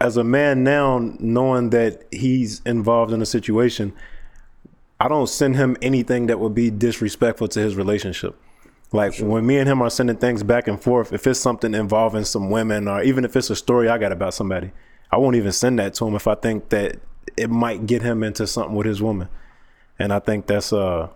as 0.00 0.16
a 0.16 0.24
man 0.24 0.62
now, 0.62 0.98
knowing 1.18 1.70
that 1.70 2.04
he's 2.10 2.60
involved 2.64 3.12
in 3.12 3.20
a 3.20 3.26
situation, 3.26 3.92
I 5.00 5.08
don't 5.08 5.28
send 5.28 5.56
him 5.56 5.76
anything 5.82 6.26
that 6.26 6.38
would 6.40 6.54
be 6.54 6.70
disrespectful 6.70 7.48
to 7.48 7.60
his 7.60 7.76
relationship. 7.76 8.36
Like 8.90 9.18
when 9.18 9.46
me 9.46 9.58
and 9.58 9.68
him 9.68 9.82
are 9.82 9.90
sending 9.90 10.16
things 10.16 10.42
back 10.42 10.66
and 10.66 10.80
forth, 10.80 11.12
if 11.12 11.26
it's 11.26 11.38
something 11.38 11.74
involving 11.74 12.24
some 12.24 12.50
women 12.50 12.88
or 12.88 13.02
even 13.02 13.24
if 13.24 13.36
it's 13.36 13.50
a 13.50 13.56
story 13.56 13.88
I 13.88 13.98
got 13.98 14.12
about 14.12 14.34
somebody, 14.34 14.72
I 15.10 15.18
won't 15.18 15.36
even 15.36 15.52
send 15.52 15.78
that 15.78 15.94
to 15.94 16.06
him 16.06 16.14
if 16.14 16.26
I 16.26 16.34
think 16.34 16.70
that 16.70 16.96
it 17.36 17.50
might 17.50 17.86
get 17.86 18.02
him 18.02 18.22
into 18.22 18.46
something 18.46 18.74
with 18.74 18.86
his 18.86 19.02
woman. 19.02 19.28
And 19.98 20.12
I 20.12 20.20
think 20.20 20.46
that's 20.46 20.72
uh 20.72 21.08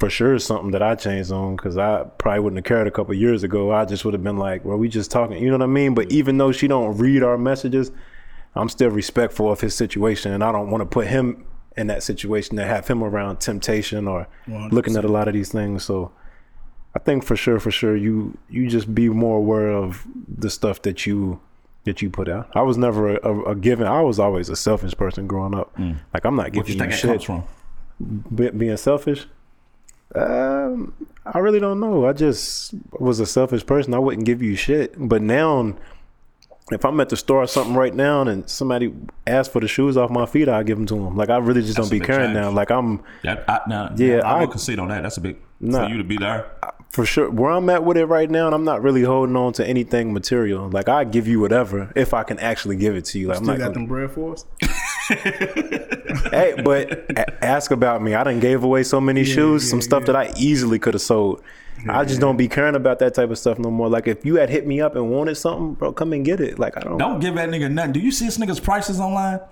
for 0.00 0.08
sure 0.10 0.38
something 0.38 0.70
that 0.70 0.82
I 0.82 0.94
changed 0.94 1.30
on 1.30 1.56
because 1.56 1.76
I 1.76 2.04
probably 2.18 2.40
wouldn't 2.40 2.58
have 2.58 2.64
cared 2.64 2.86
a 2.88 2.90
couple 2.90 3.14
years 3.14 3.42
ago. 3.42 3.70
I 3.70 3.84
just 3.84 4.04
would 4.04 4.14
have 4.14 4.24
been 4.24 4.38
like, 4.38 4.64
well, 4.64 4.78
we 4.78 4.88
just 4.88 5.10
talking, 5.10 5.36
you 5.42 5.50
know 5.50 5.58
what 5.58 5.62
I 5.62 5.66
mean? 5.66 5.94
But 5.94 6.10
even 6.10 6.38
though 6.38 6.52
she 6.52 6.66
don't 6.66 6.96
read 6.96 7.22
our 7.22 7.36
messages, 7.36 7.92
I'm 8.54 8.70
still 8.70 8.88
respectful 8.90 9.52
of 9.52 9.60
his 9.60 9.74
situation 9.74 10.32
and 10.32 10.42
I 10.42 10.50
don't 10.52 10.70
want 10.70 10.80
to 10.80 10.86
put 10.86 11.06
him 11.06 11.44
in 11.76 11.86
that 11.88 12.02
situation 12.02 12.56
to 12.56 12.64
have 12.64 12.88
him 12.88 13.04
around 13.04 13.40
temptation 13.40 14.08
or 14.08 14.26
100%. 14.48 14.72
looking 14.72 14.96
at 14.96 15.04
a 15.04 15.08
lot 15.08 15.28
of 15.28 15.34
these 15.34 15.52
things. 15.52 15.84
So 15.84 16.10
I 16.94 16.98
think 16.98 17.22
for 17.22 17.36
sure, 17.36 17.60
for 17.60 17.70
sure, 17.70 17.94
you 17.94 18.36
you 18.48 18.68
just 18.68 18.92
be 18.94 19.08
more 19.10 19.36
aware 19.36 19.68
of 19.68 20.04
the 20.26 20.50
stuff 20.50 20.82
that 20.82 21.06
you 21.06 21.40
that 21.84 22.02
you 22.02 22.10
put 22.10 22.28
out. 22.28 22.50
I 22.54 22.62
was 22.62 22.76
never 22.76 23.16
a, 23.16 23.28
a, 23.28 23.44
a 23.52 23.54
given. 23.54 23.86
I 23.86 24.00
was 24.00 24.18
always 24.18 24.48
a 24.48 24.56
selfish 24.56 24.94
person 24.96 25.26
growing 25.28 25.54
up. 25.54 25.76
Mm. 25.76 25.98
Like 26.12 26.24
I'm 26.24 26.34
not 26.36 26.46
What 26.54 26.68
you 26.68 26.74
giving 26.74 26.80
you, 26.80 26.90
that 26.90 26.96
shit. 26.98 27.10
comes 27.10 27.22
from? 27.24 27.44
Be, 28.34 28.50
being 28.50 28.76
selfish. 28.76 29.26
Um, 30.14 30.92
I 31.24 31.38
really 31.38 31.60
don't 31.60 31.80
know. 31.80 32.06
I 32.06 32.12
just 32.12 32.74
was 32.98 33.20
a 33.20 33.26
selfish 33.26 33.64
person. 33.64 33.94
I 33.94 33.98
wouldn't 33.98 34.26
give 34.26 34.42
you 34.42 34.56
shit. 34.56 34.94
But 34.98 35.22
now, 35.22 35.74
if 36.72 36.84
I'm 36.84 36.98
at 37.00 37.08
the 37.08 37.16
store 37.16 37.42
or 37.42 37.46
something 37.46 37.74
right 37.74 37.94
now 37.94 38.22
and 38.22 38.48
somebody 38.48 38.92
asks 39.26 39.52
for 39.52 39.60
the 39.60 39.68
shoes 39.68 39.96
off 39.96 40.10
my 40.10 40.26
feet, 40.26 40.48
I 40.48 40.62
give 40.62 40.78
them 40.78 40.86
to 40.86 40.94
them. 40.94 41.16
Like 41.16 41.30
I 41.30 41.38
really 41.38 41.62
just 41.62 41.76
That's 41.76 41.88
don't 41.88 41.96
a 41.96 42.00
be 42.00 42.06
caring 42.06 42.26
change. 42.28 42.34
now. 42.34 42.50
Like 42.50 42.70
I'm 42.70 43.02
That, 43.22 43.44
I, 43.48 43.60
now, 43.68 43.92
Yeah, 43.96 44.16
yeah, 44.16 44.20
I, 44.26 44.38
I- 44.38 44.40
will 44.40 44.48
concede 44.48 44.78
on 44.78 44.88
that. 44.88 45.02
That's 45.02 45.16
a 45.16 45.20
big 45.20 45.36
Nah. 45.62 45.84
for 45.84 45.90
you 45.92 45.98
to 45.98 46.04
be 46.04 46.16
there. 46.16 46.46
for 46.88 47.04
sure 47.04 47.28
where 47.30 47.50
I'm 47.50 47.68
at 47.68 47.84
with 47.84 47.98
it 47.98 48.06
right 48.06 48.30
now, 48.30 48.46
and 48.46 48.54
I'm 48.54 48.64
not 48.64 48.82
really 48.82 49.02
holding 49.02 49.36
on 49.36 49.52
to 49.54 49.66
anything 49.66 50.12
material. 50.14 50.70
Like 50.70 50.88
I 50.88 51.04
give 51.04 51.28
you 51.28 51.38
whatever 51.38 51.92
if 51.94 52.14
I 52.14 52.22
can 52.22 52.38
actually 52.38 52.76
give 52.76 52.96
it 52.96 53.04
to 53.06 53.18
you. 53.18 53.28
Like 53.28 53.36
I'm 53.38 53.44
Still 53.44 53.54
not 53.54 53.58
got 53.58 53.64
gonna, 53.74 53.74
them 53.80 53.86
bread 53.86 54.10
for 54.10 54.32
us? 54.32 54.46
hey, 56.30 56.54
but 56.64 56.90
a- 57.16 57.44
ask 57.44 57.70
about 57.70 58.02
me. 58.02 58.14
I 58.14 58.24
done 58.24 58.40
gave 58.40 58.62
away 58.64 58.82
so 58.82 59.00
many 59.00 59.24
shoes, 59.24 59.68
some 59.68 59.80
stuff 59.80 60.04
that 60.06 60.16
I 60.16 60.32
easily 60.36 60.78
could 60.78 60.94
have 60.94 61.02
sold. 61.02 61.42
I 61.88 62.04
just 62.04 62.20
don't 62.20 62.36
be 62.36 62.46
caring 62.46 62.74
about 62.74 62.98
that 62.98 63.14
type 63.14 63.30
of 63.30 63.38
stuff 63.38 63.58
no 63.58 63.70
more. 63.70 63.88
Like 63.88 64.06
if 64.06 64.24
you 64.24 64.36
had 64.36 64.50
hit 64.50 64.66
me 64.66 64.80
up 64.82 64.96
and 64.96 65.10
wanted 65.10 65.36
something, 65.36 65.74
bro, 65.74 65.92
come 65.92 66.12
and 66.12 66.24
get 66.24 66.40
it. 66.40 66.58
Like 66.58 66.76
I 66.76 66.80
don't. 66.80 66.98
Don't 66.98 67.20
give 67.20 67.34
that 67.36 67.48
nigga 67.48 67.70
nothing. 67.70 67.92
Do 67.92 68.00
you 68.00 68.12
see 68.12 68.26
this 68.26 68.36
nigga's 68.38 68.60
prices 68.60 69.00
online? 69.00 69.40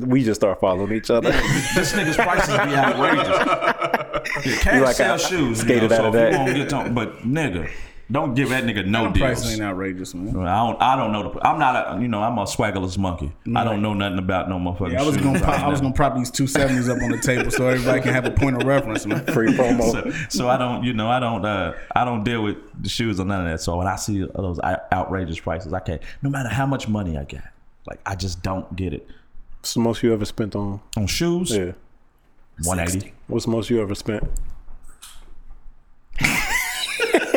We 0.00 0.24
just 0.24 0.40
start 0.40 0.58
following 0.60 0.90
each 0.92 1.10
other. 1.10 1.30
This 1.30 1.92
nigga's 1.92 2.16
prices 2.16 2.48
be 2.48 2.54
outrageous. 2.74 4.46
You 4.46 4.56
can't 4.58 4.82
like, 4.84 4.96
sell 4.96 5.14
I 5.14 5.16
shoes, 5.18 5.60
skated 5.60 5.82
you 5.82 5.88
know, 5.90 5.94
out 5.94 5.98
so 5.98 6.06
of 6.06 6.12
that. 6.14 6.32
you 6.32 6.38
won't 6.38 6.54
get 6.54 6.68
to, 6.70 6.90
but 6.90 7.18
nigga, 7.22 7.70
don't 8.10 8.34
give 8.34 8.50
that 8.50 8.64
nigga 8.64 8.86
no 8.86 9.04
Them 9.04 9.12
deals. 9.12 9.22
prices 9.24 9.52
ain't 9.52 9.62
outrageous, 9.62 10.14
man. 10.14 10.28
I 10.46 10.66
don't. 10.66 10.80
I 10.80 10.96
don't 10.96 11.12
know. 11.12 11.32
The, 11.32 11.46
I'm 11.46 11.58
not. 11.58 11.98
A, 11.98 12.00
you 12.00 12.08
know. 12.08 12.22
I'm 12.22 12.38
a 12.38 12.44
swaggerless 12.44 12.96
monkey. 12.96 13.32
I 13.54 13.64
don't 13.64 13.82
know 13.82 13.94
nothing 13.94 14.18
about 14.18 14.48
no 14.48 14.58
motherfucking. 14.58 14.92
Yeah, 14.92 15.02
I 15.02 15.06
was 15.06 15.16
shoes 15.16 15.24
gonna 15.24 15.38
right 15.40 15.44
prop, 15.44 15.60
I 15.60 15.68
was 15.68 15.80
gonna 15.80 15.94
prop 15.94 16.16
these 16.16 16.30
two 16.30 16.46
seventies 16.46 16.88
up 16.88 17.02
on 17.02 17.10
the 17.10 17.18
table 17.18 17.50
so 17.50 17.66
everybody 17.66 18.00
can 18.00 18.12
have 18.12 18.24
a 18.24 18.30
point 18.30 18.60
of 18.60 18.66
reference, 18.66 19.06
man. 19.06 19.24
Free 19.32 19.48
promo. 19.48 19.90
So, 19.90 20.10
so 20.28 20.48
I 20.48 20.56
don't. 20.56 20.84
You 20.84 20.92
know. 20.92 21.08
I 21.08 21.20
don't. 21.20 21.44
Uh, 21.44 21.74
I 21.94 22.04
don't 22.04 22.22
deal 22.24 22.42
with 22.42 22.56
the 22.82 22.88
shoes 22.88 23.18
or 23.18 23.24
none 23.24 23.46
of 23.46 23.52
that. 23.52 23.60
So 23.60 23.76
when 23.76 23.86
I 23.86 23.96
see 23.96 24.24
those 24.24 24.60
outrageous 24.60 25.40
prices, 25.40 25.72
I 25.72 25.80
can't. 25.80 26.02
No 26.22 26.30
matter 26.30 26.48
how 26.48 26.66
much 26.66 26.88
money 26.88 27.18
I 27.18 27.24
got, 27.24 27.44
like 27.86 28.00
I 28.06 28.14
just 28.14 28.42
don't 28.42 28.74
get 28.76 28.92
it 28.92 29.08
What's 29.66 29.74
the 29.74 29.80
most 29.80 30.00
you 30.04 30.12
ever 30.12 30.24
spent 30.24 30.54
on? 30.54 30.80
on 30.96 31.08
shoes. 31.08 31.50
Yeah. 31.50 31.72
One 32.62 32.78
eighty. 32.78 33.12
What's 33.26 33.46
the 33.46 33.50
most 33.50 33.68
you 33.68 33.82
ever 33.82 33.96
spent? 33.96 34.22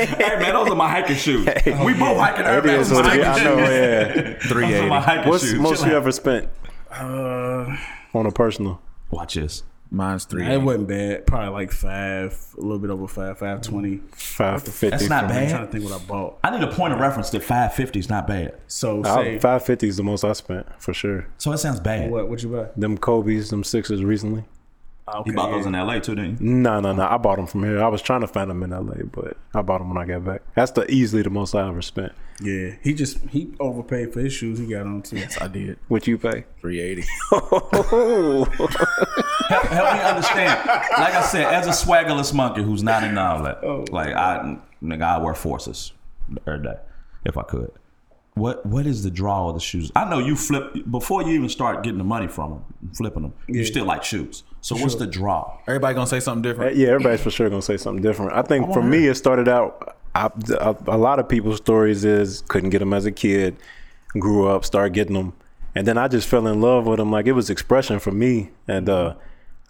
Hey 0.17 0.39
man, 0.39 0.53
those 0.53 0.69
are 0.69 0.75
my 0.75 0.89
hiking 0.89 1.15
shoes. 1.25 1.45
We 1.65 1.93
both 1.93 2.17
hiking. 2.17 2.45
It 2.45 2.47
Everybody 2.47 2.79
is 2.81 2.91
else 2.91 3.01
what 3.01 3.05
hiking 3.05 3.25
I 3.25 3.43
know. 3.43 3.57
shoes. 3.57 3.69
Yeah. 3.69 4.53
Those 4.53 4.79
are 4.81 4.87
my 4.87 4.99
hiking 5.01 5.29
What's 5.29 5.43
shoes. 5.43 5.53
the 5.53 5.59
most 5.59 5.85
you 5.85 5.91
ever 5.91 6.11
spent 6.11 6.49
Uh, 6.91 7.75
on 8.13 8.25
a 8.25 8.31
personal? 8.31 8.81
Watch 9.11 9.35
this. 9.35 9.63
Mine's 9.91 10.25
three. 10.25 10.45
it 10.45 10.61
wasn't 10.61 10.87
bad. 10.87 11.25
Probably 11.25 11.49
like 11.49 11.71
five, 11.71 12.37
a 12.55 12.61
little 12.61 12.77
bit 12.77 12.91
over 12.91 13.07
five, 13.07 13.39
five 13.39 13.61
twenty. 13.61 14.01
Five 14.11 14.61
fifty. 14.61 14.89
That's 14.91 15.09
not 15.09 15.23
I'm 15.23 15.29
bad. 15.31 15.49
trying 15.49 15.65
to 15.65 15.71
think 15.71 15.83
what 15.83 15.93
I 15.99 16.05
bought. 16.05 16.37
I 16.43 16.51
need 16.51 16.61
a 16.61 16.71
point 16.71 16.93
of 16.93 16.99
reference 16.99 17.31
that 17.31 17.39
550 17.41 17.97
is 17.99 18.07
not 18.09 18.27
bad. 18.27 18.55
So 18.67 19.01
Five 19.39 19.65
fifty 19.65 19.87
is 19.87 19.97
the 19.97 20.03
most 20.03 20.23
I 20.23 20.33
spent 20.33 20.67
for 20.79 20.93
sure. 20.93 21.25
So 21.39 21.51
it 21.53 21.57
sounds 21.57 21.79
bad. 21.79 22.11
what? 22.11 22.29
What 22.29 22.43
you 22.43 22.49
buy? 22.49 22.67
Them 22.77 22.99
Kobe's, 22.99 23.49
them 23.49 23.63
Sixers 23.63 24.03
recently. 24.03 24.43
Ah, 25.11 25.17
okay, 25.19 25.29
You 25.31 25.35
bought 25.35 25.49
yeah. 25.49 25.55
those 25.57 25.65
in 25.65 25.73
LA 25.73 25.99
too, 25.99 26.15
didn't 26.15 26.39
you? 26.41 26.47
No, 26.47 26.79
no, 26.79 26.93
no. 26.93 27.03
I 27.07 27.17
bought 27.17 27.37
them 27.37 27.47
from 27.47 27.63
here. 27.63 27.81
I 27.83 27.87
was 27.87 28.01
trying 28.01 28.21
to 28.21 28.27
find 28.27 28.49
them 28.49 28.63
in 28.63 28.69
LA, 28.71 29.03
but 29.11 29.37
I 29.53 29.61
bought 29.61 29.79
them 29.79 29.89
when 29.93 29.97
I 29.97 30.05
got 30.05 30.23
back. 30.25 30.41
That's 30.55 30.71
the 30.71 30.89
easily 30.91 31.21
the 31.23 31.29
most 31.29 31.55
I 31.55 31.67
ever 31.67 31.81
spent. 31.81 32.11
Yeah, 32.41 32.75
he 32.81 32.93
just 32.93 33.17
he 33.29 33.53
overpaid 33.59 34.13
for 34.13 34.21
his 34.21 34.31
shoes 34.33 34.59
he 34.59 34.67
got 34.67 34.85
on 34.85 35.01
too. 35.01 35.21
I 35.41 35.47
did. 35.47 35.77
What 35.89 36.07
you 36.07 36.17
pay? 36.17 36.45
Three 36.61 36.79
eighty. 36.79 37.03
Help, 39.49 39.65
help 39.65 39.93
me 39.95 39.99
understand. 40.01 40.59
Like 40.67 41.13
I 41.15 41.23
said, 41.23 41.45
as 41.51 41.65
a 41.65 41.71
swaggerless 41.71 42.33
monkey 42.35 42.61
who's 42.61 42.83
not 42.83 43.03
in 43.03 43.17
all 43.17 43.41
that, 43.43 43.63
Oh. 43.63 43.83
like 43.91 44.13
I, 44.15 44.57
nigga, 44.83 45.01
I 45.01 45.17
wear 45.17 45.33
forces 45.33 45.91
every 46.45 46.61
day 46.63 46.75
if 47.25 47.35
I 47.37 47.41
could. 47.43 47.71
What 48.35 48.63
What 48.65 48.85
is 48.85 49.03
the 49.03 49.09
draw 49.09 49.49
of 49.49 49.55
the 49.55 49.59
shoes? 49.59 49.91
I 49.95 50.07
know 50.07 50.19
you 50.19 50.35
flip 50.35 50.71
before 50.91 51.23
you 51.23 51.29
even 51.29 51.49
start 51.49 51.83
getting 51.83 51.97
the 51.97 52.03
money 52.03 52.27
from 52.27 52.51
them, 52.51 52.91
flipping 52.95 53.23
them. 53.23 53.33
You 53.47 53.65
still 53.65 53.85
like 53.85 54.03
shoes. 54.03 54.43
So 54.61 54.75
what's 54.75 54.95
the 54.95 55.07
draw? 55.07 55.57
Everybody 55.67 55.95
gonna 55.95 56.07
say 56.07 56.19
something 56.19 56.41
different. 56.41 56.75
Yeah, 56.75 56.89
everybody's 56.89 57.21
for 57.21 57.31
sure 57.31 57.49
gonna 57.49 57.61
say 57.61 57.77
something 57.77 58.01
different. 58.03 58.33
I 58.33 58.41
think 58.41 58.73
for 58.73 58.83
me, 58.83 59.07
it 59.07 59.15
started 59.15 59.47
out. 59.47 59.95
I, 60.15 60.29
a, 60.59 60.75
a 60.87 60.97
lot 60.97 61.19
of 61.19 61.29
people's 61.29 61.57
stories 61.57 62.03
is 62.03 62.41
couldn't 62.47 62.71
get 62.71 62.79
them 62.79 62.93
as 62.93 63.05
a 63.05 63.11
kid, 63.11 63.55
grew 64.13 64.47
up, 64.47 64.65
started 64.65 64.93
getting 64.93 65.13
them, 65.13 65.33
and 65.75 65.87
then 65.87 65.97
I 65.97 66.07
just 66.07 66.27
fell 66.27 66.47
in 66.47 66.61
love 66.61 66.87
with 66.87 66.97
them. 66.97 67.11
Like 67.11 67.27
it 67.27 67.33
was 67.33 67.49
expression 67.49 67.99
for 67.99 68.11
me, 68.11 68.49
and 68.67 68.89
uh, 68.89 69.15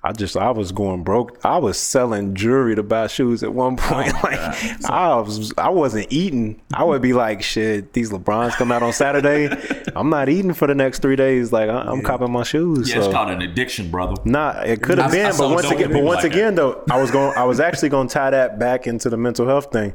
I 0.01 0.13
just 0.13 0.37
I 0.37 0.51
was 0.51 0.71
going 0.71 1.03
broke. 1.03 1.37
I 1.43 1.57
was 1.57 1.77
selling 1.77 2.33
jewelry 2.33 2.73
to 2.75 2.83
buy 2.83 3.07
shoes 3.07 3.43
at 3.43 3.53
one 3.53 3.75
point. 3.77 4.13
Oh, 4.15 4.19
like 4.23 4.85
I 4.89 5.15
was, 5.15 5.51
I 5.57 5.67
wasn't 5.69 6.07
eating. 6.09 6.61
I 6.73 6.85
would 6.85 7.01
be 7.01 7.11
like, 7.11 7.41
shit, 7.41 7.91
these 7.91 8.09
LeBrons 8.09 8.53
come 8.53 8.71
out 8.71 8.81
on 8.81 8.93
Saturday. 8.93 9.49
I'm 9.97 10.09
not 10.09 10.29
eating 10.29 10.53
for 10.53 10.67
the 10.67 10.75
next 10.75 11.01
three 11.01 11.17
days. 11.17 11.51
Like 11.51 11.69
I, 11.69 11.81
I'm 11.81 12.01
copping 12.01 12.31
my 12.31 12.43
shoes. 12.43 12.89
Yeah, 12.89 12.99
it's 12.99 13.07
called 13.13 13.29
an 13.29 13.41
addiction, 13.41 13.91
brother. 13.91 14.15
Nah, 14.23 14.61
it 14.61 14.81
could 14.81 14.99
have 14.99 15.13
I- 15.13 15.19
I 15.19 15.29
been, 15.31 15.37
but 15.37 15.49
once 15.49 15.69
again, 15.69 15.91
but 15.91 16.03
once 16.03 16.23
like 16.23 16.31
again 16.33 16.55
though, 16.55 16.81
I 16.89 17.01
was 17.01 17.11
going, 17.11 17.35
I 17.37 17.43
was 17.43 17.59
actually 17.59 17.89
going 17.89 18.07
to 18.07 18.13
tie 18.13 18.29
that 18.29 18.57
back 18.57 18.87
into 18.87 19.09
the 19.09 19.17
mental 19.17 19.47
health 19.47 19.69
thing. 19.71 19.93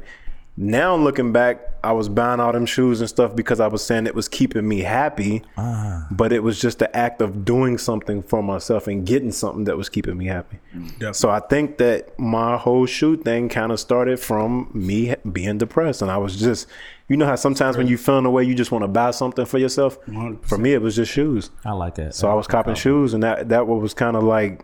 Now 0.57 0.95
looking 0.95 1.33
back, 1.33 1.59
I 1.83 1.91
was 1.91 2.07
buying 2.07 2.39
all 2.39 2.53
them 2.53 2.65
shoes 2.65 3.01
and 3.01 3.09
stuff 3.09 3.35
because 3.35 3.59
I 3.59 3.67
was 3.67 3.83
saying 3.83 4.07
it 4.07 4.15
was 4.15 4.29
keeping 4.29 4.65
me 4.65 4.79
happy, 4.79 5.43
Ah. 5.57 6.07
but 6.09 6.31
it 6.31 6.43
was 6.43 6.59
just 6.61 6.79
the 6.79 6.95
act 6.95 7.21
of 7.21 7.43
doing 7.43 7.77
something 7.77 8.23
for 8.23 8.41
myself 8.41 8.87
and 8.87 9.05
getting 9.05 9.31
something 9.33 9.65
that 9.65 9.75
was 9.77 9.89
keeping 9.89 10.17
me 10.17 10.27
happy. 10.27 10.59
Definitely. 10.73 11.13
So 11.13 11.29
I 11.29 11.41
think 11.41 11.77
that 11.79 12.17
my 12.17 12.55
whole 12.55 12.85
shoe 12.85 13.17
thing 13.17 13.49
kind 13.49 13.73
of 13.73 13.81
started 13.81 14.17
from 14.17 14.71
me 14.73 15.13
being 15.29 15.57
depressed, 15.57 16.01
and 16.01 16.09
I 16.09 16.17
was 16.17 16.37
just, 16.39 16.67
you 17.09 17.17
know 17.17 17.25
how 17.25 17.35
sometimes 17.35 17.75
when 17.75 17.87
you 17.87 17.97
feeling 17.97 18.25
away, 18.25 18.45
you 18.45 18.55
just 18.55 18.71
want 18.71 18.83
to 18.83 18.87
buy 18.87 19.11
something 19.11 19.45
for 19.45 19.57
yourself. 19.57 19.99
100%. 20.05 20.45
For 20.45 20.57
me, 20.57 20.71
it 20.73 20.81
was 20.81 20.95
just 20.95 21.11
shoes. 21.11 21.49
I 21.65 21.73
like 21.73 21.95
that. 21.95 22.15
So 22.15 22.29
I 22.31 22.33
was 22.33 22.47
copping 22.47 22.75
shoes, 22.75 23.13
and 23.13 23.21
that 23.23 23.49
that 23.49 23.67
was 23.67 23.93
kind 23.93 24.15
of 24.15 24.23
like 24.23 24.63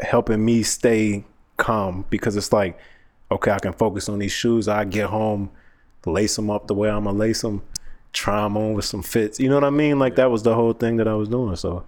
helping 0.00 0.44
me 0.44 0.64
stay 0.64 1.24
calm 1.58 2.04
because 2.10 2.36
it's 2.36 2.52
like, 2.52 2.76
okay, 3.30 3.50
I 3.50 3.58
can 3.58 3.72
focus 3.72 4.08
on 4.08 4.18
these 4.18 4.32
shoes. 4.32 4.68
I 4.68 4.84
get 4.84 5.06
home, 5.10 5.50
lace 6.04 6.36
them 6.36 6.50
up 6.50 6.66
the 6.66 6.74
way 6.74 6.88
I'm 6.88 7.04
gonna 7.04 7.18
lace 7.18 7.42
them, 7.42 7.62
try 8.12 8.42
them 8.42 8.56
on 8.56 8.74
with 8.74 8.84
some 8.84 9.02
fits. 9.02 9.40
You 9.40 9.48
know 9.48 9.56
what 9.56 9.64
I 9.64 9.70
mean? 9.70 9.98
Like 9.98 10.16
that 10.16 10.30
was 10.30 10.42
the 10.42 10.54
whole 10.54 10.72
thing 10.72 10.96
that 10.98 11.08
I 11.08 11.14
was 11.14 11.28
doing. 11.28 11.56
So 11.56 11.84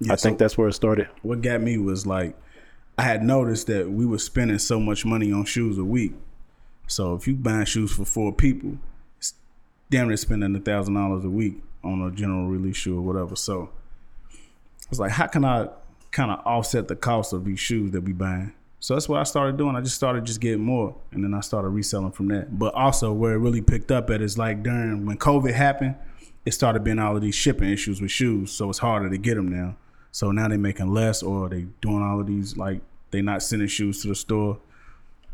Yeah, 0.00 0.14
I 0.14 0.16
think 0.16 0.38
that's 0.38 0.56
where 0.56 0.68
it 0.68 0.72
started. 0.72 1.08
what 1.22 1.42
got 1.42 1.60
me 1.60 1.78
was 1.78 2.06
like 2.06 2.34
I 2.98 3.02
had 3.02 3.22
noticed 3.22 3.66
that 3.68 3.90
we 3.90 4.04
were 4.06 4.18
spending 4.18 4.58
so 4.58 4.78
much 4.78 5.04
money 5.04 5.32
on 5.32 5.44
shoes 5.44 5.78
a 5.78 5.84
week. 5.84 6.14
So 6.86 7.14
if 7.14 7.26
you 7.26 7.34
buying 7.34 7.64
shoes 7.64 7.92
for 7.94 8.04
four 8.04 8.32
people, 8.32 8.78
it's 9.18 9.34
damn 9.90 10.08
near 10.08 10.16
spending 10.16 10.54
a 10.56 10.60
thousand 10.60 10.94
dollars 10.94 11.24
a 11.24 11.30
week 11.30 11.62
on 11.84 12.02
a 12.02 12.10
general 12.10 12.48
release 12.48 12.76
shoe 12.76 12.96
or 12.98 13.02
whatever. 13.02 13.34
So 13.36 13.70
I 14.32 14.86
was 14.90 15.00
like, 15.00 15.12
how 15.12 15.26
can 15.26 15.44
I 15.44 15.68
kind 16.10 16.30
of 16.30 16.40
offset 16.46 16.88
the 16.88 16.96
cost 16.96 17.32
of 17.32 17.44
these 17.44 17.58
shoes 17.60 17.92
that 17.92 18.02
we 18.02 18.12
buying? 18.12 18.52
So 18.82 18.94
that's 18.94 19.08
what 19.08 19.20
I 19.20 19.22
started 19.22 19.56
doing. 19.56 19.76
I 19.76 19.80
just 19.80 19.94
started 19.94 20.24
just 20.24 20.40
getting 20.40 20.64
more, 20.64 20.96
and 21.12 21.22
then 21.22 21.34
I 21.34 21.40
started 21.40 21.68
reselling 21.68 22.10
from 22.10 22.26
that. 22.28 22.58
But 22.58 22.74
also, 22.74 23.12
where 23.12 23.34
it 23.34 23.38
really 23.38 23.60
picked 23.60 23.92
up 23.92 24.10
at 24.10 24.20
is 24.20 24.36
like 24.36 24.64
during 24.64 25.06
when 25.06 25.18
COVID 25.18 25.54
happened, 25.54 25.94
it 26.44 26.50
started 26.50 26.82
being 26.82 26.98
all 26.98 27.14
of 27.14 27.22
these 27.22 27.36
shipping 27.36 27.70
issues 27.70 28.00
with 28.00 28.10
shoes. 28.10 28.50
So 28.50 28.68
it's 28.70 28.80
harder 28.80 29.08
to 29.08 29.18
get 29.18 29.36
them 29.36 29.46
now. 29.46 29.76
So 30.10 30.32
now 30.32 30.48
they're 30.48 30.58
making 30.58 30.92
less, 30.92 31.22
or 31.22 31.48
they 31.48 31.68
doing 31.80 32.02
all 32.02 32.18
of 32.18 32.26
these 32.26 32.56
like 32.56 32.80
they 33.12 33.22
not 33.22 33.44
sending 33.44 33.68
shoes 33.68 34.02
to 34.02 34.08
the 34.08 34.16
store. 34.16 34.58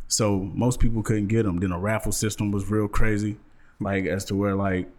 So 0.08 0.40
most 0.52 0.78
people 0.78 1.02
couldn't 1.02 1.28
get 1.28 1.44
them. 1.44 1.56
Then 1.56 1.70
the 1.70 1.78
raffle 1.78 2.12
system 2.12 2.52
was 2.52 2.70
real 2.70 2.86
crazy, 2.86 3.38
like 3.80 4.04
as 4.04 4.26
to 4.26 4.34
where 4.34 4.56
like 4.56 4.90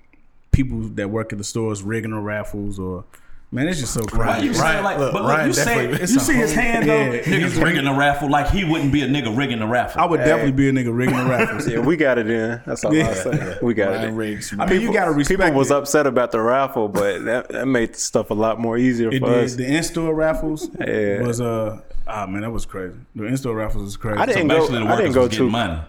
people 0.52 0.80
that 0.96 1.12
work 1.12 1.32
at 1.32 1.38
the 1.38 1.44
stores 1.44 1.84
rigging 1.84 2.12
the 2.12 2.18
raffles 2.18 2.80
or 2.80 3.06
man, 3.52 3.68
it's 3.68 3.80
just 3.80 3.94
so 3.94 4.02
Why 4.16 4.34
crazy. 4.34 4.48
you 4.48 4.54
say 4.54 4.82
like, 4.82 4.98
look, 5.00 5.14
but 5.14 5.24
look, 5.24 5.32
Ryan 5.32 5.48
you 5.48 5.54
say 5.54 5.90
you 6.00 6.08
see 6.08 6.36
his 6.36 6.54
hand 6.54 6.88
though. 6.88 7.12
Yeah, 7.12 7.22
Niggas 7.24 7.62
rigging 7.64 7.86
the 7.86 7.94
raffle 7.94 8.30
like 8.30 8.50
he 8.50 8.64
wouldn't 8.64 8.92
be 8.92 9.02
a 9.02 9.08
nigga 9.08 9.36
rigging 9.36 9.60
the 9.60 9.68
raffle. 9.68 10.02
I 10.02 10.06
would 10.06 10.18
definitely 10.18 10.52
be 10.52 10.70
a 10.70 10.72
nigga 10.72 10.96
rigging 10.96 11.18
the 11.18 11.26
raffles. 11.30 11.68
Yeah, 11.68 11.80
we 11.80 11.98
got 11.98 12.18
it 12.18 12.30
in. 12.30 12.62
That's 12.66 12.84
all 12.86 12.94
Yeah. 12.94 13.10
I 13.10 13.14
say. 13.14 13.58
We 13.62 13.74
got 13.74 13.94
it 13.96 14.04
in. 14.10 14.16
Riggs. 14.16 14.54
I 14.58 14.66
mean, 14.66 14.82
you 14.82 14.94
gotta 14.94 15.12
respect. 15.12 15.40
People 15.42 15.58
was 15.58 15.72
it. 15.72 15.78
upset 15.78 16.06
about 16.08 16.32
the 16.32 16.42
raffle, 16.42 16.88
but 16.88 17.24
that, 17.26 17.50
that 17.50 17.66
made 17.68 17.96
stuff 17.96 18.30
a 18.30 18.34
lot 18.36 18.60
more 18.60 18.78
easier 18.78 19.10
It 19.12 19.20
for 19.22 19.30
did. 19.30 19.44
us. 19.46 19.56
The 19.56 19.66
in 19.66 19.84
store 19.84 20.14
raffles 20.14 20.70
Yeah. 20.80 21.22
was 21.22 21.42
uh 21.42 21.82
ah 22.08 22.26
man, 22.28 22.42
that 22.42 22.52
was 22.52 22.66
crazy. 22.66 22.96
The 23.16 23.26
in 23.26 23.38
store 23.38 23.56
raffles 23.56 23.84
was 23.84 23.98
crazy. 23.98 24.20
I 24.20 24.26
didn't 24.26 24.50
So 24.50 24.68
go. 24.70 24.88
I 24.88 24.96
didn't 24.98 25.14
go 25.14 25.24
was 25.28 25.36
too. 25.36 25.50
money. 25.50 25.80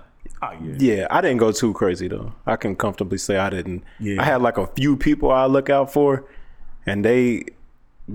Oh, 0.42 0.52
yeah. 0.52 0.74
Yeah, 0.78 1.06
I 1.10 1.20
didn't 1.20 1.36
go 1.36 1.52
too 1.52 1.74
crazy 1.74 2.08
though. 2.08 2.32
I 2.46 2.56
can 2.56 2.74
comfortably 2.74 3.18
say 3.18 3.36
I 3.36 3.50
didn't. 3.50 3.84
Yeah. 3.98 4.22
I 4.22 4.24
had 4.24 4.40
like 4.40 4.56
a 4.56 4.66
few 4.68 4.96
people 4.96 5.30
I 5.30 5.44
look 5.44 5.68
out 5.68 5.92
for, 5.92 6.24
and 6.86 7.04
they 7.04 7.44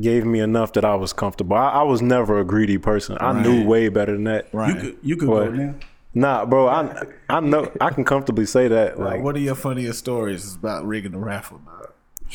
gave 0.01 0.25
me 0.25 0.39
enough 0.39 0.73
that 0.73 0.83
I 0.85 0.95
was 0.95 1.13
comfortable. 1.13 1.55
I, 1.55 1.69
I 1.69 1.83
was 1.83 2.01
never 2.01 2.39
a 2.39 2.43
greedy 2.43 2.77
person. 2.77 3.17
I 3.21 3.41
knew 3.41 3.65
way 3.65 3.87
better 3.89 4.11
than 4.13 4.25
that. 4.25 4.47
Right. 4.53 4.75
You 4.75 4.81
could 4.81 4.97
you 5.03 5.15
could 5.17 5.29
What? 5.29 5.45
go 5.45 5.51
now. 5.51 5.75
Nah, 6.13 6.45
bro. 6.45 6.67
I 6.67 7.05
I 7.29 7.39
know 7.41 7.71
I 7.81 7.89
can 7.91 8.03
comfortably 8.05 8.45
say 8.45 8.67
that. 8.67 8.99
Like 8.99 9.21
what 9.21 9.35
are 9.35 9.39
your 9.39 9.55
funniest 9.55 9.99
stories 9.99 10.55
about 10.55 10.85
rigging 10.85 11.11
the 11.11 11.17
raffle? 11.19 11.59
dog? 11.65 11.91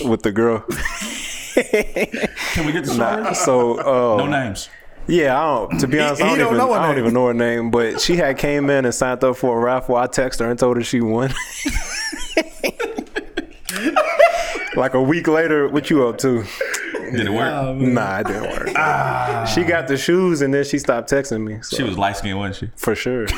with 0.08 0.22
the 0.22 0.30
girl. 0.32 0.60
Can 1.54 2.64
we 2.64 2.72
get 2.72 2.84
the 2.84 2.90
story? 2.94 3.22
Nah, 3.22 3.32
so 3.32 3.78
uh, 3.80 4.16
No 4.18 4.26
names. 4.26 4.68
Yeah, 5.08 5.36
I 5.38 5.44
don't. 5.66 5.80
To 5.80 5.88
be 5.88 5.98
honest, 5.98 6.22
I 6.22 6.28
he 6.30 6.36
don't, 6.36 6.38
don't 6.38 6.46
even. 6.54 6.58
know 6.58 6.72
I 6.72 6.86
don't 6.86 6.98
even 6.98 7.12
know 7.14 7.26
her 7.26 7.34
name. 7.34 7.70
But 7.70 8.00
she 8.00 8.16
had 8.16 8.38
came 8.38 8.70
in 8.70 8.84
and 8.84 8.94
signed 8.94 9.24
up 9.24 9.36
for 9.36 9.58
a 9.58 9.60
raffle. 9.60 9.96
I 9.96 10.06
texted 10.06 10.40
her 10.40 10.50
and 10.50 10.58
told 10.58 10.76
her 10.76 10.84
she 10.84 11.00
won. 11.00 11.34
like 14.76 14.94
a 14.94 15.02
week 15.02 15.28
later, 15.28 15.68
what 15.68 15.90
you 15.90 16.06
up 16.06 16.18
to? 16.18 16.44
Did 17.12 17.26
it 17.26 17.32
work? 17.32 17.76
Nah, 17.76 18.20
it 18.20 18.26
didn't 18.28 18.42
work. 18.50 18.68
Ah. 18.76 19.44
She 19.52 19.64
got 19.64 19.88
the 19.88 19.96
shoes 19.96 20.42
and 20.42 20.54
then 20.54 20.64
she 20.64 20.78
stopped 20.78 21.10
texting 21.10 21.42
me. 21.44 21.58
So 21.62 21.76
she 21.76 21.82
was 21.82 21.98
light 21.98 22.16
skinned, 22.16 22.38
wasn't 22.38 22.70
she? 22.70 22.76
for 22.78 22.94
sure. 22.94 23.26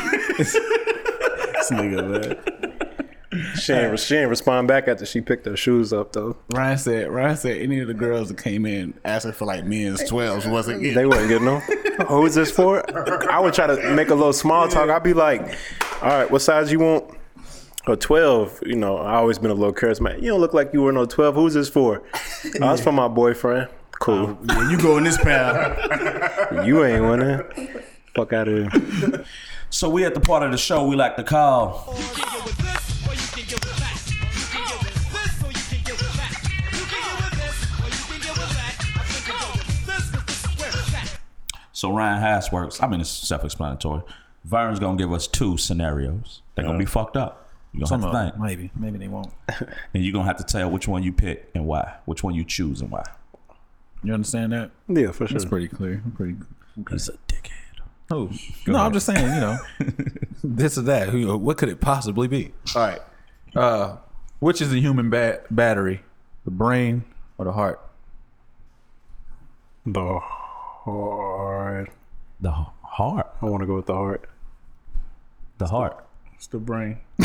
This 1.62 1.70
nigga, 1.70 2.08
man. 3.32 3.54
She 3.54 3.72
ain't, 3.72 3.98
she 4.00 4.16
ain't 4.16 4.28
respond 4.28 4.66
back 4.66 4.88
after 4.88 5.06
she 5.06 5.20
picked 5.20 5.46
her 5.46 5.56
shoes 5.56 5.92
up 5.92 6.12
though. 6.12 6.36
Ryan 6.52 6.76
said. 6.78 7.08
Ryan 7.10 7.36
said 7.36 7.58
any 7.58 7.78
of 7.78 7.86
the 7.86 7.94
girls 7.94 8.28
that 8.28 8.42
came 8.42 8.66
in 8.66 8.94
asking 9.04 9.32
for 9.32 9.44
like 9.44 9.64
men's 9.64 10.02
twelves 10.08 10.44
wasn't 10.44 10.80
getting. 10.80 10.96
They 10.96 11.06
wasn't 11.06 11.28
getting 11.28 11.46
them. 11.46 11.62
Oh, 12.08 12.22
who's 12.22 12.34
this 12.34 12.50
for? 12.50 12.82
I 13.30 13.38
would 13.38 13.54
try 13.54 13.68
to 13.68 13.94
make 13.94 14.08
a 14.08 14.14
little 14.14 14.32
small 14.32 14.66
talk. 14.66 14.90
I'd 14.90 15.02
be 15.04 15.14
like, 15.14 15.40
"All 16.02 16.08
right, 16.08 16.28
what 16.30 16.40
size 16.42 16.72
you 16.72 16.80
want?" 16.80 17.04
A 17.86 17.96
twelve. 17.96 18.60
You 18.64 18.76
know, 18.76 18.98
I 18.98 19.14
always 19.14 19.38
been 19.38 19.50
a 19.50 19.54
little 19.54 19.72
charismatic. 19.74 20.22
You 20.22 20.28
don't 20.28 20.40
look 20.40 20.54
like 20.54 20.72
you 20.72 20.82
were 20.82 20.92
no 20.92 21.04
twelve. 21.04 21.34
Who's 21.34 21.54
this 21.54 21.68
for? 21.68 22.02
I 22.60 22.72
it's 22.72 22.82
for 22.82 22.92
my 22.92 23.08
boyfriend. 23.08 23.68
Cool. 24.00 24.38
Oh, 24.40 24.46
yeah, 24.48 24.70
you 24.70 24.78
go 24.78 24.96
in 24.98 25.04
this 25.04 25.16
path. 25.18 25.78
You 26.66 26.84
ain't 26.84 27.02
winning. 27.02 27.40
Fuck 28.14 28.32
out 28.34 28.46
of 28.46 28.72
here. 28.72 29.24
So 29.70 29.88
we 29.88 30.04
at 30.04 30.12
the 30.14 30.20
part 30.20 30.42
of 30.42 30.50
the 30.52 30.58
show 30.58 30.86
we 30.86 30.96
like 30.96 31.16
to 31.16 31.24
call 31.24 31.94
You 31.96 32.04
can 32.04 32.24
get 32.30 32.44
with 32.44 32.58
this, 32.58 33.08
or 33.08 33.14
you 33.14 33.28
can 33.32 33.44
get 33.48 33.64
with 33.64 33.78
that. 33.78 34.12
You 34.12 34.44
can 34.52 34.66
get 34.68 34.82
with 34.82 35.12
this, 35.12 35.42
or 35.42 35.48
you 35.48 35.64
can 35.70 35.82
get 35.82 35.98
with 35.98 36.16
that. 36.18 36.32
You 36.44 36.84
can 36.84 36.88
get 36.92 37.16
with 37.16 37.34
this, 37.40 37.56
or 37.80 37.88
you 37.88 38.04
can 38.10 38.20
get 38.20 38.36
with 38.36 38.52
that. 38.52 38.74
I 38.94 39.02
think 39.04 39.26
you 39.26 39.32
go 39.32 39.38
with 39.56 39.86
this, 39.86 40.10
'cause 40.10 40.24
this 40.26 40.44
is 40.44 40.58
where 40.60 40.68
it's 40.68 40.94
at. 40.94 41.18
So 41.72 41.90
Ryan 41.92 42.20
Hass 42.20 42.52
works. 42.52 42.82
I 42.82 42.86
mean, 42.86 43.00
it's 43.00 43.08
self-explanatory. 43.10 44.02
Vern's 44.44 44.78
gonna 44.78 44.98
give 44.98 45.12
us 45.12 45.26
two 45.26 45.56
scenarios. 45.56 46.42
They're 46.54 46.66
gonna 46.66 46.78
be 46.78 46.84
fucked 46.84 47.16
up. 47.16 47.41
You're 47.74 47.86
gonna 47.88 48.02
have 48.06 48.12
to 48.12 48.30
think, 48.30 48.42
maybe, 48.42 48.70
maybe 48.78 48.98
they 48.98 49.08
won't. 49.08 49.32
and 49.48 50.04
you're 50.04 50.12
gonna 50.12 50.26
have 50.26 50.36
to 50.36 50.44
tell 50.44 50.70
which 50.70 50.86
one 50.86 51.02
you 51.02 51.12
pick 51.12 51.50
and 51.54 51.66
why. 51.66 51.94
Which 52.04 52.22
one 52.22 52.34
you 52.34 52.44
choose 52.44 52.80
and 52.82 52.90
why. 52.90 53.04
You 54.04 54.12
understand 54.12 54.52
that? 54.52 54.70
Yeah, 54.88 55.12
for 55.12 55.26
sure. 55.26 55.38
That's 55.38 55.48
pretty 55.48 55.68
clear. 55.68 56.02
I'm 56.04 56.12
pretty. 56.12 56.36
He's 56.90 57.08
a 57.08 57.12
dickhead. 57.28 57.50
Oh 58.10 58.30
no, 58.66 58.78
I'm 58.78 58.92
just 58.92 59.06
saying. 59.06 59.24
You 59.24 59.40
know, 59.40 59.58
this 60.44 60.76
or 60.76 60.82
that. 60.82 61.08
Who? 61.08 61.36
What 61.38 61.56
could 61.56 61.68
it 61.70 61.80
possibly 61.80 62.28
be? 62.28 62.52
All 62.74 62.82
right. 62.82 63.00
Uh, 63.54 63.96
which 64.40 64.60
is 64.60 64.70
the 64.70 64.80
human 64.80 65.08
ba- 65.08 65.42
battery, 65.50 66.02
the 66.44 66.50
brain 66.50 67.04
or 67.38 67.44
the 67.44 67.52
heart? 67.52 67.80
The 69.86 70.18
heart. 70.20 71.90
The 72.40 72.50
heart. 72.50 73.34
I 73.40 73.46
want 73.46 73.62
to 73.62 73.66
go 73.66 73.76
with 73.76 73.86
the 73.86 73.94
heart. 73.94 74.28
The 75.58 75.68
heart. 75.68 76.04
It's 76.34 76.48
the 76.48 76.58
brain. 76.58 76.98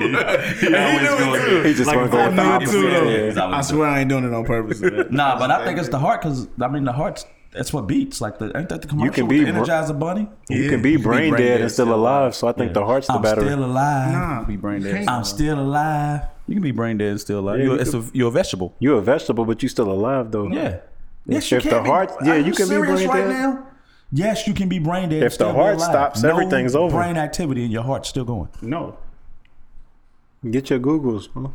He 0.00 1.74
just 1.74 1.94
want 1.94 2.10
to 2.10 2.16
go 2.16 2.24
with 2.26 2.36
the 2.36 2.42
I 2.42 2.42
knew 2.42 2.42
it 2.42 2.46
opposite. 2.46 2.72
too, 2.72 2.90
though. 2.90 3.08
Yeah. 3.08 3.56
I 3.56 3.60
swear 3.60 3.88
I 3.88 4.00
ain't 4.00 4.08
doing 4.08 4.24
it 4.24 4.32
on 4.32 4.44
purpose. 4.44 4.80
man. 4.80 5.06
Nah, 5.10 5.38
but 5.38 5.50
I 5.50 5.64
think 5.64 5.78
it's 5.78 5.88
the 5.88 5.98
heart 5.98 6.22
because 6.22 6.48
I 6.60 6.68
mean 6.68 6.84
the 6.84 6.92
heart's 6.92 7.24
that's 7.52 7.72
what 7.72 7.86
beats. 7.88 8.20
Like 8.20 8.38
the 8.38 8.56
ain't 8.56 8.68
that 8.68 8.82
the 8.82 8.88
commercial 8.88 9.06
you 9.06 9.10
can 9.12 9.26
with 9.26 9.38
be 9.38 9.44
the 9.44 9.52
br- 9.52 9.58
Energizer 9.64 9.98
Bunny? 9.98 10.28
You 10.48 10.68
can 10.68 10.82
be 10.82 10.96
brain, 10.96 11.34
dead 11.34 11.60
and 11.60 11.70
still 11.70 11.92
alive, 11.92 12.34
so 12.34 12.46
I 12.48 12.52
think 12.52 12.72
the 12.74 12.84
heart's 12.84 13.08
the 13.08 13.14
better. 13.14 13.40
I'm 13.40 13.46
battery. 13.46 13.48
still 13.52 13.64
alive. 13.64 14.12
Nah, 14.12 14.44
Be 14.44 14.56
brain 14.56 14.82
dead. 14.82 15.08
I'm 15.08 15.24
still 15.24 15.58
alive. 15.60 16.22
You 16.46 16.54
can 16.54 16.62
be 16.62 16.70
brain 16.70 16.98
dead 16.98 17.08
and 17.10 17.20
still 17.20 17.40
alive. 17.40 17.58
Yeah, 17.58 17.64
you're, 17.66 17.74
you 17.76 17.80
it's 17.80 17.94
a, 17.94 18.04
you're 18.12 18.28
a 18.28 18.30
vegetable. 18.32 18.74
You're 18.78 18.98
a 18.98 19.02
vegetable, 19.02 19.44
but 19.44 19.62
you're 19.62 19.70
still 19.70 19.90
alive 19.90 20.30
though. 20.30 20.48
Yeah. 20.48 20.78
Yes, 21.26 21.50
If 21.52 21.64
the 21.64 21.82
heart- 21.82 22.12
yeah, 22.24 22.32
Are 22.34 22.38
you 22.38 22.52
can 22.52 22.68
be 22.68 22.76
brain 22.78 23.08
right 23.08 23.16
dead. 23.20 23.28
now. 23.28 23.66
Yes, 24.12 24.46
you 24.46 24.54
can 24.54 24.68
be 24.68 24.78
brain 24.78 25.08
dead. 25.08 25.22
If 25.22 25.40
and 25.40 25.50
the 25.50 25.52
heart 25.54 25.80
stops, 25.80 26.22
No 26.22 26.30
everything's 26.30 26.74
over. 26.74 26.96
Brain 26.96 27.16
activity 27.16 27.62
and 27.64 27.72
your 27.72 27.84
heart's 27.84 28.08
still 28.08 28.24
going. 28.24 28.48
no. 28.62 28.96
Get 30.50 30.70
your 30.70 30.78
Googles. 30.80 31.28
Huh? 31.34 31.48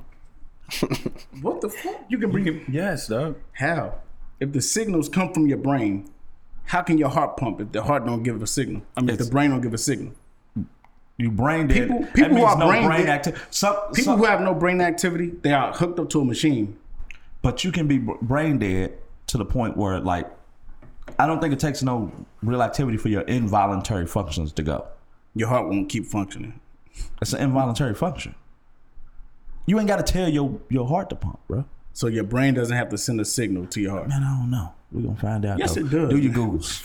What 1.41 1.62
the 1.62 1.70
fuck? 1.70 2.06
You 2.08 2.18
can 2.20 2.30
bring 2.32 2.47
it. 2.47 2.64
Yes, 2.70 3.08
dog. 3.08 3.36
How? 3.53 3.95
If 4.39 4.51
the 4.51 4.62
signals 4.62 5.10
come 5.10 5.34
from 5.34 5.47
your 5.47 5.58
brain, 5.58 6.08
how 6.66 6.82
can 6.84 6.97
your 6.99 7.10
heart 7.10 7.36
pump 7.38 7.62
if 7.62 7.72
the 7.72 7.82
heart 7.84 8.06
don't 8.06 8.22
give 8.24 8.41
a 8.41 8.47
signal? 8.47 8.84
I 8.95 9.01
mean, 9.01 9.10
if 9.12 9.18
the 9.18 9.26
brain 9.26 9.49
don't 9.51 9.62
give 9.62 9.74
a 9.74 9.78
signal. 9.80 10.14
You 11.18 11.32
brain 11.32 11.68
dead. 11.68 11.88
People- 11.88 12.06
people 12.14 12.38
who 12.38 12.43
are 12.43 12.58
no 12.58 12.68
brain 12.68 12.86
brain 12.86 13.06
dead- 13.06 13.10
activity. 13.10 13.43
Some, 13.49 13.76
People 13.93 14.03
some- 14.14 14.20
who 14.20 14.26
have 14.26 14.41
no 14.41 14.53
brain 14.53 14.82
activity, 14.82 15.32
they 15.41 15.51
are 15.53 15.72
hooked 15.74 15.99
up 15.99 16.10
to 16.10 16.22
a 16.22 16.26
machine. 16.26 16.78
but 17.41 17.64
you 17.64 17.72
can 17.72 17.88
be 17.88 17.97
brain 18.22 18.58
dead 18.60 18.93
to 19.28 19.38
the 19.38 19.45
point 19.45 19.78
where 19.78 19.99
like 19.99 20.28
I 21.20 21.28
don't 21.28 21.39
think 21.39 21.53
it 21.53 21.60
takes 21.60 21.82
no 21.84 22.12
real 22.41 22.62
activity 22.62 22.97
for 22.97 23.10
your 23.10 23.22
involuntary 23.22 24.08
functions 24.08 24.51
to 24.53 24.64
go. 24.64 24.88
Your 25.36 25.49
heart 25.49 25.68
won't 25.68 25.89
keep 25.89 26.06
functioning. 26.06 26.60
It's 27.22 27.34
an 27.34 27.41
involuntary 27.41 27.93
function. 27.93 28.36
You 29.66 29.80
ain't 29.80 29.88
got 29.88 30.06
to 30.06 30.14
tell 30.14 30.30
your 30.30 30.60
your 30.70 30.88
heart 30.88 31.10
to 31.10 31.16
pump, 31.16 31.39
bro. 31.47 31.66
So 31.93 32.08
your 32.08 32.24
brain 32.24 32.53
doesn't 32.53 32.76
have 32.76 32.89
to 32.89 32.97
send 32.97 33.20
a 33.22 33.26
signal 33.26 33.66
to 33.68 33.82
your 33.82 33.91
heart. 33.91 34.10
Man, 34.10 34.24
I 34.24 34.38
don't 34.38 34.51
know. 34.51 34.74
We're 34.91 35.01
gonna 35.03 35.16
find 35.16 35.45
out. 35.45 35.60
Yes, 35.60 35.76
though. 35.76 35.82
it 35.82 35.89
does. 35.89 36.10
Do 36.10 36.18
your 36.18 36.34
googles. 36.34 36.84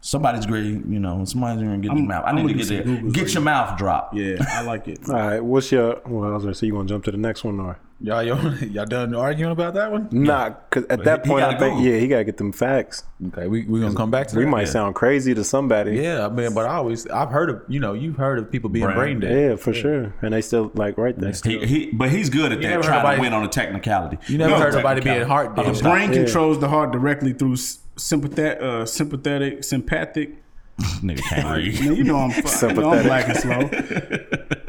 Somebody's 0.00 0.46
great, 0.46 0.64
you 0.64 0.98
know. 0.98 1.24
Somebody's 1.24 1.62
gonna 1.62 1.78
get 1.78 1.90
I'm- 1.90 1.98
your 1.98 2.06
mouth. 2.08 2.24
I 2.26 2.32
need 2.32 2.48
to 2.48 2.54
get 2.54 2.68
there. 2.68 2.82
Googles 2.82 3.12
Get 3.12 3.22
right 3.24 3.34
your 3.34 3.42
mouth 3.42 3.78
dropped. 3.78 4.14
Yeah, 4.14 4.36
I 4.48 4.62
like 4.62 4.88
it. 4.88 5.00
All 5.08 5.14
right. 5.14 5.40
What's 5.44 5.70
your? 5.70 6.00
Well, 6.06 6.30
I 6.30 6.34
was 6.34 6.42
gonna 6.44 6.54
say 6.54 6.66
you 6.66 6.72
gonna 6.72 6.88
jump 6.88 7.04
to 7.04 7.10
the 7.12 7.16
next 7.18 7.44
one 7.44 7.60
or 7.60 7.78
Y'all, 8.04 8.20
y'all, 8.22 8.54
y'all 8.64 8.84
done 8.84 9.14
arguing 9.14 9.52
about 9.52 9.74
that 9.74 9.92
one? 9.92 10.08
nah? 10.10 10.48
Because 10.50 10.84
at 10.90 11.04
that 11.04 11.24
he 11.24 11.30
point, 11.30 11.44
I 11.44 11.56
think 11.56 11.76
go. 11.78 11.82
yeah, 11.82 11.98
he 11.98 12.08
gotta 12.08 12.24
get 12.24 12.36
them 12.36 12.50
facts. 12.50 13.04
Okay, 13.28 13.46
we 13.46 13.62
we 13.66 13.80
gonna 13.80 13.94
come 13.94 14.10
back 14.10 14.26
to 14.28 14.36
We 14.36 14.42
that? 14.42 14.46
We 14.46 14.50
might 14.50 14.64
sound 14.68 14.94
crazy 14.96 15.34
to 15.34 15.44
somebody. 15.44 15.96
Yeah, 15.96 16.26
I 16.26 16.28
mean, 16.28 16.52
but 16.52 16.66
I 16.66 16.74
always 16.74 17.06
I've 17.06 17.30
heard 17.30 17.48
of 17.50 17.62
you 17.68 17.78
know 17.78 17.92
you've 17.92 18.16
heard 18.16 18.38
of 18.40 18.50
people 18.50 18.70
being 18.70 18.86
Brain 18.86 18.96
brain, 18.96 19.20
dead. 19.20 19.50
Yeah, 19.50 19.56
for 19.56 19.72
sure. 19.72 20.12
And 20.20 20.34
they 20.34 20.40
still 20.42 20.72
like 20.74 20.98
right 20.98 21.16
there. 21.16 21.32
He, 21.44 21.64
he, 21.64 21.90
but 21.92 22.10
he's 22.10 22.28
good 22.28 22.50
at 22.50 22.60
that, 22.60 22.68
never 22.68 22.82
heard 22.82 22.88
trying 22.88 22.98
nobody- 23.02 23.16
to 23.18 23.20
win 23.22 23.32
on 23.34 23.44
a 23.44 23.48
technicality. 23.48 24.18
You 24.26 24.38
never 24.38 24.50
No, 24.50 24.58
heard 24.58 24.74
nobody 24.74 25.00
being 25.00 25.22
heart 25.22 25.54
dead. 25.54 25.72
The 25.74 25.82
brain 25.82 26.12
Yeah. 26.12 26.24
controls 26.24 26.58
the 26.58 26.68
heart 26.68 26.90
directly 26.90 27.32
through 27.32 27.52
s- 27.54 27.78
sympathetic, 27.96 28.60
uh, 28.62 28.84
sympathetic, 28.84 29.62
sympathetic. 29.62 30.30
Nigga 30.80 31.20
can't 31.22 31.56
read. 31.56 31.74
You 31.78 32.02
know 32.02 32.16
I'm, 32.16 32.30
fu- 32.32 32.66
you 32.68 32.74
know 32.74 32.90
I'm 32.94 33.02
black 33.04 33.28
and 33.28 33.36
slow. 33.36 33.70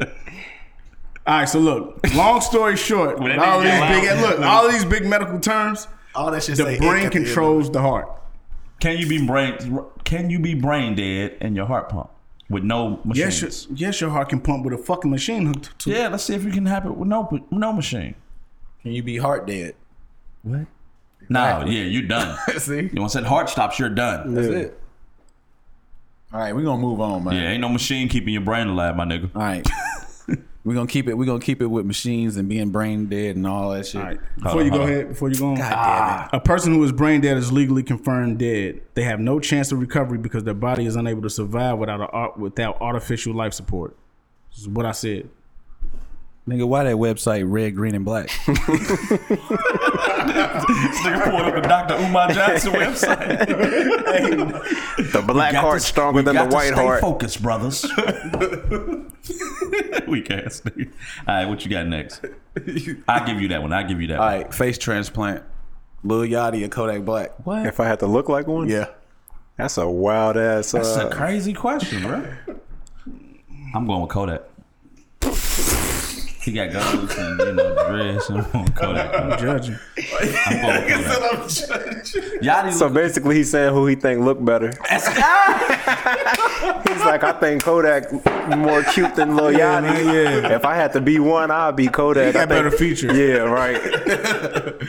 All 1.26 1.38
right, 1.38 1.48
so 1.48 1.58
look. 1.58 2.00
Long 2.14 2.40
story 2.40 2.76
short, 2.76 3.18
that 3.18 3.38
all 3.38 3.60
nigga 3.62 3.90
these 3.90 4.00
big 4.00 4.20
loud. 4.20 4.30
look, 4.30 4.40
all 4.40 4.70
these 4.70 4.84
big 4.84 5.06
medical 5.06 5.40
terms. 5.40 5.88
All 6.14 6.30
that 6.30 6.42
shit. 6.42 6.56
The 6.56 6.64
say 6.64 6.78
brain 6.78 7.04
ink 7.04 7.06
at 7.06 7.12
the 7.12 7.16
end 7.16 7.16
of 7.16 7.22
it. 7.22 7.24
controls 7.26 7.70
the 7.70 7.80
heart. 7.80 8.08
Can 8.80 8.98
you 8.98 9.08
be 9.08 9.26
brain? 9.26 9.80
Can 10.04 10.28
you 10.28 10.38
be 10.38 10.54
brain 10.54 10.94
dead 10.94 11.38
and 11.40 11.56
your 11.56 11.66
heart 11.66 11.88
pump 11.88 12.10
with 12.50 12.62
no 12.62 13.00
machines? 13.04 13.42
Yes, 13.42 13.66
your, 13.68 13.76
yes, 13.76 14.00
your 14.00 14.10
heart 14.10 14.28
can 14.28 14.40
pump 14.40 14.64
with 14.64 14.74
a 14.74 14.78
fucking 14.78 15.10
machine 15.10 15.46
hooked 15.46 15.78
to 15.80 15.90
it. 15.90 15.96
yeah, 15.96 16.08
let's 16.08 16.24
see 16.24 16.34
if 16.34 16.44
you 16.44 16.50
can 16.50 16.66
happen 16.66 16.98
with 16.98 17.08
no 17.08 17.46
no 17.50 17.72
machine. 17.72 18.14
Can 18.82 18.92
you 18.92 19.02
be 19.02 19.16
heart 19.16 19.46
dead? 19.46 19.74
What? 20.42 20.66
No, 21.30 21.64
yeah, 21.66 21.84
you're 21.84 22.06
done. 22.06 22.36
See, 22.58 22.90
you 22.92 23.00
once 23.00 23.14
that 23.14 23.24
heart 23.24 23.48
stops, 23.48 23.78
you're 23.78 23.88
done. 23.88 24.34
that's 24.34 24.48
it. 24.48 24.80
All 26.34 26.40
right, 26.40 26.54
we're 26.54 26.64
gonna 26.64 26.82
move 26.82 27.00
on, 27.00 27.24
man. 27.24 27.34
Yeah, 27.34 27.48
ain't 27.48 27.62
no 27.62 27.70
machine 27.70 28.08
keeping 28.08 28.34
your 28.34 28.42
brain 28.42 28.66
alive, 28.66 28.94
my 28.94 29.06
nigga. 29.06 29.30
All 29.34 29.40
right. 29.40 29.66
We're 30.64 30.74
gonna 30.74 30.86
keep 30.86 31.08
it. 31.08 31.14
We're 31.14 31.26
gonna 31.26 31.40
keep 31.40 31.60
it 31.60 31.66
with 31.66 31.84
machines 31.84 32.36
and 32.38 32.48
being 32.48 32.70
brain 32.70 33.06
dead 33.06 33.36
and 33.36 33.46
all 33.46 33.70
that 33.72 33.86
shit. 33.86 34.00
All 34.00 34.06
right. 34.06 34.18
Before 34.42 34.62
you 34.62 34.70
go 34.70 34.80
ahead, 34.82 35.08
before 35.08 35.28
you 35.28 35.34
go 35.36 35.48
on, 35.48 35.54
God 35.56 35.60
damn 35.60 35.72
it. 35.72 35.74
Ah. 35.76 36.28
a 36.32 36.40
person 36.40 36.72
who 36.72 36.82
is 36.84 36.90
brain 36.90 37.20
dead 37.20 37.36
is 37.36 37.52
legally 37.52 37.82
confirmed 37.82 38.38
dead. 38.38 38.80
They 38.94 39.02
have 39.04 39.20
no 39.20 39.40
chance 39.40 39.72
of 39.72 39.78
recovery 39.78 40.16
because 40.16 40.44
their 40.44 40.54
body 40.54 40.86
is 40.86 40.96
unable 40.96 41.20
to 41.22 41.30
survive 41.30 41.76
without 41.78 42.00
a, 42.00 42.06
art- 42.06 42.38
without 42.38 42.80
artificial 42.80 43.34
life 43.34 43.52
support. 43.52 43.94
This 44.52 44.60
is 44.60 44.68
what 44.68 44.86
I 44.86 44.92
said. 44.92 45.28
Nigga, 46.46 46.68
why 46.68 46.84
that 46.84 46.96
website 46.96 47.44
red, 47.46 47.74
green, 47.74 47.94
and 47.94 48.04
black? 48.04 48.28
Nigga 50.28 51.24
pulled 51.24 51.40
up 51.42 51.54
the 51.54 51.60
Dr. 51.62 51.94
Umar 51.94 52.28
Johnson 52.32 52.72
website. 52.74 53.46
The 55.12 55.22
black 55.26 55.54
heart 55.54 55.80
to- 55.80 55.86
stronger 55.86 56.20
than 56.22 56.36
the 56.36 56.44
white 56.44 56.74
heart. 56.74 57.00
Focus, 57.00 57.36
brothers. 57.38 57.82
Weak 60.06 60.30
ass 60.30 60.60
nigga. 60.60 60.92
All 61.26 61.34
right, 61.34 61.46
what 61.48 61.64
you 61.64 61.70
got 61.70 61.86
next? 61.86 62.20
I'll 63.08 63.26
give 63.26 63.40
you 63.40 63.48
that 63.48 63.62
one. 63.62 63.72
I'll 63.72 63.86
give 63.88 64.02
you 64.02 64.08
that 64.08 64.18
all 64.20 64.26
one. 64.26 64.42
right, 64.42 64.52
face 64.54 64.76
transplant. 64.76 65.42
Lil 66.02 66.20
Yachty 66.28 66.62
or 66.64 66.68
Kodak 66.68 67.06
Black. 67.06 67.30
What? 67.46 67.64
If 67.66 67.80
I 67.80 67.86
had 67.86 68.00
to 68.00 68.06
look 68.06 68.28
like 68.28 68.46
one, 68.46 68.68
Yeah. 68.68 68.88
that's 69.56 69.78
a 69.78 69.88
wild 69.88 70.36
ass. 70.36 70.72
That's 70.72 70.94
Uh, 70.94 71.08
a 71.08 71.14
crazy 71.14 71.54
question, 71.54 72.02
bro. 72.02 72.22
I'm 73.74 73.86
going 73.86 74.02
with 74.02 74.10
Kodak. 74.10 74.42
He 76.44 76.52
got 76.52 76.72
goals 76.72 77.16
and 77.16 77.40
you 77.40 77.52
know 77.54 77.88
dreads. 77.88 78.28
I'm 78.28 78.42
going 78.50 78.64
with 78.64 78.74
Kodak. 78.74 79.38
Judging. 79.40 79.78
I'm 79.96 80.60
going 80.60 80.84
with 80.84 81.68
Kodak. 81.68 82.42
Yachty 82.42 82.72
so 82.72 82.88
basically, 82.90 83.36
he's 83.36 83.50
saying 83.50 83.72
who 83.72 83.86
he 83.86 83.94
think 83.94 84.20
look 84.20 84.44
better. 84.44 84.68
He's 86.88 87.00
like, 87.04 87.24
I 87.24 87.32
think 87.40 87.62
Kodak 87.62 88.10
more 88.56 88.82
cute 88.84 89.14
than 89.16 89.36
Lil 89.36 89.52
Yeah, 89.52 89.80
Yachty. 89.80 89.82
man, 89.82 90.14
yeah. 90.44 90.54
If 90.56 90.64
I 90.64 90.74
had 90.74 90.92
to 90.94 91.00
be 91.00 91.18
one, 91.18 91.50
I'd 91.50 91.76
be 91.76 91.88
Kodak. 91.88 92.24
He 92.24 92.28
I 92.28 92.32
got 92.32 92.38
think- 92.40 92.50
better 92.50 92.70
features. 92.70 93.16
Yeah, 93.16 93.38
right. 93.38 93.76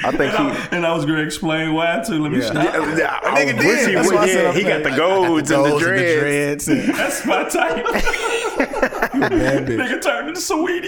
I 0.06 0.12
think 0.12 0.34
he. 0.36 0.76
and 0.76 0.86
I 0.86 0.94
was 0.94 1.06
going 1.06 1.18
to 1.18 1.24
explain 1.26 1.74
why 1.74 2.02
too. 2.06 2.22
Let 2.22 2.32
me 2.32 2.42
stop. 2.42 2.58
I 2.58 3.46
did. 3.46 3.58
wish 3.58 3.86
he 3.88 3.94
That's 3.94 4.08
would. 4.08 4.16
why 4.16 4.24
I 4.24 4.28
said 4.28 4.44
Yeah, 4.44 4.50
I'm 4.50 4.56
he 4.56 4.64
got 4.64 4.78
the 4.84 4.90
playing. 4.90 4.98
golds 4.98 5.52
and 5.52 5.66
the 5.66 5.70
Goals 5.70 5.82
dreads. 5.82 6.68
and 6.68 6.94
That's 6.94 7.26
my 7.26 7.44
type. 7.50 7.86
Bad 9.20 9.66
bitch. 9.68 9.78
Nigga 9.80 10.02
turned 10.02 10.28
into 10.30 10.42
Sweetie. 10.42 10.88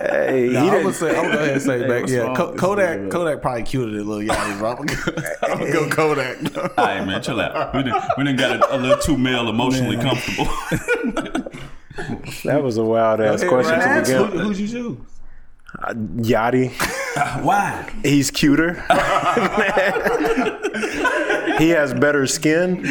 Hey, 0.00 0.48
he 0.48 0.52
Nah, 0.52 0.60
I'm 0.60 0.66
didn't- 0.66 0.82
gonna 0.82 0.94
say, 0.94 1.08
I'm 1.10 1.14
gonna 1.16 1.28
go 1.32 1.38
ahead 1.38 1.52
and 1.52 1.62
say 1.62 1.86
back. 1.86 2.08
Yeah, 2.08 2.18
wrong 2.22 2.34
Ko- 2.34 2.44
with 2.46 2.52
this 2.54 2.60
Kodak. 2.60 3.10
Kodak 3.10 3.42
probably 3.42 3.62
cuter 3.62 3.92
than 3.92 4.08
Lil 4.08 4.20
Yachty. 4.28 4.58
Bro. 4.58 4.70
I'm 4.72 4.76
gonna 4.86 4.94
go, 4.96 5.04
I'm 5.42 5.58
gonna 5.58 5.72
go 5.72 5.88
Kodak. 5.90 6.56
All 6.78 6.84
right, 6.84 7.06
man, 7.06 7.22
chill 7.22 7.40
out. 7.40 7.72
We 7.74 7.82
done, 7.84 8.02
we 8.18 8.24
done 8.24 8.36
got 8.36 8.56
a, 8.70 8.76
a 8.76 8.78
little 8.78 8.98
too 8.98 9.16
male 9.16 9.48
emotionally 9.48 9.96
comfortable. 9.96 10.46
that 12.44 12.60
was 12.62 12.76
a 12.78 12.84
wild 12.84 13.20
ass 13.20 13.42
Hey, 13.42 13.48
question 13.48 13.78
Ryan, 13.78 14.04
to 14.04 14.26
begin. 14.26 14.40
who'd 14.40 14.56
you 14.58 14.68
choose? 14.68 14.98
Uh, 15.82 15.92
Yachty, 15.92 16.72
why? 17.44 17.92
he's 18.02 18.30
cuter. 18.30 18.74
he 21.58 21.68
has 21.70 21.92
better 21.94 22.26
skin. 22.26 22.82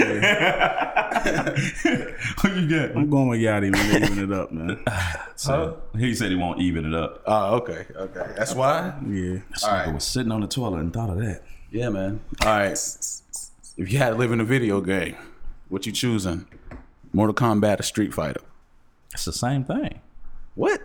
Who 2.41 2.49
you 2.59 2.69
got? 2.69 2.95
I'm 2.95 3.09
going 3.09 3.27
with 3.29 3.39
Yachty, 3.39 3.71
man. 3.71 4.03
Even 4.03 4.31
it 4.31 4.31
up, 4.37 4.51
man. 4.51 4.83
So, 5.37 5.81
he 5.97 6.15
said 6.15 6.29
he 6.31 6.37
won't 6.37 6.61
even 6.61 6.85
it 6.85 6.93
up. 6.93 7.21
Oh, 7.25 7.55
okay, 7.57 7.85
okay. 7.93 8.31
That's 8.37 8.55
why. 8.55 8.93
Yeah. 9.05 9.39
All 9.63 9.71
right. 9.71 9.93
was 9.93 10.05
sitting 10.05 10.31
on 10.31 10.39
the 10.39 10.47
toilet 10.47 10.79
and 10.79 10.93
thought 10.93 11.09
of 11.09 11.17
that. 11.17 11.41
Yeah, 11.71 11.89
man. 11.89 12.21
All 12.41 12.47
right. 12.47 12.71
If 12.71 13.91
you 13.91 13.97
had 13.97 14.11
to 14.11 14.15
live 14.15 14.31
in 14.31 14.39
a 14.39 14.45
video 14.45 14.79
game, 14.79 15.17
what 15.67 15.85
you 15.85 15.91
choosing? 15.91 16.45
Mortal 17.11 17.33
Kombat 17.35 17.81
or 17.81 17.83
Street 17.83 18.13
Fighter? 18.13 18.39
It's 19.13 19.25
the 19.25 19.33
same 19.33 19.65
thing. 19.65 19.99
What? 20.55 20.81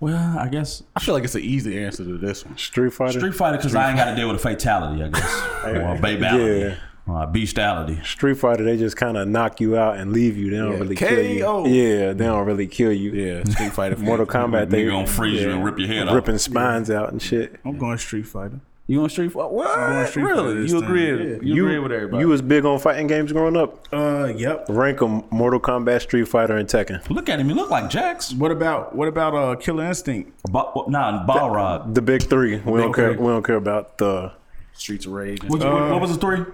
Well, 0.00 0.38
I 0.38 0.48
guess 0.48 0.82
I 0.96 1.00
feel 1.00 1.14
like 1.14 1.22
it's 1.24 1.36
an 1.36 1.42
easy 1.42 1.82
answer 1.82 2.04
to 2.04 2.18
this 2.18 2.44
one. 2.44 2.58
Street 2.58 2.92
Fighter. 2.92 3.20
Street 3.20 3.34
Fighter 3.34 3.56
because 3.58 3.74
I 3.76 3.88
ain't 3.88 3.96
got 3.96 4.06
to 4.10 4.16
deal 4.16 4.26
with 4.26 4.36
a 4.36 4.40
fatality. 4.40 5.02
I 5.04 5.08
guess 5.08 5.42
or 5.64 5.76
a 5.94 5.98
babality, 5.98 6.60
Yeah. 6.70 6.76
Or 7.06 7.22
a 7.22 7.26
beastality. 7.26 8.04
Street 8.04 8.34
Fighter, 8.38 8.64
they 8.64 8.76
just 8.76 8.96
kind 8.96 9.16
of 9.16 9.28
knock 9.28 9.60
you 9.60 9.76
out 9.76 9.96
and 9.98 10.12
leave 10.12 10.36
you. 10.36 10.50
They 10.50 10.56
don't 10.56 10.72
Yeah. 10.72 10.78
really 10.78 10.96
KO. 10.96 11.06
kill 11.06 11.68
you. 11.68 11.82
Yeah, 11.82 12.12
they 12.12 12.24
don't 12.24 12.46
really 12.46 12.66
kill 12.66 12.92
you. 12.92 13.10
Yeah, 13.12 13.44
Street 13.50 13.72
Fighter. 13.72 13.96
Mortal 13.96 14.26
Kombat, 14.26 14.70
they 14.70 14.84
Nigga 14.84 14.90
gonna 14.90 15.06
freeze 15.06 15.42
you 15.42 15.50
and 15.50 15.64
rip 15.64 15.78
your 15.78 15.88
head 15.88 16.08
off. 16.08 16.14
ripping 16.14 16.38
spines 16.38 16.90
out 16.90 17.12
and 17.12 17.20
shit. 17.20 17.56
I'm 17.64 17.76
going 17.78 17.98
Street 17.98 18.26
Fighter. 18.26 18.60
You 18.86 19.00
on 19.02 19.08
Street 19.08 19.32
Fighter? 19.32 19.48
What? 19.48 20.08
Street 20.10 20.24
really? 20.24 20.60
this 20.60 20.70
You 20.70 20.78
agree? 20.78 21.06
Yeah. 21.08 21.38
You, 21.40 21.64
agree 21.64 21.78
with 21.78 21.90
everybody? 21.90 22.20
You 22.20 22.28
was 22.28 22.42
big 22.42 22.66
on 22.66 22.78
fighting 22.78 23.06
games 23.06 23.32
growing 23.32 23.56
up. 23.56 23.86
Uh, 23.90 24.26
yep. 24.36 24.66
Rank 24.68 24.98
them: 24.98 25.24
Mortal 25.30 25.58
Kombat, 25.58 26.02
Street 26.02 26.28
Fighter, 26.28 26.56
and 26.58 26.68
Tekken. 26.68 27.08
Look 27.08 27.30
at 27.30 27.40
him. 27.40 27.48
He 27.48 27.54
look 27.54 27.70
like 27.70 27.88
Jax. 27.88 28.34
What 28.34 28.50
about 28.50 28.94
what 28.94 29.08
about 29.08 29.34
uh 29.34 29.56
Killer 29.56 29.84
Instinct? 29.86 30.32
Ba- 30.50 30.70
nah, 30.88 31.26
Balrog. 31.26 31.94
The 31.94 32.02
big 32.02 32.24
three. 32.24 32.56
We 32.58 32.80
don't 32.82 32.92
care. 32.92 33.14
three. 33.14 33.22
We 33.24 33.28
don't 33.28 33.42
care 33.42 33.56
about 33.56 33.96
the 33.96 34.32
Streets 34.74 35.06
of 35.06 35.12
Rage. 35.12 35.42
What, 35.44 35.60
what- 35.60 35.90
what 35.92 36.00
was 36.02 36.12
the 36.12 36.18
three? 36.18 36.44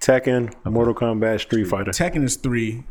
Tekken, 0.00 0.52
Mortal 0.64 0.94
Kombat, 0.94 1.40
Street 1.40 1.64
Fighter. 1.66 1.90
Tekken 1.92 2.24
is 2.24 2.36
three. 2.36 2.82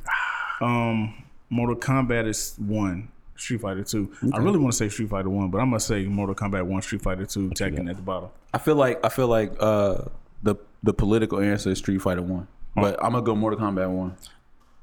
Um, 0.61 1.23
Mortal 1.49 1.75
Kombat 1.75 2.27
is 2.27 2.55
one. 2.57 3.09
Street 3.35 3.61
Fighter 3.61 3.83
two. 3.83 4.11
I 4.33 4.37
really 4.39 4.57
want 4.59 4.73
to 4.73 4.77
say 4.77 4.89
Street 4.89 5.09
Fighter 5.09 5.29
one, 5.29 5.49
but 5.49 5.59
I'm 5.59 5.69
gonna 5.69 5.79
say 5.79 6.05
Mortal 6.05 6.35
Kombat 6.35 6.65
one, 6.65 6.81
Street 6.81 7.01
Fighter 7.01 7.25
two, 7.25 7.49
Tekken 7.51 7.89
at 7.89 7.95
the 7.95 8.01
bottom. 8.01 8.29
I 8.53 8.57
feel 8.57 8.75
like 8.75 9.03
I 9.03 9.09
feel 9.09 9.27
like 9.27 9.53
uh, 9.59 10.03
the 10.43 10.55
the 10.83 10.93
political 10.93 11.39
answer 11.39 11.69
is 11.71 11.77
Street 11.79 12.01
Fighter 12.01 12.21
One, 12.21 12.47
but 12.75 13.01
I'm 13.03 13.13
gonna 13.13 13.23
go 13.23 13.35
Mortal 13.35 13.59
Kombat 13.59 13.89
One. 13.89 14.15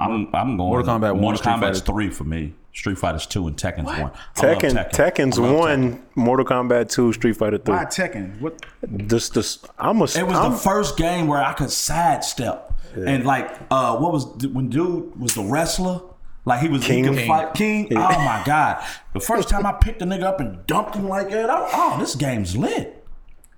I'm 0.01 0.27
I'm 0.35 0.57
going 0.57 0.71
Mortal 0.71 0.87
Kombat 0.99 1.13
one, 1.13 1.21
Mortal 1.21 1.39
Street 1.39 1.53
Kombat's 1.53 1.81
Fighter- 1.81 1.93
three 1.93 2.11
for 2.11 2.25
me. 2.25 2.55
Street 2.77 2.99
Fighter's 2.99 3.27
two 3.27 3.47
and 3.47 3.57
Tekken's 3.57 3.87
one. 3.87 3.95
I 3.95 4.03
love 4.03 4.13
Tekken, 4.35 4.73
Tekken. 4.73 4.91
Tekken's 4.93 5.39
I 5.39 5.43
love 5.43 5.59
one. 5.59 6.03
Mortal 6.15 6.45
Kombat 6.45 6.91
two, 6.91 7.11
Street 7.15 7.35
Fighter 7.35 7.57
three. 7.57 7.75
Why 7.75 7.87
Tekken? 7.87 8.39
What? 8.39 8.61
Just, 9.09 9.33
just, 9.33 9.67
I'm 9.79 10.01
a. 10.01 10.05
It 10.05 10.27
was 10.27 10.37
I'm, 10.37 10.53
the 10.53 10.59
first 10.59 10.99
game 10.99 11.27
where 11.27 11.43
I 11.43 11.55
could 11.55 11.71
sidestep. 11.71 12.75
And 12.95 13.25
like, 13.25 13.51
uh, 13.71 13.97
what 13.97 14.13
was 14.13 14.27
when 14.47 14.69
dude 14.69 15.19
was 15.19 15.35
the 15.35 15.43
wrestler? 15.43 16.03
Like 16.45 16.61
he 16.61 16.69
was 16.69 16.85
King. 16.85 17.05
he 17.05 17.17
King. 17.17 17.27
fight 17.27 17.55
King. 17.55 17.89
Oh 17.93 17.97
my 17.97 18.43
god! 18.45 18.85
The 19.15 19.21
first 19.21 19.49
time 19.49 19.65
I 19.67 19.73
picked 19.73 20.01
a 20.03 20.05
nigga 20.05 20.23
up 20.23 20.41
and 20.41 20.65
dumped 20.67 20.95
him 20.95 21.09
like 21.09 21.31
that, 21.31 21.51
I, 21.51 21.69
oh, 21.73 21.97
this 21.99 22.15
game's 22.15 22.57
lit. 22.57 23.06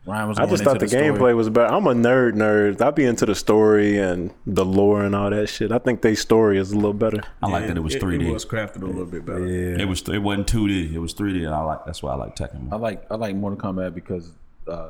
Ryan 0.09 0.29
was. 0.29 0.39
I 0.39 0.47
just 0.47 0.65
thought 0.65 0.79
the, 0.79 0.87
into 0.87 0.97
story. 0.97 1.05
gameplay 1.11 1.37
was 1.37 1.51
better. 1.51 1.73
I'm 1.73 1.87
a 1.87 1.95
nerd, 1.95 2.33
nerd. 2.33 2.81
I'd 2.81 2.95
be 2.95 3.05
into 3.05 3.27
the 3.27 3.35
story 3.35 3.99
and 3.99 4.33
the 4.47 4.65
lore 4.65 5.05
and 5.05 5.15
all 5.15 5.31
that 5.31 5.49
shit. 5.49 5.71
I 5.71 5.79
think 5.79 6.01
they 6.03 6.15
story 6.15 6.59
is 6.59 6.73
a 6.73 6.77
little 6.77 6.95
better. 6.95 7.21
I 7.43 7.49
like 7.49 7.67
that 7.67 7.77
it 7.77 7.81
was 7.81 7.95
It, 7.95 8.01
three 8.01 8.17
it 8.17 8.21
D. 8.21 8.31
was 8.31 8.45
crafted 8.47 8.83
a 8.83 8.87
little 8.87 9.05
bit 9.07 9.27
better. 9.27 9.47
Yeah. 9.47 9.83
It 9.83 9.89
was. 9.89 10.03
It 10.09 10.19
wasn't 10.19 10.49
two 10.49 10.67
D. 10.67 10.95
It 10.95 10.99
was 10.99 11.13
three 11.13 11.33
D, 11.35 11.45
and 11.45 11.55
I 11.55 11.61
like. 11.63 11.85
That's 11.85 12.03
why 12.03 12.13
I 12.13 12.17
like 12.17 12.35
Tekken. 12.37 12.73
I 12.73 12.77
like 12.77 13.05
I 13.11 13.17
like 13.17 13.37
Mortal 13.37 13.59
Kombat 13.59 13.95
because. 13.95 14.33
Uh, 14.67 14.89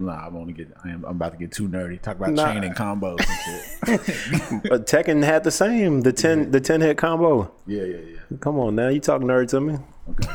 Nah, 0.00 0.28
I'm 0.28 0.32
gonna 0.32 0.52
get. 0.52 0.68
I 0.84 0.90
am, 0.90 1.04
I'm 1.04 1.16
about 1.16 1.32
to 1.32 1.38
get 1.38 1.50
too 1.50 1.66
nerdy. 1.68 2.00
Talk 2.00 2.18
about 2.18 2.30
Nah. 2.30 2.52
chain 2.54 2.62
and 2.62 2.72
combos 2.76 3.18
and 3.18 4.00
shit. 4.00 4.62
But 4.70 4.86
Tekken 4.86 5.24
had 5.24 5.42
the 5.42 5.50
same, 5.50 6.02
the 6.02 6.12
ten, 6.12 6.52
the 6.52 6.60
ten 6.60 6.80
hit 6.80 6.96
combo. 6.98 7.50
yeah, 7.66 7.82
yeah, 7.82 7.96
yeah. 8.30 8.36
Come 8.38 8.60
on 8.60 8.76
now, 8.76 8.90
you 8.90 9.00
talk 9.00 9.22
nerd 9.22 9.48
to 9.48 9.60
me. 9.60 9.76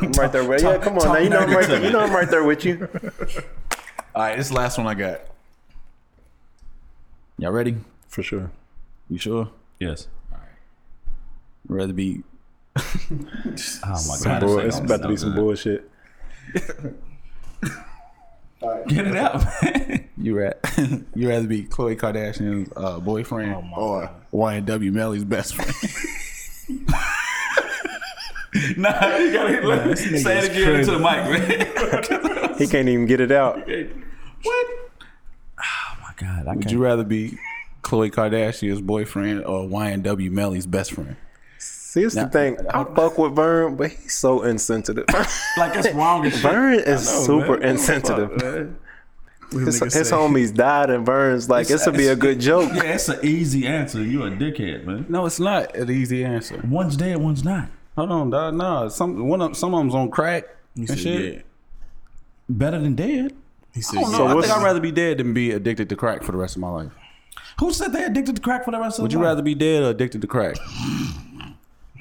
I'm 0.01 0.11
right 0.11 0.29
there 0.33 0.43
with 0.43 0.61
Yeah, 0.63 0.79
come 0.79 0.97
on 0.97 1.07
now. 1.07 1.17
You 1.17 1.29
know 1.29 1.39
I'm 1.39 1.49
right 1.55 1.65
there. 1.65 1.81
You 1.81 1.91
know 1.91 2.01
I'm 2.01 2.11
right 2.13 2.29
there 2.29 2.43
with 2.43 2.65
you. 2.65 2.89
All 4.15 4.21
right, 4.21 4.37
this 4.37 4.45
is 4.47 4.51
the 4.51 4.57
last 4.57 4.77
one 4.77 4.85
I 4.87 4.93
got. 4.93 5.21
Y'all 7.37 7.51
ready? 7.51 7.75
For 8.07 8.21
sure. 8.21 8.51
You 9.09 9.17
sure? 9.17 9.49
Yes. 9.79 10.07
All 10.31 10.37
right. 10.37 10.47
Rather 11.67 11.93
be 11.93 12.23
Oh 12.75 12.83
my 14.07 14.17
god! 14.23 14.41
Boy, 14.41 14.63
this 14.63 14.77
it's 14.77 14.85
about 14.85 15.01
to 15.01 15.07
be 15.07 15.17
some 15.17 15.31
good. 15.31 15.39
bullshit. 15.39 15.89
Get 18.87 19.07
it 19.07 19.15
out, 19.15 19.43
man. 19.61 20.09
you 20.17 20.39
ra- 20.39 20.51
you 21.15 21.29
rather 21.29 21.47
be 21.47 21.63
Khloe 21.65 21.97
Kardashian's 21.97 22.71
uh, 22.75 22.99
boyfriend 22.99 23.55
or 23.75 24.09
YNW 24.31 24.91
Melly's 24.91 25.23
best 25.25 25.55
friend. 25.55 25.73
nah, 28.77 29.17
you 29.17 29.33
gotta 29.33 29.67
let, 29.67 29.97
say 29.97 30.05
it 30.05 30.13
it 30.13 30.25
is 30.25 30.49
again 30.49 30.75
into 30.75 30.91
the 30.91 30.99
mic, 30.99 31.25
man. 31.49 32.55
He 32.57 32.67
can't 32.67 32.87
even 32.87 33.07
get 33.07 33.19
it 33.19 33.31
out. 33.31 33.57
what? 34.43 34.67
Oh 35.59 35.95
my 36.01 36.13
god! 36.17 36.47
I 36.47 36.53
Would 36.53 36.61
can't. 36.61 36.71
you 36.71 36.77
rather 36.77 37.03
be 37.03 37.39
Khloe 37.81 38.11
Kardashian's 38.11 38.81
boyfriend 38.81 39.43
or 39.45 39.63
YNW 39.63 40.29
Melly's 40.29 40.67
best 40.67 40.91
friend? 40.91 41.15
See, 41.57 42.03
it's 42.03 42.13
the 42.13 42.27
thing. 42.27 42.57
I 42.71 42.83
fuck 42.83 43.17
with 43.17 43.35
Vern, 43.35 43.75
but 43.75 43.91
he's 43.91 44.13
so 44.13 44.43
insensitive. 44.43 45.05
like 45.57 45.75
it's 45.75 45.91
wrong 45.93 46.25
as 46.25 46.33
shit. 46.33 46.41
Vern 46.41 46.79
is 46.79 47.07
super 47.07 47.57
man. 47.57 47.69
insensitive. 47.69 48.39
Fuck, 48.39 49.61
his, 49.61 49.79
his 49.79 50.11
homies 50.11 50.53
died 50.53 50.89
and 50.89 51.05
burns. 51.05 51.49
Like 51.49 51.67
this 51.67 51.85
would 51.85 51.97
be 51.97 52.07
a 52.07 52.15
good 52.15 52.39
joke. 52.39 52.71
Yeah, 52.73 52.83
it's 52.83 53.09
an 53.09 53.19
easy 53.23 53.67
answer. 53.67 54.03
You 54.03 54.23
a 54.23 54.31
dickhead, 54.31 54.85
man. 54.85 55.05
No, 55.09 55.25
it's 55.25 55.39
not 55.39 55.75
an 55.75 55.89
easy 55.89 56.23
answer. 56.23 56.61
One's 56.67 56.97
dead, 56.97 57.17
one's 57.17 57.43
not. 57.43 57.69
Hold 57.95 58.11
on, 58.11 58.29
dog. 58.29 58.53
No, 58.55 58.89
some 58.89 59.27
one 59.27 59.41
of 59.41 59.55
some 59.57 59.73
of 59.73 59.79
them's 59.81 59.93
on 59.95 60.09
crack 60.09 60.45
He 60.75 60.81
and 60.81 60.89
said, 60.89 60.99
shit. 60.99 61.33
yeah. 61.35 61.41
Better 62.49 62.79
than 62.79 62.95
dead. 62.95 63.33
He 63.73 63.81
said, 63.81 63.99
I 63.99 64.01
don't 64.01 64.11
know. 64.11 64.17
So 64.17 64.25
I 64.27 64.33
what's- 64.33 64.47
think 64.47 64.59
I'd 64.59 64.63
rather 64.63 64.79
be 64.79 64.91
dead 64.91 65.17
than 65.19 65.33
be 65.33 65.51
addicted 65.51 65.89
to 65.89 65.95
crack 65.95 66.23
for 66.23 66.31
the 66.31 66.37
rest 66.37 66.55
of 66.55 66.61
my 66.61 66.69
life. 66.69 66.91
Who 67.59 67.71
said 67.71 67.93
they 67.93 68.03
addicted 68.03 68.35
to 68.35 68.41
crack 68.41 68.65
for 68.65 68.71
the 68.71 68.79
rest 68.79 68.97
of 68.97 69.03
Would 69.03 69.11
their 69.11 69.19
you 69.19 69.23
life? 69.23 69.31
rather 69.31 69.41
be 69.43 69.55
dead 69.55 69.83
or 69.83 69.89
addicted 69.91 70.21
to 70.21 70.27
crack? 70.27 70.55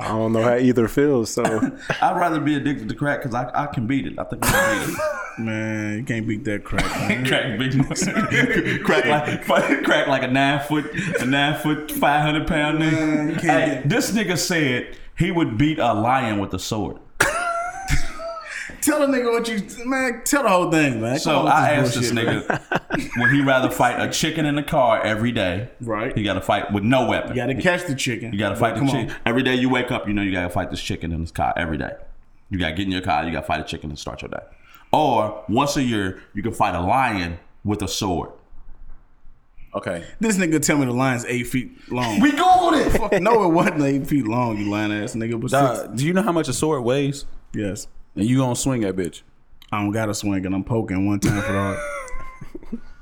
I 0.00 0.08
don't 0.08 0.32
know 0.32 0.42
how 0.42 0.56
either 0.56 0.88
feels. 0.88 1.30
So 1.30 1.42
I'd 2.02 2.16
rather 2.16 2.40
be 2.40 2.56
addicted 2.56 2.88
to 2.88 2.94
crack 2.94 3.20
because 3.22 3.34
I, 3.34 3.50
I 3.54 3.66
can 3.66 3.86
beat 3.86 4.06
it. 4.06 4.18
I 4.18 4.24
think 4.24 4.44
I 4.44 4.50
can 4.50 4.86
beat 4.86 4.94
it. 4.98 4.98
man, 5.42 5.98
you 5.98 6.04
can't 6.04 6.26
beat 6.26 6.44
that 6.44 6.64
crack. 6.64 6.84
Man. 7.08 7.26
crack 7.26 7.58
big 7.58 8.82
crack 8.84 9.04
like 9.06 9.44
crack 9.84 10.06
like 10.08 10.22
a 10.22 10.28
nine 10.28 10.60
foot 10.60 10.86
a 11.20 11.24
nine 11.26 11.58
foot 11.60 11.90
five 11.92 12.22
hundred 12.22 12.46
pound 12.46 12.78
Man, 12.80 12.92
nigga. 12.92 13.34
you 13.34 13.40
can't 13.40 13.72
Hey, 13.74 13.82
this 13.86 14.10
nigga 14.10 14.36
said 14.38 14.96
he 15.18 15.30
would 15.30 15.56
beat 15.58 15.78
a 15.78 15.92
lion 15.94 16.38
with 16.40 16.52
a 16.54 16.58
sword. 16.58 16.98
tell 18.80 19.00
the 19.00 19.06
nigga 19.06 19.30
what 19.32 19.48
you 19.48 19.86
man. 19.86 20.22
Tell 20.24 20.42
the 20.42 20.48
whole 20.48 20.70
thing, 20.70 21.00
man. 21.00 21.12
Come 21.12 21.18
So 21.18 21.38
on 21.38 21.44
with 21.44 21.52
I 21.52 21.72
asked 21.72 21.94
this 21.94 22.10
bullshit, 22.12 22.26
man. 22.26 22.42
nigga, 22.42 23.10
would 23.18 23.30
he 23.32 23.40
rather 23.42 23.70
fight 23.70 24.00
a 24.00 24.10
chicken 24.10 24.44
in 24.46 24.56
the 24.56 24.62
car 24.62 25.02
every 25.02 25.32
day? 25.32 25.70
Right. 25.80 26.16
He 26.16 26.22
got 26.24 26.34
to 26.34 26.40
fight 26.40 26.72
with 26.72 26.82
no 26.82 27.06
weapon. 27.06 27.30
You 27.30 27.36
got 27.36 27.46
to 27.46 27.54
catch 27.60 27.86
the 27.86 27.94
chicken. 27.94 28.32
You 28.32 28.38
got 28.38 28.50
to 28.50 28.56
fight 28.56 28.74
the 28.76 28.86
chicken 28.86 29.14
every 29.24 29.42
day. 29.42 29.54
You 29.54 29.68
wake 29.68 29.90
up, 29.90 30.06
you 30.08 30.14
know 30.14 30.22
you 30.22 30.32
got 30.32 30.42
to 30.42 30.50
fight 30.50 30.70
this 30.70 30.82
chicken 30.82 31.12
in 31.12 31.20
this 31.20 31.30
car 31.30 31.52
every 31.56 31.78
day. 31.78 31.92
You 32.50 32.58
got 32.58 32.70
to 32.70 32.74
get 32.74 32.86
in 32.86 32.92
your 32.92 33.00
car. 33.02 33.24
You 33.24 33.32
got 33.32 33.40
to 33.42 33.46
fight 33.46 33.60
a 33.60 33.64
chicken 33.64 33.90
and 33.90 33.98
start 33.98 34.22
your 34.22 34.30
day. 34.30 34.42
Or 34.92 35.44
once 35.48 35.76
a 35.76 35.82
year, 35.82 36.22
you 36.34 36.42
can 36.42 36.52
fight 36.52 36.74
a 36.74 36.80
lion 36.80 37.38
with 37.64 37.80
a 37.82 37.88
sword. 37.88 38.30
Okay. 39.74 40.04
This 40.20 40.36
nigga 40.36 40.60
tell 40.60 40.76
me 40.78 40.84
the 40.84 40.92
line's 40.92 41.24
eight 41.24 41.44
feet 41.44 41.72
long. 41.90 42.20
We 42.20 42.30
googled 42.32 42.86
it. 42.86 42.90
Fuck, 42.90 43.22
no, 43.22 43.44
it 43.44 43.48
wasn't 43.48 43.82
eight 43.82 44.06
feet 44.06 44.26
long, 44.26 44.58
you 44.58 44.68
lying 44.70 44.92
ass 44.92 45.14
nigga. 45.14 45.40
But 45.40 45.50
six, 45.50 45.98
do 45.98 46.06
you 46.06 46.12
know 46.12 46.22
how 46.22 46.32
much 46.32 46.48
a 46.48 46.52
sword 46.52 46.84
weighs? 46.84 47.24
yes, 47.54 47.86
And 48.14 48.26
you 48.26 48.38
gonna 48.38 48.54
swing 48.56 48.82
that 48.82 48.96
bitch? 48.96 49.22
I 49.70 49.80
don't 49.80 49.90
got 49.92 50.06
to 50.06 50.14
swing 50.14 50.44
and 50.44 50.54
I'm 50.54 50.64
poking 50.64 51.06
one 51.06 51.20
time 51.20 51.40
for 51.40 51.52
the 51.52 51.58
heart. 51.58 51.78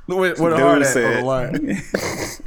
Where, 0.07 0.35
where 0.35 0.51
the 0.51 0.57
Dude 0.57 0.59
heart 0.61 0.83
at 0.83 0.89
oh, 0.89 0.93
said- 0.93 1.17
on 1.17 1.21
the 1.21 1.25
line? 1.25 1.83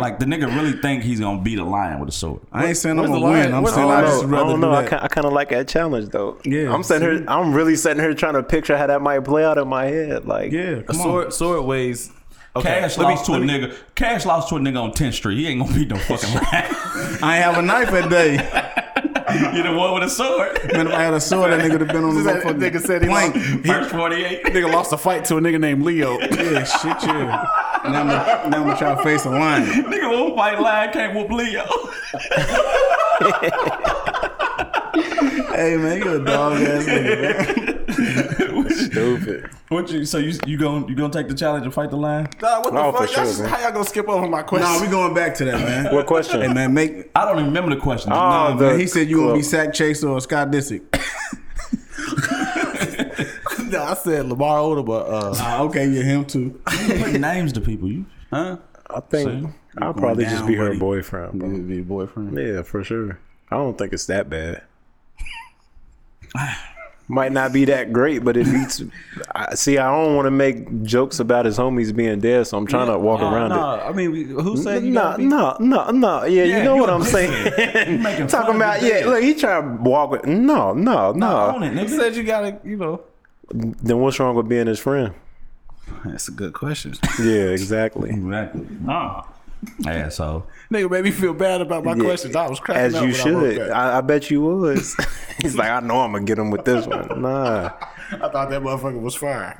Like 0.00 0.18
the 0.18 0.24
nigga 0.26 0.54
really 0.54 0.72
think 0.72 1.02
he's 1.02 1.20
gonna 1.20 1.40
beat 1.42 1.58
a 1.58 1.64
lion 1.64 2.00
with 2.00 2.08
a 2.08 2.12
sword. 2.12 2.40
I 2.52 2.66
ain't 2.66 2.76
saying 2.76 2.98
I'm 2.98 3.08
where's 3.10 3.22
gonna 3.22 3.32
win. 3.32 3.54
I'm 3.54 3.62
Where's 3.62 3.74
saying 3.74 3.86
the 3.88 3.92
I 3.94 4.00
line? 4.02 4.10
just 4.10 4.24
I 4.24 4.26
rather 4.26 4.50
don't 4.50 4.60
know. 4.60 4.72
I, 4.72 4.82
that. 4.82 5.02
I 5.04 5.08
kind 5.08 5.26
of 5.26 5.32
like 5.32 5.50
that 5.50 5.68
challenge 5.68 6.08
though. 6.08 6.38
Yeah, 6.44 6.72
I'm 6.72 6.82
sitting 6.82 7.08
see? 7.08 7.14
here. 7.18 7.24
I'm 7.28 7.52
really 7.54 7.76
sitting 7.76 8.02
here 8.02 8.14
trying 8.14 8.34
to 8.34 8.42
picture 8.42 8.76
how 8.76 8.86
that 8.86 9.00
might 9.02 9.20
play 9.24 9.44
out 9.44 9.58
in 9.58 9.68
my 9.68 9.84
head. 9.86 10.24
Like, 10.26 10.52
Yeah, 10.52 10.82
A 10.88 10.94
sword 10.94 11.26
on. 11.26 11.32
sword 11.32 11.64
weighs. 11.64 12.10
Okay, 12.56 12.80
Kash 12.80 12.98
let 12.98 13.06
me- 13.06 13.14
lost 13.14 13.26
to 13.26 13.32
a 13.34 13.38
me- 13.40 13.46
nigga. 13.46 13.76
Kash 13.94 14.26
lost 14.26 14.48
to 14.48 14.56
a 14.56 14.58
nigga 14.58 14.82
on 14.82 14.90
10th 14.90 15.12
Street. 15.14 15.36
He 15.38 15.46
ain't 15.46 15.60
gonna 15.60 15.72
beat 15.72 15.88
no 15.88 15.96
fucking 15.96 16.34
lion. 16.34 16.42
I 17.22 17.36
ain't 17.36 17.44
have 17.44 17.58
a 17.58 17.62
knife 17.62 17.90
that 17.92 18.10
day. 18.10 18.76
you 19.56 19.62
the 19.62 19.72
one 19.72 19.94
with 19.94 20.02
a 20.04 20.10
sword. 20.10 20.58
Man, 20.72 20.86
if 20.88 20.92
I 20.94 21.02
had 21.02 21.14
a 21.14 21.20
sword, 21.20 21.52
that 21.52 21.60
nigga 21.60 21.72
would 21.72 21.80
have 21.82 21.88
been 21.92 22.04
on 22.04 22.14
the 22.14 22.22
That 22.22 22.42
motherfucking 22.44 22.60
nigga 22.70 22.80
said 22.80 23.02
he 23.02 23.08
plank. 23.08 23.34
lost- 23.36 23.66
First 23.66 23.90
48. 23.90 24.44
Nigga 24.44 24.72
lost 24.72 24.92
a 24.92 24.96
fight 24.98 25.24
to 25.26 25.36
a 25.36 25.40
nigga 25.40 25.58
named 25.60 25.82
Leo. 25.82 26.18
Yeah, 26.30 26.64
shit, 26.64 27.02
yeah. 27.06 27.46
Now 27.84 28.00
I'm 28.00 28.06
gonna, 28.08 28.48
now 28.50 28.56
I'm 28.58 28.64
gonna 28.64 28.76
try 28.76 28.94
to 28.94 29.02
face 29.02 29.24
a 29.24 29.30
lion. 29.30 29.66
nigga 29.84 30.10
won't 30.10 30.36
fight 30.36 30.60
lion, 30.60 30.92
can't 30.92 31.14
whoop 31.14 31.30
Leo. 31.30 31.64
Hey 35.54 35.76
man, 35.76 35.98
you 35.98 36.12
a 36.14 36.24
dog 36.24 36.54
ass 36.60 36.84
nigga. 36.86 38.38
Man. 38.38 38.59
Stupid. 38.70 39.50
What 39.68 39.90
you? 39.90 40.04
So 40.04 40.18
you 40.18 40.38
you 40.46 40.56
gonna 40.58 40.86
you 40.88 40.94
gonna 40.94 41.12
take 41.12 41.28
the 41.28 41.34
challenge 41.34 41.64
and 41.64 41.72
fight 41.74 41.90
the 41.90 41.96
lion? 41.96 42.28
Dog, 42.38 42.64
what 42.64 42.72
the 42.74 42.80
Oh, 42.80 42.92
for 42.92 42.98
fuck? 42.98 43.08
sure, 43.08 43.24
Y'all 43.24 43.32
just- 43.32 43.44
how 43.46 43.60
y'all 43.60 43.72
gonna 43.72 43.84
skip 43.84 44.08
over 44.08 44.26
my 44.26 44.42
question? 44.42 44.68
Nah, 44.70 44.80
we 44.80 44.86
going 44.88 45.14
back 45.14 45.34
to 45.36 45.44
that, 45.44 45.58
man. 45.60 45.94
What 45.94 46.06
question? 46.06 46.40
Hey 46.40 46.52
man, 46.52 46.72
make 46.74 47.10
I 47.14 47.24
don't 47.24 47.34
even 47.36 47.46
remember 47.46 47.74
the 47.74 47.80
question. 47.80 48.12
Oh, 48.12 48.16
Nah, 48.16 48.54
the- 48.56 48.66
man, 48.70 48.80
he 48.80 48.86
said 48.86 49.08
you 49.08 49.18
gonna 49.22 49.34
be. 49.34 49.42
Sack 49.42 49.72
Chaser 49.72 50.08
or 50.08 50.20
Scott 50.20 50.50
Disick. 50.50 50.82
Nah, 53.70 53.90
I 53.92 53.94
said 53.94 54.26
Lamar 54.26 54.58
Odom, 54.58 54.84
but 54.84 55.06
uh, 55.06 55.32
Ah, 55.38 55.62
okay, 55.62 55.88
you're 55.88 56.02
him 56.02 56.24
too. 56.24 56.60
Put 56.66 57.12
names 57.20 57.52
to 57.52 57.60
people. 57.60 57.88
You 57.88 58.04
huh? 58.32 58.56
I 58.88 58.98
think 59.00 59.30
See? 59.30 59.48
I'll 59.78 59.92
going 59.92 60.02
probably 60.04 60.24
just 60.24 60.38
down, 60.38 60.46
be 60.48 60.54
her 60.56 60.74
boyfriend. 60.74 61.38
Bro. 61.38 61.58
Be 61.60 61.78
a 61.78 61.82
boyfriend. 61.82 62.36
Yeah, 62.36 62.62
for 62.62 62.82
sure. 62.82 63.20
I 63.48 63.56
don't 63.56 63.78
think 63.78 63.92
it's 63.92 64.06
that 64.06 64.28
bad. 64.28 64.62
Might 67.10 67.32
not 67.32 67.52
be 67.52 67.64
that 67.64 67.92
great, 67.92 68.22
but 68.22 68.36
it 68.36 68.44
beats. 68.46 68.84
I, 69.34 69.56
see, 69.56 69.78
I 69.78 69.90
don't 69.90 70.14
want 70.14 70.26
to 70.26 70.30
make 70.30 70.84
jokes 70.84 71.18
about 71.18 71.44
his 71.44 71.58
homies 71.58 71.94
being 71.94 72.20
dead, 72.20 72.46
so 72.46 72.56
I'm 72.56 72.68
trying 72.68 72.86
to 72.86 72.96
walk 73.00 73.20
Nah, 73.20 73.34
around 73.34 73.48
nah, 73.48 73.84
I 73.84 73.92
mean, 73.92 74.28
who 74.28 74.56
said 74.56 74.84
you 74.84 74.92
No, 74.92 75.16
no, 75.16 75.56
no, 75.58 75.90
no. 75.90 76.24
Yeah, 76.24 76.44
Yeah, 76.44 76.58
you 76.58 76.62
know 76.64 76.76
what 76.76 76.88
I'm 76.88 77.02
saying. 77.02 77.32
You 77.90 77.98
making 77.98 78.28
fun 78.28 78.28
Talking 78.28 78.54
about 78.56 78.80
yeah. 78.80 78.88
dead. 78.88 79.06
Look, 79.06 79.22
he 79.24 79.34
trying 79.34 79.78
to 79.78 79.82
walk 79.82 80.12
with. 80.12 80.24
No, 80.24 80.72
no, 80.72 81.10
no. 81.10 81.54
own 81.56 81.64
it, 81.64 81.72
Who 81.76 81.88
said 81.88 82.14
you 82.14 82.22
gotta, 82.22 82.60
you 82.64 82.76
know? 82.76 83.02
Then 83.52 83.98
what's 83.98 84.20
wrong 84.20 84.36
with 84.36 84.48
being 84.48 84.68
his 84.68 84.78
friend? 84.78 85.12
That's 86.04 86.28
a 86.28 86.32
good 86.32 86.52
question. 86.52 86.94
Yeah, 87.18 87.50
exactly. 87.50 88.10
Exactly. 88.10 88.68
Nah. 88.82 89.24
Yeah. 89.80 90.08
So 90.08 90.46
Nigga 90.72 90.90
made 90.90 91.04
me 91.04 91.10
feel 91.10 91.34
bad 91.34 91.60
about 91.60 91.84
my 91.84 91.94
Yeah, 91.94 92.02
questions. 92.04 92.34
I 92.36 92.48
was 92.48 92.60
cracking 92.60 92.82
As 92.84 92.94
up 92.94 93.02
you 93.02 93.08
when 93.12 93.20
I 93.20 93.22
should. 93.54 93.70
I, 93.70 93.98
I 93.98 94.00
bet 94.00 94.30
you 94.30 94.40
was. 94.42 94.96
He's 95.42 95.56
like, 95.56 95.70
I 95.70 95.80
know 95.80 96.00
I'm 96.00 96.12
gonna 96.12 96.24
get 96.24 96.38
him 96.38 96.50
with 96.50 96.64
this 96.64 96.86
one. 96.86 97.22
Nah. 97.22 97.70
I 98.12 98.28
thought 98.28 98.50
that 98.50 98.62
motherfucker 98.62 99.00
was 99.00 99.14
fire. 99.14 99.58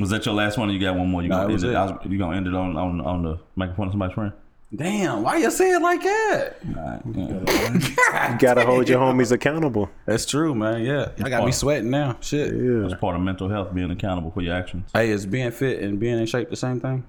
was 0.00 0.10
that 0.10 0.24
your 0.26 0.34
last 0.34 0.58
one? 0.58 0.70
Or 0.70 0.72
you 0.72 0.80
got 0.80 0.96
one 0.96 1.08
more? 1.08 1.22
You 1.22 1.28
Nah, 1.28 1.42
gonna 1.42 1.54
it 1.54 1.56
end 1.56 1.64
it? 1.64 1.70
it. 1.70 1.74
I 1.76 1.84
was- 1.86 2.06
you 2.08 2.18
gonna 2.18 2.36
end 2.36 2.46
it 2.46 2.54
on 2.54 2.76
on 2.76 3.00
on 3.00 3.22
the 3.22 3.38
microphone 3.56 3.86
of 3.88 3.92
somebody's 3.92 4.14
friend? 4.14 4.32
Damn, 4.74 5.22
why 5.22 5.36
you 5.36 5.50
say 5.50 5.70
it 5.72 5.82
like 5.82 6.02
that? 6.02 6.56
Alright, 6.74 7.02
yeah. 7.14 8.32
You 8.32 8.38
gotta 8.38 8.64
hold 8.64 8.88
your 8.88 9.00
homies 9.00 9.30
accountable. 9.30 9.90
That's 10.06 10.24
true, 10.24 10.54
man. 10.54 10.82
Yeah, 10.82 11.10
I 11.22 11.28
got 11.28 11.44
me 11.44 11.52
sweating 11.52 11.90
now. 11.90 12.16
Shit. 12.20 12.54
Yeah. 12.54 12.88
That's 12.88 12.98
part 12.98 13.14
of 13.14 13.20
mental 13.20 13.50
health, 13.50 13.74
being 13.74 13.90
accountable 13.90 14.30
for 14.30 14.40
your 14.40 14.54
actions. 14.54 14.88
Hey, 14.94 15.10
is 15.10 15.26
being 15.26 15.50
fit 15.50 15.82
and 15.82 16.00
being 16.00 16.18
in 16.18 16.24
shape 16.24 16.48
the 16.48 16.56
same 16.56 16.80
thing? 16.80 17.04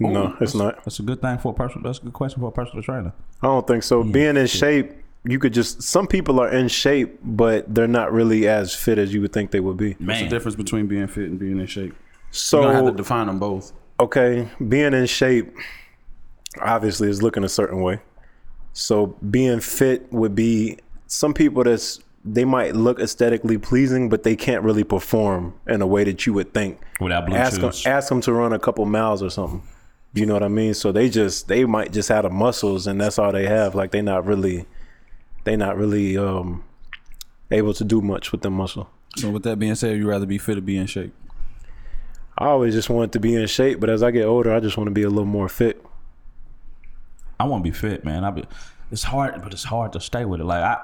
No, 0.00 0.36
it's 0.40 0.54
not. 0.54 0.84
That's 0.84 0.98
a 1.00 1.02
good 1.02 1.20
thing 1.20 1.38
for 1.38 1.52
a 1.52 1.54
personal. 1.54 1.82
That's 1.84 1.98
a 1.98 2.02
good 2.02 2.12
question 2.12 2.40
for 2.40 2.48
a 2.48 2.52
personal 2.52 2.82
trainer. 2.82 3.12
I 3.42 3.46
don't 3.46 3.66
think 3.66 3.82
so. 3.82 4.02
Being 4.04 4.36
in 4.36 4.46
shape, 4.46 4.92
you 5.24 5.38
could 5.38 5.52
just 5.52 5.82
some 5.82 6.06
people 6.06 6.40
are 6.40 6.48
in 6.48 6.68
shape, 6.68 7.18
but 7.22 7.74
they're 7.74 7.88
not 7.88 8.12
really 8.12 8.46
as 8.48 8.74
fit 8.74 8.98
as 8.98 9.12
you 9.12 9.20
would 9.22 9.32
think 9.32 9.50
they 9.50 9.60
would 9.60 9.76
be. 9.76 9.94
What's 9.94 10.20
the 10.20 10.28
difference 10.28 10.54
between 10.56 10.86
being 10.86 11.08
fit 11.08 11.28
and 11.28 11.38
being 11.38 11.58
in 11.58 11.66
shape? 11.66 11.94
You're 12.52 12.62
gonna 12.62 12.74
have 12.74 12.84
to 12.86 12.92
define 12.92 13.26
them 13.26 13.38
both. 13.38 13.72
okay, 14.00 14.48
being 14.68 14.92
in 14.94 15.06
shape 15.06 15.52
obviously 16.60 17.08
is 17.08 17.22
looking 17.22 17.44
a 17.44 17.48
certain 17.48 17.80
way. 17.82 18.00
So 18.72 19.06
being 19.28 19.60
fit 19.60 20.12
would 20.12 20.34
be 20.34 20.78
some 21.06 21.34
people 21.34 21.64
that's 21.64 22.00
they 22.24 22.44
might 22.44 22.76
look 22.76 23.00
aesthetically 23.00 23.58
pleasing, 23.58 24.08
but 24.08 24.22
they 24.22 24.36
can't 24.36 24.62
really 24.62 24.84
perform 24.84 25.54
in 25.66 25.80
a 25.82 25.86
way 25.86 26.04
that 26.04 26.26
you 26.26 26.32
would 26.34 26.52
think. 26.52 26.80
without 27.00 27.26
blue 27.26 27.36
ask 27.36 27.60
them, 27.60 27.72
ask 27.86 28.08
them 28.08 28.20
to 28.20 28.32
run 28.32 28.52
a 28.52 28.58
couple 28.58 28.84
miles 28.86 29.22
or 29.22 29.30
something. 29.30 29.62
You 30.14 30.26
know 30.26 30.34
what 30.34 30.42
I 30.42 30.48
mean? 30.48 30.74
So 30.74 30.90
they 30.90 31.08
just 31.08 31.48
they 31.48 31.64
might 31.64 31.92
just 31.92 32.08
have 32.08 32.24
the 32.24 32.30
muscles 32.30 32.86
and 32.86 33.00
that's 33.00 33.18
all 33.18 33.32
they 33.32 33.46
have. 33.46 33.74
Like 33.74 33.90
they 33.90 34.02
not 34.02 34.26
really 34.26 34.66
they 35.44 35.56
not 35.56 35.76
really 35.76 36.16
um 36.16 36.64
able 37.50 37.74
to 37.74 37.84
do 37.84 38.00
much 38.00 38.32
with 38.32 38.42
the 38.42 38.50
muscle. 38.50 38.88
So 39.16 39.30
with 39.30 39.42
that 39.44 39.58
being 39.58 39.74
said, 39.74 39.96
you 39.96 40.08
rather 40.08 40.26
be 40.26 40.38
fit 40.38 40.58
or 40.58 40.60
be 40.60 40.76
in 40.76 40.86
shape? 40.86 41.14
I 42.36 42.46
always 42.46 42.74
just 42.74 42.88
wanted 42.88 43.12
to 43.12 43.20
be 43.20 43.34
in 43.34 43.46
shape, 43.48 43.80
but 43.80 43.90
as 43.90 44.02
I 44.02 44.10
get 44.12 44.24
older, 44.24 44.54
I 44.54 44.60
just 44.60 44.76
want 44.76 44.86
to 44.86 44.92
be 44.92 45.02
a 45.02 45.08
little 45.08 45.24
more 45.24 45.48
fit. 45.48 45.84
I 47.40 47.44
want 47.44 47.64
to 47.64 47.70
be 47.70 47.76
fit, 47.76 48.04
man. 48.04 48.24
I 48.24 48.30
be. 48.30 48.44
It's 48.90 49.02
hard, 49.02 49.42
but 49.42 49.52
it's 49.52 49.64
hard 49.64 49.92
to 49.94 50.00
stay 50.00 50.24
with 50.24 50.40
it. 50.40 50.44
Like 50.44 50.62
I, 50.62 50.80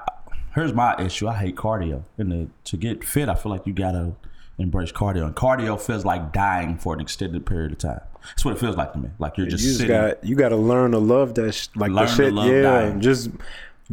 here's 0.53 0.73
my 0.73 0.95
issue. 0.99 1.27
I 1.27 1.35
hate 1.35 1.55
cardio. 1.55 2.03
And 2.17 2.51
to 2.65 2.77
get 2.77 3.03
fit, 3.03 3.29
I 3.29 3.35
feel 3.35 3.51
like 3.51 3.65
you 3.65 3.73
gotta 3.73 4.13
embrace 4.57 4.91
cardio. 4.91 5.25
And 5.25 5.35
cardio 5.35 5.79
feels 5.79 6.05
like 6.05 6.33
dying 6.33 6.77
for 6.77 6.93
an 6.93 6.99
extended 6.99 7.45
period 7.45 7.71
of 7.71 7.77
time. 7.77 8.01
That's 8.27 8.43
what 8.45 8.53
it 8.55 8.59
feels 8.59 8.75
like 8.75 8.91
to 8.93 8.99
me. 8.99 9.09
Like 9.19 9.37
you're 9.37 9.45
You 9.45 9.51
just, 9.51 9.63
just 9.63 9.77
sitting. 9.79 9.95
got 9.95 10.23
you 10.23 10.35
got 10.35 10.49
to 10.49 10.55
learn 10.57 10.91
to 10.91 10.99
love 10.99 11.33
that 11.35 11.53
sh- 11.53 11.67
like 11.75 11.91
Learn 11.91 12.05
the 12.05 12.11
to 12.11 12.15
shit. 12.15 12.33
love 12.33 12.47
yeah, 12.51 12.61
dying. 12.61 13.01
just 13.01 13.29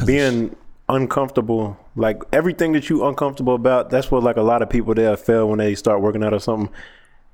being 0.07 0.55
uncomfortable. 0.89 1.77
Like 1.97 2.23
everything 2.33 2.73
that 2.73 2.89
you 2.89 3.05
uncomfortable 3.07 3.55
about. 3.55 3.91
That's 3.91 4.11
what 4.11 4.23
like 4.23 4.37
a 4.37 4.43
lot 4.43 4.63
of 4.63 4.71
people 4.71 4.95
there 4.95 5.17
fail 5.17 5.49
when 5.49 5.59
they 5.59 5.75
start 5.75 6.01
working 6.01 6.23
out 6.25 6.33
or 6.33 6.41
something. 6.41 6.73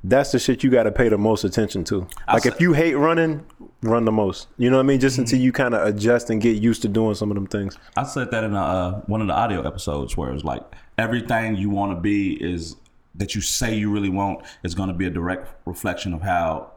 That's 0.04 0.30
the 0.30 0.38
shit 0.38 0.62
you 0.62 0.70
got 0.70 0.84
to 0.84 0.92
pay 0.92 1.08
the 1.08 1.18
most 1.18 1.42
attention 1.44 1.82
to. 1.84 2.06
Like 2.32 2.46
if 2.46 2.60
you 2.60 2.72
hate 2.72 2.94
running, 2.94 3.44
run 3.82 4.04
the 4.04 4.12
most. 4.12 4.46
You 4.56 4.70
know 4.70 4.76
what 4.76 4.84
I 4.84 4.86
mean? 4.86 5.00
Just 5.00 5.14
Mm-hmm. 5.14 5.22
until 5.22 5.38
you 5.40 5.50
kind 5.52 5.74
of 5.74 5.86
adjust 5.88 6.30
and 6.30 6.40
get 6.40 6.56
used 6.62 6.82
to 6.82 6.88
doing 6.88 7.14
some 7.16 7.30
of 7.32 7.34
them 7.34 7.48
things. 7.48 7.76
I 7.96 8.04
said 8.04 8.30
that 8.30 8.44
in 8.44 8.54
a, 8.54 8.60
uh, 8.62 9.00
one 9.06 9.20
of 9.20 9.26
the 9.26 9.32
audio 9.34 9.66
episodes 9.66 10.16
where 10.16 10.32
it's 10.32 10.44
like 10.44 10.62
everything 10.98 11.56
you 11.56 11.68
want 11.70 11.96
to 11.96 12.00
be 12.00 12.32
is 12.34 12.76
that 13.16 13.34
you 13.34 13.40
say 13.40 13.74
you 13.74 13.90
really 13.90 14.08
want 14.08 14.44
is 14.62 14.76
going 14.76 14.88
to 14.88 14.94
be 14.94 15.06
a 15.06 15.10
direct 15.10 15.48
reflection 15.66 16.14
of 16.14 16.22
how 16.22 16.70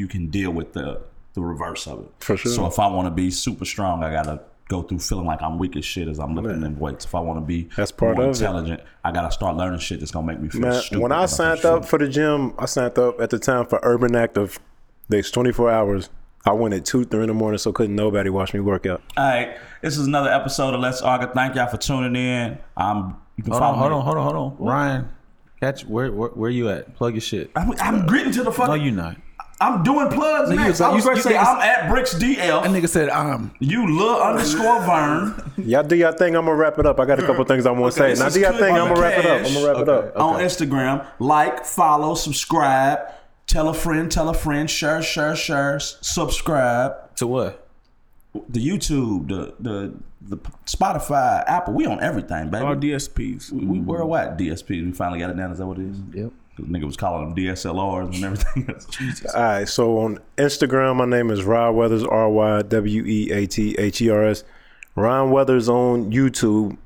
you 0.00 0.08
can 0.08 0.26
deal 0.28 0.50
with 0.50 0.72
the 0.72 1.00
the 1.34 1.40
reverse 1.42 1.86
of 1.86 2.00
it. 2.00 2.08
For 2.18 2.36
sure. 2.36 2.50
So 2.52 2.66
if 2.66 2.78
I 2.80 2.88
want 2.88 3.06
to 3.06 3.10
be 3.12 3.30
super 3.30 3.64
strong, 3.64 4.02
I 4.02 4.10
gotta 4.10 4.40
go 4.68 4.82
through 4.82 4.98
feeling 5.00 5.26
like 5.26 5.42
I'm 5.42 5.58
weak 5.58 5.76
as 5.76 5.84
shit 5.84 6.08
as 6.08 6.18
I'm 6.18 6.34
lifting 6.34 6.60
them 6.60 6.78
weights. 6.78 7.04
If 7.04 7.14
I 7.14 7.20
want 7.20 7.38
to 7.38 7.44
be 7.44 7.68
That's 7.76 7.92
part 7.92 8.16
more 8.16 8.24
of 8.24 8.30
it. 8.30 8.40
intelligent, 8.40 8.80
I 9.04 9.12
gotta 9.12 9.30
start 9.30 9.56
learning 9.56 9.78
shit 9.80 10.00
that's 10.00 10.10
gonna 10.12 10.26
make 10.26 10.40
me 10.40 10.48
feel 10.48 10.62
Man, 10.62 10.72
stupid. 10.80 11.02
when 11.02 11.12
I 11.12 11.26
signed 11.26 11.64
up 11.64 11.84
for 11.84 11.98
the 11.98 12.08
gym, 12.08 12.54
I 12.58 12.66
signed 12.66 12.98
up 12.98 13.20
at 13.20 13.30
the 13.30 13.38
time 13.38 13.66
for 13.66 13.78
Urban 13.82 14.16
Active. 14.16 14.58
There's 15.08 15.30
24 15.30 15.70
hours. 15.70 16.08
I 16.46 16.52
went 16.52 16.72
at 16.74 16.84
two, 16.86 17.04
three 17.04 17.20
in 17.22 17.28
the 17.28 17.34
morning, 17.34 17.58
so 17.58 17.70
couldn't 17.72 17.94
nobody 17.94 18.30
watch 18.30 18.54
me 18.54 18.60
work 18.60 18.86
out. 18.86 19.02
All 19.16 19.24
right, 19.28 19.56
this 19.82 19.98
is 19.98 20.06
another 20.06 20.30
episode 20.30 20.72
of 20.74 20.80
Let's 20.80 21.02
Argue. 21.02 21.28
Thank 21.34 21.54
y'all 21.56 21.66
for 21.68 21.76
tuning 21.76 22.16
in. 22.16 22.58
Um, 22.76 23.20
you 23.36 23.44
can 23.44 23.52
Hold 23.52 23.60
follow 23.62 23.74
on, 23.74 23.78
hold 23.78 23.90
me. 23.92 23.96
on, 23.98 24.04
hold 24.04 24.16
on, 24.16 24.22
hold 24.24 24.60
on. 24.60 24.66
Ryan, 24.66 25.08
catch 25.60 25.84
where, 25.84 26.10
where 26.10 26.30
where 26.30 26.50
you 26.50 26.70
at? 26.70 26.94
Plug 26.96 27.12
your 27.14 27.20
shit. 27.20 27.50
I'm, 27.56 27.72
I'm 27.80 28.06
getting 28.06 28.32
to 28.32 28.42
the 28.44 28.52
fuck. 28.52 28.68
No, 28.68 28.74
you're 28.74 28.92
not. 28.92 29.16
I'm 29.60 29.82
doing 29.82 30.08
plugs 30.08 30.50
you 30.50 30.56
next. 30.56 30.68
was- 30.68 30.80
I 30.80 30.88
was 30.88 31.04
you- 31.04 31.10
going 31.10 31.16
to 31.22 31.28
you 31.28 31.34
say 31.34 31.38
niggas- 31.38 31.54
I'm 31.54 31.60
at 31.60 31.90
Bricks 31.90 32.14
DL. 32.14 32.62
That 32.62 32.70
nigga 32.70 32.88
said 32.88 33.08
um. 33.10 33.50
You 33.58 33.94
little 33.98 34.20
underscore 34.20 34.80
Vern 34.82 35.52
Y'all 35.58 35.82
do 35.82 35.96
y'all 35.96 36.12
thing. 36.12 36.34
I'm 36.36 36.46
gonna 36.46 36.56
wrap 36.56 36.78
it 36.78 36.86
up. 36.86 36.98
I 36.98 37.04
got 37.04 37.18
a 37.18 37.26
couple 37.26 37.44
things 37.44 37.66
I 37.66 37.70
want 37.72 37.92
to 37.94 38.02
Okay, 38.02 38.14
say. 38.14 38.18
Now 38.18 38.24
this 38.26 38.34
do 38.34 38.40
y'all 38.40 38.52
thing. 38.52 38.74
I'm 38.74 38.88
gonna 38.88 39.00
wrap 39.00 39.18
it 39.18 39.26
up. 39.26 39.46
I'm 39.46 39.52
gonna 39.54 39.66
wrap 39.66 39.76
it 39.82 39.88
up. 39.88 40.16
on 40.16 40.40
Instagram. 40.40 41.06
Like, 41.18 41.64
follow, 41.66 42.14
subscribe, 42.14 43.00
tell 43.46 43.68
a 43.68 43.74
friend, 43.74 44.10
tell 44.10 44.28
a 44.30 44.34
friend, 44.34 44.70
share, 44.70 45.02
share, 45.02 45.36
share, 45.36 45.78
subscribe. 45.80 47.14
To 47.16 47.26
what? 47.26 47.66
The 48.48 48.66
YouTube, 48.66 49.28
the 49.28 49.54
the 49.60 49.92
the 50.22 50.36
Spotify, 50.66 51.44
Apple. 51.46 51.74
We 51.74 51.84
on 51.86 52.00
everything, 52.02 52.48
baby. 52.50 52.64
All 52.64 52.76
DSPs. 52.76 53.50
we, 53.52 53.64
we 53.66 53.80
worldwide 53.80 54.38
DSPs. 54.38 54.84
We 54.86 54.92
finally 54.92 55.18
got 55.18 55.30
it 55.30 55.36
down. 55.36 55.50
Is 55.52 55.58
that 55.58 55.66
what 55.66 55.78
it 55.78 55.86
is? 55.90 55.96
Yep. 56.14 56.32
Nigga 56.66 56.84
was 56.84 56.96
calling 56.96 57.34
them 57.34 57.36
DSLRs 57.36 58.14
and 58.14 58.24
everything. 58.24 58.68
else. 58.68 58.84
Jesus. 58.90 59.34
All 59.34 59.42
right. 59.42 59.68
So 59.68 59.98
on 59.98 60.18
Instagram, 60.36 60.96
my 60.96 61.04
name 61.06 61.30
is 61.30 61.44
Ryan 61.44 61.76
Weathers. 61.76 62.04
R 62.04 62.28
Y 62.28 62.62
W 62.62 63.04
E 63.04 63.30
A 63.32 63.46
T 63.46 63.76
H 63.78 64.00
E 64.00 64.10
R 64.10 64.24
S. 64.24 64.44
Ryan 64.96 65.30
Weathers 65.30 65.68
on 65.68 66.10
YouTube. 66.10 66.76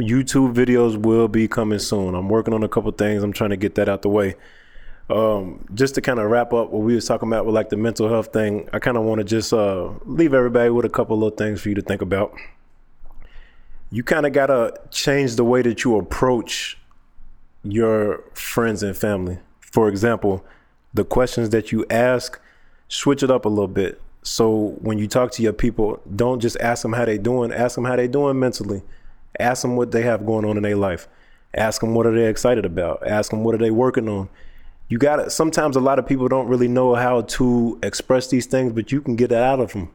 YouTube 0.00 0.54
videos 0.54 0.96
will 0.96 1.28
be 1.28 1.46
coming 1.46 1.78
soon. 1.78 2.14
I'm 2.14 2.28
working 2.28 2.54
on 2.54 2.62
a 2.62 2.68
couple 2.68 2.90
things. 2.92 3.22
I'm 3.22 3.32
trying 3.32 3.50
to 3.50 3.56
get 3.56 3.74
that 3.76 3.88
out 3.88 4.02
the 4.02 4.08
way. 4.08 4.34
Um, 5.10 5.66
just 5.74 5.94
to 5.96 6.00
kind 6.00 6.18
of 6.18 6.30
wrap 6.30 6.52
up 6.52 6.70
what 6.70 6.82
we 6.82 6.94
was 6.94 7.04
talking 7.04 7.28
about 7.28 7.44
with 7.44 7.54
like 7.54 7.68
the 7.68 7.76
mental 7.76 8.08
health 8.08 8.32
thing, 8.32 8.68
I 8.72 8.78
kind 8.78 8.96
of 8.96 9.04
want 9.04 9.18
to 9.18 9.24
just 9.24 9.52
uh, 9.52 9.90
leave 10.04 10.32
everybody 10.32 10.70
with 10.70 10.86
a 10.86 10.88
couple 10.88 11.16
little 11.18 11.36
things 11.36 11.60
for 11.60 11.68
you 11.68 11.74
to 11.74 11.82
think 11.82 12.02
about. 12.02 12.34
You 13.90 14.02
kind 14.02 14.24
of 14.24 14.32
gotta 14.32 14.74
change 14.90 15.36
the 15.36 15.44
way 15.44 15.60
that 15.62 15.84
you 15.84 15.98
approach 15.98 16.78
your 17.64 18.24
friends 18.34 18.82
and 18.82 18.96
family. 18.96 19.38
For 19.60 19.88
example, 19.88 20.44
the 20.94 21.04
questions 21.04 21.50
that 21.50 21.72
you 21.72 21.86
ask, 21.90 22.40
switch 22.88 23.22
it 23.22 23.30
up 23.30 23.44
a 23.44 23.48
little 23.48 23.68
bit. 23.68 24.00
So 24.22 24.76
when 24.80 24.98
you 24.98 25.08
talk 25.08 25.32
to 25.32 25.42
your 25.42 25.52
people, 25.52 26.00
don't 26.14 26.40
just 26.40 26.56
ask 26.60 26.82
them 26.82 26.92
how 26.92 27.04
they 27.04 27.18
doing. 27.18 27.52
Ask 27.52 27.74
them 27.74 27.84
how 27.84 27.96
they 27.96 28.08
doing 28.08 28.38
mentally. 28.38 28.82
Ask 29.38 29.62
them 29.62 29.76
what 29.76 29.90
they 29.90 30.02
have 30.02 30.26
going 30.26 30.44
on 30.44 30.56
in 30.56 30.62
their 30.62 30.76
life. 30.76 31.08
Ask 31.54 31.80
them 31.80 31.94
what 31.94 32.06
are 32.06 32.14
they 32.14 32.28
excited 32.28 32.64
about. 32.64 33.06
Ask 33.06 33.30
them 33.30 33.44
what 33.44 33.54
are 33.54 33.58
they 33.58 33.70
working 33.70 34.08
on. 34.08 34.28
You 34.88 34.98
got 34.98 35.16
to 35.16 35.30
Sometimes 35.30 35.76
a 35.76 35.80
lot 35.80 35.98
of 35.98 36.06
people 36.06 36.28
don't 36.28 36.48
really 36.48 36.68
know 36.68 36.94
how 36.94 37.22
to 37.22 37.78
express 37.82 38.28
these 38.28 38.46
things, 38.46 38.72
but 38.72 38.92
you 38.92 39.00
can 39.00 39.16
get 39.16 39.32
it 39.32 39.38
out 39.38 39.60
of 39.60 39.72
them. 39.72 39.90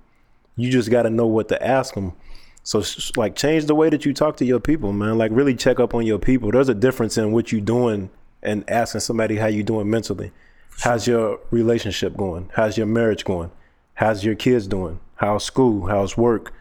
You 0.55 0.71
just 0.71 0.89
got 0.89 1.03
to 1.03 1.09
know 1.09 1.27
what 1.27 1.49
to 1.49 1.65
ask 1.65 1.93
them. 1.93 2.13
So 2.67 2.83
like 3.15 3.37
change 3.37 3.63
the 3.63 3.75
way 3.75 3.89
that 3.89 4.03
you 4.03 4.13
talk 4.13 4.35
to 4.37 4.45
your 4.45 4.59
people, 4.59 4.91
man. 4.91 5.17
Like 5.17 5.31
really 5.33 5.55
check 5.55 5.79
up 5.79 5.95
on 5.95 6.05
your 6.05 6.19
people. 6.19 6.51
There's 6.51 6.67
a 6.67 6.75
difference 6.75 7.17
in 7.17 7.31
what 7.31 7.49
you're 7.49 7.61
doing 7.61 8.09
and 8.43 8.69
asking 8.69 8.99
somebody 8.99 9.37
how 9.37 9.47
you 9.47 9.63
doing 9.63 9.89
mentally. 9.89 10.33
How's 10.81 11.07
your 11.07 11.39
relationship 11.49 12.17
going? 12.17 12.51
How's 12.55 12.77
your 12.77 12.85
marriage 12.85 13.23
going? 13.23 13.51
How's 13.93 14.25
your 14.25 14.35
kids 14.35 14.67
doing? 14.67 14.99
How's 15.15 15.45
school? 15.45 15.87
How's 15.87 16.17
work? 16.17 16.53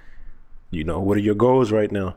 You 0.70 0.84
know, 0.84 1.00
what 1.00 1.16
are 1.16 1.22
your 1.22 1.34
goals 1.34 1.72
right 1.72 1.90
now? 1.90 2.14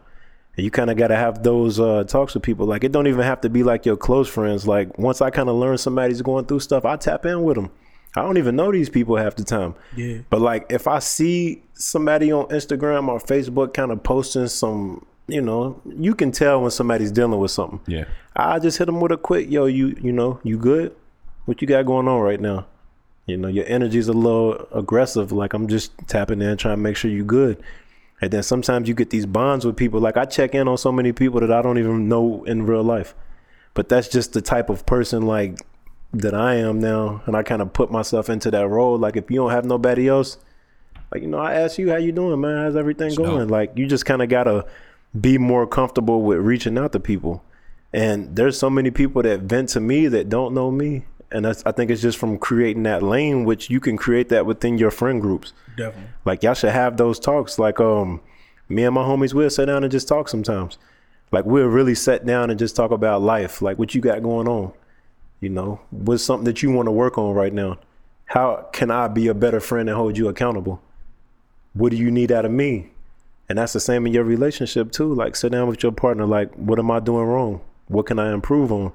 And 0.56 0.64
you 0.64 0.70
kind 0.70 0.92
of 0.92 0.98
got 0.98 1.08
to 1.08 1.16
have 1.16 1.42
those 1.42 1.80
uh, 1.80 2.04
talks 2.04 2.36
with 2.36 2.44
people. 2.44 2.68
Like 2.68 2.84
it 2.84 2.92
don't 2.92 3.08
even 3.08 3.24
have 3.24 3.42
to 3.42 3.50
be 3.50 3.64
like 3.64 3.88
your 3.88 3.98
close 3.98 4.30
friends. 4.30 4.68
Like 4.68 5.00
once 5.00 5.20
I 5.20 5.32
kind 5.32 5.50
of 5.50 5.56
learn 5.56 5.80
somebody's 5.80 6.22
going 6.22 6.46
through 6.46 6.60
stuff, 6.60 6.86
I 6.86 6.96
tap 6.96 7.26
in 7.26 7.42
with 7.42 7.56
them. 7.56 7.72
I 8.16 8.22
don't 8.22 8.38
even 8.38 8.56
know 8.56 8.72
these 8.72 8.90
people 8.90 9.18
half 9.18 9.36
the 9.36 9.44
time. 9.44 9.76
Yeah. 9.96 10.20
But 10.30 10.42
like 10.42 10.66
if 10.70 10.88
I 10.88 11.00
see 11.00 11.62
somebody 11.74 12.32
on 12.32 12.48
Instagram 12.48 13.08
or 13.08 13.20
Facebook 13.20 13.74
kind 13.74 13.92
of 13.92 14.02
posting 14.04 14.48
some, 14.48 15.06
you 15.28 15.42
know, 15.42 15.80
you 15.86 16.16
can 16.16 16.32
tell 16.32 16.62
when 16.62 16.72
somebody's 16.72 17.12
dealing 17.12 17.40
with 17.40 17.52
something. 17.52 17.82
Yeah. 17.88 18.06
I 18.36 18.60
just 18.60 18.78
hit 18.78 18.86
them 18.86 19.00
with 19.00 19.12
a 19.12 19.18
quick, 19.18 19.50
yo, 19.50 19.66
you 19.66 19.96
you 20.02 20.12
know, 20.12 20.40
you 20.44 20.58
good? 20.58 20.96
What 21.46 21.62
you 21.62 21.68
got 21.68 21.86
going 21.86 22.08
on 22.08 22.22
right 22.22 22.40
now? 22.40 22.66
You 23.26 23.38
know, 23.38 23.48
your 23.48 23.66
energy's 23.68 24.08
a 24.08 24.14
little 24.14 24.68
aggressive. 24.72 25.32
Like 25.32 25.54
I'm 25.54 25.68
just 25.68 25.92
tapping 26.08 26.42
in, 26.42 26.58
trying 26.58 26.78
to 26.78 26.82
make 26.82 26.96
sure 26.96 27.12
you 27.12 27.24
good. 27.24 27.62
And 28.22 28.32
then 28.32 28.44
sometimes 28.44 28.88
you 28.88 28.96
get 28.96 29.12
these 29.12 29.26
bonds 29.26 29.66
with 29.66 29.78
people. 29.78 30.00
Like 30.00 30.18
I 30.18 30.26
check 30.26 30.56
in 30.56 30.68
on 30.68 30.78
so 30.78 30.92
many 30.92 31.12
people 31.12 31.40
that 31.42 31.52
I 31.52 31.62
don't 31.62 31.78
even 31.78 32.10
know 32.10 32.44
in 32.46 32.66
real 32.66 32.84
life. 32.84 33.14
But 33.76 33.88
that's 33.88 34.08
just 34.08 34.34
the 34.34 34.42
type 34.42 34.70
of 34.70 34.86
person 34.86 35.28
like 35.28 35.62
that 36.14 36.34
I 36.34 36.56
am 36.56 36.80
now. 36.80 37.22
And 37.26 37.36
I 37.36 37.44
kind 37.44 37.62
of 37.62 37.74
put 37.74 37.92
myself 37.92 38.30
into 38.30 38.52
that 38.52 38.68
role. 38.68 38.98
Like 38.98 39.16
if 39.16 39.30
you 39.30 39.38
don't 39.38 39.52
have 39.52 39.66
nobody 39.66 40.08
else, 40.08 40.38
like, 41.12 41.22
you 41.22 41.28
know, 41.28 41.40
I 41.40 41.54
ask 41.54 41.78
you 41.78 41.90
how 41.90 41.98
you 41.98 42.12
doing, 42.12 42.40
man. 42.40 42.58
How's 42.58 42.76
everything 42.76 43.16
going? 43.16 43.48
Like 43.48 43.72
you 43.76 43.88
just 43.88 44.06
kind 44.06 44.22
of 44.22 44.30
gotta 44.30 44.66
be 45.20 45.38
more 45.38 45.66
comfortable 45.66 46.22
with 46.22 46.40
reaching 46.40 46.78
out 46.78 46.92
to 46.94 47.00
people. 47.00 47.44
And 47.92 48.36
there's 48.36 48.60
so 48.60 48.70
many 48.70 48.92
people 48.92 49.24
that 49.24 49.42
vent 49.42 49.70
to 49.70 49.80
me 49.80 50.08
that 50.08 50.30
don't 50.30 50.54
know 50.54 50.70
me. 50.70 51.06
And 51.32 51.46
that's 51.46 51.64
I 51.66 51.72
think 51.72 51.92
it's 51.92 52.02
just 52.02 52.18
from 52.18 52.38
creating 52.38 52.84
that 52.84 53.04
lane, 53.04 53.44
which 53.44 53.70
you 53.70 53.80
can 53.80 53.98
create 53.98 54.30
that 54.30 54.46
within 54.46 54.78
your 54.78 54.92
friend 54.92 55.22
groups. 55.22 55.54
Definitely. 55.78 56.10
Like 56.26 56.44
y'all 56.44 56.54
should 56.54 56.72
have 56.72 56.98
those 56.98 57.20
talks. 57.20 57.58
Like 57.58 57.80
um, 57.80 58.22
me 58.68 58.84
and 58.84 58.94
my 58.94 59.04
homies 59.04 59.34
will 59.34 59.50
sit 59.50 59.66
down 59.66 59.84
and 59.84 59.92
just 59.92 60.08
talk 60.08 60.30
sometimes. 60.30 60.78
Like 61.32 61.46
we'll 61.46 61.68
really 61.68 61.96
sit 61.96 62.26
down 62.26 62.50
and 62.50 62.58
just 62.60 62.76
talk 62.76 62.92
about 62.92 63.22
life. 63.22 63.62
Like 63.62 63.78
what 63.78 63.94
you 63.96 64.02
got 64.02 64.22
going 64.24 64.48
on. 64.48 64.74
You 65.40 65.50
know, 65.50 65.80
what's 65.92 66.24
something 66.24 66.46
that 66.46 66.62
you 66.62 66.72
want 66.72 66.88
to 66.88 66.92
work 66.92 67.18
on 67.18 67.34
right 67.34 67.54
now? 67.54 67.80
How 68.26 68.70
can 68.74 68.92
I 68.92 69.08
be 69.08 69.28
a 69.28 69.34
better 69.34 69.60
friend 69.60 69.90
and 69.90 69.98
hold 69.98 70.18
you 70.18 70.28
accountable? 70.28 70.82
What 71.74 71.92
do 71.92 71.98
you 71.98 72.12
need 72.12 72.32
out 72.32 72.46
of 72.46 72.52
me? 72.52 72.92
And 73.48 73.58
that's 73.58 73.74
the 73.74 73.80
same 73.80 74.06
in 74.06 74.14
your 74.14 74.24
relationship 74.24 74.92
too. 74.92 75.14
Like 75.14 75.36
sit 75.36 75.52
down 75.52 75.68
with 75.68 75.82
your 75.82 75.92
partner. 75.92 76.26
Like, 76.26 76.54
what 76.56 76.78
am 76.78 76.92
I 76.92 77.00
doing 77.00 77.26
wrong? 77.26 77.62
What 77.88 78.06
can 78.06 78.20
I 78.20 78.34
improve 78.34 78.72
on? 78.72 78.94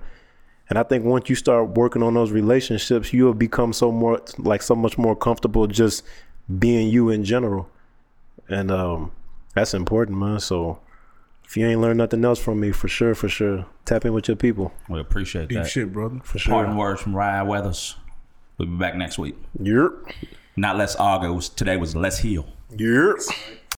And 0.68 0.78
I 0.78 0.82
think 0.82 1.04
once 1.04 1.28
you 1.28 1.34
start 1.34 1.70
working 1.70 2.02
on 2.02 2.14
those 2.14 2.30
relationships, 2.30 3.12
you'll 3.12 3.34
become 3.34 3.72
so 3.72 3.90
more 3.90 4.22
like 4.38 4.62
so 4.62 4.74
much 4.74 4.96
more 4.96 5.16
comfortable 5.16 5.66
just 5.66 6.04
being 6.58 6.88
you 6.88 7.10
in 7.10 7.24
general. 7.24 7.68
And 8.48 8.70
um 8.70 9.12
that's 9.54 9.74
important, 9.74 10.18
man. 10.18 10.40
So 10.40 10.78
if 11.44 11.56
you 11.56 11.66
ain't 11.66 11.80
learned 11.80 11.98
nothing 11.98 12.24
else 12.24 12.38
from 12.38 12.60
me, 12.60 12.72
for 12.72 12.88
sure, 12.88 13.14
for 13.14 13.28
sure, 13.28 13.66
tap 13.84 14.04
in 14.04 14.12
with 14.12 14.28
your 14.28 14.36
people. 14.36 14.72
We 14.88 15.00
appreciate 15.00 15.48
Deep 15.48 15.58
that. 15.58 15.70
shit, 15.70 15.92
brother. 15.92 16.20
For 16.24 16.38
sure. 16.38 16.52
Parting 16.52 16.76
words 16.76 17.00
from 17.00 17.14
Ryan 17.14 17.46
Weathers. 17.46 17.96
We'll 18.58 18.68
be 18.68 18.76
back 18.76 18.96
next 18.96 19.18
week. 19.18 19.36
Yep. 19.60 19.90
Not 20.56 20.76
less 20.76 20.94
us 20.94 21.00
argue. 21.00 21.40
Today 21.40 21.76
was 21.76 21.96
let's 21.96 22.18
heal. 22.18 22.46
Yep. 22.76 23.16